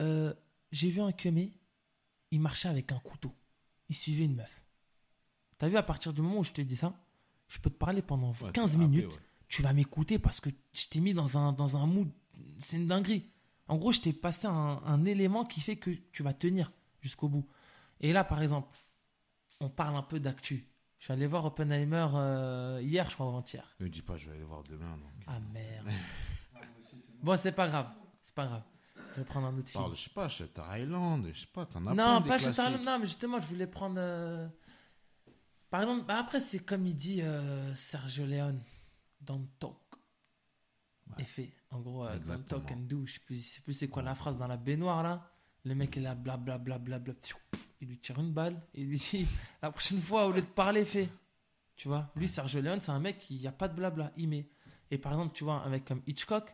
euh, 0.01 0.33
j'ai 0.71 0.89
vu 0.89 1.01
un 1.01 1.11
kemé, 1.11 1.53
il 2.31 2.39
marchait 2.39 2.69
avec 2.69 2.91
un 2.91 2.99
couteau. 2.99 3.33
Il 3.89 3.95
suivait 3.95 4.25
une 4.25 4.35
meuf. 4.35 4.63
T'as 5.57 5.67
vu, 5.69 5.77
à 5.77 5.83
partir 5.83 6.13
du 6.13 6.21
moment 6.21 6.39
où 6.39 6.43
je 6.43 6.51
te 6.53 6.61
dis 6.61 6.75
ça, 6.75 6.93
je 7.47 7.59
peux 7.59 7.69
te 7.69 7.77
parler 7.77 8.01
pendant 8.01 8.31
Ouais, 8.31 8.51
15 8.53 8.71
après, 8.75 8.77
minutes 8.87 9.11
ouais. 9.13 9.19
tu 9.47 9.61
vas 9.61 9.73
m'écouter 9.73 10.17
parce 10.19 10.39
que 10.39 10.49
je 10.73 10.87
t'ai 10.87 10.99
mis 10.99 11.13
dans 11.13 11.37
un, 11.37 11.53
dans 11.53 11.77
un 11.77 11.85
mood. 11.85 12.09
C'est 12.59 12.77
une 12.77 12.87
dinguerie. 12.87 13.29
En 13.67 13.77
gros, 13.77 13.91
je 13.91 14.01
t'ai 14.01 14.13
passé 14.13 14.47
un, 14.47 14.51
un 14.85 15.05
élément 15.05 15.45
qui 15.45 15.61
fait 15.61 15.75
que 15.77 15.89
tu 16.11 16.21
vas 16.23 16.33
tenir 16.33 16.71
jusqu'au 17.01 17.29
bout. 17.29 17.47
Et 18.01 18.11
là, 18.13 18.23
par 18.23 18.41
exemple, 18.41 18.75
on 19.59 19.69
parle 19.69 19.95
un 19.95 20.03
peu 20.03 20.19
d'actu. 20.19 20.67
Je 20.99 21.05
suis 21.05 21.13
allé 21.13 21.27
voir 21.27 21.45
Oppenheimer 21.45 22.07
euh, 22.13 22.79
hier, 22.83 23.09
je 23.09 23.15
crois, 23.15 23.27
avant-hier. 23.27 23.75
Ne 23.79 23.87
dis 23.87 24.01
pas, 24.01 24.17
je 24.17 24.27
vais 24.29 24.35
aller 24.35 24.43
voir 24.45 24.63
demain. 24.63 24.97
Donc. 24.97 25.11
Ah 25.27 25.39
merde. 25.53 25.89
Bon, 27.21 27.37
c'est 27.37 27.51
pas 27.53 27.67
grave. 27.67 27.89
C'est 28.21 28.35
pas 28.35 28.45
grave. 28.47 28.63
Je 29.13 29.19
vais 29.19 29.25
prendre 29.25 29.47
un 29.47 29.57
autre 29.57 29.69
film. 29.69 29.83
Parle, 29.83 29.95
je 29.95 30.01
sais 30.01 30.09
pas, 30.09 30.27
Shutter 30.27 30.61
Island, 30.79 31.29
je 31.33 31.41
sais 31.41 31.47
pas, 31.47 31.65
t'en 31.65 31.85
as 31.87 31.93
non, 31.93 32.21
plein 32.21 32.21
pas 32.21 32.37
des 32.37 32.43
Shutter 32.43 32.53
classiques. 32.55 32.71
Island, 32.71 32.85
Non, 32.85 32.99
mais 32.99 33.05
justement, 33.05 33.39
je 33.41 33.47
voulais 33.47 33.67
prendre. 33.67 33.95
euh, 33.99 34.47
Par 35.69 35.81
exemple, 35.81 36.05
bah 36.05 36.17
après, 36.19 36.39
c'est 36.39 36.59
comme 36.59 36.85
il 36.87 36.95
dit 36.95 37.21
euh, 37.21 37.73
Sergio 37.75 38.25
Leone. 38.25 38.61
Don't 39.21 39.47
talk. 39.59 39.77
Ouais. 41.07 41.15
Et 41.21 41.23
fait. 41.25 41.53
En 41.73 41.79
gros, 41.81 42.05
euh, 42.05 42.17
don't 42.19 42.43
talk 42.47 42.71
and 42.71 42.81
do. 42.87 43.05
Je 43.05 43.13
sais 43.13 43.19
plus, 43.25 43.35
je 43.37 43.47
sais 43.55 43.61
plus 43.61 43.73
c'est 43.73 43.87
quoi 43.87 44.01
la 44.03 44.15
phrase 44.15 44.37
dans 44.37 44.47
la 44.47 44.57
baignoire 44.57 45.03
là. 45.03 45.29
Le 45.65 45.75
mec 45.75 45.95
est 45.97 46.01
là, 46.01 46.13
blablabla. 46.15 46.79
Bla, 46.79 46.99
bla, 46.99 47.13
bla, 47.13 47.21
il 47.81 47.87
lui 47.87 47.97
tire 47.99 48.19
une 48.19 48.31
balle. 48.33 48.61
Et 48.73 48.81
il 48.81 48.87
lui 48.89 48.97
dit 48.97 49.25
La 49.61 49.71
prochaine 49.71 49.99
fois, 50.01 50.25
au 50.27 50.31
lieu 50.31 50.41
de 50.41 50.45
parler, 50.47 50.85
fais. 50.85 51.09
Tu 51.75 51.87
vois? 51.87 52.11
Lui, 52.15 52.27
Sergio 52.27 52.61
Leone, 52.61 52.81
c'est 52.81 52.91
un 52.91 52.99
mec 52.99 53.17
qui 53.17 53.35
n'y 53.39 53.47
a 53.47 53.51
pas 53.51 53.67
de 53.67 53.73
blabla. 53.75 54.11
Il 54.17 54.29
met. 54.29 54.47
Et 54.91 54.97
par 54.97 55.13
exemple, 55.13 55.33
tu 55.33 55.43
vois, 55.43 55.63
un 55.65 55.69
mec 55.69 55.85
comme 55.85 56.01
Hitchcock, 56.05 56.53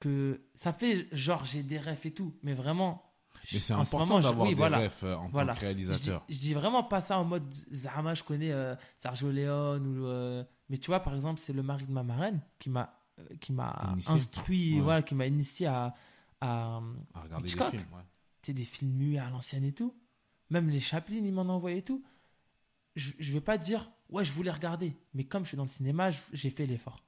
que 0.00 0.40
ça 0.54 0.72
fait 0.72 1.08
genre 1.12 1.44
j'ai 1.44 1.62
des 1.62 1.78
refs 1.78 2.06
et 2.06 2.12
tout. 2.14 2.36
Mais 2.42 2.54
vraiment. 2.54 3.08
Mais 3.52 3.58
c'est 3.58 3.60
ce 3.60 3.72
important 3.72 4.18
je- 4.18 4.22
d'avoir 4.28 4.46
oui, 4.46 4.54
des 4.54 4.58
voilà. 4.58 4.78
refs 4.78 5.02
euh, 5.04 5.16
en 5.16 5.28
Voilà. 5.28 5.54
tant 5.54 5.60
que 5.60 5.66
Je 5.66 5.72
dis, 5.72 5.84
réalisateur. 5.84 6.24
je 6.28 6.38
dis 6.38 6.54
vraiment 6.54 6.84
pas 6.84 7.00
ça 7.00 7.18
en 7.18 7.24
mode 7.24 7.52
Zahama, 7.72 8.14
je 8.14 8.22
connais 8.22 8.52
euh, 8.52 8.76
Sergio 8.98 9.32
Leone 9.32 9.84
ou 9.98 10.06
euh, 10.06 10.44
mais 10.68 10.78
tu 10.78 10.86
vois 10.88 11.00
par 11.00 11.14
exemple 11.14 11.40
c'est 11.40 11.52
le 11.52 11.62
mari 11.64 11.84
de 11.86 11.90
ma 11.92 12.04
marraine 12.04 12.40
qui 12.60 12.70
m'a 12.70 13.01
qui 13.40 13.52
m'a 13.52 13.94
instruit 14.08 14.74
Ouais. 14.76 14.80
voilà 14.80 15.02
qui 15.02 15.14
m'a 15.14 15.26
initié 15.26 15.66
à 15.66 15.94
à 16.40 16.80
À 17.14 17.20
regarder 17.22 17.48
Hitchcock. 17.48 17.70
des 17.72 17.78
films. 17.78 17.92
ouais. 17.94 18.52
des 18.54 18.64
films 18.64 18.92
muets 18.92 19.18
à 19.18 19.30
l'ancienne 19.30 19.64
et 19.64 19.72
tout. 19.72 19.94
Même 20.50 20.68
les 20.68 20.80
Chaplin 20.80 21.16
ils 21.24 21.32
m'en 21.32 21.42
envoyé 21.42 21.78
et 21.78 21.82
tout. 21.82 22.02
Je, 22.96 23.12
je 23.18 23.32
vais 23.32 23.40
pas 23.40 23.58
dire 23.58 23.90
ouais 24.10 24.24
je 24.24 24.32
voulais 24.32 24.50
regarder. 24.50 24.96
Mais 25.14 25.24
comme 25.24 25.44
je 25.44 25.48
suis 25.48 25.56
dans 25.56 25.62
le 25.64 25.68
cinéma 25.68 26.10
j'ai 26.32 26.50
fait 26.50 26.66
l'effort. 26.66 27.02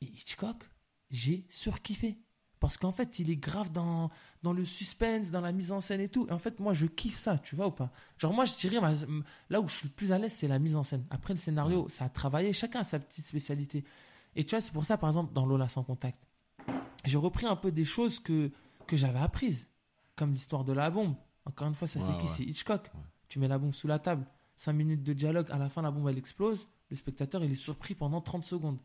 Et 0.00 0.06
Hitchcock 0.06 0.68
j'ai 1.10 1.44
surkiffé. 1.48 2.18
Parce 2.58 2.76
qu'en 2.76 2.92
fait 2.92 3.18
il 3.18 3.30
est 3.30 3.36
grave 3.36 3.70
dans 3.72 4.10
dans 4.42 4.52
le 4.52 4.64
suspense 4.64 5.30
dans 5.30 5.40
la 5.40 5.52
mise 5.52 5.72
en 5.72 5.80
scène 5.80 6.00
et 6.00 6.08
tout. 6.08 6.26
Et 6.28 6.32
en 6.32 6.38
fait 6.38 6.58
moi 6.60 6.72
je 6.74 6.86
kiffe 6.86 7.18
ça 7.18 7.38
tu 7.38 7.56
vois 7.56 7.66
ou 7.68 7.70
pas? 7.72 7.90
Genre 8.18 8.32
moi 8.32 8.44
je 8.46 8.54
dirais 8.54 8.78
là 9.50 9.60
où 9.60 9.68
je 9.68 9.74
suis 9.76 9.88
le 9.88 9.94
plus 9.94 10.12
à 10.12 10.18
l'aise 10.18 10.32
c'est 10.32 10.48
la 10.48 10.58
mise 10.58 10.76
en 10.76 10.82
scène. 10.82 11.04
Après 11.10 11.32
le 11.34 11.38
scénario 11.38 11.88
ça 11.88 12.06
a 12.06 12.08
travaillé. 12.08 12.52
Chacun 12.54 12.80
a 12.80 12.84
sa 12.84 12.98
petite 12.98 13.24
spécialité 13.26 13.84
et 14.36 14.44
tu 14.44 14.54
vois 14.54 14.60
c'est 14.60 14.72
pour 14.72 14.84
ça 14.84 14.96
par 14.98 15.10
exemple 15.10 15.32
dans 15.32 15.46
Lola 15.46 15.68
sans 15.68 15.82
contact 15.84 16.18
j'ai 17.04 17.16
repris 17.16 17.46
un 17.46 17.56
peu 17.56 17.72
des 17.72 17.84
choses 17.84 18.20
que 18.20 18.50
que 18.86 18.96
j'avais 18.96 19.18
apprises 19.20 19.68
comme 20.16 20.32
l'histoire 20.32 20.64
de 20.64 20.72
la 20.72 20.90
bombe 20.90 21.14
encore 21.44 21.68
une 21.68 21.74
fois 21.74 21.88
ça 21.88 22.00
c'est 22.00 22.16
qui? 22.18 22.24
ouais. 22.26 22.32
c'est 22.36 22.42
Hitchcock 22.44 22.90
Ouais. 22.94 23.00
tu 23.28 23.38
mets 23.38 23.48
la 23.48 23.58
bombe 23.58 23.74
sous 23.74 23.86
la 23.86 23.98
table 23.98 24.26
5 24.56 24.72
minutes 24.72 25.02
de 25.02 25.12
dialogue 25.12 25.50
à 25.50 25.58
la 25.58 25.68
fin 25.68 25.82
la 25.82 25.90
bombe 25.90 26.08
elle 26.08 26.18
explose 26.18 26.68
le 26.90 26.96
spectateur 26.96 27.42
il 27.44 27.50
est 27.52 27.54
surpris 27.54 27.94
pendant 27.94 28.20
30 28.20 28.44
secondes 28.44 28.78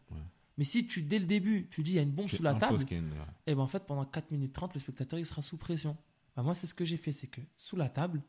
mais 0.57 0.63
si 0.63 0.87
tu 0.87 1.01
dès 1.01 1.19
le 1.19 1.25
début 1.25 1.67
tu 1.69 1.83
dis 1.83 1.91
il 1.91 1.95
y 1.95 1.99
a 1.99 2.03
une 2.03 2.11
bombe 2.11 2.27
sous 2.29 2.41
la 2.43 2.53
table 2.55 2.85
une- 2.91 3.11
et 3.47 3.53
ben 3.55 3.61
en 3.61 3.67
fait, 3.67 3.85
pendant 3.85 4.05
4 4.05 4.31
minutes 4.31 4.53
30, 4.53 4.73
le 4.73 4.79
spectateur 4.79 5.19
il 5.19 5.25
sera 5.25 5.41
sous 5.41 5.57
pression. 5.57 5.97
Bah, 6.35 6.41
moi, 6.43 6.55
c'est 6.55 6.65
ce 6.65 6.73
que 6.73 6.83
j'ai 6.85 6.97
fait 6.97 7.11
c'est 7.11 7.27
que 7.27 7.41
sous 7.57 7.75
la 7.75 7.89
table, 7.89 8.21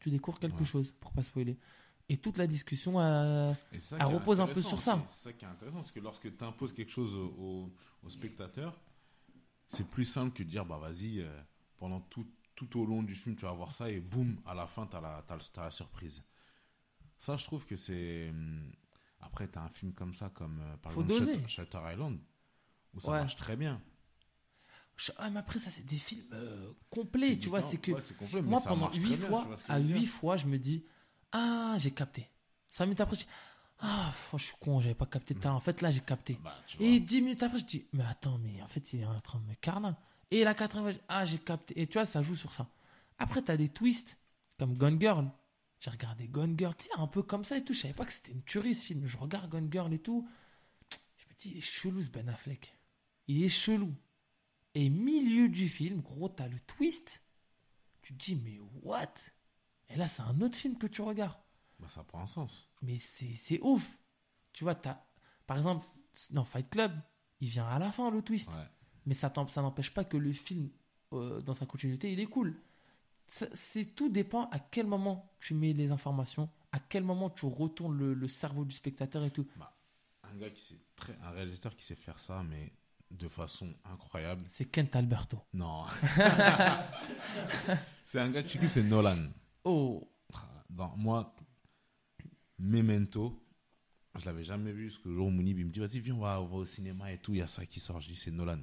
tu 0.00 0.08
découvres 0.08 0.38
quelque 0.38 0.62
chose 0.64 0.94
pour 1.00 1.10
pas 1.12 1.22
spoiler. 1.24 1.58
Et 2.08 2.18
toute 2.18 2.36
la 2.36 2.46
discussion, 2.46 3.00
est 3.72 3.78
repose 4.04 4.40
un 4.40 4.46
peu 4.46 4.62
sur 4.62 4.80
ça. 4.82 5.02
C'est 5.08 5.24
ça 5.30 5.32
qui 5.32 5.44
est 5.44 5.48
intéressant, 5.48 5.78
parce 5.78 5.92
que 5.92 6.00
lorsque 6.00 6.36
tu 6.36 6.44
imposes 6.44 6.72
quelque 6.72 6.92
chose 6.92 7.14
au, 7.14 7.72
au- 8.02 8.10
spectateur, 8.10 8.78
c'est 9.66 9.88
plus 9.88 10.04
simple 10.04 10.32
que 10.36 10.42
de 10.42 10.48
dire, 10.50 10.66
bah 10.66 10.78
vas-y, 10.78 11.20
euh, 11.20 11.28
pendant 11.78 12.00
tout, 12.00 12.26
tout 12.54 12.78
au 12.80 12.84
long 12.86 13.02
du 13.02 13.14
film, 13.14 13.36
tu 13.36 13.46
vas 13.46 13.52
voir 13.52 13.72
ça, 13.72 13.90
et 13.90 14.00
boum, 14.00 14.36
à 14.46 14.54
la 14.54 14.66
fin, 14.66 14.86
tu 14.86 14.96
as, 14.96 15.24
t'as 15.26 15.64
la 15.64 15.70
surprise. 15.70 16.22
Ça, 17.18 17.36
je 17.36 17.44
trouve 17.44 17.64
que 17.64 17.76
c'est... 17.76 18.28
hum, 18.30 18.70
Après, 19.20 19.48
tu 19.50 19.58
as 19.58 19.62
un 19.62 19.68
film 19.70 19.92
comme 19.94 20.12
ça, 20.14 20.30
comme 20.30 20.60
euh, 20.60 20.76
par 20.76 20.92
Faut 20.92 21.02
exemple. 21.02 21.24
Shutter, 21.32 21.48
Shutter 21.48 21.80
Island, 21.92 22.18
où 22.94 23.00
ça 23.00 23.12
Ouais. 23.12 23.20
marche 23.20 23.36
très 23.36 23.56
bien. 23.56 23.80
ah, 25.16 25.30
mais 25.30 25.40
après, 25.40 25.58
ça, 25.58 25.70
c'est 25.70 25.84
des 25.86 25.98
films 25.98 26.24
euh, 26.32 26.70
complets, 26.90 27.36
tu 27.38 27.48
vois. 27.48 27.62
C'est 27.62 27.78
que 27.78 27.92
Ouais, 27.92 28.02
complet, 28.14 28.42
moi, 28.42 28.60
pendant 28.68 28.86
marche 28.86 28.96
8 28.98 29.06
très 29.06 29.16
bien, 29.16 29.28
fois, 29.28 29.48
à 29.68 29.78
je 29.78 29.82
veux 29.82 29.88
dire 29.88 29.96
8 29.96 30.06
fois, 30.06 30.36
je 30.36 30.46
me 30.46 30.58
dis 30.58 30.84
Ah, 31.34 31.74
j'ai 31.78 31.90
capté. 31.90 32.30
5 32.70 32.84
minutes 32.86 33.00
après, 33.00 33.16
je 33.16 33.22
dis 33.22 33.28
Ah, 33.80 34.12
je 34.32 34.44
suis 34.44 34.54
con, 34.60 34.80
j'avais 34.80 34.94
pas 34.94 35.06
capté. 35.06 35.34
En 35.46 35.58
fait, 35.58 35.82
là, 35.82 35.90
j'ai 35.90 36.00
capté. 36.00 36.38
Bah. 36.42 36.54
Et 36.78 37.00
10 37.00 37.22
minutes 37.22 37.42
après, 37.42 37.58
je 37.58 37.64
dis, 37.64 37.84
mais 37.92 38.04
attends, 38.04 38.38
mais 38.38 38.62
en 38.62 38.68
fait, 38.68 38.92
il 38.92 39.00
est 39.00 39.04
en 39.04 39.20
train 39.20 39.40
de 39.40 39.44
me 39.46 39.54
carner. 39.54 39.90
Et 40.30 40.44
la 40.44 40.54
80, 40.54 40.92
je 40.92 40.96
dis, 40.96 41.02
ah, 41.08 41.26
j'ai 41.26 41.38
capté. 41.38 41.80
Et 41.80 41.88
tu 41.88 41.94
vois, 41.94 42.06
ça 42.06 42.22
joue 42.22 42.36
sur 42.36 42.52
ça. 42.52 42.68
Après, 43.18 43.42
tu 43.42 43.50
as 43.50 43.56
des 43.56 43.68
twists, 43.68 44.16
comme 44.58 44.78
Gone 44.78 45.00
Girl. 45.00 45.28
J'ai 45.80 45.90
regardé 45.90 46.28
Gone 46.28 46.56
Girl, 46.56 46.74
tu 46.76 46.84
sais, 46.84 46.90
un 46.96 47.08
peu 47.08 47.24
comme 47.24 47.44
ça 47.44 47.56
et 47.56 47.64
tout. 47.64 47.74
Je 47.74 47.80
savais 47.80 47.94
pas 47.94 48.04
que 48.04 48.12
c'était 48.12 48.32
une 48.32 48.44
tuerie 48.44 48.76
ce 48.76 48.86
film. 48.86 49.04
Je 49.04 49.18
regarde 49.18 49.50
Gone 49.50 49.68
Girl 49.70 49.92
et 49.92 49.98
tout. 49.98 50.28
Je 51.18 51.24
me 51.28 51.34
dis, 51.36 51.50
il 51.50 51.58
est 51.58 51.60
chelou 51.60 52.00
ce 52.00 52.10
Ben 52.10 52.28
Affleck. 52.28 52.78
Il 53.26 53.42
est 53.42 53.48
chelou. 53.48 53.92
Et 54.76 54.88
milieu 54.88 55.48
du 55.48 55.68
film, 55.68 56.00
gros, 56.00 56.28
t'as 56.28 56.46
le 56.46 56.60
twist. 56.60 57.22
Tu 58.02 58.14
te 58.14 58.24
dis, 58.24 58.36
mais 58.36 58.60
what? 58.82 59.14
Et 59.90 59.96
là, 59.96 60.08
c'est 60.08 60.22
un 60.22 60.40
autre 60.40 60.56
film 60.56 60.76
que 60.78 60.86
tu 60.86 61.02
regardes. 61.02 61.38
Bah, 61.78 61.88
ça 61.88 62.02
prend 62.04 62.20
un 62.20 62.26
sens. 62.26 62.68
Mais 62.82 62.96
c'est 62.98 63.60
ouf. 63.62 63.98
Tu 64.52 64.64
vois, 64.64 64.74
t'as, 64.74 65.00
par 65.46 65.56
exemple, 65.56 65.84
dans 66.30 66.44
Fight 66.44 66.68
Club, 66.70 66.92
il 67.40 67.48
vient 67.48 67.66
à 67.66 67.78
la 67.78 67.92
fin 67.92 68.10
le 68.10 68.22
twist. 68.22 68.48
Ouais. 68.50 68.68
Mais 69.06 69.14
ça, 69.14 69.32
ça 69.48 69.62
n'empêche 69.62 69.92
pas 69.92 70.04
que 70.04 70.16
le 70.16 70.32
film, 70.32 70.70
euh, 71.12 71.40
dans 71.42 71.54
sa 71.54 71.66
continuité, 71.66 72.12
il 72.12 72.20
est 72.20 72.26
cool. 72.26 72.56
C'est 73.26 73.94
tout 73.94 74.10
dépend 74.10 74.48
à 74.50 74.58
quel 74.58 74.86
moment 74.86 75.34
tu 75.40 75.54
mets 75.54 75.72
les 75.72 75.90
informations, 75.90 76.50
à 76.72 76.78
quel 76.78 77.02
moment 77.02 77.30
tu 77.30 77.46
retournes 77.46 77.96
le, 77.96 78.12
le 78.12 78.28
cerveau 78.28 78.64
du 78.64 78.74
spectateur 78.74 79.24
et 79.24 79.30
tout. 79.30 79.46
Un 80.22 80.36
gars 80.36 80.50
qui 80.50 80.60
sait 80.60 80.80
très... 80.94 81.16
Un 81.22 81.30
réalisateur 81.30 81.74
qui 81.74 81.84
sait 81.84 81.94
faire 81.94 82.20
ça, 82.20 82.42
mais 82.42 82.72
de 83.10 83.28
façon 83.28 83.72
incroyable. 83.84 84.44
C'est 84.48 84.66
Kent 84.66 84.94
Alberto. 84.96 85.38
Non. 85.52 85.86
c'est 88.04 88.20
un 88.20 88.30
gars 88.30 88.42
kiffes, 88.42 88.66
c'est 88.66 88.82
Nolan. 88.82 89.28
Oh, 89.64 90.08
moi, 90.96 91.34
Memento, 92.58 93.40
je 94.18 94.24
l'avais 94.26 94.44
jamais 94.44 94.72
vu 94.72 94.84
jusqu'au 94.84 95.12
jour 95.12 95.26
où 95.26 95.30
Mounib 95.30 95.58
il 95.58 95.66
me 95.66 95.70
dit 95.70 95.80
vas-y 95.80 95.98
viens 96.00 96.14
on 96.14 96.20
va, 96.20 96.40
on 96.40 96.46
va 96.46 96.56
au 96.56 96.64
cinéma 96.64 97.12
et 97.12 97.18
tout, 97.18 97.32
il 97.34 97.38
y 97.38 97.42
a 97.42 97.46
ça 97.46 97.66
qui 97.66 97.80
sort, 97.80 98.00
je 98.00 98.08
dis 98.08 98.16
c'est 98.16 98.30
Nolan. 98.30 98.60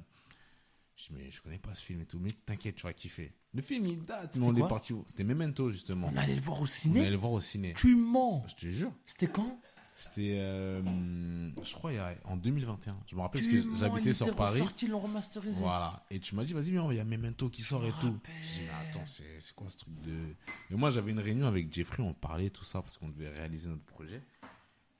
Je 0.96 1.06
dis 1.08 1.12
mais 1.14 1.30
je 1.30 1.42
connais 1.42 1.58
pas 1.58 1.74
ce 1.74 1.82
film 1.84 2.00
et 2.00 2.06
tout, 2.06 2.18
mais 2.18 2.32
t'inquiète 2.32 2.76
tu 2.76 2.82
vas 2.84 2.92
kiffer. 2.92 3.30
Le 3.52 3.60
film 3.62 3.86
il 3.86 4.02
date, 4.02 4.36
nous 4.36 4.46
on 4.46 4.54
est 4.56 4.68
parti, 4.68 4.94
c'était 5.06 5.24
Memento 5.24 5.70
justement. 5.70 6.08
on 6.12 6.16
allait 6.16 6.34
le 6.36 6.40
voir 6.40 6.60
au 6.60 6.64
On 6.64 6.66
ciné? 6.66 7.00
allait 7.00 7.10
le 7.10 7.16
voir 7.16 7.32
au 7.32 7.40
ciné. 7.40 7.74
Tu 7.74 7.94
mens 7.96 8.44
Je 8.48 8.54
te 8.54 8.66
jure, 8.70 8.92
C'était 9.06 9.28
quand? 9.28 9.60
C'était 9.94 10.36
euh, 10.38 10.82
je 11.62 11.74
crois 11.74 11.92
il 11.92 11.96
y 11.96 11.98
a, 11.98 12.14
en 12.24 12.36
2021. 12.36 12.98
Je 13.06 13.14
me 13.14 13.20
rappelle 13.20 13.42
parce 13.42 13.52
que 13.64 13.76
j'habitais 13.76 14.12
sur 14.12 14.34
Paris. 14.34 14.60
ils 14.82 14.88
l'ont 14.90 14.98
remasterisé. 15.00 15.60
Voilà. 15.60 16.04
Et 16.10 16.18
tu 16.18 16.34
m'as 16.34 16.44
dit, 16.44 16.52
vas-y, 16.54 16.70
viens, 16.70 16.90
il 16.90 16.96
y 16.96 17.00
a 17.00 17.04
Memento 17.04 17.48
qui 17.50 17.62
sort 17.62 17.82
Je 17.82 17.88
et 17.88 17.92
tout. 18.00 18.18
Je 18.42 18.54
dis, 18.54 18.62
mais 18.62 18.88
attends, 18.88 19.06
c'est 19.06 19.40
c'est 19.40 19.54
quoi 19.54 19.68
ce 19.68 19.76
truc 19.76 19.94
de. 20.00 20.34
Et 20.70 20.74
moi, 20.74 20.90
j'avais 20.90 21.10
une 21.12 21.20
réunion 21.20 21.46
avec 21.46 21.72
Jeffrey, 21.72 22.02
on 22.02 22.14
parlait, 22.14 22.50
tout 22.50 22.64
ça, 22.64 22.80
parce 22.80 22.96
qu'on 22.98 23.08
devait 23.08 23.28
réaliser 23.28 23.68
notre 23.68 23.84
projet. 23.84 24.16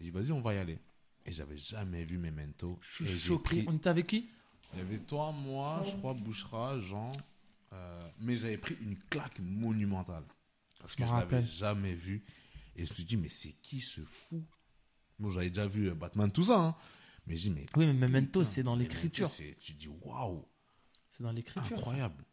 Et 0.00 0.04
j'ai 0.04 0.04
dit, 0.04 0.10
vas-y, 0.10 0.30
on 0.32 0.40
va 0.40 0.54
y 0.54 0.58
aller. 0.58 0.78
Et 1.24 1.32
j'avais 1.32 1.56
jamais 1.56 2.04
vu 2.04 2.18
Memento. 2.18 2.78
Je 2.82 2.94
suis 2.94 3.06
j'ai 3.06 3.18
choqué. 3.28 3.42
pris- 3.42 3.64
On 3.68 3.76
était 3.76 3.88
avec 3.90 4.06
qui? 4.06 4.28
Il 4.74 4.78
y 4.78 4.82
avait 4.82 4.98
toi, 4.98 5.32
moi, 5.32 5.82
je 5.84 5.96
crois, 5.96 6.14
Bouchera, 6.14 6.78
Jean. 6.80 7.12
euh, 7.72 8.00
mais 8.20 8.36
j'avais 8.36 8.58
pris 8.58 8.76
une 8.82 8.96
claque 9.10 9.38
monumentale. 9.40 10.24
Parce 10.78 10.92
Je 10.92 10.96
que 10.98 11.06
je 11.06 11.12
l'avais 11.12 11.42
jamais 11.42 11.94
vu. 11.94 12.24
Et 12.76 12.84
je 12.84 12.90
me 12.90 12.94
suis 12.94 13.04
dit, 13.04 13.16
mais 13.16 13.28
c'est 13.28 13.52
qui 13.62 13.80
ce 13.80 14.00
fou? 14.02 14.44
Moi, 15.18 15.30
j'avais 15.32 15.48
déjà 15.50 15.66
vu 15.66 15.88
euh, 15.90 15.94
Batman, 15.94 16.30
tout 16.30 16.44
ça. 16.44 16.58
hein. 16.58 16.74
Mais 17.26 17.36
je 17.36 17.42
dis, 17.42 17.50
mais. 17.50 17.66
Oui, 17.76 17.86
mais 17.86 17.92
Memento, 17.92 18.42
c'est 18.44 18.62
dans 18.62 18.74
l'écriture. 18.76 19.30
Tu 19.60 19.74
dis, 19.74 19.88
waouh, 19.88 20.44
C'est 21.10 21.22
dans 21.22 21.32
l'écriture. 21.32 21.76
incroyable. 21.76 22.24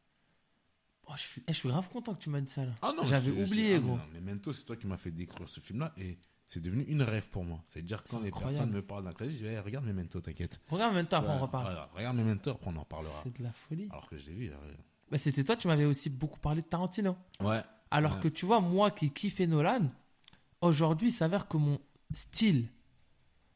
Oh, 1.07 1.13
je, 1.15 1.21
suis... 1.21 1.43
eh, 1.47 1.53
je 1.53 1.57
suis 1.57 1.69
grave 1.69 1.89
content 1.89 2.13
que 2.13 2.19
tu 2.19 2.29
m'as 2.29 2.41
dit 2.41 2.51
ça 2.51 2.65
là. 2.65 2.71
Ah 2.81 2.93
non, 2.95 3.03
J'avais 3.05 3.31
oublié, 3.31 3.75
ah, 3.75 3.79
gros. 3.79 3.95
mais 3.95 3.97
non, 3.97 4.09
mais 4.13 4.19
Memento, 4.21 4.53
c'est 4.53 4.63
toi 4.63 4.75
qui 4.75 4.85
m'as 4.87 4.97
fait 4.97 5.11
découvrir 5.11 5.49
ce 5.49 5.59
film-là 5.59 5.91
et 5.97 6.19
c'est 6.47 6.59
devenu 6.61 6.83
une 6.83 7.01
rêve 7.01 7.29
pour 7.29 7.43
moi. 7.43 7.63
C'est-à-dire 7.67 8.03
que 8.03 8.09
quand 8.09 8.19
les 8.19 8.29
personnes 8.31 8.69
me 8.71 8.81
parlent 8.83 9.03
d'un 9.03 9.11
clavier, 9.11 9.35
je 9.37 9.43
dis, 9.43 9.49
Eh, 9.51 9.59
regarde 9.59 9.85
Memento, 9.85 10.21
t'inquiète. 10.21 10.59
Regarde 10.69 10.93
Memento, 10.93 11.15
après 11.15 11.31
on 11.33 11.39
reparle. 11.39 11.63
voilà, 11.65 11.89
regarde 11.95 12.15
Memento, 12.17 12.51
après 12.51 12.69
on 12.71 12.75
en 12.77 12.85
parlera. 12.85 13.19
C'est 13.23 13.35
de 13.37 13.43
la 13.43 13.51
folie. 13.53 13.87
Alors 13.91 14.07
que 14.07 14.17
je 14.17 14.27
l'ai 14.29 14.35
vu. 14.35 14.49
euh, 14.49 14.55
Bah, 15.09 15.17
C'était 15.17 15.43
toi, 15.43 15.55
tu 15.55 15.67
m'avais 15.67 15.85
aussi 15.85 16.09
beaucoup 16.11 16.39
parlé 16.39 16.61
de 16.61 16.67
Tarantino. 16.67 17.15
Ouais. 17.39 17.61
Alors 17.91 18.15
Ouais. 18.15 18.19
que 18.21 18.27
tu 18.27 18.45
vois, 18.45 18.61
moi 18.61 18.91
qui 18.91 19.11
kiffais 19.11 19.47
Nolan, 19.47 19.89
aujourd'hui, 20.61 21.09
il 21.09 21.11
s'avère 21.11 21.47
que 21.47 21.57
mon 21.57 21.79
style 22.13 22.69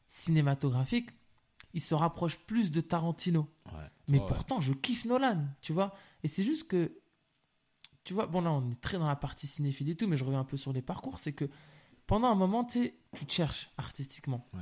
cinématographique, 0.08 1.10
il 1.72 1.80
se 1.80 1.94
rapproche 1.94 2.38
plus 2.38 2.70
de 2.70 2.80
Tarantino. 2.80 3.52
Ouais. 3.66 3.72
Mais 4.08 4.20
Ouais, 4.20 4.26
pourtant, 4.28 4.60
je 4.60 4.72
kiffe 4.72 5.04
Nolan, 5.06 5.44
tu 5.60 5.72
vois. 5.72 5.94
Et 6.22 6.28
c'est 6.28 6.42
juste 6.42 6.68
que, 6.68 7.00
tu 8.04 8.14
vois, 8.14 8.26
bon 8.26 8.42
là, 8.42 8.52
on 8.52 8.70
est 8.70 8.80
très 8.80 8.98
dans 8.98 9.08
la 9.08 9.16
partie 9.16 9.46
cinéphile 9.46 9.90
et 9.90 9.96
tout, 9.96 10.06
mais 10.06 10.16
je 10.16 10.24
reviens 10.24 10.40
un 10.40 10.44
peu 10.44 10.56
sur 10.56 10.72
les 10.72 10.82
parcours. 10.82 11.18
C'est 11.18 11.32
que 11.32 11.48
pendant 12.06 12.28
un 12.28 12.34
moment, 12.34 12.64
tu 12.64 12.92
tu 13.14 13.24
cherches 13.28 13.70
artistiquement. 13.76 14.48
Ouais. 14.54 14.60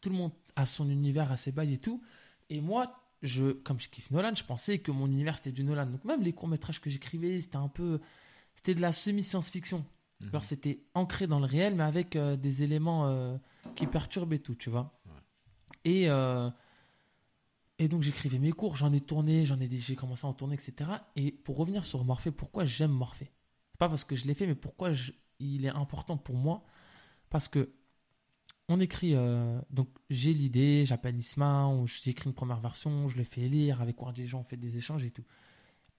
Tout 0.00 0.10
le 0.10 0.16
monde 0.16 0.32
a 0.56 0.66
son 0.66 0.90
univers, 0.90 1.32
a 1.32 1.36
ses 1.36 1.52
bails 1.52 1.74
et 1.74 1.78
tout. 1.78 2.02
Et 2.50 2.60
moi, 2.60 3.02
je, 3.22 3.52
comme 3.52 3.80
je 3.80 3.88
kiffe 3.88 4.10
Nolan, 4.10 4.34
je 4.34 4.44
pensais 4.44 4.78
que 4.78 4.90
mon 4.90 5.06
univers 5.06 5.36
c'était 5.36 5.52
du 5.52 5.64
Nolan. 5.64 5.86
Donc 5.86 6.04
même 6.04 6.22
les 6.22 6.32
courts 6.32 6.48
métrages 6.48 6.80
que 6.80 6.90
j'écrivais, 6.90 7.40
c'était 7.40 7.56
un 7.56 7.68
peu, 7.68 8.00
c'était 8.56 8.74
de 8.74 8.80
la 8.80 8.92
semi-science-fiction. 8.92 9.84
Genre, 10.30 10.44
c'était 10.44 10.84
ancré 10.94 11.26
dans 11.26 11.38
le 11.40 11.46
réel, 11.46 11.74
mais 11.74 11.82
avec 11.84 12.16
euh, 12.16 12.36
des 12.36 12.62
éléments 12.62 13.06
euh, 13.06 13.36
qui 13.74 13.86
perturbent 13.86 14.32
et 14.34 14.38
tout, 14.38 14.54
tu 14.54 14.70
vois. 14.70 14.98
Ouais. 15.06 15.12
Et, 15.84 16.10
euh, 16.10 16.48
et 17.78 17.88
donc, 17.88 18.02
j'écrivais 18.02 18.38
mes 18.38 18.52
cours, 18.52 18.76
j'en 18.76 18.92
ai 18.92 19.00
tourné, 19.00 19.44
j'en 19.44 19.58
ai, 19.58 19.68
j'ai 19.68 19.96
commencé 19.96 20.26
à 20.26 20.30
en 20.30 20.32
tourner, 20.34 20.54
etc. 20.54 20.90
Et 21.16 21.32
pour 21.32 21.56
revenir 21.56 21.84
sur 21.84 22.04
Morphée, 22.04 22.30
pourquoi 22.30 22.64
j'aime 22.64 22.92
Morphée? 22.92 23.32
Pas 23.78 23.88
parce 23.88 24.04
que 24.04 24.14
je 24.14 24.26
l'ai 24.26 24.34
fait, 24.34 24.46
mais 24.46 24.54
pourquoi 24.54 24.92
je- 24.92 25.12
il 25.40 25.64
est 25.64 25.70
important 25.74 26.16
pour 26.16 26.36
moi? 26.36 26.64
Parce 27.30 27.48
que 27.48 27.72
on 28.68 28.78
écrit, 28.80 29.14
donc 29.70 29.88
j'ai 30.08 30.32
l'idée, 30.32 30.84
j'appelle 30.86 31.16
Isma, 31.16 31.68
j'écris 31.86 32.28
une 32.28 32.34
première 32.34 32.60
version, 32.60 33.08
je 33.08 33.16
le 33.18 33.24
fais 33.24 33.48
lire, 33.48 33.82
avec 33.82 33.96
des 34.14 34.26
gens, 34.26 34.40
on 34.40 34.44
fait 34.44 34.56
des 34.56 34.76
échanges 34.76 35.04
et 35.04 35.10
tout. 35.10 35.24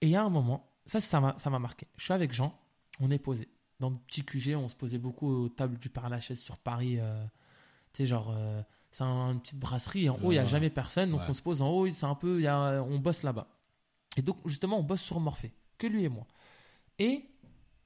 Et 0.00 0.06
il 0.06 0.10
y 0.10 0.16
a 0.16 0.24
un 0.24 0.30
moment, 0.30 0.72
ça, 0.86 1.00
ça 1.00 1.20
m'a 1.20 1.58
marqué. 1.58 1.86
Je 1.96 2.04
suis 2.04 2.12
avec 2.14 2.32
Jean, 2.32 2.58
on 3.00 3.10
est 3.10 3.18
posé. 3.18 3.48
Dans 3.80 3.90
le 3.90 3.96
petit 4.06 4.24
QG, 4.24 4.54
on 4.56 4.68
se 4.68 4.74
posait 4.76 4.98
beaucoup 4.98 5.28
aux 5.28 5.48
tables 5.48 5.78
du 5.78 5.88
Père 5.90 6.08
Lachaise 6.08 6.40
sur 6.40 6.58
Paris. 6.58 6.98
euh, 7.00 7.24
tu 7.92 7.98
sais, 7.98 8.06
genre, 8.06 8.30
euh, 8.30 8.62
c'est 8.90 9.02
un- 9.04 9.32
une 9.32 9.40
petite 9.40 9.58
brasserie. 9.58 10.08
En 10.08 10.14
haut, 10.16 10.30
il 10.32 10.36
n'y 10.36 10.38
a 10.38 10.46
jamais 10.46 10.70
personne. 10.70 11.10
Donc, 11.10 11.20
Ouais. 11.20 11.26
on 11.28 11.32
se 11.32 11.42
pose 11.42 11.60
en 11.62 11.68
haut. 11.70 11.88
C'est 11.90 12.06
un 12.06 12.14
peu, 12.14 12.38
il 12.40 12.44
y 12.44 12.46
a, 12.48 12.82
on 12.82 12.98
bosse 12.98 13.22
là-bas. 13.22 13.48
Et 14.16 14.22
donc, 14.22 14.38
justement, 14.46 14.78
on 14.78 14.82
bosse 14.84 15.00
sur 15.02 15.18
Morphée. 15.20 15.52
Que 15.78 15.86
lui 15.88 16.04
et 16.04 16.08
moi. 16.08 16.26
Et 16.98 17.28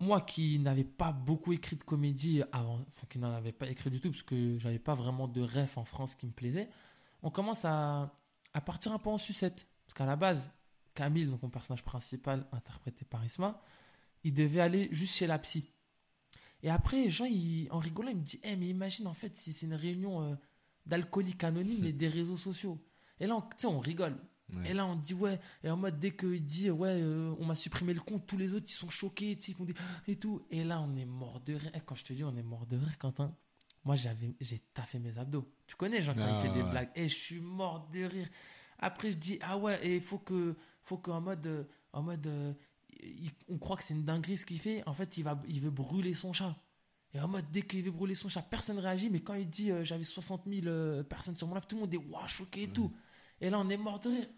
moi 0.01 0.21
qui 0.21 0.59
n'avais 0.59 0.85
pas 0.85 1.11
beaucoup 1.13 1.53
écrit 1.53 1.77
de 1.77 1.83
comédie 1.85 2.43
avant, 2.53 2.81
enfin, 2.89 3.07
qui 3.09 3.19
n'en 3.19 3.33
avait 3.33 3.53
pas 3.53 3.67
écrit 3.69 3.91
du 3.91 4.01
tout, 4.01 4.11
parce 4.11 4.23
que 4.23 4.57
j'avais 4.59 4.79
pas 4.79 4.95
vraiment 4.95 5.27
de 5.27 5.41
rêve 5.41 5.73
en 5.77 5.85
France 5.85 6.15
qui 6.15 6.27
me 6.27 6.33
plaisait, 6.33 6.69
on 7.23 7.31
commence 7.31 7.65
à, 7.65 8.15
à 8.53 8.61
partir 8.61 8.93
un 8.93 8.99
peu 8.99 9.11
en 9.11 9.17
sucette. 9.19 9.67
Parce 9.87 9.95
qu'à 9.95 10.07
la 10.07 10.17
base, 10.17 10.51
Camille, 10.95 11.27
donc 11.27 11.43
mon 11.43 11.49
personnage 11.51 11.83
principal, 11.83 12.47
interprété 12.53 13.05
par 13.07 13.25
Isma, 13.25 13.61
il 14.25 14.35
devait 14.35 14.61
aller 14.61 14.89
juste 14.93 15.17
chez 15.17 15.27
la 15.27 15.39
psy. 15.39 15.71
Et 16.63 16.71
après, 16.71 17.09
Jean, 17.11 17.27
il- 17.27 17.69
en 17.71 17.79
rigolant, 17.79 18.11
il 18.11 18.17
me 18.19 18.23
dit 18.23 18.41
Eh, 18.43 18.57
mais 18.57 18.69
imagine 18.69 19.07
en 19.07 19.15
fait 19.15 19.37
si 19.37 19.53
c'est 19.53 19.67
une 19.67 19.75
réunion 19.75 20.23
euh, 20.23 20.35
d'alcooliques 20.87 21.45
anonymes 21.45 21.85
et 21.85 21.93
des 21.93 22.09
réseaux 22.09 22.37
sociaux. 22.37 22.79
Et 23.21 23.27
là, 23.27 23.37
on- 23.37 23.41
tu 23.43 23.49
sais, 23.59 23.67
on 23.67 23.79
rigole. 23.81 24.17
Ouais. 24.55 24.71
Et 24.71 24.75
là, 24.75 24.87
on 24.87 24.97
dit 24.97 25.13
ouais. 25.15 25.39
Et 25.63 25.71
en 25.71 25.77
mode, 25.77 25.99
dès 25.99 26.13
qu'il 26.17 26.43
dit 26.45 26.71
ouais, 26.71 26.89
euh, 27.03 27.35
on 27.39 27.45
m'a 27.45 27.55
supprimé 27.55 27.93
le 27.93 28.01
compte, 28.01 28.27
tous 28.27 28.39
les 28.39 28.55
autres, 28.55 28.67
ils 28.69 28.73
sont 28.73 28.89
choqués, 28.91 29.39
ils 29.47 29.55
font 29.55 29.65
des. 29.65 29.75
et 30.09 30.17
tout. 30.17 30.43
Et 30.51 30.65
là, 30.65 30.81
on 30.81 30.97
est 30.97 31.05
mort 31.05 31.41
de 31.41 31.55
rire. 31.55 31.71
Eh, 31.75 31.81
quand 31.85 31.95
je 31.95 32.05
te 32.05 32.13
dis, 32.13 32.25
on 32.25 32.35
est 32.37 32.43
mort 32.43 32.67
de 32.67 32.77
rire, 32.77 32.97
Quentin. 32.99 33.35
Moi, 33.85 33.97
j'avais, 33.97 34.35
j'ai 34.41 34.59
taffé 34.59 34.99
mes 34.99 35.17
abdos. 35.19 35.47
Tu 35.67 35.77
connais, 35.77 36.03
Jean, 36.03 36.15
quand 36.15 36.23
Ah, 36.23 36.41
il 36.43 36.49
fait 36.49 36.55
des 36.55 36.63
ouais. 36.63 36.71
blagues. 36.71 36.91
Et 36.97 37.09
je 37.09 37.15
suis 37.17 37.41
mort 37.41 37.89
de 37.93 38.05
rire. 38.05 38.29
Après, 38.79 39.11
je 39.11 39.17
dis 39.19 39.39
ah 39.43 39.57
ouais, 39.59 39.79
et 39.87 39.97
il 39.97 40.03
faut 40.03 40.19
que, 40.19 40.57
faut 40.83 40.99
qu'en 40.99 41.21
mode, 41.21 41.47
euh, 41.47 41.65
en 41.93 42.03
mode, 42.03 42.27
euh, 42.27 42.53
il- 43.03 43.31
on 43.49 43.59
croit 43.59 43.77
que 43.77 43.83
c'est 43.83 43.95
une 43.95 44.05
dinguerie 44.05 44.39
ce 44.39 44.47
qu'il 44.47 44.59
fait. 44.61 44.83
En 44.87 44.95
fait, 44.95 45.17
il 45.17 45.25
va, 45.25 45.41
il 45.49 45.61
veut 45.61 45.71
brûler 45.71 46.15
son 46.15 46.33
chat. 46.33 46.57
Et 47.15 47.21
en 47.21 47.29
mode, 47.29 47.51
dès 47.51 47.63
qu'il 47.63 47.83
veut 47.83 47.91
brûler 47.91 48.15
son 48.15 48.29
chat, 48.29 48.43
personne 48.43 48.79
réagit. 48.79 49.09
Mais 49.11 49.21
quand 49.21 49.35
il 49.35 49.49
dit 49.49 49.71
euh, 49.71 49.85
j'avais 49.85 50.05
60 50.05 50.43
000 50.47 50.67
euh, 50.67 51.03
personnes 51.03 51.37
sur 51.37 51.47
mon 51.47 51.55
live, 51.55 51.65
tout 51.67 51.77
le 51.77 51.83
monde 51.83 51.95
est 51.95 51.99
waouh, 51.99 52.29
choqué 52.29 52.65
et 52.65 52.69
tout. 52.69 52.93
Et 53.41 53.49
là, 53.51 53.59
on 53.59 53.69
est 53.71 53.77
mort 53.77 53.99
de 54.01 54.09
rire. 54.11 54.29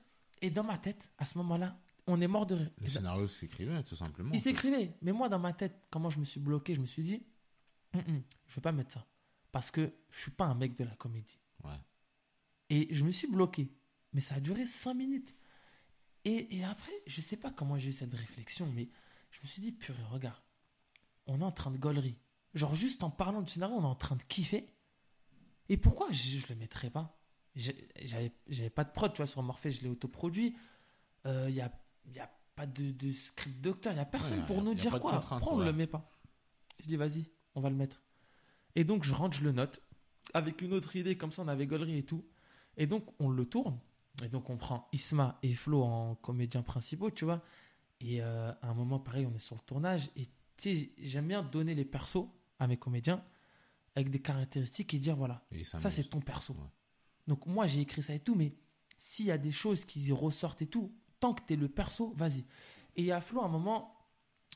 Et 0.43 0.51
dans 0.51 0.65
ma 0.65 0.79
tête, 0.79 1.11
à 1.19 1.25
ce 1.25 1.37
moment-là, 1.39 1.79
on 2.07 2.21
est 2.21 2.29
mort 2.29 2.47
de 2.47 2.55
rire. 2.55 2.71
Le 2.79 2.87
Et 2.87 2.89
scénario 2.89 3.27
s'écrivait, 3.27 3.83
tout 3.83 3.97
simplement. 3.97 4.31
il 4.33 4.41
s'écrivait. 4.41 4.95
Mais 5.03 5.13
moi, 5.13 5.29
dans 5.29 5.39
ma 5.39 5.53
tête, 5.53 5.75
comment 5.91 6.11
je 6.11 6.19
me 6.21 6.25
suis 6.25 6.41
bloqué, 6.41 6.75
je 6.75 6.81
me 6.81 6.87
suis 6.87 7.03
dit, 7.03 7.23
Hum, 7.93 8.03
hum, 8.07 8.23
je 8.47 8.55
vais 8.55 8.61
pas 8.63 8.73
mettre 8.73 8.93
ça. 8.93 9.07
Parce 9.51 9.71
que 9.73 9.93
je 10.11 10.19
suis 10.21 10.31
pas 10.31 10.45
un 10.47 10.55
mec 10.55 10.75
de 10.77 10.85
la 10.85 10.95
comédie. 10.95 11.41
Ouais. 11.65 11.75
Et 12.69 12.87
je 12.95 13.03
me 13.05 13.11
suis 13.11 13.27
bloqué. 13.27 13.69
Mais 14.13 14.21
ça 14.21 14.37
a 14.37 14.41
duré 14.41 14.65
cinq 14.65 14.95
minutes. 14.95 15.35
Et, 16.25 16.57
et 16.59 16.65
après, 16.65 16.93
je 17.07 17.21
sais 17.21 17.37
pas 17.37 17.51
comment 17.51 17.79
j'ai 17.79 17.89
eu 17.89 17.93
cette 17.93 18.13
réflexion, 18.15 18.71
mais 18.75 18.89
je 19.31 19.41
me 19.43 19.47
suis 19.47 19.63
dit, 19.63 19.73
purée, 19.73 20.03
regarde, 20.11 20.41
on 21.27 21.41
est 21.41 21.45
en 21.45 21.53
train 21.53 21.71
de 21.71 21.79
gaulerie. 21.79 22.19
Genre, 22.55 22.75
juste 22.75 23.03
en 23.05 23.11
parlant 23.11 23.43
du 23.43 23.51
scénario, 23.53 23.77
on 23.77 23.83
est 23.83 23.87
en 23.87 23.95
train 23.95 24.17
de 24.17 24.23
kiffer. 24.25 24.67
Et 25.69 25.77
pourquoi 25.77 26.11
je, 26.11 26.39
je 26.39 26.47
le 26.49 26.57
mettrais 26.57 26.91
pas? 26.91 27.17
J'avais 27.55 28.71
pas 28.71 28.85
de 28.85 28.91
prod, 28.93 29.13
tu 29.13 29.19
vois, 29.19 29.27
sur 29.27 29.43
Morphée, 29.43 29.73
je 29.73 29.83
l'ai 29.83 29.89
autoproduit. 29.89 30.57
Il 31.25 31.53
n'y 31.53 31.61
a, 31.61 31.73
y 32.13 32.19
a 32.19 32.31
pas 32.57 32.67
de, 32.67 32.91
de 32.91 33.13
script 33.13 33.61
docteur, 33.61 33.93
il 33.93 33.97
n'y 33.97 34.01
a 34.03 34.07
personne 34.07 34.41
Ouais, 34.41 34.47
pour 34.47 34.57
y 34.57 34.61
a- 34.61 34.63
nous 34.63 34.73
y 34.73 34.79
a 34.79 34.81
dire 34.81 34.91
quoi. 34.99 35.13
contrainte, 35.13 35.41
Pourquoi 35.41 35.57
on 35.57 35.61
ouais. 35.61 35.67
le 35.67 35.73
met 35.73 35.87
pas 35.87 36.11
Je 36.81 36.87
dis, 36.89 36.97
vas-y, 36.97 37.31
on 37.55 37.61
va 37.61 37.71
le 37.71 37.77
mettre. 37.77 38.03
Et 38.75 38.85
donc, 38.85 39.05
je 39.05 39.13
rentre, 39.15 39.37
je 39.37 39.45
le 39.45 39.53
note, 39.53 39.81
avec 40.35 40.61
une 40.63 40.73
autre 40.73 40.95
idée, 40.97 41.17
comme 41.17 41.33
ça, 41.33 41.43
on 41.43 41.49
avait 41.49 41.67
gaulerie 41.67 41.99
et 41.99 42.05
tout. 42.05 42.25
Et 42.77 42.87
donc, 42.87 43.05
on 43.21 43.29
le 43.31 43.45
tourne. 43.47 43.79
Et 44.23 44.29
donc, 44.29 44.51
on 44.51 44.57
prend 44.57 44.89
Isma 44.93 45.39
et 45.43 45.55
Flo 45.55 45.83
en 45.83 46.15
comédiens 46.17 46.63
principaux, 46.63 47.11
tu 47.11 47.25
vois. 47.25 47.43
Et 48.01 48.23
euh, 48.23 48.53
à 48.63 48.69
un 48.69 48.75
moment, 48.75 48.99
pareil, 48.99 49.27
on 49.27 49.35
est 49.35 49.39
sur 49.39 49.57
le 49.57 49.63
tournage. 49.63 50.11
Et 50.17 50.27
tu 50.27 50.31
sais, 50.77 50.91
j'aime 50.99 51.29
bien 51.29 51.43
donner 51.43 51.75
les 51.75 51.85
persos 51.85 52.27
à 52.59 52.67
mes 52.67 52.77
comédiens 52.77 53.25
avec 53.95 54.11
des 54.11 54.21
caractéristiques 54.21 54.95
et 54.95 54.99
dire 54.99 55.17
voilà, 55.17 55.45
Et 55.51 55.65
ça, 55.65 55.91
c'est 55.91 56.05
ton 56.05 56.21
perso. 56.21 56.55
Ouais. 56.55 56.69
Donc, 57.27 57.47
moi, 57.47 57.67
j'ai 57.67 57.81
écrit 57.81 58.03
ça 58.03 58.15
et 58.15 58.21
tout, 58.21 58.35
mais 58.35 58.55
s'il 58.99 59.27
y 59.27 59.31
a 59.31 59.39
des 59.39 59.53
choses 59.53 59.85
qui 59.85 60.11
ressortent 60.13 60.63
et 60.63 60.67
tout, 60.67 60.93
tant 61.21 61.35
que 61.35 61.43
t'es 61.43 61.57
le 61.57 61.69
perso, 61.69 62.13
vas-y. 62.17 62.41
Et 62.97 63.03
il 63.03 63.05
y 63.05 63.13
a 63.13 63.21
Flo, 63.21 63.41
à 63.41 63.47
un 63.47 63.49
moment, 63.49 63.97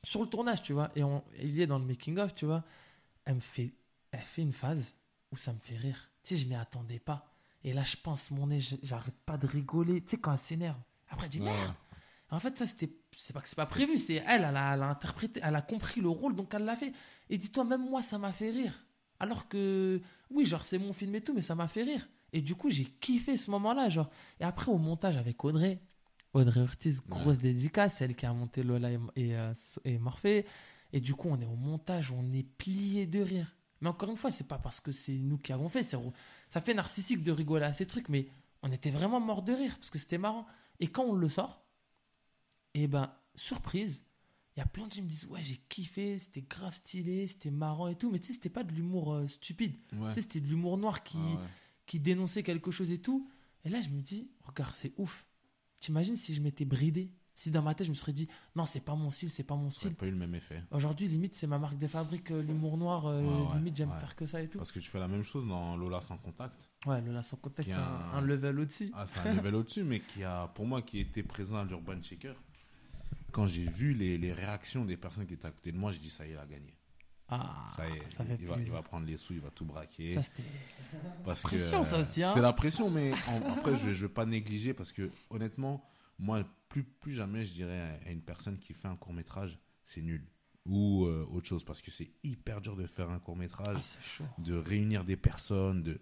sur 0.03 0.23
le 0.23 0.29
tournage, 0.29 0.63
tu 0.63 0.73
vois, 0.73 0.91
et 0.95 1.03
on, 1.03 1.25
il 1.39 1.55
y 1.55 1.63
est 1.63 1.67
dans 1.67 1.79
le 1.79 1.85
making-of, 1.85 2.35
tu 2.35 2.45
vois, 2.47 2.65
elle 3.25 3.37
me 3.37 3.41
fait, 3.41 3.75
elle 4.11 4.21
fait 4.21 4.43
une 4.43 4.53
phase 4.53 4.95
où 5.33 5.37
ça 5.37 5.53
me 5.53 5.59
fait 5.59 5.77
rire. 5.77 6.11
Tu 6.23 6.37
sais, 6.37 6.43
je 6.43 6.49
m'y 6.49 6.55
attendais 6.55 6.99
pas. 6.99 7.34
Et 7.65 7.73
là, 7.73 7.83
je 7.83 7.97
pense 7.97 8.31
mon 8.31 8.47
nez, 8.47 8.61
j'arrête 8.83 9.15
pas 9.27 9.37
de 9.39 9.47
rigoler. 9.47 10.01
Tu 10.03 10.11
sais, 10.11 10.17
quand 10.19 10.33
elle 10.33 10.39
s'énerve. 10.39 10.79
Après, 11.09 11.27
elle 11.27 11.33
dit 11.33 11.41
Ouais. 11.41 11.47
merde. 11.47 11.73
En 12.31 12.41
fait, 12.41 12.57
ça, 12.59 12.67
c'était, 12.67 12.91
c'est 13.17 13.33
pas 13.33 13.41
que 13.41 13.49
c'est 13.49 13.57
pas 13.57 13.67
prévu, 13.67 13.97
c'est 13.99 14.15
elle, 14.27 14.45
elle 14.45 14.57
a, 14.57 14.75
elle 14.75 14.83
a 14.83 14.89
interprété, 14.89 15.41
elle 15.43 15.55
a 15.55 15.63
compris 15.63 16.01
le 16.01 16.09
rôle, 16.09 16.35
donc 16.35 16.53
elle 16.55 16.65
l'a 16.65 16.75
fait. 16.77 16.93
Et 17.31 17.39
dis-toi, 17.39 17.65
même 17.65 17.89
moi, 17.89 18.03
ça 18.03 18.19
m'a 18.19 18.33
fait 18.33 18.51
rire. 18.51 18.87
Alors 19.21 19.47
que, 19.49 20.01
oui, 20.31 20.45
genre, 20.45 20.65
c'est 20.65 20.79
mon 20.79 20.93
film 20.93 21.15
et 21.15 21.21
tout, 21.21 21.33
mais 21.33 21.41
ça 21.41 21.55
m'a 21.55 21.69
fait 21.69 21.85
rire. 21.85 22.09
Et 22.33 22.41
du 22.43 22.55
coup, 22.57 22.71
j'ai 22.71 22.85
kiffé 22.85 23.37
ce 23.37 23.51
moment-là, 23.53 23.89
genre. 23.89 24.11
Et 24.41 24.45
après, 24.45 24.73
au 24.73 24.79
montage 24.79 25.17
avec 25.17 25.45
Audrey, 25.45 25.81
Audrey 26.33 26.61
Ortiz, 26.61 27.01
grosse 27.09 27.39
dédicace, 27.39 27.97
c'est 27.99 28.07
elle 28.07 28.17
qui 28.17 28.27
a 28.27 28.33
monté 28.33 28.65
Lola 28.65 28.91
et, 28.91 28.99
et, 29.15 29.37
euh, 29.37 29.53
et 29.85 29.99
Morphée. 29.99 30.45
Et 30.93 31.01
du 31.01 31.15
coup, 31.15 31.29
on 31.31 31.41
est 31.41 31.47
au 31.47 31.55
montage, 31.57 32.11
on 32.11 32.33
est 32.33 32.43
plié 32.43 33.07
de 33.07 33.21
rire. 33.21 33.55
Mais 33.85 33.91
encore 33.91 34.09
une 34.09 34.17
fois, 34.17 34.31
c'est 34.31 34.49
pas 34.49 34.57
parce 34.59 34.81
que 34.81 34.93
c'est 34.93 35.13
nous 35.19 35.37
qui 35.37 35.53
avons 35.53 35.69
fait, 35.69 35.83
ça 35.83 36.01
fait 36.63 36.73
narcissique 36.73 37.23
de 37.23 37.31
rigoler 37.31 37.67
à 37.67 37.75
ces 37.75 37.85
trucs, 37.87 38.09
mais 38.09 38.29
on 38.63 38.73
était 38.73 38.89
vraiment 38.89 39.21
mort 39.21 39.43
de 39.43 39.53
rire 39.53 39.75
parce 39.77 39.91
que 39.91 39.99
c'était 39.99 40.17
marrant. 40.17 40.47
Et 40.81 40.87
quand 40.87 41.05
on 41.05 41.13
le 41.13 41.29
sort, 41.29 41.63
et 42.73 42.87
ben, 42.89 43.13
surprise, 43.35 44.03
il 44.57 44.61
y 44.61 44.63
a 44.63 44.67
plein 44.67 44.87
de 44.87 44.91
gens 44.91 44.95
qui 44.97 45.03
me 45.03 45.09
disent 45.09 45.27
Ouais, 45.27 45.43
j'ai 45.45 45.59
kiffé, 45.69 46.19
c'était 46.19 46.41
grave 46.41 46.73
stylé, 46.75 47.27
c'était 47.27 47.51
marrant 47.51 47.89
et 47.89 47.95
tout, 47.95 48.11
mais 48.11 48.21
tu 48.21 48.29
sais, 48.29 48.33
c'était 48.33 48.49
pas 48.49 48.65
de 48.65 48.73
l'humour 48.73 49.13
euh, 49.13 49.29
stupide. 49.29 49.77
Ouais. 49.93 50.09
Tu 50.09 50.15
sais, 50.15 50.21
c'était 50.23 50.41
de 50.41 50.47
l'humour 50.47 50.79
noir 50.79 51.03
qui, 51.03 51.19
Ah 51.21 51.35
ouais. 51.35 51.47
qui 51.85 52.01
dénonçait 52.01 52.43
quelque 52.43 52.71
chose 52.71 52.91
et 52.91 53.03
tout. 53.03 53.29
Et 53.67 53.69
là, 53.69 53.83
je 53.83 53.91
me 53.91 54.01
dis 54.01 54.31
Regarde, 54.45 54.73
c'est 54.73 54.95
ouf. 54.97 55.27
T'imagines 55.79 56.17
si 56.17 56.35
je 56.35 56.41
m'étais 56.41 56.65
bridé 56.65 57.13
Si 57.37 57.51
dans 57.51 57.63
ma 57.63 57.75
tête, 57.75 57.87
je 57.87 57.91
me 57.91 57.97
serais 57.97 58.13
dit 58.13 58.29
Non, 58.55 58.65
c'est 58.65 58.81
pas 58.85 58.95
mon 58.95 59.11
style, 59.11 59.29
c'est 59.31 59.43
pas 59.43 59.57
mon 59.57 59.69
Ça 59.71 59.81
style. 59.81 59.95
pas 59.95 60.07
eu 60.07 60.11
le 60.13 60.17
même 60.17 60.35
effet. 60.37 60.63
Aujourd'hui, 60.71 61.09
limite, 61.09 61.35
c'est 61.35 61.49
ma 61.49 61.59
marque 61.59 61.79
de 61.79 61.89
fabrique, 61.89 62.31
euh, 62.31 62.41
l'humour 62.43 62.77
noir. 62.77 63.07
euh, 63.07 63.21
Ouais, 63.23 63.49
ouais, 63.49 63.57
limite, 63.57 63.77
j'aime 63.77 63.91
ouais. 63.91 63.99
faire 63.99 64.15
que 64.15 64.25
ça 64.25 64.41
et 64.41 64.49
tout. 64.49 64.59
Parce 64.59 64.71
que 64.71 64.79
tu 64.79 64.89
fais 64.89 65.01
la 65.01 65.09
même 65.09 65.25
chose 65.25 65.47
dans 65.49 65.77
Lola 65.77 66.01
sans 66.01 66.17
contact. 66.17 66.71
Ouais, 66.87 67.01
le 67.01 67.13
là, 67.13 67.23
sans 67.23 67.37
y 67.37 67.65
c'est 67.65 67.73
un, 67.73 68.21
level 68.21 68.61
au-dessus. 68.61 68.91
Ah, 68.95 69.05
c'est 69.07 69.19
un 69.21 69.35
level 69.35 69.55
au-dessus, 69.57 69.83
mais 69.83 70.01
qui 70.01 70.23
a, 70.23 70.47
pour 70.49 70.65
moi, 70.67 70.83
qui 70.83 71.01
était 71.01 71.23
présent 71.25 71.57
à 71.57 71.65
l'Urban 71.65 72.01
Shaker. 72.03 72.37
Quand 73.33 73.49
j'ai 73.49 73.65
vu 73.69 73.95
les, 73.95 74.17
les 74.17 74.33
réactions 74.33 74.85
des 74.85 74.97
personnes 74.97 75.27
qui 75.27 75.35
étaient 75.35 75.47
à 75.49 75.51
côté 75.51 75.73
de 75.73 75.77
moi, 75.77 75.91
j'ai 75.91 75.99
dit 75.99 76.11
ça 76.11 76.25
y 76.25 76.31
est, 76.31 76.33
il 76.35 76.39
a 76.39 76.47
gagné. 76.47 76.73
Ah, 77.29 77.69
Ça 77.75 77.89
y 77.89 77.93
est, 77.95 78.09
ça 78.17 78.23
il, 78.39 78.47
va, 78.47 78.57
il 78.59 78.71
va 78.71 78.83
prendre 78.83 79.07
les 79.07 79.17
sous, 79.17 79.33
il 79.33 79.41
va 79.41 79.51
tout 79.51 79.65
braquer. 79.65 80.15
Ça, 80.15 80.23
c'était. 80.23 80.43
parce 81.25 81.43
que, 81.43 81.49
pression, 81.49 81.83
ça 81.83 81.99
aussi, 81.99 82.23
hein. 82.23 82.29
C'était 82.29 82.43
la 82.43 82.53
pression, 82.53 82.91
mais 82.91 83.13
en- 83.13 83.53
après, 83.55 83.77
je 83.77 83.89
ne 83.89 83.95
vais 83.95 84.09
pas 84.09 84.25
négliger 84.27 84.73
parce 84.75 84.93
que, 84.93 85.11
honnêtement, 85.31 85.83
moi, 86.19 86.45
plus, 86.69 86.85
plus 86.85 87.13
jamais, 87.15 87.45
je 87.45 87.53
dirais 87.53 88.01
à 88.07 88.11
une 88.11 88.23
personne 88.23 88.59
qui 88.59 88.73
fait 88.75 88.89
un 88.89 88.97
court-métrage, 88.97 89.59
c'est 89.85 90.03
nul. 90.03 90.27
Ou 90.67 91.05
euh, 91.05 91.27
autre 91.31 91.47
chose, 91.47 91.63
parce 91.65 91.83
que 91.83 91.91
c'est 91.91 92.11
hyper 92.23 92.61
dur 92.63 92.75
de 92.77 92.87
faire 92.87 93.11
un 93.11 93.19
court-métrage 93.19 93.77
Ah, 93.79 93.83
c'est 93.83 94.03
chaud. 94.03 94.25
de 94.39 94.55
réunir 94.55 95.05
des 95.05 95.17
personnes, 95.17 95.83
de 95.83 96.01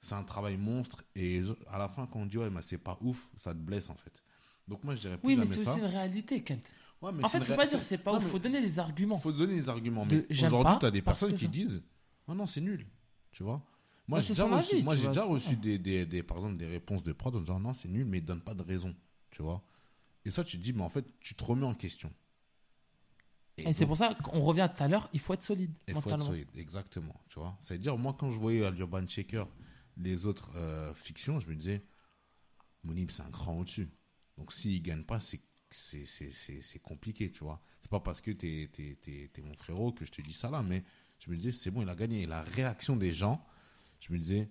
c'est 0.00 0.14
un 0.14 0.24
travail 0.24 0.56
monstre 0.56 1.04
et 1.14 1.42
à 1.70 1.78
la 1.78 1.88
fin 1.88 2.06
quand 2.06 2.18
on 2.20 2.26
dit 2.26 2.36
ouais 2.38 2.50
mais 2.50 2.60
c'est 2.62 2.78
pas 2.78 2.98
ouf, 3.02 3.28
ça 3.36 3.52
te 3.52 3.58
blesse 3.58 3.88
en 3.90 3.94
fait. 3.94 4.22
Donc 4.66 4.82
moi 4.84 4.94
je 4.96 5.02
dirais 5.02 5.16
plus 5.18 5.28
Oui, 5.28 5.36
mais 5.36 5.44
jamais 5.44 5.56
c'est 5.56 5.64
ça. 5.64 5.72
aussi 5.72 5.80
une 5.80 5.86
réalité, 5.86 6.42
Kent. 6.42 6.66
Ouais, 7.00 7.12
mais 7.12 7.22
En 7.24 7.28
c'est 7.28 7.38
fait, 7.38 7.44
une 7.44 7.44
faut 7.50 7.56
pas 7.56 7.66
dire 7.66 7.82
c'est 7.82 7.98
pas 7.98 8.12
non, 8.12 8.18
ouf, 8.18 8.24
mais 8.24 8.30
faut 8.30 8.38
donner 8.38 8.60
les 8.60 8.78
arguments. 8.78 9.18
faut 9.20 9.32
donner 9.32 9.54
les 9.54 9.68
arguments. 9.68 10.06
De 10.06 10.24
Mais 10.28 10.44
aujourd'hui 10.46 10.74
tu 10.80 10.86
as 10.86 10.90
des 10.90 11.02
personnes 11.02 11.34
qui 11.34 11.48
disent 11.48 11.82
oh 12.26 12.34
non 12.34 12.46
c'est 12.46 12.60
nul, 12.62 12.86
tu 13.32 13.42
vois. 13.44 13.62
Moi 14.08 14.20
j'ai 14.20 14.28
déjà 14.30 14.46
reçu, 14.46 14.82
moi 14.82 14.96
j'ai 14.96 15.08
déjà 15.08 15.26
des, 15.56 15.78
des, 15.78 16.06
des- 16.06 16.22
par 16.22 16.38
exemple 16.38 16.56
des 16.56 16.66
réponses 16.66 17.02
de 17.04 17.12
prod 17.12 17.34
en 17.36 17.40
disant 17.40 17.60
non 17.60 17.72
c'est 17.72 17.88
nul 17.88 18.04
mais 18.04 18.18
ils 18.18 18.24
donnent 18.24 18.42
pas 18.42 18.54
de 18.54 18.62
raison, 18.62 18.94
tu 19.30 19.42
vois. 19.42 19.62
Et 20.24 20.30
ça 20.30 20.44
tu 20.44 20.58
te 20.58 20.62
dis 20.62 20.72
mais 20.72 20.82
en 20.82 20.88
fait 20.88 21.06
tu 21.20 21.34
te 21.34 21.44
remets 21.44 21.66
en 21.66 21.74
question. 21.74 22.12
Et 23.58 23.72
c'est 23.72 23.86
pour 23.86 23.96
ça 23.96 24.14
qu'on 24.14 24.40
revient 24.40 24.68
tout 24.74 24.82
à 24.82 24.88
l'heure, 24.88 25.08
il 25.12 25.20
faut 25.20 25.34
être 25.34 25.42
solide 25.42 25.72
Il 25.86 25.94
faut 25.94 26.10
être 26.10 26.20
solide, 26.22 26.48
exactement. 26.56 27.14
Tu 27.28 27.38
vois, 27.38 27.56
c'est 27.60 27.74
à 27.74 27.78
dire 27.78 27.96
moi 27.98 28.14
quand 28.18 28.30
je 28.30 28.38
voyais 28.38 28.64
à 28.64 28.70
l'Urban 28.70 29.06
Shaker 29.06 29.46
les 29.98 30.26
autres 30.26 30.50
euh, 30.56 30.94
fictions, 30.94 31.38
je 31.38 31.46
me 31.48 31.54
disais 31.54 31.82
Monib 32.84 33.10
c'est 33.10 33.22
un 33.22 33.30
cran 33.30 33.58
au-dessus. 33.58 33.88
Donc 34.36 34.52
s'il 34.52 34.82
gagne 34.82 35.04
pas, 35.04 35.20
c'est 35.20 35.40
c'est 35.70 36.78
compliqué, 36.82 37.30
tu 37.30 37.44
vois. 37.44 37.60
C'est 37.80 37.90
pas 37.90 38.00
parce 38.00 38.20
que 38.20 38.30
t'es 38.30 38.68
es, 38.78 39.28
t'es 39.32 39.42
mon 39.42 39.54
frérot 39.54 39.92
que 39.92 40.04
je 40.04 40.12
te 40.12 40.20
dis 40.22 40.32
ça 40.32 40.50
là, 40.50 40.62
mais 40.62 40.84
je 41.18 41.30
me 41.30 41.36
disais, 41.36 41.52
c'est 41.52 41.70
bon, 41.70 41.82
il 41.82 41.88
a 41.88 41.94
gagné. 41.94 42.22
Et 42.22 42.26
la 42.26 42.42
réaction 42.42 42.96
des 42.96 43.12
gens, 43.12 43.44
je 44.08 44.12
me 44.12 44.18
disais, 44.18 44.50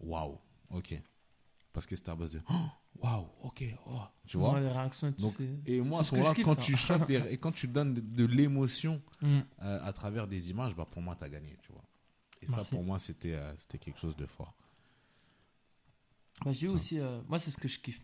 waouh, 0.00 0.38
ok. 0.70 1.00
Parce 1.72 1.86
que 1.86 1.94
c'était 1.96 2.10
à 2.10 2.16
base 2.16 2.32
de, 2.32 2.40
waouh, 2.96 3.26
ok, 3.42 3.64
oh, 3.86 4.00
tu 4.26 4.36
vois. 4.38 4.58
Les 4.60 4.68
réactions 4.68 5.08
et 5.08 5.12
tout, 5.14 5.22
Donc. 5.22 5.40
Et 5.66 5.80
moi, 5.80 6.00
à 6.00 6.04
ce 6.04 6.14
moment-là, 6.16 6.34
quand 6.42 6.54
ça. 6.56 6.60
tu 6.62 6.76
choques 6.76 7.08
les- 7.08 7.32
et 7.32 7.38
quand 7.38 7.52
tu 7.52 7.68
donnes 7.68 7.94
de, 7.94 8.00
de 8.00 8.24
l'émotion 8.24 9.00
Mm. 9.22 9.38
euh, 9.62 9.80
à 9.84 9.92
travers 9.92 10.26
des 10.28 10.50
images, 10.50 10.74
bah 10.76 10.86
pour 10.90 11.02
moi, 11.02 11.14
tu 11.16 11.24
as 11.24 11.28
gagné, 11.28 11.56
tu 11.62 11.72
vois. 11.72 11.84
Et 12.40 12.46
ça, 12.46 12.64
pour 12.64 12.82
moi, 12.84 12.98
c'était 12.98 13.34
euh, 13.34 13.52
c'était 13.58 13.78
quelque 13.78 13.98
chose 13.98 14.16
de 14.16 14.26
fort. 14.26 14.54
Bah, 16.44 16.52
j'ai 16.52 16.68
aussi. 16.68 16.98
euh, 17.00 17.20
moi, 17.28 17.38
c'est 17.38 17.50
ce 17.50 17.58
que 17.58 17.68
je 17.68 17.78
kiffe. 17.80 18.00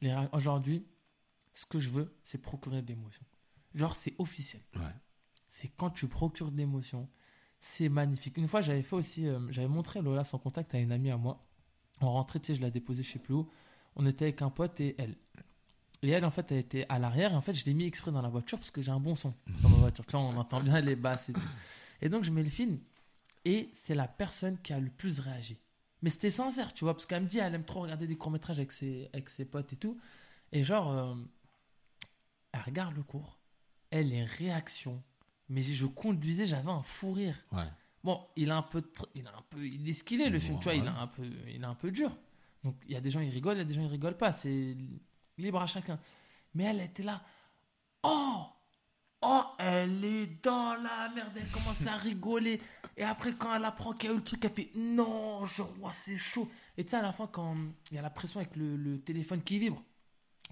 Les 0.00 0.14
Aujourd'hui, 0.32 0.86
ce 1.52 1.64
que 1.66 1.78
je 1.78 1.88
veux, 1.90 2.14
c'est 2.22 2.38
procurer 2.38 2.82
de 2.82 2.88
l'émotion. 2.88 3.24
Genre, 3.74 3.96
c'est 3.96 4.14
officiel. 4.18 4.62
Ouais. 4.76 4.82
C'est 5.48 5.68
quand 5.76 5.90
tu 5.90 6.06
procures 6.08 6.50
de 6.52 6.56
l'émotion. 6.56 7.08
C'est 7.60 7.88
magnifique. 7.88 8.36
Une 8.36 8.48
fois, 8.48 8.62
j'avais 8.62 8.82
fait 8.82 8.96
aussi. 8.96 9.26
euh, 9.26 9.40
j'avais 9.50 9.68
montré 9.68 10.00
Lola 10.00 10.24
sans 10.24 10.38
contact 10.38 10.74
à 10.74 10.78
une 10.78 10.92
amie 10.92 11.10
à 11.10 11.16
moi. 11.16 11.44
On 12.00 12.10
rentrait, 12.12 12.38
tu 12.40 12.46
sais, 12.48 12.54
je 12.54 12.62
la 12.62 12.70
déposais 12.70 13.02
sais 13.02 13.18
plus 13.18 13.34
où. 13.34 13.48
On 13.96 14.06
était 14.06 14.26
avec 14.26 14.42
un 14.42 14.50
pote 14.50 14.80
et 14.80 14.94
elle. 14.98 15.16
Et 16.02 16.10
elle, 16.10 16.24
en 16.24 16.30
fait, 16.30 16.52
elle 16.52 16.58
était 16.58 16.86
à 16.88 16.98
l'arrière. 17.00 17.32
Et 17.32 17.34
en 17.34 17.40
fait, 17.40 17.54
je 17.54 17.64
l'ai 17.64 17.74
mis 17.74 17.84
exprès 17.84 18.12
dans 18.12 18.22
la 18.22 18.28
voiture 18.28 18.58
parce 18.58 18.70
que 18.70 18.80
j'ai 18.80 18.92
un 18.92 19.00
bon 19.00 19.16
son 19.16 19.34
dans 19.62 19.68
ma 19.68 19.78
voiture. 19.78 20.06
Tu 20.06 20.12
vois, 20.12 20.20
on 20.20 20.36
entend 20.36 20.60
bien 20.60 20.80
les 20.80 20.94
basses 20.96 21.30
et 21.30 21.32
tout. 21.32 21.40
Et 22.00 22.08
donc, 22.08 22.22
je 22.24 22.30
mets 22.30 22.44
le 22.44 22.50
film. 22.50 22.78
Et 23.44 23.70
c'est 23.74 23.94
la 23.94 24.06
personne 24.06 24.58
qui 24.62 24.72
a 24.72 24.78
le 24.78 24.90
plus 24.90 25.18
réagi. 25.18 25.58
Mais 26.02 26.10
c'était 26.10 26.30
sincère, 26.30 26.72
tu 26.72 26.84
vois, 26.84 26.94
parce 26.94 27.06
qu'elle 27.06 27.24
me 27.24 27.28
dit, 27.28 27.38
elle 27.38 27.54
aime 27.54 27.64
trop 27.64 27.80
regarder 27.80 28.06
des 28.06 28.16
courts-métrages 28.16 28.58
avec 28.58 28.70
ses, 28.70 29.08
avec 29.12 29.28
ses 29.28 29.44
potes 29.44 29.72
et 29.72 29.76
tout. 29.76 29.98
Et 30.52 30.62
genre, 30.62 30.92
euh, 30.92 31.14
elle 32.52 32.60
regarde 32.60 32.94
le 32.94 33.02
cours, 33.02 33.40
elle 33.90 34.08
les 34.08 34.22
réactions. 34.22 35.02
Mais 35.48 35.62
je 35.62 35.86
conduisais, 35.86 36.46
j'avais 36.46 36.70
un 36.70 36.82
fou 36.82 37.12
rire. 37.12 37.36
Ouais. 37.52 37.64
Bon, 38.04 38.26
il 38.36 38.50
a 38.50 38.56
un 38.56 38.62
peu, 38.62 38.82
il 39.14 39.26
a 39.26 39.30
un 39.30 39.42
peu, 39.50 39.66
il 39.66 39.88
est 39.88 39.92
ce 39.92 40.04
qu'il 40.04 40.20
est 40.20 40.30
le 40.30 40.38
film, 40.38 40.58
tu 40.58 40.64
vois, 40.64 40.74
il 40.74 40.84
est 40.84 40.88
un 40.88 41.06
peu, 41.06 41.24
il 41.48 41.62
est 41.62 41.66
un 41.66 41.74
peu 41.74 41.90
dur. 41.90 42.16
Donc 42.64 42.76
il 42.86 42.92
y 42.92 42.96
a 42.96 43.00
des 43.00 43.10
gens 43.10 43.20
ils 43.20 43.30
rigolent, 43.30 43.56
il 43.56 43.58
y 43.58 43.62
a 43.62 43.64
des 43.64 43.74
gens 43.74 43.82
ils 43.82 43.88
rigolent 43.88 44.16
pas, 44.16 44.32
c'est 44.32 44.76
libre 45.36 45.60
à 45.60 45.66
chacun. 45.66 45.98
Mais 46.54 46.64
elle 46.64 46.80
était 46.80 47.02
là, 47.02 47.22
oh, 48.02 48.42
oh, 49.22 49.42
elle 49.58 50.04
est 50.04 50.42
dans 50.42 50.74
la 50.74 51.10
merde, 51.14 51.32
elle 51.36 51.48
commence 51.50 51.86
à 51.86 51.96
rigoler. 51.96 52.60
Et 52.96 53.02
après 53.04 53.34
quand 53.34 53.54
elle 53.54 53.64
apprend 53.64 53.92
qu'il 53.92 54.10
y 54.10 54.12
a 54.12 54.14
eu 54.14 54.18
le 54.18 54.24
truc, 54.24 54.44
elle 54.44 54.52
fait 54.52 54.70
non, 54.76 55.44
je 55.46 55.62
vois 55.62 55.92
c'est 55.92 56.18
chaud. 56.18 56.48
Et 56.76 56.84
tu 56.84 56.90
sais 56.90 56.96
à 56.96 57.02
la 57.02 57.12
fin 57.12 57.26
quand 57.26 57.56
il 57.90 57.96
y 57.96 57.98
a 57.98 58.02
la 58.02 58.10
pression 58.10 58.40
avec 58.40 58.54
le, 58.56 58.76
le 58.76 59.00
téléphone 59.00 59.42
qui 59.42 59.58
vibre, 59.58 59.82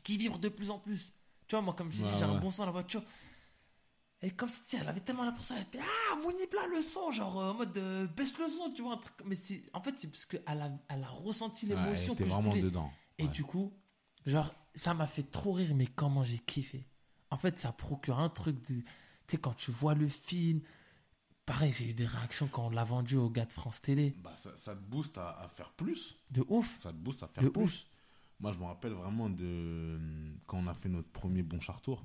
qui 0.02 0.16
vibre 0.16 0.38
de 0.38 0.48
plus 0.48 0.70
en 0.70 0.78
plus. 0.78 1.12
Tu 1.46 1.54
vois 1.54 1.62
moi 1.62 1.74
comme 1.74 1.92
je 1.92 2.02
Ouais, 2.02 2.10
j'ai 2.18 2.24
un 2.24 2.38
bon 2.38 2.50
son 2.50 2.62
dans 2.62 2.66
la 2.66 2.72
voiture. 2.72 3.02
Et 4.22 4.30
comme 4.30 4.48
ça, 4.48 4.58
sais, 4.66 4.78
elle 4.80 4.88
avait 4.88 5.00
tellement 5.00 5.24
l'impression, 5.24 5.54
elle 5.58 5.66
fait 5.66 5.78
Ah, 5.84 6.16
Mounib 6.16 6.52
là, 6.54 6.66
le 6.74 6.80
son, 6.82 7.12
genre 7.12 7.38
euh, 7.40 7.50
en 7.50 7.54
mode 7.54 7.76
euh, 7.76 8.06
baisse 8.08 8.38
le 8.38 8.48
son, 8.48 8.70
tu 8.72 8.82
vois. 8.82 8.94
Un 8.94 8.96
truc. 8.96 9.14
Mais 9.24 9.34
c'est, 9.34 9.62
en 9.74 9.82
fait, 9.82 9.94
c'est 9.98 10.08
parce 10.08 10.24
qu'elle 10.24 10.42
a, 10.46 10.70
elle 10.88 11.04
a 11.04 11.08
ressenti 11.08 11.66
Ouais, 11.66 11.72
elle 11.72 11.78
l'émotion 11.84 12.14
était 12.14 12.24
que 12.24 12.28
vraiment 12.30 12.56
dedans. 12.56 12.90
Et 13.18 13.24
Ouais. 13.24 13.28
du 13.30 13.44
coup, 13.44 13.72
genre, 14.24 14.54
ça 14.74 14.94
m'a 14.94 15.06
fait 15.06 15.22
trop 15.22 15.52
rire, 15.52 15.74
mais 15.74 15.86
comment 15.86 16.24
j'ai 16.24 16.38
kiffé. 16.38 16.86
En 17.30 17.36
fait, 17.36 17.58
ça 17.58 17.72
procure 17.72 18.18
un 18.18 18.28
truc 18.30 18.56
de. 18.70 18.80
Tu 18.80 18.84
sais, 19.28 19.36
quand 19.38 19.54
tu 19.54 19.70
vois 19.70 19.94
le 19.94 20.08
film, 20.08 20.60
pareil, 21.44 21.72
j'ai 21.72 21.90
eu 21.90 21.94
des 21.94 22.06
réactions 22.06 22.46
quand 22.48 22.66
on 22.66 22.70
l'a 22.70 22.84
vendu 22.84 23.16
au 23.16 23.28
gars 23.28 23.44
de 23.44 23.52
France 23.52 23.82
Télé. 23.82 24.14
Bah, 24.22 24.34
ça, 24.34 24.56
ça 24.56 24.74
te 24.74 24.80
booste 24.80 25.18
à, 25.18 25.30
à 25.40 25.48
faire 25.48 25.72
plus. 25.72 26.16
De 26.30 26.44
ouf. 26.48 26.74
Ça 26.78 26.90
te 26.90 26.96
booste 26.96 27.22
à 27.22 27.28
faire 27.28 27.44
De 27.44 27.48
plus. 27.50 27.62
ouf. 27.62 27.84
Moi, 28.40 28.52
je 28.52 28.58
me 28.58 28.64
rappelle 28.64 28.92
vraiment 28.92 29.28
de 29.28 29.98
quand 30.46 30.58
on 30.58 30.66
a 30.68 30.74
fait 30.74 30.88
notre 30.88 31.08
premier 31.10 31.42
Bon 31.42 31.60
Chartour, 31.60 32.04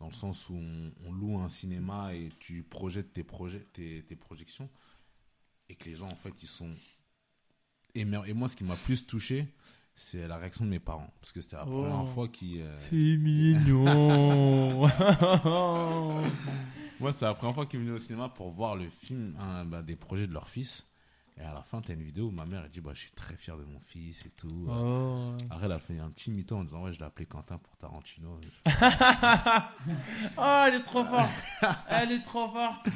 dans 0.00 0.08
le 0.08 0.12
sens 0.14 0.48
où 0.48 0.54
on, 0.56 0.92
on 1.06 1.12
loue 1.12 1.38
un 1.38 1.48
cinéma 1.48 2.14
et 2.14 2.30
tu 2.40 2.62
projettes 2.64 3.12
tes, 3.12 3.22
projets, 3.22 3.60
tes, 3.72 4.02
tes 4.02 4.16
projections, 4.16 4.68
et 5.68 5.76
que 5.76 5.84
les 5.88 5.94
gens, 5.94 6.08
en 6.08 6.14
fait, 6.16 6.42
ils 6.42 6.48
sont 6.48 6.74
Et 7.94 8.04
moi, 8.04 8.48
ce 8.48 8.56
qui 8.56 8.64
m'a 8.64 8.76
plus 8.76 9.06
touché, 9.06 9.46
c'est 9.94 10.26
la 10.26 10.36
réaction 10.38 10.64
de 10.64 10.70
mes 10.70 10.80
parents. 10.80 11.12
Parce 11.20 11.30
que 11.32 11.40
c'était 11.40 11.56
la 11.56 11.66
Oh. 11.68 11.82
première 11.82 12.08
fois 12.08 12.28
qu'ils. 12.28 12.60
euh, 12.62 12.76
C'est 12.88 13.16
mignon. 13.18 14.88
Moi, 17.00 17.12
c'est 17.14 17.24
la 17.24 17.32
première 17.34 17.54
fois 17.54 17.64
qu'ils 17.66 17.80
venaient 17.80 17.92
au 17.92 17.98
cinéma 17.98 18.28
pour 18.28 18.50
voir 18.50 18.76
le 18.76 18.88
film, 18.90 19.34
hein, 19.40 19.64
bah, 19.64 19.80
des 19.82 19.96
projets 19.96 20.26
de 20.26 20.32
leur 20.34 20.48
fils. 20.48 20.86
Et 21.40 21.44
à 21.44 21.54
la 21.54 21.62
fin, 21.62 21.80
tu 21.80 21.90
as 21.90 21.94
une 21.94 22.02
vidéo 22.02 22.26
où 22.26 22.30
ma 22.30 22.44
mère 22.44 22.62
elle 22.64 22.70
dit 22.70 22.82
bah, 22.82 22.90
Je 22.92 23.00
suis 23.00 23.12
très 23.12 23.34
fier 23.34 23.56
de 23.56 23.64
mon 23.64 23.80
fils 23.80 24.26
et 24.26 24.30
tout. 24.30 24.66
oh. 24.68 25.32
Après, 25.48 25.64
elle 25.66 25.72
a 25.72 25.78
fait 25.78 25.98
un 25.98 26.10
petit 26.10 26.30
mytho 26.30 26.54
en 26.56 26.64
disant 26.64 26.82
Ouais, 26.82 26.92
je 26.92 26.98
l'ai 26.98 27.06
appelé 27.06 27.24
Quentin 27.24 27.56
pour 27.56 27.76
Tarantino. 27.78 28.38
oh, 30.36 30.64
elle 30.66 30.74
est 30.74 30.82
trop 30.84 31.04
forte. 31.04 31.30
Elle 31.88 32.12
est 32.12 32.20
trop 32.22 32.50
forte. 32.50 32.86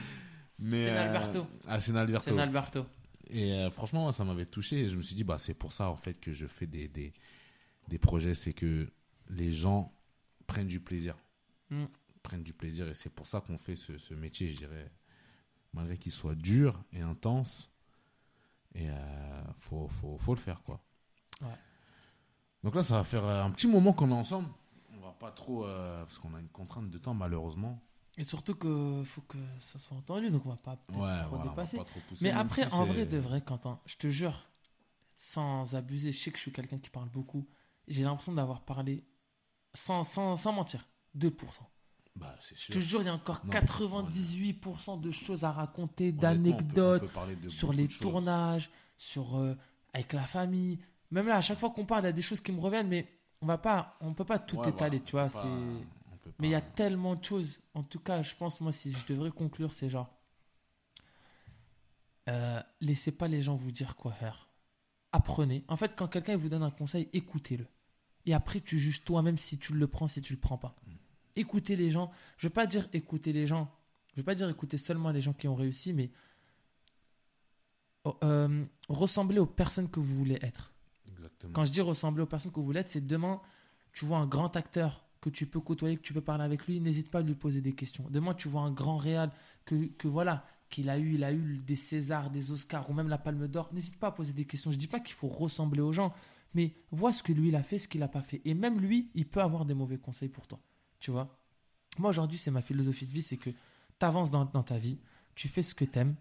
Mais, 0.58 0.84
C'est 0.84 0.90
euh, 0.90 1.02
Alberto. 1.02 1.46
Ah, 1.66 1.80
c'est 1.80 1.96
Alberto. 1.96 2.86
Et 3.30 3.52
euh, 3.54 3.70
franchement, 3.70 4.02
moi, 4.02 4.12
ça 4.12 4.24
m'avait 4.24 4.44
touché. 4.46 4.80
Et 4.80 4.88
je 4.90 4.96
me 4.96 5.02
suis 5.02 5.16
dit 5.16 5.24
bah, 5.24 5.38
C'est 5.38 5.54
pour 5.54 5.72
ça, 5.72 5.88
en 5.88 5.96
fait, 5.96 6.20
que 6.20 6.32
je 6.34 6.46
fais 6.46 6.66
des, 6.66 6.86
des, 6.88 7.14
des 7.88 7.98
projets. 7.98 8.34
C'est 8.34 8.52
que 8.52 8.92
les 9.30 9.52
gens 9.52 9.90
prennent 10.46 10.68
du 10.68 10.80
plaisir. 10.80 11.16
Mm. 11.70 11.84
Prennent 12.22 12.44
du 12.44 12.52
plaisir. 12.52 12.88
Et 12.88 12.94
c'est 12.94 13.10
pour 13.10 13.26
ça 13.26 13.40
qu'on 13.40 13.56
fait 13.56 13.76
ce, 13.76 13.96
ce 13.96 14.12
métier, 14.12 14.48
je 14.48 14.56
dirais. 14.56 14.92
Malgré 15.72 15.96
qu'il 15.96 16.12
soit 16.12 16.34
dur 16.34 16.84
et 16.92 17.00
intense. 17.00 17.70
Et 18.74 18.88
euh, 18.90 18.94
faut, 19.58 19.88
faut, 19.88 20.18
faut 20.18 20.34
le 20.34 20.40
faire, 20.40 20.62
quoi. 20.62 20.80
Ouais. 21.42 21.48
Donc 22.62 22.74
là, 22.74 22.82
ça 22.82 22.96
va 22.96 23.04
faire 23.04 23.24
euh, 23.24 23.44
un 23.44 23.50
petit 23.50 23.68
moment 23.68 23.92
qu'on 23.92 24.10
est 24.10 24.14
ensemble. 24.14 24.48
On 24.96 25.00
va 25.00 25.12
pas 25.12 25.30
trop. 25.30 25.64
euh, 25.66 26.04
parce 26.04 26.18
qu'on 26.18 26.34
a 26.34 26.40
une 26.40 26.48
contrainte 26.48 26.90
de 26.90 26.98
temps, 26.98 27.14
malheureusement. 27.14 27.80
Et 28.16 28.24
surtout 28.24 28.54
que 28.54 29.02
faut 29.04 29.22
que 29.22 29.38
ça 29.58 29.78
soit 29.78 29.96
entendu, 29.96 30.30
donc 30.30 30.46
on 30.46 30.50
va 30.50 30.56
pas 30.56 30.78
Ouais, 30.92 31.20
trop 31.24 31.36
voilà, 31.36 31.50
dépasser. 31.50 31.76
pas 31.78 31.84
trop 31.84 32.00
pousser, 32.08 32.24
Mais 32.24 32.30
après, 32.30 32.68
si 32.68 32.74
en 32.74 32.84
vrai 32.84 33.06
de 33.06 33.18
vrai, 33.18 33.40
Quentin, 33.42 33.80
je 33.86 33.96
te 33.96 34.06
jure, 34.08 34.46
sans 35.16 35.74
abuser, 35.74 36.12
je 36.12 36.20
sais 36.22 36.30
que 36.30 36.36
je 36.36 36.42
suis 36.42 36.52
quelqu'un 36.52 36.78
qui 36.78 36.90
parle 36.90 37.08
beaucoup. 37.08 37.48
J'ai 37.88 38.04
l'impression 38.04 38.32
d'avoir 38.32 38.60
parlé, 38.64 39.04
sans, 39.74 40.04
sans, 40.04 40.36
sans 40.36 40.52
mentir, 40.52 40.88
2%. 41.16 41.30
Bah, 42.16 42.36
Je 42.40 42.54
sûr. 42.54 42.74
te 42.74 42.78
jure, 42.80 43.02
il 43.02 43.06
y 43.06 43.08
a 43.08 43.14
encore 43.14 43.40
Non, 43.44 43.52
98% 43.52 45.00
de 45.00 45.10
choses 45.10 45.42
à 45.44 45.50
raconter, 45.50 46.12
d'anecdotes, 46.12 47.02
sur 47.48 47.72
les 47.72 47.88
tournages, 47.88 48.70
sur 48.96 49.36
euh, 49.36 49.54
avec 49.92 50.12
la 50.12 50.22
famille. 50.26 50.78
Même 51.10 51.26
là, 51.26 51.36
à 51.36 51.40
chaque 51.40 51.58
fois 51.58 51.70
qu'on 51.70 51.86
parle, 51.86 52.04
il 52.04 52.06
y 52.06 52.08
a 52.10 52.12
des 52.12 52.22
choses 52.22 52.40
qui 52.40 52.52
me 52.52 52.60
reviennent, 52.60 52.88
mais 52.88 53.08
on 53.40 53.46
va 53.46 53.58
pas, 53.58 53.96
on 54.00 54.14
peut 54.14 54.24
pas 54.24 54.38
tout 54.38 54.58
Ouais, 54.58 54.68
étaler, 54.70 55.00
tu 55.00 55.12
vois. 55.12 55.28
pas- 55.28 55.44
mais 56.38 56.48
il 56.48 56.50
y 56.50 56.54
a 56.54 56.60
tellement 56.60 57.14
de 57.16 57.24
choses. 57.24 57.60
En 57.74 57.82
tout 57.82 57.98
cas, 58.00 58.22
je 58.22 58.34
pense, 58.36 58.60
moi, 58.60 58.72
si 58.72 58.90
je 58.92 59.06
devrais 59.08 59.30
conclure, 59.30 59.72
c'est 59.72 59.90
genre. 59.90 60.10
euh, 62.28 62.60
laissez 62.80 63.12
pas 63.12 63.28
les 63.28 63.42
gens 63.42 63.54
vous 63.54 63.70
dire 63.70 63.96
quoi 63.96 64.12
faire. 64.12 64.48
Apprenez. 65.12 65.64
En 65.68 65.76
fait, 65.76 65.94
quand 65.94 66.08
quelqu'un 66.08 66.36
vous 66.36 66.48
donne 66.48 66.62
un 66.62 66.70
conseil, 66.70 67.08
écoutez-le. 67.12 67.66
Et 68.26 68.32
après, 68.34 68.60
tu 68.60 68.78
juges 68.78 69.04
toi-même 69.04 69.36
si 69.36 69.58
tu 69.58 69.74
le 69.74 69.86
prends, 69.86 70.08
si 70.08 70.22
tu 70.22 70.32
le 70.32 70.40
prends 70.40 70.56
pas. 70.58 70.74
Écoutez 71.36 71.76
les 71.76 71.90
gens. 71.90 72.10
Je 72.36 72.48
vais 72.48 72.52
pas 72.52 72.66
dire 72.66 72.88
écouter 72.92 73.32
les 73.32 73.46
gens. 73.46 73.70
Je 74.12 74.20
vais 74.20 74.24
pas 74.24 74.34
dire 74.34 74.48
écouter 74.48 74.78
seulement 74.78 75.10
les 75.10 75.20
gens 75.20 75.32
qui 75.32 75.48
ont 75.48 75.56
réussi, 75.56 75.92
mais 75.92 76.10
oh, 78.04 78.16
euh, 78.22 78.64
ressemblez 78.88 79.38
aux 79.38 79.46
personnes 79.46 79.90
que 79.90 79.98
vous 79.98 80.16
voulez 80.16 80.38
être. 80.42 80.72
Exactement. 81.10 81.52
Quand 81.52 81.64
je 81.64 81.72
dis 81.72 81.80
ressembler 81.80 82.22
aux 82.22 82.26
personnes 82.26 82.52
que 82.52 82.60
vous 82.60 82.66
voulez 82.66 82.80
être, 82.80 82.90
c'est 82.90 83.06
demain, 83.06 83.40
tu 83.92 84.04
vois 84.04 84.18
un 84.18 84.26
grand 84.26 84.56
acteur 84.56 85.04
que 85.20 85.30
tu 85.30 85.46
peux 85.46 85.60
côtoyer, 85.60 85.96
que 85.96 86.02
tu 86.02 86.12
peux 86.12 86.20
parler 86.20 86.44
avec 86.44 86.66
lui, 86.66 86.80
n'hésite 86.80 87.10
pas 87.10 87.20
à 87.20 87.22
lui 87.22 87.34
poser 87.34 87.60
des 87.60 87.74
questions. 87.74 88.06
Demain, 88.10 88.34
tu 88.34 88.48
vois 88.48 88.62
un 88.62 88.70
grand 88.70 88.98
réal 88.98 89.32
que, 89.64 89.86
que 89.86 90.06
voilà, 90.06 90.44
qu'il 90.68 90.90
a 90.90 90.98
eu, 90.98 91.14
il 91.14 91.24
a 91.24 91.32
eu 91.32 91.58
des 91.58 91.76
Césars, 91.76 92.30
des 92.30 92.50
Oscars 92.50 92.88
ou 92.90 92.92
même 92.92 93.08
la 93.08 93.18
Palme 93.18 93.48
d'Or, 93.48 93.70
n'hésite 93.72 93.96
pas 93.98 94.08
à 94.08 94.12
poser 94.12 94.32
des 94.32 94.44
questions. 94.44 94.70
Je 94.70 94.76
dis 94.76 94.86
pas 94.86 95.00
qu'il 95.00 95.14
faut 95.14 95.28
ressembler 95.28 95.80
aux 95.80 95.92
gens, 95.92 96.12
mais 96.54 96.74
vois 96.90 97.12
ce 97.12 97.22
que 97.22 97.32
lui 97.32 97.48
il 97.48 97.56
a 97.56 97.62
fait, 97.62 97.78
ce 97.78 97.88
qu'il 97.88 98.02
a 98.02 98.08
pas 98.08 98.22
fait. 98.22 98.42
Et 98.44 98.54
même 98.54 98.78
lui, 98.78 99.10
il 99.14 99.26
peut 99.26 99.40
avoir 99.40 99.64
des 99.64 99.74
mauvais 99.74 99.98
conseils 99.98 100.28
pour 100.28 100.46
toi. 100.46 100.60
Tu 101.04 101.10
vois 101.10 101.28
Moi 101.98 102.08
aujourd'hui, 102.08 102.38
c'est 102.38 102.50
ma 102.50 102.62
philosophie 102.62 103.04
de 103.04 103.12
vie, 103.12 103.20
c'est 103.20 103.36
que 103.36 103.50
tu 103.50 103.56
avances 104.06 104.30
dans, 104.30 104.46
dans 104.46 104.62
ta 104.62 104.78
vie, 104.78 104.98
tu 105.34 105.48
fais 105.48 105.62
ce 105.62 105.74
que 105.74 105.84
tu 105.84 105.98
aimes. 105.98 106.14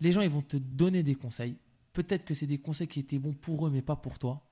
Les 0.00 0.12
gens, 0.12 0.20
ils 0.20 0.28
vont 0.28 0.42
te 0.42 0.58
donner 0.58 1.02
des 1.02 1.14
conseils. 1.14 1.56
Peut-être 1.94 2.26
que 2.26 2.34
c'est 2.34 2.46
des 2.46 2.58
conseils 2.58 2.88
qui 2.88 3.00
étaient 3.00 3.18
bons 3.18 3.32
pour 3.32 3.66
eux, 3.66 3.70
mais 3.70 3.80
pas 3.80 3.96
pour 3.96 4.18
toi. 4.18 4.46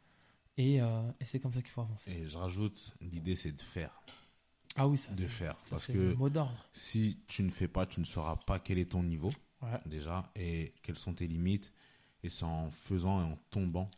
Et, 0.57 0.81
euh, 0.81 1.03
et 1.20 1.27
c'est 1.27 1.41
comme 1.41 1.53
ça 1.53 1.61
qu'il 1.61 1.68
faut 1.72 1.83
avancer. 1.83 2.11
Et 2.11 2.27
je 2.27 2.39
rajoute, 2.39 2.95
l'idée 3.03 3.37
c'est 3.37 3.53
de 3.53 3.61
faire. 3.61 4.01
Ah 4.77 4.89
oui, 4.89 4.97
ça 4.97 5.12
De 5.12 5.27
faire. 5.27 5.61
ça, 5.61 5.66
Parce 5.72 5.89
que 5.89 5.93
le 5.93 6.14
mot 6.14 6.31
d'ordre. 6.31 6.57
si 6.72 7.18
tu 7.27 7.43
ne 7.43 7.51
fais 7.51 7.68
pas, 7.68 7.85
tu 7.85 8.01
ne 8.01 8.07
sauras 8.07 8.37
pas 8.37 8.59
quel 8.59 8.79
est 8.79 8.93
ton 8.93 9.03
niveau, 9.03 9.31
Ouais. 9.61 9.79
déjà, 9.85 10.31
et 10.37 10.72
quelles 10.83 10.97
sont 10.97 11.12
tes 11.12 11.27
limites. 11.27 11.70
Et 12.22 12.31
c'est 12.31 12.45
en 12.47 12.70
faisant 12.70 13.20
et 13.20 13.24
en 13.31 13.37
tombant 13.51 13.91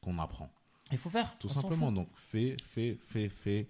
qu'on 0.00 0.18
apprend. 0.18 0.50
Il 0.90 0.96
faut 0.96 1.10
faire. 1.10 1.36
Tout 1.38 1.50
simplement. 1.50 1.92
Donc, 1.92 2.08
fais, 2.16 2.56
fais, 2.64 2.98
fais, 3.04 3.28
fais. 3.28 3.68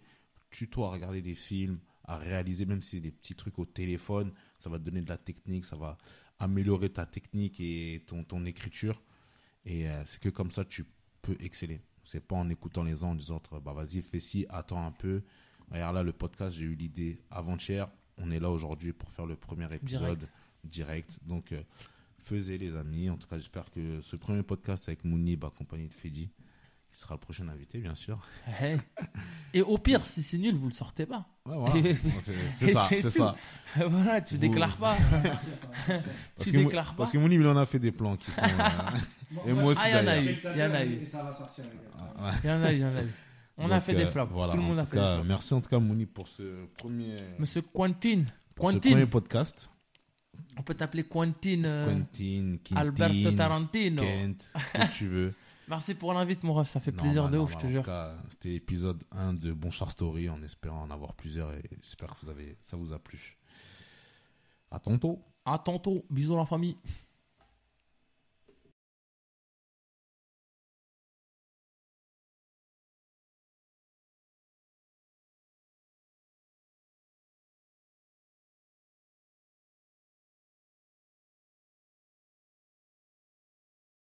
Tue-toi 0.51 0.89
à 0.89 0.91
regarder 0.91 1.23
des 1.23 1.35
films, 1.35 1.79
à 2.05 2.17
réaliser, 2.17 2.67
même 2.67 2.83
si 2.83 2.97
c'est 2.97 3.01
des 3.01 3.11
petits 3.11 3.35
trucs 3.35 3.59
au 3.59 3.67
téléphone. 3.67 4.33
Ça 4.59 4.71
va 4.71 4.79
te 4.79 4.85
donner 4.85 5.03
de 5.03 5.09
la 5.09 5.19
technique, 5.19 5.65
ça 5.65 5.77
va 5.77 5.97
améliorer 6.39 6.91
ta 6.91 7.07
technique 7.07 7.61
et 7.61 8.03
ton, 8.07 8.25
ton 8.25 8.45
écriture. 8.47 9.03
Et 9.65 9.89
euh, 9.89 10.03
c'est 10.07 10.21
que 10.21 10.29
comme 10.29 10.51
ça, 10.51 10.65
tu 10.65 10.85
peux 11.21 11.37
exceller. 11.41 11.81
C'est 12.03 12.27
pas 12.27 12.37
en 12.37 12.49
écoutant 12.49 12.85
les 12.85 12.97
gens 12.97 13.11
en 13.11 13.15
disant, 13.15 13.43
bah 13.63 13.73
vas-y, 13.75 14.01
fais 14.01 14.21
ci, 14.21 14.47
attends 14.49 14.87
un 14.87 14.93
peu. 14.93 15.23
Regarde 15.71 15.97
là, 15.97 16.03
le 16.03 16.13
podcast, 16.13 16.57
j'ai 16.57 16.65
eu 16.65 16.75
l'idée 16.75 17.19
avant-hier. 17.31 17.89
On 18.17 18.31
est 18.31 18.41
là 18.41 18.51
aujourd'hui 18.51 18.93
pour 18.93 19.11
faire 19.11 19.27
le 19.27 19.37
premier 19.37 19.73
épisode 19.75 20.27
direct. 20.65 21.19
Donc, 21.27 21.53
euh, 21.53 21.63
faisez 22.19 22.57
les 22.57 22.75
amis. 22.75 23.11
En 23.11 23.17
tout 23.17 23.29
cas, 23.29 23.37
j'espère 23.37 23.71
que 23.71 24.01
ce 24.01 24.17
premier 24.17 24.43
podcast 24.43 24.89
avec 24.89 25.05
Mounib, 25.05 25.45
accompagné 25.45 25.87
de 25.87 25.93
Fedi, 25.93 26.31
qui 26.99 27.03
sera 27.05 27.15
le 27.15 27.21
prochain 27.21 27.47
invité, 27.49 27.79
bien 27.79 27.95
sûr. 27.95 28.19
Hey. 28.61 28.77
Et 29.55 29.63
au 29.63 29.79
pire, 29.79 30.05
si 30.05 30.21
c'est 30.21 30.37
nul, 30.37 30.57
vous 30.57 30.67
le 30.67 30.73
sortez 30.75 31.07
pas. 31.07 31.27
Ouais, 31.47 31.57
voilà. 31.57 31.95
c'est 32.51 32.67
ça, 32.73 32.89
C'est 32.91 33.19
voilà, 33.89 34.21
tu 34.21 34.35
Vous- 34.35 34.41
déclares 34.41 34.77
pas. 34.79 34.97
Parce 35.87 36.51
tu 36.51 36.53
que, 36.53 36.57
déclares 36.65 36.91
pas. 36.93 36.97
parce 36.99 37.13
que 37.13 37.19
Mounib, 37.19 37.41
il 37.41 37.47
en 37.47 37.57
a 37.57 37.67
fait 37.67 37.79
des 37.79 37.93
plans 37.93 38.17
qui 38.17 38.33
sont. 38.33 38.43
euh, 38.43 39.47
Et 39.49 39.53
moi 39.53 39.67
aussi, 39.67 39.81
Ah, 39.85 39.89
il 39.91 40.07
y 40.07 40.09
en 40.09 40.13
a 40.13 40.19
eu. 40.21 40.39
Il 40.55 40.59
y 40.59 40.63
en 40.65 40.75
a 40.75 40.85
eu. 40.85 40.95
Et 41.03 41.07
ça 41.07 41.23
va 41.23 41.33
sortir, 41.33 41.65
les 41.67 41.71
gars. 41.71 42.25
ouais. 42.27 42.33
Il 42.43 42.49
y 42.49 42.53
en 42.53 42.63
a 42.65 42.73
eu, 42.73 42.75
il 42.77 42.81
y 42.81 42.85
en 42.85 42.97
a 42.97 43.03
eu. 43.03 43.13
On 43.59 43.71
a 43.71 43.81
fait 43.81 43.95
des 43.95 44.07
flops. 44.07 44.33
Voilà, 44.33 44.51
Tout 44.53 44.59
le 44.59 44.65
monde 44.65 44.79
en 44.79 44.83
a 44.83 44.85
tout 44.85 44.91
fait 44.91 44.97
cas, 44.97 45.11
des 45.11 45.15
flops. 45.19 45.29
Merci 45.29 45.55
en 45.55 45.61
tout 45.61 45.69
cas, 45.69 45.79
Mounib, 45.79 46.09
pour 46.09 46.27
ce 46.27 46.67
premier, 46.79 47.15
Monsieur 47.39 47.63
Quentin. 47.63 48.25
pour 48.57 48.71
ce 48.71 48.75
Quentin. 48.75 48.91
premier 48.91 49.07
podcast. 49.07 49.71
On 50.57 50.63
peut 50.63 50.75
t'appeler 50.75 51.05
Quentin. 51.05 51.63
euh, 51.65 51.95
Quentin, 51.95 52.57
Alberto 52.75 53.31
Tarantino. 53.37 54.03
Kent, 54.03 54.45
ce 54.53 54.73
que 54.79 54.93
tu 54.93 55.07
veux. 55.07 55.35
Merci 55.69 55.95
pour 55.95 56.12
l'invite, 56.14 56.43
mon 56.45 56.55
ref. 56.55 56.69
Ça 56.69 56.81
fait 56.81 56.93
plaisir 56.93 57.23
Normal, 57.23 57.33
de 57.33 57.39
ouf, 57.39 57.51
je 57.51 57.55
normal. 57.55 57.61
te 57.62 57.66
En 57.66 57.71
jure. 57.71 57.83
tout 57.83 57.91
cas, 57.91 58.14
c'était 58.31 58.49
l'épisode 58.51 59.05
1 59.12 59.35
de 59.35 59.53
Bon 59.53 59.71
Char 59.71 59.91
Story 59.91 60.29
en 60.29 60.43
espérant 60.43 60.83
en 60.83 60.91
avoir 60.91 61.14
plusieurs 61.14 61.53
et 61.53 61.62
j'espère 61.83 62.09
que 62.14 62.25
vous 62.25 62.31
avez, 62.31 62.57
ça 62.61 62.77
vous 62.77 62.93
a 62.93 62.99
plu. 62.99 63.37
À 64.71 64.79
tantôt. 64.79 65.23
À 65.45 65.59
tantôt. 65.59 66.05
Bisous 66.11 66.37
la 66.37 66.45
famille. 66.47 66.77